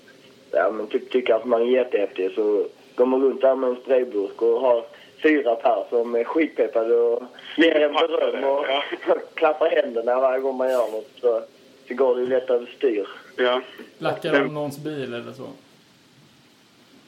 ja 0.50 0.70
men 0.70 0.86
typ 0.86 1.10
tycker 1.10 1.34
att 1.34 1.44
man 1.44 1.62
är 1.62 1.66
jättehäftig 1.66 2.34
så 2.34 2.66
går 2.94 3.06
man 3.06 3.22
runt 3.22 3.40
där 3.40 3.54
med 3.54 3.70
en 3.70 3.76
sprayburk 3.76 4.42
och 4.42 4.60
har 4.60 4.84
fyra 5.22 5.54
per 5.54 5.84
som 5.90 6.14
är 6.14 6.24
skitpeppade 6.24 6.94
och 6.94 7.22
ger 7.56 7.80
en 7.80 7.92
beröm 7.92 8.44
och 8.44 8.64
Ja. 8.68 8.82
klappar 9.34 9.70
händerna 9.70 10.20
varje 10.20 10.40
gång 10.40 10.56
man 10.56 10.70
gör 10.70 10.90
något 10.90 11.10
så, 11.20 11.42
så 11.88 11.94
går 11.94 12.14
det 12.14 12.20
ju 12.20 12.26
lätt 12.26 12.50
överstyr. 12.50 13.08
Ja. 13.36 13.60
Lackar 13.98 14.32
de 14.32 14.54
någons 14.54 14.78
bil 14.78 15.14
eller 15.14 15.32
så? 15.32 15.46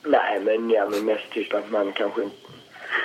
Nej, 0.07 0.41
men, 0.45 0.71
ja, 0.71 0.89
men 0.91 1.05
mest 1.05 1.31
typ 1.31 1.55
att 1.55 1.71
man 1.71 1.93
kanske, 1.93 2.21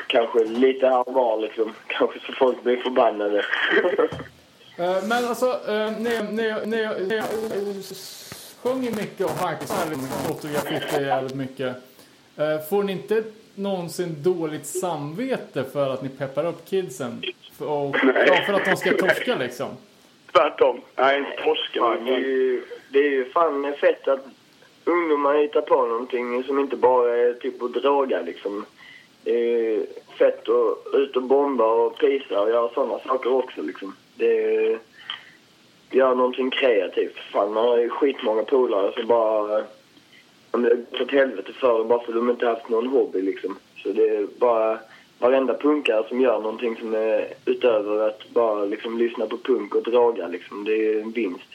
kanske 0.07 0.43
lite 0.43 0.87
här 0.87 1.07
och 1.07 1.13
var 1.13 1.37
liksom. 1.41 1.73
Kanske 1.87 2.19
så 2.19 2.33
folk 2.33 2.63
blir 2.63 2.77
förbannade. 2.77 3.45
Eh, 4.77 5.03
Men 5.03 5.25
alltså, 5.25 5.45
eh, 5.67 5.91
ni, 5.99 6.19
ni, 6.31 6.53
ni, 6.65 6.87
ni 7.07 7.15
eh, 7.15 7.23
sjunger 8.63 8.91
mycket 8.91 9.25
om 9.25 9.37
Pakistan, 9.37 9.87
fotografier 10.27 11.01
jävligt 11.07 11.35
mycket. 11.35 11.75
Eh, 12.37 12.59
Får 12.69 12.83
ni 12.83 12.91
inte 12.91 13.23
någonsin 13.55 14.15
dåligt 14.23 14.65
samvete 14.65 15.63
för 15.73 15.89
att 15.93 16.03
ni 16.03 16.09
peppar 16.09 16.45
upp 16.45 16.65
kidsen? 16.69 17.21
Och, 17.57 17.95
ja, 18.27 18.41
för 18.45 18.53
att 18.53 18.65
de 18.65 18.75
ska 18.75 18.93
torska 18.97 19.35
liksom? 19.35 19.67
Tvärtom. 20.31 20.81
Nej, 20.95 21.17
inte 21.17 21.31
det, 22.05 22.13
är 22.13 22.19
ju, 22.19 22.63
det 22.89 22.99
är 22.99 23.11
ju 23.11 23.29
fan 23.29 23.73
fett 23.81 24.07
att 24.07 24.25
ungdomar 24.83 25.35
hittar 25.35 25.61
på 25.61 25.85
någonting 25.85 26.43
som 26.43 26.59
inte 26.59 26.75
bara 26.75 27.17
är 27.17 27.33
typ 27.33 27.63
att 27.63 27.73
droga 27.73 28.21
liksom. 28.21 28.65
Det 29.23 29.31
är 29.31 29.85
fett 30.17 30.49
att 30.49 30.93
ut 30.93 31.15
och 31.15 31.23
bomba 31.23 31.65
och 31.65 31.97
prisa 31.97 32.41
och 32.41 32.49
göra 32.49 32.73
sådana 32.73 32.99
saker 32.99 33.33
också 33.33 33.61
liksom. 33.61 33.95
Det 34.15 34.55
är 34.55 34.79
göra 35.91 36.13
någonting 36.13 36.49
kreativt. 36.49 37.15
Fan, 37.31 37.53
man 37.53 37.67
har 37.67 37.77
ju 37.77 37.89
skitmånga 37.89 38.43
polare 38.43 38.93
som 38.93 39.07
bara... 39.07 39.63
Om 40.51 40.61
det 40.61 40.69
har 40.69 40.75
gått 40.75 41.01
åt 41.01 41.11
helvete 41.11 41.53
för 41.53 41.83
bara 41.83 41.99
för 41.99 42.11
att 42.11 42.15
de 42.15 42.29
inte 42.29 42.47
haft 42.47 42.69
någon 42.69 42.87
hobby 42.87 43.21
liksom. 43.21 43.57
Så 43.83 43.89
det 43.89 44.09
är 44.09 44.27
bara 44.39 44.79
varenda 45.19 45.57
punkare 45.57 46.07
som 46.07 46.21
gör 46.21 46.39
någonting 46.39 46.75
som 46.75 46.93
är 46.93 47.33
utöver 47.45 48.07
att 48.07 48.29
bara 48.29 48.65
liksom 48.65 48.97
lyssna 48.97 49.25
på 49.25 49.37
punk 49.37 49.75
och 49.75 49.83
draga 49.83 50.27
liksom. 50.27 50.63
Det 50.63 50.73
är 50.73 51.01
en 51.01 51.11
vinst. 51.11 51.49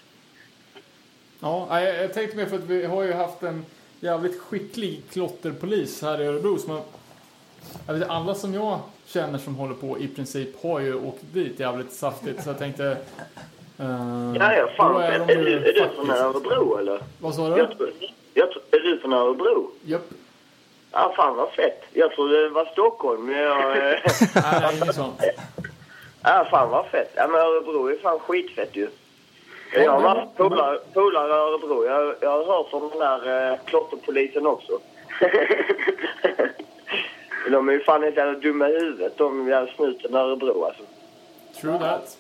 Ja, 1.40 1.80
jag, 1.80 2.04
jag 2.04 2.14
tänkte 2.14 2.36
mer 2.36 2.46
för 2.46 2.56
att 2.56 2.64
vi 2.64 2.84
har 2.84 3.02
ju 3.02 3.12
haft 3.12 3.42
en 3.42 3.64
jävligt 4.00 4.40
skicklig 4.40 5.02
klotterpolis 5.12 6.02
här 6.02 6.22
i 6.22 6.26
Örebro 6.26 6.58
som 6.58 6.70
har, 6.70 6.82
jag 7.86 7.94
vet, 7.94 8.08
alla 8.08 8.34
som 8.34 8.54
jag 8.54 8.78
känner 9.06 9.38
som 9.38 9.54
håller 9.54 9.74
på 9.74 9.98
i 9.98 10.08
princip 10.08 10.62
har 10.62 10.80
ju 10.80 10.94
åkt 10.94 11.22
dit 11.32 11.60
jävligt 11.60 11.92
saftigt 11.92 12.42
så 12.42 12.48
jag 12.50 12.58
tänkte 12.58 12.96
eh, 13.78 14.32
Ja, 14.38 14.54
ja, 14.54 14.68
fan. 14.76 15.02
Är, 15.02 15.30
är 15.30 15.44
du, 15.44 15.56
är 15.56 15.72
du 15.72 15.88
från 15.96 16.10
Örebro 16.10 16.78
eller? 16.78 17.00
Vad 17.20 17.34
sa 17.34 17.48
du? 17.48 17.58
Jag 17.58 17.68
jag 18.34 18.48
är 18.70 18.78
du 18.78 18.98
från 18.98 19.12
Örebro? 19.12 19.70
Japp. 19.84 20.02
Ja, 20.92 21.12
fan 21.16 21.36
vad 21.36 21.50
fett. 21.50 21.82
Jag 21.92 22.12
trodde 22.12 22.42
det 22.42 22.48
var 22.48 22.64
Stockholm. 22.64 23.26
Men 23.26 23.38
jag, 23.38 23.76
eh, 23.76 23.98
Nej, 24.34 24.76
inget 24.82 24.94
sånt. 24.94 25.22
ja, 26.22 26.46
fan 26.50 26.70
vad 26.70 26.86
fett. 26.86 27.12
Ja, 27.14 27.28
men 27.28 27.40
Örebro 27.40 27.86
är 27.86 27.96
fan 27.96 28.18
skitfett 28.18 28.76
ju. 28.76 28.88
Jag 29.74 30.00
har 30.00 30.08
haft 30.08 30.36
polare 30.36 31.30
i 31.30 31.32
Örebro. 31.32 31.84
Jag, 31.84 32.14
jag 32.20 32.30
har 32.30 32.44
hört 32.44 32.72
om 32.72 32.90
den 32.90 32.98
där 32.98 33.52
eh, 33.52 33.58
klotterpolisen 33.64 34.46
också. 34.46 34.78
de 37.50 37.68
är 37.68 37.72
ju 37.72 37.80
fan 37.80 38.04
inte 38.04 38.20
jävla 38.20 38.38
dumma 38.38 38.68
i 38.68 38.78
huvudet, 38.78 39.16
de 39.16 39.48
jävla 39.48 39.72
snuten 39.72 40.14
i 40.14 40.16
Örebro 40.16 40.64
alltså. 40.64 40.82
True 41.60 41.78
that. 41.78 42.18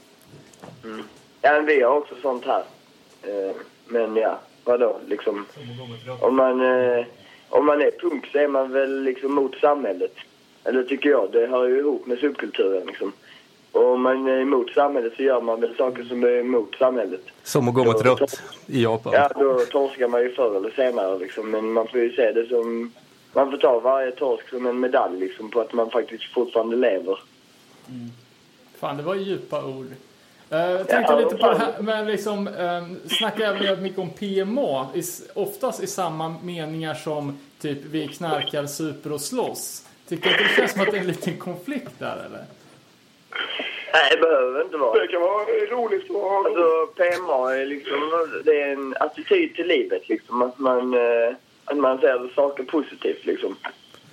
Ja, 1.42 1.52
men 1.52 1.66
vi 1.66 1.82
har 1.82 1.96
också 1.96 2.14
sånt 2.22 2.44
här. 2.44 2.62
Eh, 3.22 3.56
men 3.86 4.16
ja, 4.16 4.38
vadå 4.64 4.96
liksom. 5.08 5.46
Om 6.20 6.36
man, 6.36 6.60
eh, 6.60 7.04
om 7.48 7.66
man 7.66 7.82
är 7.82 7.90
punk 7.90 8.26
så 8.26 8.38
är 8.38 8.48
man 8.48 8.72
väl 8.72 9.02
liksom 9.02 9.34
mot 9.34 9.54
samhället. 9.60 10.14
Eller 10.64 10.82
tycker 10.82 11.10
jag. 11.10 11.32
Det 11.32 11.46
hör 11.46 11.68
ju 11.68 11.78
ihop 11.78 12.06
med 12.06 12.18
subkulturen 12.18 12.86
liksom. 12.86 13.12
Och 13.72 13.92
om 13.92 14.02
man 14.02 14.28
är 14.28 14.40
emot 14.40 14.70
samhället 14.70 15.12
så 15.16 15.22
gör 15.22 15.40
man 15.40 15.60
väl 15.60 15.76
saker 15.76 16.04
som 16.04 16.22
är 16.22 16.38
emot 16.40 16.74
samhället. 16.78 17.22
Som 17.42 17.68
att 17.68 17.74
gå 17.74 17.84
mot 17.84 18.04
rött 18.04 18.42
i 18.66 18.82
Japan. 18.82 19.12
Ja, 19.12 19.30
då 19.34 19.58
torskar 19.58 20.08
man 20.08 20.22
ju 20.22 20.34
förr 20.34 20.56
eller 20.56 20.70
senare 20.70 21.18
liksom. 21.18 21.50
Men 21.50 21.72
man 21.72 21.88
får 21.88 22.00
ju 22.00 22.12
se 22.12 22.32
det 22.32 22.48
som... 22.48 22.92
Man 23.34 23.50
får 23.50 23.58
ta 23.58 23.78
varje 23.78 24.10
torsk 24.10 24.48
som 24.48 24.66
en 24.66 24.80
medalj 24.80 25.20
liksom 25.20 25.50
på 25.50 25.60
att 25.60 25.72
man 25.72 25.90
faktiskt 25.90 26.24
fortfarande 26.34 26.76
lever. 26.76 27.18
Fan, 28.78 28.96
det 28.96 29.02
var 29.02 29.14
djupa 29.14 29.64
ord. 29.64 29.86
Eh, 30.50 30.58
jag 30.58 30.88
tänkte 30.88 31.12
Ja, 31.12 31.18
lite 31.18 31.36
på 31.36 31.50
det 31.50 31.58
här, 31.58 31.74
men 31.80 32.06
liksom, 32.06 32.48
um, 32.48 33.08
snackar 33.08 33.44
även 33.44 33.82
mycket 33.82 33.98
om 33.98 34.10
PMA, 34.10 34.88
i, 34.94 35.02
oftast 35.34 35.82
i 35.82 35.86
samma 35.86 36.34
meningar 36.42 36.94
som 36.94 37.38
typ 37.60 37.78
vi 37.84 38.08
knarkar, 38.08 38.66
super 38.66 39.12
och 39.12 39.20
slåss. 39.20 39.86
Tycker 40.08 40.28
du 40.28 40.34
att 40.34 40.40
det 40.40 40.56
känns 40.56 40.72
som 40.72 40.80
att 40.80 40.90
det 40.90 40.96
är 40.96 41.00
en 41.00 41.06
liten 41.06 41.38
konflikt 41.38 41.98
där 41.98 42.16
eller? 42.26 42.44
Nej, 43.92 44.08
det 44.10 44.16
behöver 44.16 44.62
inte 44.62 44.76
vara. 44.76 45.00
Det 45.00 45.06
kan 45.06 45.20
vara 45.20 45.44
roligt 45.44 46.10
att 46.10 46.16
ha 46.16 46.44
Alltså 46.46 46.86
PMA 46.86 47.54
är 47.54 47.66
liksom, 47.66 48.28
det 48.44 48.62
är 48.62 48.72
en 48.72 48.94
attityd 49.00 49.54
till 49.54 49.66
livet 49.66 50.08
liksom. 50.08 50.42
Att 50.42 50.58
man, 50.58 50.94
eh, 50.94 51.34
att 51.64 51.76
man 51.76 51.98
ser 51.98 52.34
saker 52.34 52.64
positivt 52.64 53.24
liksom. 53.24 53.56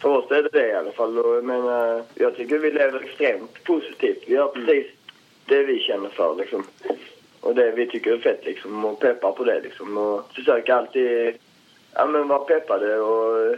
För 0.02 0.10
oss 0.10 0.32
är 0.32 0.44
det 0.44 0.50
det 0.50 0.68
i 0.68 0.76
alla 0.76 0.92
fall. 0.92 1.18
Och 1.18 1.36
jag 1.36 1.44
menar, 1.44 2.04
jag 2.16 2.36
tycker 2.36 2.60
vi 2.60 2.72
lever 2.72 3.04
extremt 3.04 3.64
positivt. 3.64 4.24
Vi 4.28 4.34
gör 4.34 4.48
precis 4.48 4.86
det 5.46 5.64
vi 5.64 5.80
känner 5.80 6.10
för 6.10 6.36
liksom. 6.36 6.64
Och 7.42 7.56
det 7.56 7.72
vi 7.72 7.88
tycker 7.88 8.14
är 8.14 8.18
fett 8.18 8.46
liksom. 8.46 8.86
Och 8.86 9.00
peppar 9.00 9.32
på 9.32 9.44
det 9.44 9.62
liksom. 9.62 9.98
Och 9.98 10.34
försöker 10.36 10.74
alltid, 10.74 11.36
ja 11.94 12.06
men 12.06 12.28
vara 12.28 12.40
peppade 12.40 13.00
och 13.00 13.56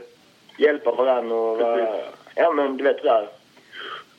hjälpa 0.58 0.92
varandra 0.92 1.36
och 1.36 1.58
vara, 1.58 1.96
ja 2.36 2.52
men 2.52 2.78
du 2.78 2.84
vet 2.84 2.98
sådär. 2.98 3.28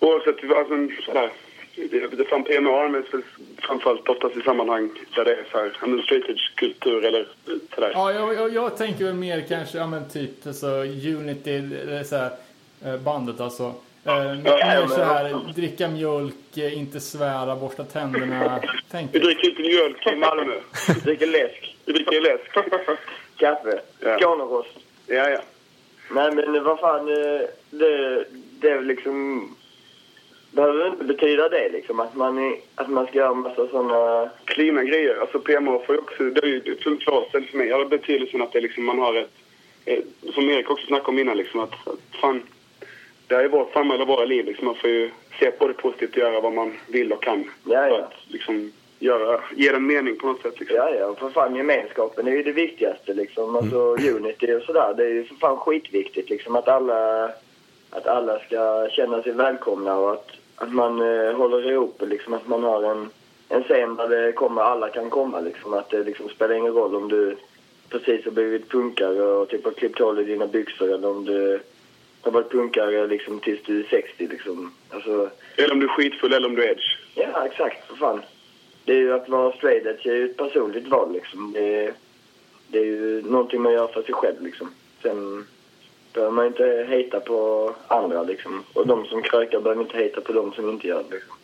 Oavsett, 0.00 0.36
alltså. 0.56 1.30
Det, 1.76 2.16
det 2.16 2.24
fan 2.24 2.44
PMA 2.44 2.84
används 2.84 3.14
väl 3.14 3.22
framförallt 3.58 4.08
oftast 4.08 4.36
i 4.36 4.40
sammanhang 4.40 4.90
där 5.14 5.24
det 5.24 5.32
är 5.32 5.44
så 5.52 5.58
här, 5.58 5.76
ja, 5.80 5.86
men 5.86 6.02
straight 6.02 6.28
edge-kultur 6.28 7.04
eller 7.04 7.28
sådär. 7.74 7.90
Ja, 7.94 8.12
jag, 8.12 8.34
jag, 8.34 8.54
jag 8.54 8.76
tänker 8.76 9.04
väl 9.04 9.14
mer 9.14 9.44
kanske, 9.48 9.78
ja 9.78 9.86
men 9.86 10.08
typ 10.08 10.46
alltså 10.46 10.66
Unity, 11.16 11.50
eller 11.50 12.04
så 12.04 12.16
här, 12.16 12.30
eh, 12.84 12.96
bandet 12.96 13.40
alltså. 13.40 13.74
Eh, 14.04 14.34
mer 14.34 14.86
så 14.86 15.02
här, 15.02 15.52
dricka 15.54 15.88
mjölk, 15.88 16.56
eh, 16.56 16.78
inte 16.78 17.00
svära, 17.00 17.56
borsta 17.56 17.84
tänderna. 17.84 18.60
Tänk 18.90 19.14
Vi 19.14 19.18
dricker 19.18 19.48
inte 19.48 19.62
mjölk 19.62 20.06
i 20.06 20.16
Malmö. 20.16 20.54
Dricker 21.04 21.26
läsk, 21.26 21.76
Vi 21.84 21.92
dricker 21.92 22.20
läsk. 22.20 22.52
kaffe, 23.36 23.80
Ja. 24.00 24.18
Skånerost. 24.18 24.78
Ja, 25.06 25.30
ja. 25.30 25.40
Nej 26.10 26.32
men 26.32 26.64
vad 26.64 26.80
fan, 26.80 27.08
eh, 27.08 27.40
det, 27.70 28.24
det 28.60 28.70
är 28.70 28.74
väl 28.74 28.86
liksom... 28.86 29.48
Behöver 30.54 30.86
inte 30.86 31.04
betyda 31.04 31.48
det 31.48 31.68
liksom, 31.68 32.00
att 32.00 32.14
man, 32.14 32.38
är, 32.38 32.56
att 32.74 32.90
man 32.90 33.06
ska 33.06 33.18
göra 33.18 33.30
en 33.30 33.38
massa 33.38 33.68
såna... 33.68 34.30
Klina 34.44 34.84
grejer. 34.84 35.16
Alltså 35.20 35.38
PMA 35.38 35.78
får 35.86 35.94
ju 35.94 36.00
också, 36.00 36.24
det 36.24 36.42
är 36.42 36.46
ju 36.46 36.60
det 36.60 36.70
är 36.70 36.76
för 36.84 37.40
för 37.40 37.56
mig, 37.56 37.68
det 37.68 37.84
betydelsen 37.84 38.42
att 38.42 38.52
det 38.52 38.60
liksom, 38.60 38.84
man 38.84 38.98
har 38.98 39.14
ett, 39.14 39.30
ett 39.84 40.04
som 40.34 40.50
Erik 40.50 40.70
också 40.70 40.86
snackade 40.86 41.08
om 41.08 41.18
innan 41.18 41.36
liksom, 41.36 41.60
att, 41.60 41.88
att 41.88 42.20
fan, 42.20 42.42
det 43.26 43.34
här 43.34 43.44
är 43.44 43.48
vårt 43.48 43.72
samhälle 43.72 44.02
och 44.02 44.08
våra 44.08 44.24
liv 44.24 44.44
liksom. 44.44 44.66
Man 44.66 44.74
får 44.74 44.90
ju 44.90 45.10
se 45.38 45.50
på 45.50 45.68
det 45.68 45.74
positivt 45.74 46.10
och 46.10 46.18
göra 46.18 46.40
vad 46.40 46.52
man 46.52 46.72
vill 46.88 47.12
och 47.12 47.22
kan. 47.22 47.50
Ja, 47.64 47.88
För 47.88 47.88
ja. 47.88 48.04
att 48.04 48.32
liksom 48.32 48.72
göra, 48.98 49.40
ge 49.56 49.72
den 49.72 49.86
mening 49.86 50.16
på 50.16 50.26
något 50.26 50.42
sätt 50.42 50.60
liksom. 50.60 50.76
Ja, 50.76 50.94
ja, 50.94 51.14
för 51.14 51.30
fan 51.30 51.56
gemenskapen 51.56 52.26
är 52.28 52.32
ju 52.32 52.42
det 52.42 52.52
viktigaste 52.52 53.14
liksom. 53.14 53.56
Alltså 53.56 53.96
Unity 54.16 54.54
och 54.54 54.62
sådär, 54.62 54.94
det 54.96 55.04
är 55.04 55.10
ju 55.10 55.24
för 55.24 55.34
fan 55.34 55.56
skitviktigt 55.56 56.30
liksom 56.30 56.56
att 56.56 56.68
alla, 56.68 57.30
att 57.90 58.06
alla 58.06 58.38
ska 58.38 58.88
känna 58.90 59.22
sig 59.22 59.32
välkomna 59.32 59.96
och 59.96 60.12
att, 60.12 60.30
att 60.56 60.72
man 60.72 61.00
eh, 61.00 61.36
håller 61.36 61.70
ihop 61.70 62.02
liksom, 62.06 62.34
att 62.34 62.48
man 62.48 62.62
har 62.62 62.82
en, 62.82 63.10
en 63.48 63.62
scen 63.62 63.96
där 63.96 64.08
det 64.08 64.32
kommer, 64.32 64.62
alla 64.62 64.88
kan 64.88 65.10
komma 65.10 65.40
liksom. 65.40 65.74
Att 65.74 65.90
det 65.90 66.04
liksom 66.04 66.28
spelar 66.28 66.54
ingen 66.54 66.74
roll 66.74 66.94
om 66.94 67.08
du 67.08 67.36
precis 67.88 68.24
har 68.24 68.32
blivit 68.32 68.68
punkare 68.68 69.22
och 69.22 69.48
typ 69.48 69.64
har 69.64 69.72
klippt 69.72 69.98
hål 69.98 70.20
i 70.20 70.24
dina 70.24 70.46
byxor 70.46 70.92
eller 70.92 71.10
om 71.10 71.24
du 71.24 71.60
har 72.22 72.32
varit 72.32 72.50
punkare 72.50 73.06
liksom 73.06 73.40
tills 73.40 73.62
du 73.62 73.80
är 73.80 73.86
60 73.90 74.28
liksom. 74.28 74.72
Alltså, 74.90 75.30
Eller 75.56 75.72
om 75.72 75.80
du 75.80 75.86
är 75.86 75.90
skitfull 75.90 76.32
eller 76.32 76.48
om 76.48 76.54
du 76.54 76.64
är 76.64 76.70
edge. 76.70 76.98
Ja, 77.14 77.46
exakt. 77.46 77.86
För 77.88 77.96
fan. 77.96 78.22
Det 78.84 78.92
är 78.92 78.98
ju 78.98 79.12
att 79.12 79.28
vara 79.28 79.52
straight 79.52 79.86
edge 79.86 80.06
är 80.06 80.14
ju 80.14 80.24
ett 80.24 80.36
personligt 80.36 80.88
val 80.88 81.12
liksom. 81.12 81.52
Det 81.52 81.84
är, 81.84 81.92
det 82.68 82.78
är 82.78 82.84
ju 82.84 83.22
någonting 83.22 83.62
man 83.62 83.72
gör 83.72 83.86
för 83.86 84.02
sig 84.02 84.14
själv 84.14 84.42
liksom. 84.42 84.74
Sen 85.02 85.46
behöver 86.14 86.32
man 86.32 86.46
inte 86.46 86.86
hejta 86.88 87.20
på 87.20 87.70
andra 87.88 88.22
liksom. 88.22 88.64
Och 88.72 88.86
de 88.86 89.06
som 89.06 89.22
krökar 89.22 89.60
behöver 89.60 89.82
inte 89.82 89.96
hejta 89.96 90.20
på 90.20 90.32
de 90.32 90.52
som 90.52 90.70
inte 90.70 90.86
gör 90.86 91.04
det 91.08 91.14
liksom. 91.14 91.36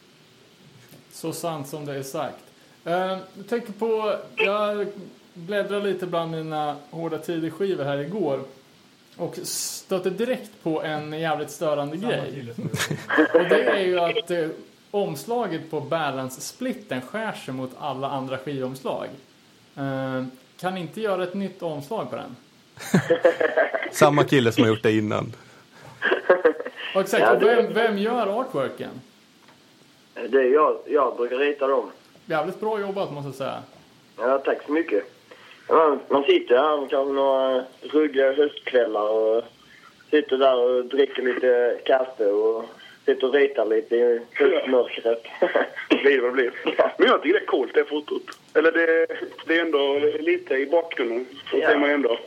Så 1.13 1.33
sant 1.33 1.69
som 1.69 1.87
det 1.87 1.95
är 1.95 2.03
sagt. 2.03 2.45
Uh, 2.87 2.93
jag 2.93 3.49
tänker 3.49 3.73
på, 3.73 4.15
jag 4.37 4.87
bläddrade 5.35 5.93
lite 5.93 6.07
bland 6.07 6.31
mina 6.31 6.77
Hårda 6.91 7.19
Tider-skivor 7.19 7.85
här 7.85 7.99
igår. 7.99 8.41
Och 9.17 9.37
stötte 9.43 10.11
direkt 10.11 10.63
på 10.63 10.83
en 10.83 11.21
jävligt 11.21 11.51
störande 11.51 11.97
grej. 11.97 12.55
Och 13.35 13.49
det 13.49 13.65
är 13.65 13.87
ju 13.87 14.01
att 14.01 14.31
eh, 14.31 14.49
omslaget 14.91 15.71
på 15.71 15.81
Balance-splitten 15.81 17.01
skär 17.01 17.33
sig 17.33 17.55
mot 17.55 17.71
alla 17.79 18.11
andra 18.11 18.39
skivomslag. 18.39 19.07
Eh, 19.77 20.25
kan 20.61 20.75
ni 20.75 20.81
inte 20.81 21.01
göra 21.01 21.23
ett 21.23 21.35
nytt 21.35 21.63
omslag 21.63 22.11
på 22.11 22.17
den? 22.17 22.37
Samma 23.93 24.24
kille 24.24 24.52
som 24.52 24.65
har 24.65 24.70
gjort 24.70 24.82
det 24.82 24.93
innan. 24.93 25.32
Och 26.94 27.01
exakt, 27.01 27.23
Ja, 27.23 27.35
det- 27.35 27.47
vem, 27.57 27.73
vem 27.74 27.98
gör 27.98 28.40
artworken? 28.40 28.90
Det 30.28 30.39
är 30.39 30.52
jag, 30.55 30.78
jag 30.86 31.16
brukar 31.16 31.36
rita 31.36 31.66
dem. 31.66 31.90
Jävligt 32.27 32.61
bra 32.61 32.81
jobbat 32.81 33.12
måste 33.12 33.28
jag 33.28 33.35
säga. 33.35 33.62
Ja, 34.19 34.39
tack 34.39 34.59
så 34.66 34.73
mycket. 34.73 35.05
Man, 35.69 36.01
man 36.09 36.24
sitter 36.24 36.57
här 36.59 36.77
kanske 36.90 37.12
några 37.12 37.65
ruggiga 37.81 38.32
höstkvällar 38.32 39.09
och 39.11 39.44
sitter 40.11 40.39
där 40.39 40.57
och 40.57 40.85
dricker 40.85 41.23
lite 41.23 41.78
kaffe 41.85 42.27
och 42.27 42.65
sitter 43.05 43.27
och 43.28 43.35
ritar 43.35 43.66
lite 43.66 43.97
i 43.97 44.20
höstmörkret. 44.32 45.23
Det 45.89 45.97
blir 45.97 46.20
vad 46.20 46.31
det 46.31 46.35
blir. 46.35 46.52
Men 46.98 47.09
jag 47.09 47.23
tycker 47.23 47.39
det 47.39 47.44
är 47.44 47.47
coolt 47.47 47.74
det 47.74 47.85
fotot. 47.85 48.23
Eller 48.55 48.73
det, 48.73 49.07
det 49.47 49.57
är 49.59 49.61
ändå 49.65 49.98
lite 50.20 50.55
i 50.55 50.66
bakgrunden. 50.66 51.27
Så 51.51 51.59
Ja. 51.59 51.69
ser 51.69 51.78
man 51.78 51.90
ändå 51.90 52.19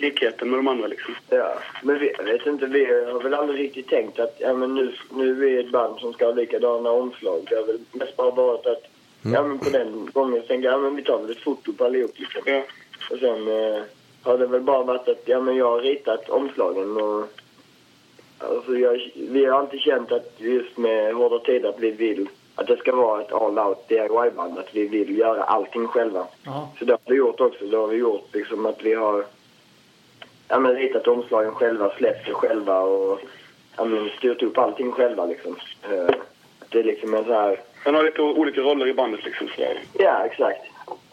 likheten 0.00 0.50
med 0.50 0.58
de 0.58 0.68
andra 0.68 0.86
liksom. 0.86 1.14
Ja, 1.28 1.54
men 1.82 1.98
vi, 1.98 2.12
jag 2.18 2.24
vet 2.24 2.46
inte, 2.46 2.66
vi 2.66 2.84
har 2.84 3.22
väl 3.22 3.34
aldrig 3.34 3.60
riktigt 3.60 3.88
tänkt 3.88 4.20
att 4.20 4.36
ja, 4.38 4.54
men 4.54 4.74
nu, 4.74 4.94
nu 5.10 5.30
är 5.30 5.34
vi 5.34 5.58
ett 5.58 5.70
band 5.70 6.00
som 6.00 6.12
ska 6.12 6.24
ha 6.24 6.32
likadana 6.32 6.90
omslag. 6.90 7.46
Det 7.48 7.56
har 7.56 7.66
väl 7.66 7.78
mest 7.92 8.16
bara 8.16 8.30
varit 8.30 8.66
att 8.66 8.82
ja, 9.22 9.42
men 9.42 9.58
på 9.58 9.70
den 9.70 10.10
gången 10.12 10.42
tänkte 10.42 10.68
jag 10.68 10.74
ja, 10.74 10.78
men 10.78 10.96
vi 10.96 11.02
tar 11.02 11.18
väl 11.18 11.30
ett 11.30 11.44
foto 11.44 11.72
på 11.72 11.84
allihop 11.84 12.18
liksom. 12.18 12.42
Ja. 12.44 12.62
Och 13.10 13.18
sen 13.18 13.48
eh, 13.48 13.82
har 14.22 14.38
det 14.38 14.46
väl 14.46 14.60
bara 14.60 14.82
varit 14.82 15.08
att 15.08 15.22
ja, 15.24 15.40
men 15.40 15.56
jag 15.56 15.70
har 15.70 15.80
ritat 15.80 16.28
omslagen 16.28 16.96
och 16.96 17.28
alltså, 18.38 18.76
jag, 18.76 19.12
vi 19.14 19.44
har 19.44 19.58
alltid 19.58 19.80
känt 19.80 20.12
att 20.12 20.34
just 20.36 20.76
med 20.76 21.14
Hårda 21.14 21.38
Tider 21.38 21.68
att 21.68 21.80
vi 21.80 21.90
vill 21.90 22.28
att 22.60 22.66
det 22.66 22.76
ska 22.76 22.96
vara 22.96 23.20
ett 23.20 23.32
all-out 23.32 23.88
DIY-band. 23.88 24.58
Att 24.58 24.74
vi 24.74 24.86
vill 24.86 25.18
göra 25.18 25.42
allting 25.42 25.86
själva. 25.88 26.26
Ja. 26.44 26.68
Så 26.78 26.84
det 26.84 26.92
har 26.92 27.00
vi 27.06 27.14
gjort 27.14 27.40
också. 27.40 27.66
Det 27.66 27.76
har 27.76 27.86
vi 27.86 27.96
gjort 27.96 28.34
liksom 28.34 28.66
att 28.66 28.82
vi 28.82 28.94
har 28.94 29.24
ja, 30.50 30.58
men 30.58 30.74
ritat 30.74 31.08
omslagen 31.08 31.54
själva, 31.54 31.90
släppt 31.90 32.26
det 32.26 32.32
själva 32.32 32.80
och 32.80 33.20
ja, 33.76 33.84
men 33.84 34.10
styrt 34.18 34.42
upp 34.42 34.58
allting 34.58 34.92
själva 34.92 35.26
liksom. 35.26 35.56
Eh, 35.82 36.14
det 36.68 36.78
är 36.78 36.84
liksom 36.84 37.14
en 37.14 37.24
så 37.24 37.32
här... 37.32 37.60
Han 37.84 37.94
har 37.94 38.02
lite 38.02 38.22
olika 38.22 38.60
roller 38.60 38.86
i 38.86 38.94
bandet 38.94 39.24
liksom. 39.24 39.48
Ja, 39.98 40.24
exakt. 40.24 40.60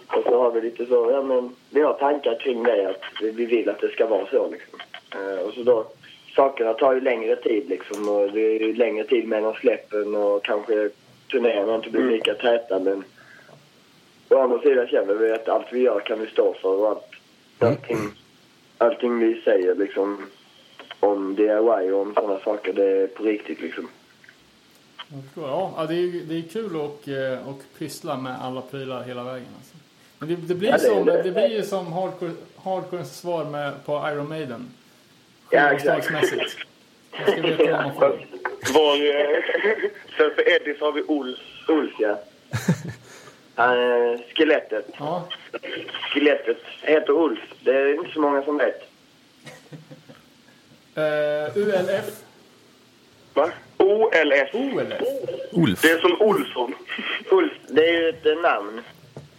Och 0.08 0.24
så 0.24 0.42
har 0.44 0.52
vi 0.52 0.62
lite 0.62 0.86
så, 0.86 1.12
ja 1.12 1.22
men 1.22 1.56
vi 1.70 1.82
har 1.82 1.94
tankar 1.94 2.40
kring 2.40 2.64
det 2.64 2.90
att 2.90 3.02
vi 3.22 3.32
vi 3.32 3.46
vill 3.46 3.70
att 3.70 3.82
det 3.82 3.90
ska 3.90 4.08
vara 4.08 4.28
så 4.32 4.50
liksom. 4.52 4.80
Eh, 5.16 5.40
och 5.40 5.54
så 5.54 5.64
då, 5.64 5.86
sakerna 6.36 6.74
tar 6.74 6.94
ju 6.94 7.02
längre 7.02 7.36
tid 7.36 7.70
liksom 7.70 8.10
och 8.10 8.32
det 8.32 8.42
är 8.42 8.60
ju 8.60 8.74
längre 8.74 9.04
tid 9.04 9.28
mellan 9.28 9.54
släppen 9.54 10.16
och 10.16 10.44
kanske 10.46 10.90
turnéerna 11.32 11.76
inte 11.76 11.90
blir 11.90 12.12
lika 12.12 12.34
täta 12.34 12.80
men 12.80 13.04
å 14.30 14.40
andra 14.40 14.60
sidan 14.60 14.88
känner 14.88 15.14
vi 15.14 15.32
att 15.32 15.50
allt 15.50 15.68
vi 15.72 15.80
gör 15.80 16.00
kan 16.00 16.20
vi 16.20 16.28
stå 16.28 16.54
för 16.54 16.70
och 16.70 16.92
att 16.92 17.10
allting, 17.60 17.98
allting 18.78 19.20
vi 19.20 19.42
säger 19.42 19.76
liksom 19.76 20.30
om 21.00 21.36
DIY 21.36 21.92
och 21.92 22.02
om 22.02 22.14
sådana 22.14 22.40
saker, 22.40 22.74
det 22.74 22.86
är 22.86 23.08
på 23.08 23.24
riktigt 23.24 23.62
liksom. 23.62 23.90
Jag 25.10 25.24
förstår. 25.24 25.48
Ja, 25.48 25.86
det 25.90 25.96
är 25.96 26.22
det 26.24 26.38
är 26.38 26.42
kul 26.42 26.76
att 26.76 27.08
eh, 27.08 27.50
och 27.50 27.62
pyssla 27.78 28.18
med 28.18 28.36
alla 28.42 28.62
prylar 28.62 29.04
hela 29.04 29.24
vägen. 29.24 29.48
Alltså. 29.58 29.76
Men 30.20 30.30
det, 30.30 30.36
det, 30.36 30.56
blir 30.56 30.70
Ja, 30.70 30.76
det 30.78 30.84
som, 30.84 31.06
det. 31.06 31.24
det 31.24 31.32
blir 31.32 31.48
ju 31.48 31.64
som 31.64 31.94
hardcore, 31.94 32.32
hardcorens 32.64 33.20
svar 33.20 33.46
med, 33.46 33.86
på 33.86 34.10
Iron 34.14 34.30
Maiden. 34.30 34.70
Ja, 35.52 35.72
exakt. 35.72 36.06
Skivomslagsmässigt. 36.06 36.66
Jag 37.12 37.30
ska 37.30 37.42
veta 37.42 37.64
vad 37.72 37.84
man 37.84 37.94
får. 37.94 38.26
Var, 38.74 38.96
eh, 38.96 39.44
sen 40.18 40.32
för 40.36 40.50
Eddie 40.56 40.78
så 40.80 40.86
har 40.86 40.92
vi 40.92 41.04
Ols. 41.04 41.40
Ulf 41.68 41.94
ja. 42.00 42.20
Uh, 43.60 44.20
skelettet. 44.36 44.88
Ja. 45.00 45.28
Skelettet 46.14 46.62
heter 46.82 47.14
Ulf. 47.14 47.40
Det 47.60 47.72
är 47.72 47.94
inte 47.94 48.12
så 48.14 48.20
många 48.22 48.44
som 48.44 48.58
vet. 48.58 48.82
Eh, 50.96 51.58
ULF. 51.58 52.24
Va? 53.34 53.52
OLF. 53.78 54.50
OLF. 54.54 55.02
Ulf. 55.52 55.82
Det 55.82 55.92
är 55.92 56.00
som 56.00 56.22
Olsson. 56.22 56.76
Ulf, 57.32 57.54
det 57.68 57.90
är 57.90 57.94
ju 57.94 58.10
ett 58.10 58.26
eh, 58.26 58.36
namn. 58.36 58.82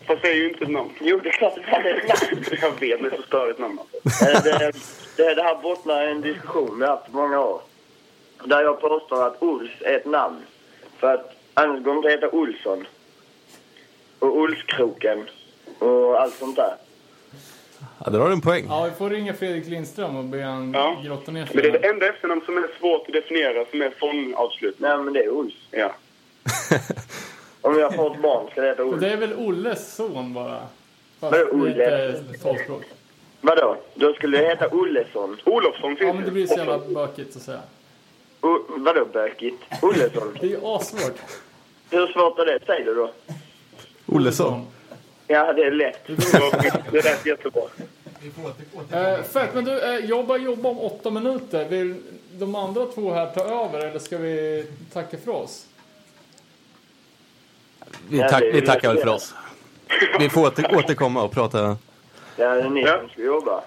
Fast 0.06 0.22
det 0.22 0.28
är 0.28 0.34
ju 0.34 0.48
inte 0.48 0.64
ett 0.64 0.70
namn. 0.70 0.90
Jo, 1.00 1.20
det 1.22 1.28
är 1.28 1.32
klart 1.32 1.58
att 1.58 1.82
det 1.82 1.90
är 1.90 1.94
ett 1.94 2.08
namn. 2.08 2.44
Jag 2.60 2.70
vet, 2.70 3.00
det 3.02 3.06
är 3.06 3.16
så 3.16 3.22
störigt 3.22 3.58
namn. 3.58 3.78
Eh, 4.04 4.42
det, 4.42 4.72
det, 5.16 5.34
det 5.34 5.42
här 5.42 5.62
bottnar 5.62 6.06
i 6.06 6.10
en 6.10 6.20
diskussion 6.20 6.78
vi 6.78 6.86
har 6.86 6.96
haft 6.96 7.08
i 7.08 7.12
många 7.12 7.40
år. 7.40 7.60
Där 8.44 8.62
jag 8.62 8.80
påstår 8.80 9.26
att 9.26 9.36
Ulf 9.42 9.82
är 9.82 9.96
ett 9.96 10.06
namn. 10.06 10.42
För 10.98 11.14
att 11.14 11.32
annars 11.54 11.84
går 11.84 11.92
det 11.92 11.96
inte 11.96 12.08
att 12.08 12.14
heta 12.14 12.36
Olsson. 12.36 12.86
Och 14.18 14.42
Ulfkroken. 14.42 15.28
Och 15.78 16.20
allt 16.20 16.34
sånt 16.34 16.56
där. 16.56 16.74
Ja, 18.04 18.10
där 18.10 18.18
har 18.18 18.26
du 18.26 18.32
en 18.32 18.40
poäng. 18.40 18.64
Ja, 18.68 18.84
vi 18.84 18.90
får 18.90 19.10
ringa 19.10 19.34
Fredrik 19.34 19.66
Lindström 19.66 20.16
och 20.16 20.24
be 20.24 20.42
han 20.42 20.72
Ja. 20.72 21.00
grotta 21.04 21.30
ner 21.32 21.46
sig. 21.46 21.54
Men 21.56 21.62
det 21.64 21.68
är 21.78 21.82
det 21.82 21.88
enda 21.88 22.08
efternamn 22.08 22.42
som 22.46 22.56
är 22.56 22.68
svårt 22.80 23.06
att 23.06 23.12
definiera 23.12 23.64
som 23.70 23.82
är 23.82 23.90
fondavslutning. 23.90 24.88
Nej, 24.90 24.98
men 24.98 25.12
det 25.12 25.24
är 25.24 25.28
Ulf. 25.28 25.54
Ja. 25.70 25.92
Om 27.60 27.78
jag 27.78 27.94
får 27.94 28.14
ett 28.14 28.22
barn 28.22 28.50
ska 28.50 28.60
det 28.60 28.68
heta 28.68 28.82
Och 28.84 28.92
Ulf. 28.92 29.00
det 29.00 29.10
är 29.10 29.16
väl 29.16 29.34
Olles 29.34 29.94
son 29.94 30.34
bara? 30.34 30.58
Fast 31.20 31.32
Vadå, 31.32 31.50
Olle? 31.64 32.14
talspråk. 32.42 32.82
Vadå? 33.40 33.76
Då 33.94 34.12
skulle 34.14 34.38
det 34.38 34.46
heta 34.48 34.68
Ollesson. 34.68 35.36
Olofsson 35.44 35.96
finns 35.96 36.08
Ja, 36.08 36.12
men 36.14 36.24
det 36.24 36.30
blir 36.30 36.46
så 36.46 36.54
jävla 36.58 36.78
bökigt 36.78 37.36
att 37.36 37.42
säga. 37.42 37.60
O- 38.40 38.64
vadå 38.68 39.04
bökigt? 39.12 39.62
Ollesson? 39.82 40.36
Det 40.40 40.46
är 40.46 40.50
ju 40.50 40.64
assvårt. 40.64 41.18
Hur 41.90 42.06
svårt 42.06 42.38
är 42.38 42.46
det? 42.46 42.58
Säg 42.66 42.84
det 42.84 42.94
då. 42.94 43.10
Olesson. 44.06 44.66
Ja, 45.28 45.52
det 45.52 45.64
är 45.64 45.70
lätt. 45.70 46.06
Det 46.92 47.04
lät 47.04 47.26
jättebra. 47.26 47.62
Eh, 48.92 49.22
fett, 49.22 49.54
men 49.54 49.64
du, 49.64 49.80
eh, 49.80 50.04
jobba 50.04 50.36
jobba 50.36 50.68
om 50.68 50.78
åtta 50.78 51.10
minuter. 51.10 51.68
Vill 51.68 51.94
de 52.32 52.54
andra 52.54 52.86
två 52.86 53.12
här 53.12 53.30
ta 53.30 53.40
över 53.40 53.86
eller 53.86 53.98
ska 53.98 54.18
vi 54.18 54.66
tacka 54.92 55.18
för 55.24 55.30
oss? 55.32 55.66
Vi, 58.08 58.18
tack, 58.18 58.42
vi 58.42 58.66
tackar 58.66 58.88
väl 58.94 59.02
för 59.02 59.08
oss. 59.08 59.34
Vi 60.18 60.30
får 60.30 60.46
åter, 60.46 60.76
återkomma 60.76 61.22
och 61.22 61.32
prata. 61.32 61.58
Ja, 62.36 62.54
det 62.54 62.60
är 62.60 62.70
ni 62.70 62.86
som 62.86 63.08
ska 63.08 63.22
jobba. 63.22 63.60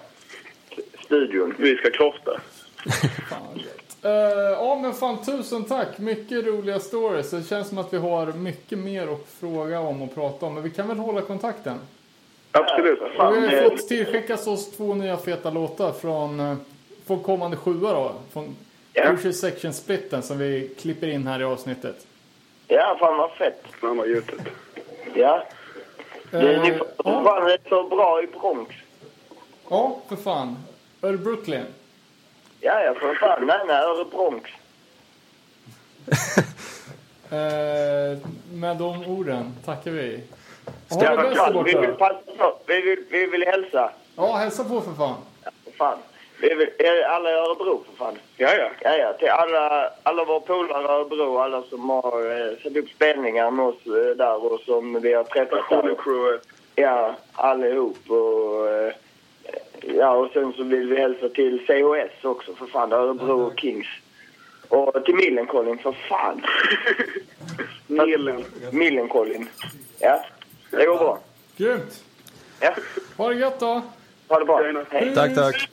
Studion. 1.04 1.54
Vi 1.58 1.76
ska 1.76 1.90
krofta. 1.90 2.40
Fan. 4.02 4.12
Eh, 4.12 4.52
ja, 4.52 4.78
men 4.82 4.92
fan 4.94 5.24
tusen 5.24 5.64
tack. 5.64 5.98
Mycket 5.98 6.44
roliga 6.46 6.80
stories. 6.80 7.30
Det 7.30 7.42
känns 7.48 7.68
som 7.68 7.78
att 7.78 7.92
vi 7.92 7.96
har 7.98 8.26
mycket 8.26 8.78
mer 8.78 9.08
att 9.12 9.26
fråga 9.40 9.80
om 9.80 10.02
och 10.02 10.14
prata 10.14 10.46
om. 10.46 10.54
Men 10.54 10.62
vi 10.62 10.70
kan 10.70 10.88
väl 10.88 10.98
hålla 10.98 11.20
kontakten? 11.20 11.78
Absolut. 12.52 13.00
Och 13.00 13.08
vi 13.12 13.16
Fan, 13.16 13.42
har 13.42 13.70
fått 13.70 13.88
tillskickas 13.88 14.46
oss 14.46 14.70
två 14.76 14.94
nya 14.94 15.16
feta 15.16 15.50
låtar 15.50 15.92
från, 15.92 16.40
eh, 16.40 16.54
från 17.06 17.22
kommande 17.22 17.56
sjua 17.56 17.92
då. 17.92 18.12
Från 18.32 18.56
Ja. 18.94 19.02
Crucial 19.06 19.32
Section 19.34 19.72
Splitten 19.72 20.22
som 20.22 20.38
vi 20.38 20.74
klipper 20.80 21.08
in 21.08 21.26
här 21.26 21.40
i 21.40 21.44
avsnittet. 21.44 22.06
Ja, 22.68 22.96
fan 23.00 23.16
vad 23.18 23.30
fett. 23.30 23.62
Fan 23.80 23.96
vad 23.96 24.08
gjutet. 24.08 24.40
Ja. 25.14 25.42
Det, 26.30 26.54
Eh, 26.54 26.62
ni 26.62 26.78
ja. 27.04 27.24
fan 27.24 27.42
rätt 27.48 27.60
så 27.68 27.88
bra 27.88 28.22
i 28.22 28.26
Bronx. 28.26 28.74
ja, 29.70 29.98
för 30.08 30.16
fan. 30.16 30.56
Det 31.00 31.12
Brooklyn? 31.12 31.64
Ja, 32.64 32.80
ja, 32.82 32.94
för 32.94 33.14
fan. 33.14 33.46
Nej, 33.46 33.58
nej, 33.66 33.76
Örebronx. 33.82 34.50
Eh, 37.32 38.18
med 38.52 38.76
de 38.76 39.06
orden 39.06 39.52
tackar 39.64 39.90
vi. 39.90 40.24
Ha 40.90 41.04
Ja, 41.04 41.16
det 41.16 41.22
bäst 41.22 41.36
där 41.36 41.62
vi 41.62 41.86
vill 41.86 41.94
passa 41.94 42.20
på. 42.38 42.58
Vi 42.66 42.80
vill, 42.80 43.04
vi 43.10 43.26
vill 43.26 43.46
hälsa. 43.46 43.90
Ja, 44.16 44.36
hälsa 44.36 44.64
på 44.64 44.80
för 44.80 44.92
fan. 44.92 45.16
För 45.64 45.72
fan. 45.72 45.98
Vi 46.40 46.54
vill, 46.54 46.70
är 46.78 47.02
alla 47.02 47.30
i 47.30 47.32
Örebro, 47.32 47.84
för 47.86 47.96
fan. 47.96 48.18
Ja, 48.36 48.54
ja. 48.54 48.68
Ja, 48.80 48.96
ja. 48.96 49.12
Till 49.12 49.28
alla, 49.28 49.90
alla 50.02 50.24
våra 50.24 50.40
polare 50.40 50.82
i 50.82 50.86
Örebro, 50.86 51.38
alla 51.38 51.62
som 51.62 51.90
har 51.90 52.30
eh, 52.30 52.56
satt 52.62 52.76
upp 52.76 52.88
spelningar 52.88 53.50
med 53.50 53.64
oss 53.66 53.86
eh, 53.86 54.16
där 54.16 54.52
och 54.52 54.60
som 54.60 55.00
vi 55.00 55.12
har 55.12 55.24
träffat 55.24 55.64
crew. 56.04 56.38
Ja, 56.74 57.14
allihop. 57.32 58.10
Och, 58.10 58.68
eh, 58.68 58.92
ja, 59.82 60.10
och 60.16 60.30
sen 60.32 60.52
så 60.52 60.62
vill 60.62 60.86
vi 60.88 60.96
hälsa 61.00 61.28
till 61.28 61.58
CHS 61.66 62.24
också, 62.24 62.54
för 62.54 62.66
fan. 62.66 62.92
Örebro 62.92 63.52
Kings. 63.56 63.86
Och 64.68 65.04
till 65.04 65.14
Millencolin, 65.14 65.78
för 65.78 65.92
fan. 66.08 66.42
Millen. 67.86 68.44
Millencolin. 68.70 69.48
Ja, 69.98 70.24
det 70.70 70.86
går 70.86 70.98
bra. 70.98 71.18
Grymt. 71.56 72.04
Ja, 72.60 72.74
Ha 73.16 73.28
det 73.28 73.34
gött 73.34 73.60
då. 73.60 73.82
ha 74.28 74.38
det 74.38 74.44
bra. 74.44 74.84
Hej. 74.90 75.14
Tack, 75.14 75.34
tack. 75.34 75.68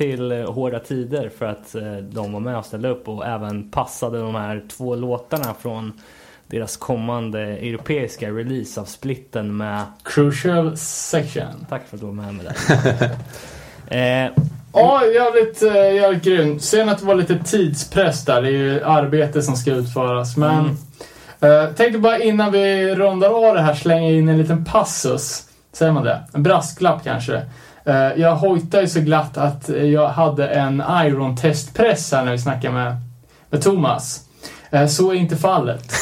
Till 0.00 0.32
eh, 0.32 0.52
Hårda 0.52 0.78
Tider 0.78 1.30
för 1.38 1.46
att 1.46 1.74
eh, 1.74 1.96
de 1.96 2.32
var 2.32 2.40
med 2.40 2.56
och 2.58 2.64
ställde 2.64 2.88
upp 2.88 3.08
och 3.08 3.26
även 3.26 3.70
passade 3.70 4.18
de 4.20 4.34
här 4.34 4.62
två 4.76 4.94
låtarna 4.94 5.54
från 5.60 5.92
deras 6.46 6.76
kommande 6.76 7.40
europeiska 7.40 8.30
release 8.30 8.80
av 8.80 8.84
splitten 8.84 9.56
med... 9.56 9.82
Crucial 10.02 10.76
section. 10.76 11.66
Tack 11.68 11.88
för 11.88 11.96
att 11.96 12.00
du 12.00 12.06
var 12.06 12.12
med 12.12 12.34
mig 12.34 12.46
där. 12.46 13.10
eh, 14.26 14.30
Ja, 14.72 15.04
jävligt, 15.06 15.62
eh, 15.62 15.94
jävligt 15.94 16.24
grymt. 16.24 16.62
Synd 16.62 16.90
att 16.90 16.98
det 16.98 17.06
var 17.06 17.14
lite 17.14 17.38
tidspress 17.38 18.24
där. 18.24 18.42
Det 18.42 18.48
är 18.48 18.52
ju 18.52 18.84
arbete 18.84 19.42
som 19.42 19.56
ska 19.56 19.70
utföras. 19.72 20.36
Men 20.36 20.76
Mm. 21.40 21.66
eh, 21.66 21.72
tänkte 21.74 21.98
bara 21.98 22.18
innan 22.18 22.52
vi 22.52 22.94
rundar 22.94 23.48
av 23.48 23.54
det 23.54 23.62
här 23.62 23.74
slänga 23.74 24.08
in 24.08 24.28
en 24.28 24.38
liten 24.38 24.64
passus. 24.64 25.42
Säger 25.72 25.92
man 25.92 26.04
det? 26.04 26.20
En 26.34 26.42
brasklapp 26.42 27.04
kanske. 27.04 27.42
Eh, 27.84 28.12
jag 28.16 28.36
hojtade 28.36 28.82
ju 28.82 28.88
så 28.88 29.00
glatt 29.00 29.38
att 29.38 29.68
jag 29.68 30.08
hade 30.08 30.48
en 30.48 30.82
Iron 31.04 31.36
testpress 31.36 32.12
här 32.12 32.24
när 32.24 32.32
vi 32.32 32.38
snackade 32.38 32.74
med, 32.74 32.96
med 33.50 33.62
Thomas. 33.62 34.24
Eh, 34.70 34.86
så 34.86 35.10
är 35.10 35.14
inte 35.14 35.36
fallet. 35.36 35.92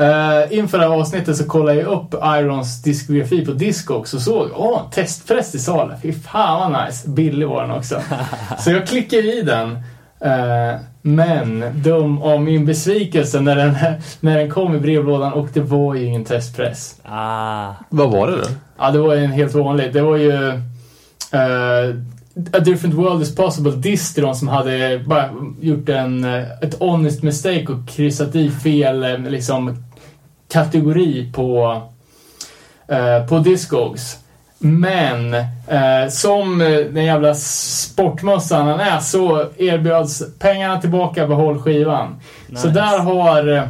Uh, 0.00 0.52
inför 0.58 0.78
det 0.78 0.88
här 0.88 0.94
avsnittet 0.94 1.36
så 1.36 1.44
kollade 1.44 1.80
jag 1.80 1.86
upp 1.86 2.14
Irons 2.14 2.82
diskografi 2.82 3.46
på 3.46 3.52
Discogs 3.52 4.14
och 4.14 4.20
såg, 4.20 4.50
åh, 4.54 4.90
testpress 4.90 5.54
i 5.54 5.58
salen. 5.58 6.00
Fy 6.02 6.12
fan 6.12 6.72
vad 6.72 6.86
nice. 6.86 7.08
Billig 7.08 7.48
var 7.48 7.62
den 7.62 7.70
också. 7.70 8.02
så 8.58 8.70
jag 8.70 8.86
klickade 8.86 9.22
i 9.22 9.42
den. 9.42 9.82
Uh, 10.24 10.80
men 11.02 11.64
dum 11.74 12.22
om 12.22 12.44
min 12.44 12.66
besvikelse 12.66 13.40
när 13.40 13.56
den, 13.56 13.74
när 14.20 14.38
den 14.38 14.50
kom 14.50 14.74
i 14.74 14.78
brevlådan 14.78 15.32
och 15.32 15.48
det 15.52 15.60
var 15.60 15.94
ju 15.94 16.04
ingen 16.04 16.24
testpress. 16.24 17.00
ah, 17.04 17.72
Vad 17.88 18.10
var 18.10 18.26
det 18.26 18.36
då? 18.36 18.48
Ja, 18.78 18.90
det 18.90 18.98
var 18.98 19.14
ju 19.14 19.24
en 19.24 19.32
helt 19.32 19.54
vanlig. 19.54 19.92
Det 19.92 20.02
var 20.02 20.16
ju 20.16 20.48
eh, 21.32 21.96
A 22.52 22.58
Different 22.60 22.94
World 22.94 23.22
Is 23.22 23.34
Possible 23.34 23.72
Distron 23.72 24.36
som 24.36 24.48
hade 24.48 25.02
bara 25.06 25.30
gjort 25.60 25.88
en, 25.88 26.24
eh, 26.24 26.50
ett 26.60 26.78
honest 26.78 27.22
mistake 27.22 27.66
och 27.68 27.88
kryssat 27.88 28.34
i 28.34 28.50
fel 28.50 29.04
eh, 29.04 29.18
liksom, 29.18 29.84
kategori 30.52 31.32
på, 31.32 31.82
eh, 32.88 33.26
på 33.26 33.38
Discogs. 33.38 34.18
Men 34.64 35.34
eh, 35.34 36.08
som 36.10 36.60
eh, 36.60 36.68
den 36.68 37.04
jävla 37.04 37.34
sportmössan 37.34 38.66
han 38.68 38.80
är 38.80 39.00
så 39.00 39.46
erbjöds 39.56 40.22
pengarna 40.38 40.80
tillbaka, 40.80 41.26
behåll 41.26 41.62
skivan. 41.62 42.20
Så 42.46 42.52
Nice. 42.52 42.68
där 42.68 42.98
har 42.98 43.56
eh, 43.56 43.62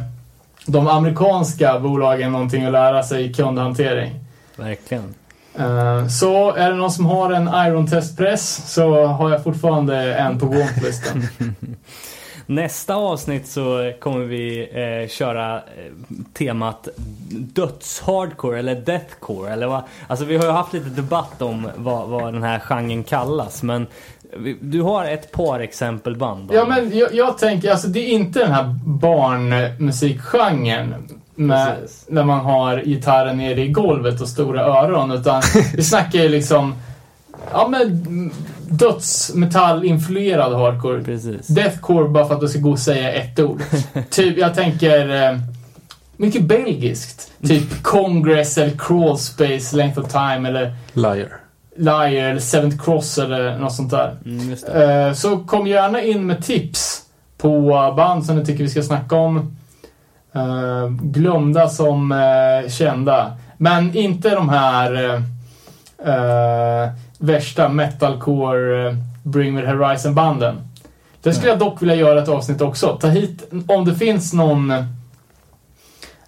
de 0.65 0.87
amerikanska 0.87 1.79
bolagen 1.79 2.31
någonting 2.31 2.65
att 2.65 2.71
lära 2.71 3.03
sig 3.03 3.25
i 3.25 3.33
kundhantering. 3.33 4.11
verkligen. 4.55 5.13
Eh, 5.59 6.07
Så 6.07 6.53
är 6.53 6.69
det 6.69 6.75
någon 6.75 6.91
som 6.91 7.05
har 7.05 7.31
en 7.31 7.47
Iron 7.67 7.87
Test 7.87 8.17
Press 8.17 8.73
så 8.73 9.05
har 9.05 9.29
jag 9.31 9.43
fortfarande 9.43 10.15
en 10.15 10.39
på 10.39 10.45
wantlisten. 10.59 11.27
Nästa 12.45 12.95
avsnitt 12.95 13.47
så 13.47 13.93
kommer 13.99 14.25
vi 14.25 14.61
eh, 14.61 15.09
köra 15.09 15.55
eh, 15.55 15.61
temat 16.33 16.87
dödshardcore 17.29 18.59
eller 18.59 18.75
deathcore. 18.75 19.51
Eller 19.51 19.67
vad, 19.67 19.81
alltså 20.07 20.25
vi 20.25 20.37
har 20.37 20.45
ju 20.45 20.51
haft 20.51 20.73
lite 20.73 20.89
debatt 20.89 21.41
om 21.41 21.69
vad, 21.75 22.09
vad 22.09 22.33
den 22.33 22.43
här 22.43 22.59
genren 22.59 23.03
kallas. 23.03 23.63
Men 23.63 23.87
du 24.59 24.81
har 24.81 25.05
ett 25.05 25.31
par 25.31 25.59
exempelband. 25.59 26.51
ja 26.53 26.65
men 26.65 26.97
jag, 26.97 27.13
jag 27.13 27.37
tänker, 27.37 27.71
alltså 27.71 27.87
det 27.87 27.99
är 27.99 28.07
inte 28.07 28.39
den 28.39 28.51
här 28.51 28.75
barnmusikgenren. 28.85 31.19
Med, 31.35 31.75
Precis. 31.81 32.05
när 32.09 32.23
man 32.23 32.39
har 32.39 32.81
gitarren 32.81 33.37
nere 33.37 33.61
i 33.61 33.67
golvet 33.67 34.21
och 34.21 34.27
stora 34.27 34.61
öron. 34.61 35.11
Utan 35.11 35.41
vi 35.75 35.83
snackar 35.83 36.19
ju 36.19 36.29
liksom 36.29 36.75
Ja 37.51 37.67
men 37.67 38.31
dödsmetall-influerad 38.77 40.53
hardcore. 40.53 41.03
Precis. 41.03 41.47
Deathcore 41.47 42.09
bara 42.09 42.25
för 42.25 42.35
att 42.35 42.41
du 42.41 42.47
ska 42.47 42.59
gå 42.59 42.71
och 42.71 42.79
säga 42.79 43.13
ett 43.13 43.39
ord. 43.39 43.61
typ, 44.09 44.37
jag 44.37 44.55
tänker 44.55 45.29
eh, 45.29 45.39
mycket 46.17 46.41
belgiskt. 46.41 47.31
Typ 47.47 47.83
Congress 47.83 48.57
eller 48.57 48.77
Crawl 48.77 49.17
Space, 49.17 49.75
Length 49.75 49.99
of 49.99 50.11
Time 50.11 50.49
eller 50.49 50.75
Liar. 50.93 51.39
Liar 51.75 52.29
eller 52.29 52.39
Seventh 52.39 52.83
Cross 52.83 53.17
eller 53.17 53.57
något 53.57 53.73
sånt 53.73 53.91
där. 53.91 54.17
Mm, 54.25 54.49
just 54.49 54.67
det. 54.67 55.07
Eh, 55.07 55.13
så 55.13 55.37
kom 55.37 55.67
gärna 55.67 56.01
in 56.01 56.25
med 56.25 56.43
tips 56.43 57.01
på 57.37 57.93
band 57.97 58.25
som 58.25 58.35
ni 58.35 58.45
tycker 58.45 58.63
vi 58.63 58.69
ska 58.69 58.83
snacka 58.83 59.15
om. 59.15 59.55
Eh, 60.35 60.89
glömda 60.89 61.69
som 61.69 62.11
eh, 62.11 62.69
kända. 62.69 63.37
Men 63.57 63.97
inte 63.97 64.29
de 64.29 64.49
här 64.49 65.15
eh, 66.05 66.89
värsta 67.23 67.69
metalcore 67.69 68.87
eh, 68.87 68.95
Bring 69.23 69.53
Me 69.53 69.61
The 69.61 69.67
Horizon-banden. 69.67 70.55
Det 71.21 71.33
skulle 71.33 71.49
jag 71.49 71.59
dock 71.59 71.81
vilja 71.81 71.95
göra 71.95 72.21
ett 72.21 72.29
avsnitt 72.29 72.61
också. 72.61 72.97
Ta 73.01 73.07
hit, 73.07 73.53
om 73.67 73.85
det 73.85 73.95
finns 73.95 74.33
någon 74.33 74.73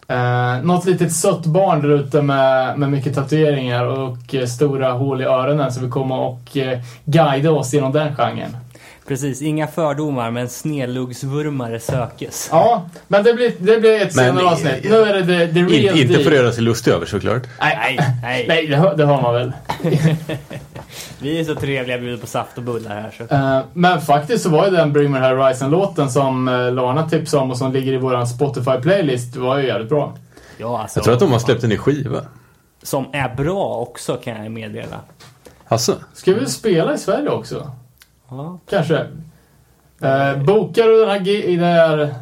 Eh, 0.07 0.63
något 0.63 0.85
litet 0.85 1.11
sött 1.11 1.45
barn 1.45 1.81
där 1.81 1.89
ute 1.89 2.21
med, 2.21 2.79
med 2.79 2.91
mycket 2.91 3.15
tatueringar 3.15 3.85
och 3.85 4.35
eh, 4.35 4.45
stora 4.45 4.91
hål 4.91 5.21
i 5.21 5.25
öronen 5.25 5.71
som 5.71 5.83
vill 5.83 5.91
komma 5.91 6.27
och 6.27 6.57
eh, 6.57 6.79
guida 7.05 7.51
oss 7.51 7.73
genom 7.73 7.91
den 7.91 8.15
genren. 8.15 8.57
Precis, 9.07 9.41
inga 9.41 9.67
fördomar 9.67 10.31
men 10.31 10.49
snedluggsvurmare 10.49 11.79
sökes. 11.79 12.47
Ja, 12.51 12.89
men 13.07 13.23
det 13.23 13.33
blir, 13.33 13.51
det 13.59 13.79
blir 13.79 14.01
ett 14.01 14.13
senare 14.13 14.43
eh, 14.45 14.51
avsnitt. 14.51 14.83
Nu 14.89 14.95
är 14.95 15.13
det 15.13 15.25
the, 15.47 15.53
the 15.53 15.59
real 15.59 15.95
In, 15.97 16.01
inte 16.01 16.13
deal. 16.13 16.23
för 16.23 16.31
att 16.31 16.37
göra 16.37 16.51
sig 16.51 16.63
lustig 16.63 16.91
över 16.91 17.05
såklart. 17.05 17.43
Nej, 17.59 17.77
Nej, 17.97 18.09
nej. 18.21 18.45
nej 18.47 18.67
det, 18.67 18.75
hör- 18.75 18.95
det 18.97 19.05
har 19.05 19.21
man 19.21 19.33
väl. 19.33 19.51
Vi 21.19 21.39
är 21.39 21.43
så 21.43 21.55
trevliga, 21.55 21.97
bjuder 21.97 22.17
på 22.17 22.27
saft 22.27 22.57
och 22.57 22.63
bullar 22.63 22.89
här. 23.01 23.11
Så. 23.17 23.35
Eh, 23.35 23.59
men 23.73 24.01
faktiskt 24.01 24.43
så 24.43 24.49
var 24.49 24.65
ju 24.65 24.71
den 24.71 24.93
Bring 24.93 25.11
Me 25.11 25.19
Horizon-låten 25.19 26.09
som 26.11 26.47
uh, 26.47 26.71
Lana 26.73 27.09
tipsade 27.09 27.43
om 27.43 27.51
och 27.51 27.57
som 27.57 27.71
ligger 27.73 27.93
i 27.93 27.97
våran 27.97 28.25
Spotify-playlist 28.25 29.37
var 29.37 29.57
ju 29.57 29.67
jävligt 29.67 29.89
bra. 29.89 30.17
Ja, 30.57 30.81
alltså, 30.81 30.99
Jag 30.99 31.03
tror 31.03 31.13
att 31.13 31.19
de 31.19 31.31
har 31.31 31.39
släppt 31.39 31.63
en 31.63 31.69
ny 31.69 31.77
skiva. 31.77 32.21
Som 32.83 33.05
är 33.13 33.35
bra 33.35 33.75
också 33.75 34.15
kan 34.23 34.43
jag 34.43 34.51
meddela. 34.51 34.99
Alltså, 35.67 35.95
Ska 36.13 36.33
vi 36.33 36.45
spela 36.45 36.93
i 36.93 36.97
Sverige 36.97 37.29
också? 37.29 37.71
Ja. 38.29 38.59
Kanske. 38.69 38.97
Eh, 40.01 40.37
bokar 40.43 40.83
du 40.83 40.99
den 40.99 41.09
här, 41.09 41.27
i 41.27 41.55
det 41.55 41.65
här 41.65 42.15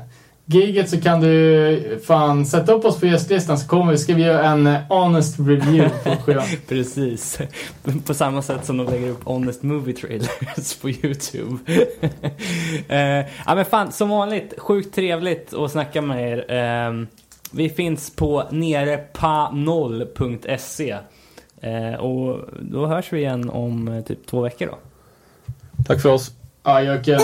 giget 0.46 0.90
så 0.90 1.02
kan 1.02 1.22
du 1.22 2.02
fan 2.08 2.46
sätta 2.46 2.74
upp 2.74 2.86
oss 2.86 3.00
på 3.00 3.06
gästlistan 3.06 3.60
så 3.60 3.68
kommer 3.68 3.92
vi 3.92 3.98
ska 3.98 4.14
vi 4.14 4.24
göra 4.24 4.48
en 4.48 4.68
honest 4.90 5.40
review 5.40 5.90
på 6.04 6.10
skivan. 6.24 6.44
Precis. 6.68 7.40
På 8.06 8.14
samma 8.14 8.42
sätt 8.42 8.66
som 8.66 8.78
de 8.78 8.88
lägger 8.88 9.10
upp 9.10 9.24
Honest 9.24 9.64
Movie 9.64 9.96
Trailers 9.96 10.76
på 10.82 10.90
YouTube. 10.90 11.58
eh, 12.88 13.26
ja 13.46 13.56
men 13.56 13.66
fan, 13.66 13.92
som 13.92 14.10
vanligt, 14.10 14.54
sjukt 14.58 14.96
trevligt 14.96 15.54
att 15.54 15.72
snacka 15.72 16.02
med 16.02 16.32
er. 16.32 16.52
Eh, 16.52 16.92
vi 17.52 17.70
finns 17.70 18.16
på 18.16 18.44
nerepanoll.se. 18.52 20.98
Eh, 21.62 21.94
och 21.94 22.40
då 22.62 22.86
hörs 22.86 23.14
vi 23.14 23.20
igen 23.20 23.50
om 23.50 23.88
eh, 23.88 24.04
typ 24.04 24.26
två 24.26 24.42
veckor 24.42 24.68
då 24.68 24.78
tack 25.88 26.02
för 26.02 26.10
oss. 26.10 26.32
Ajöken. 26.64 27.20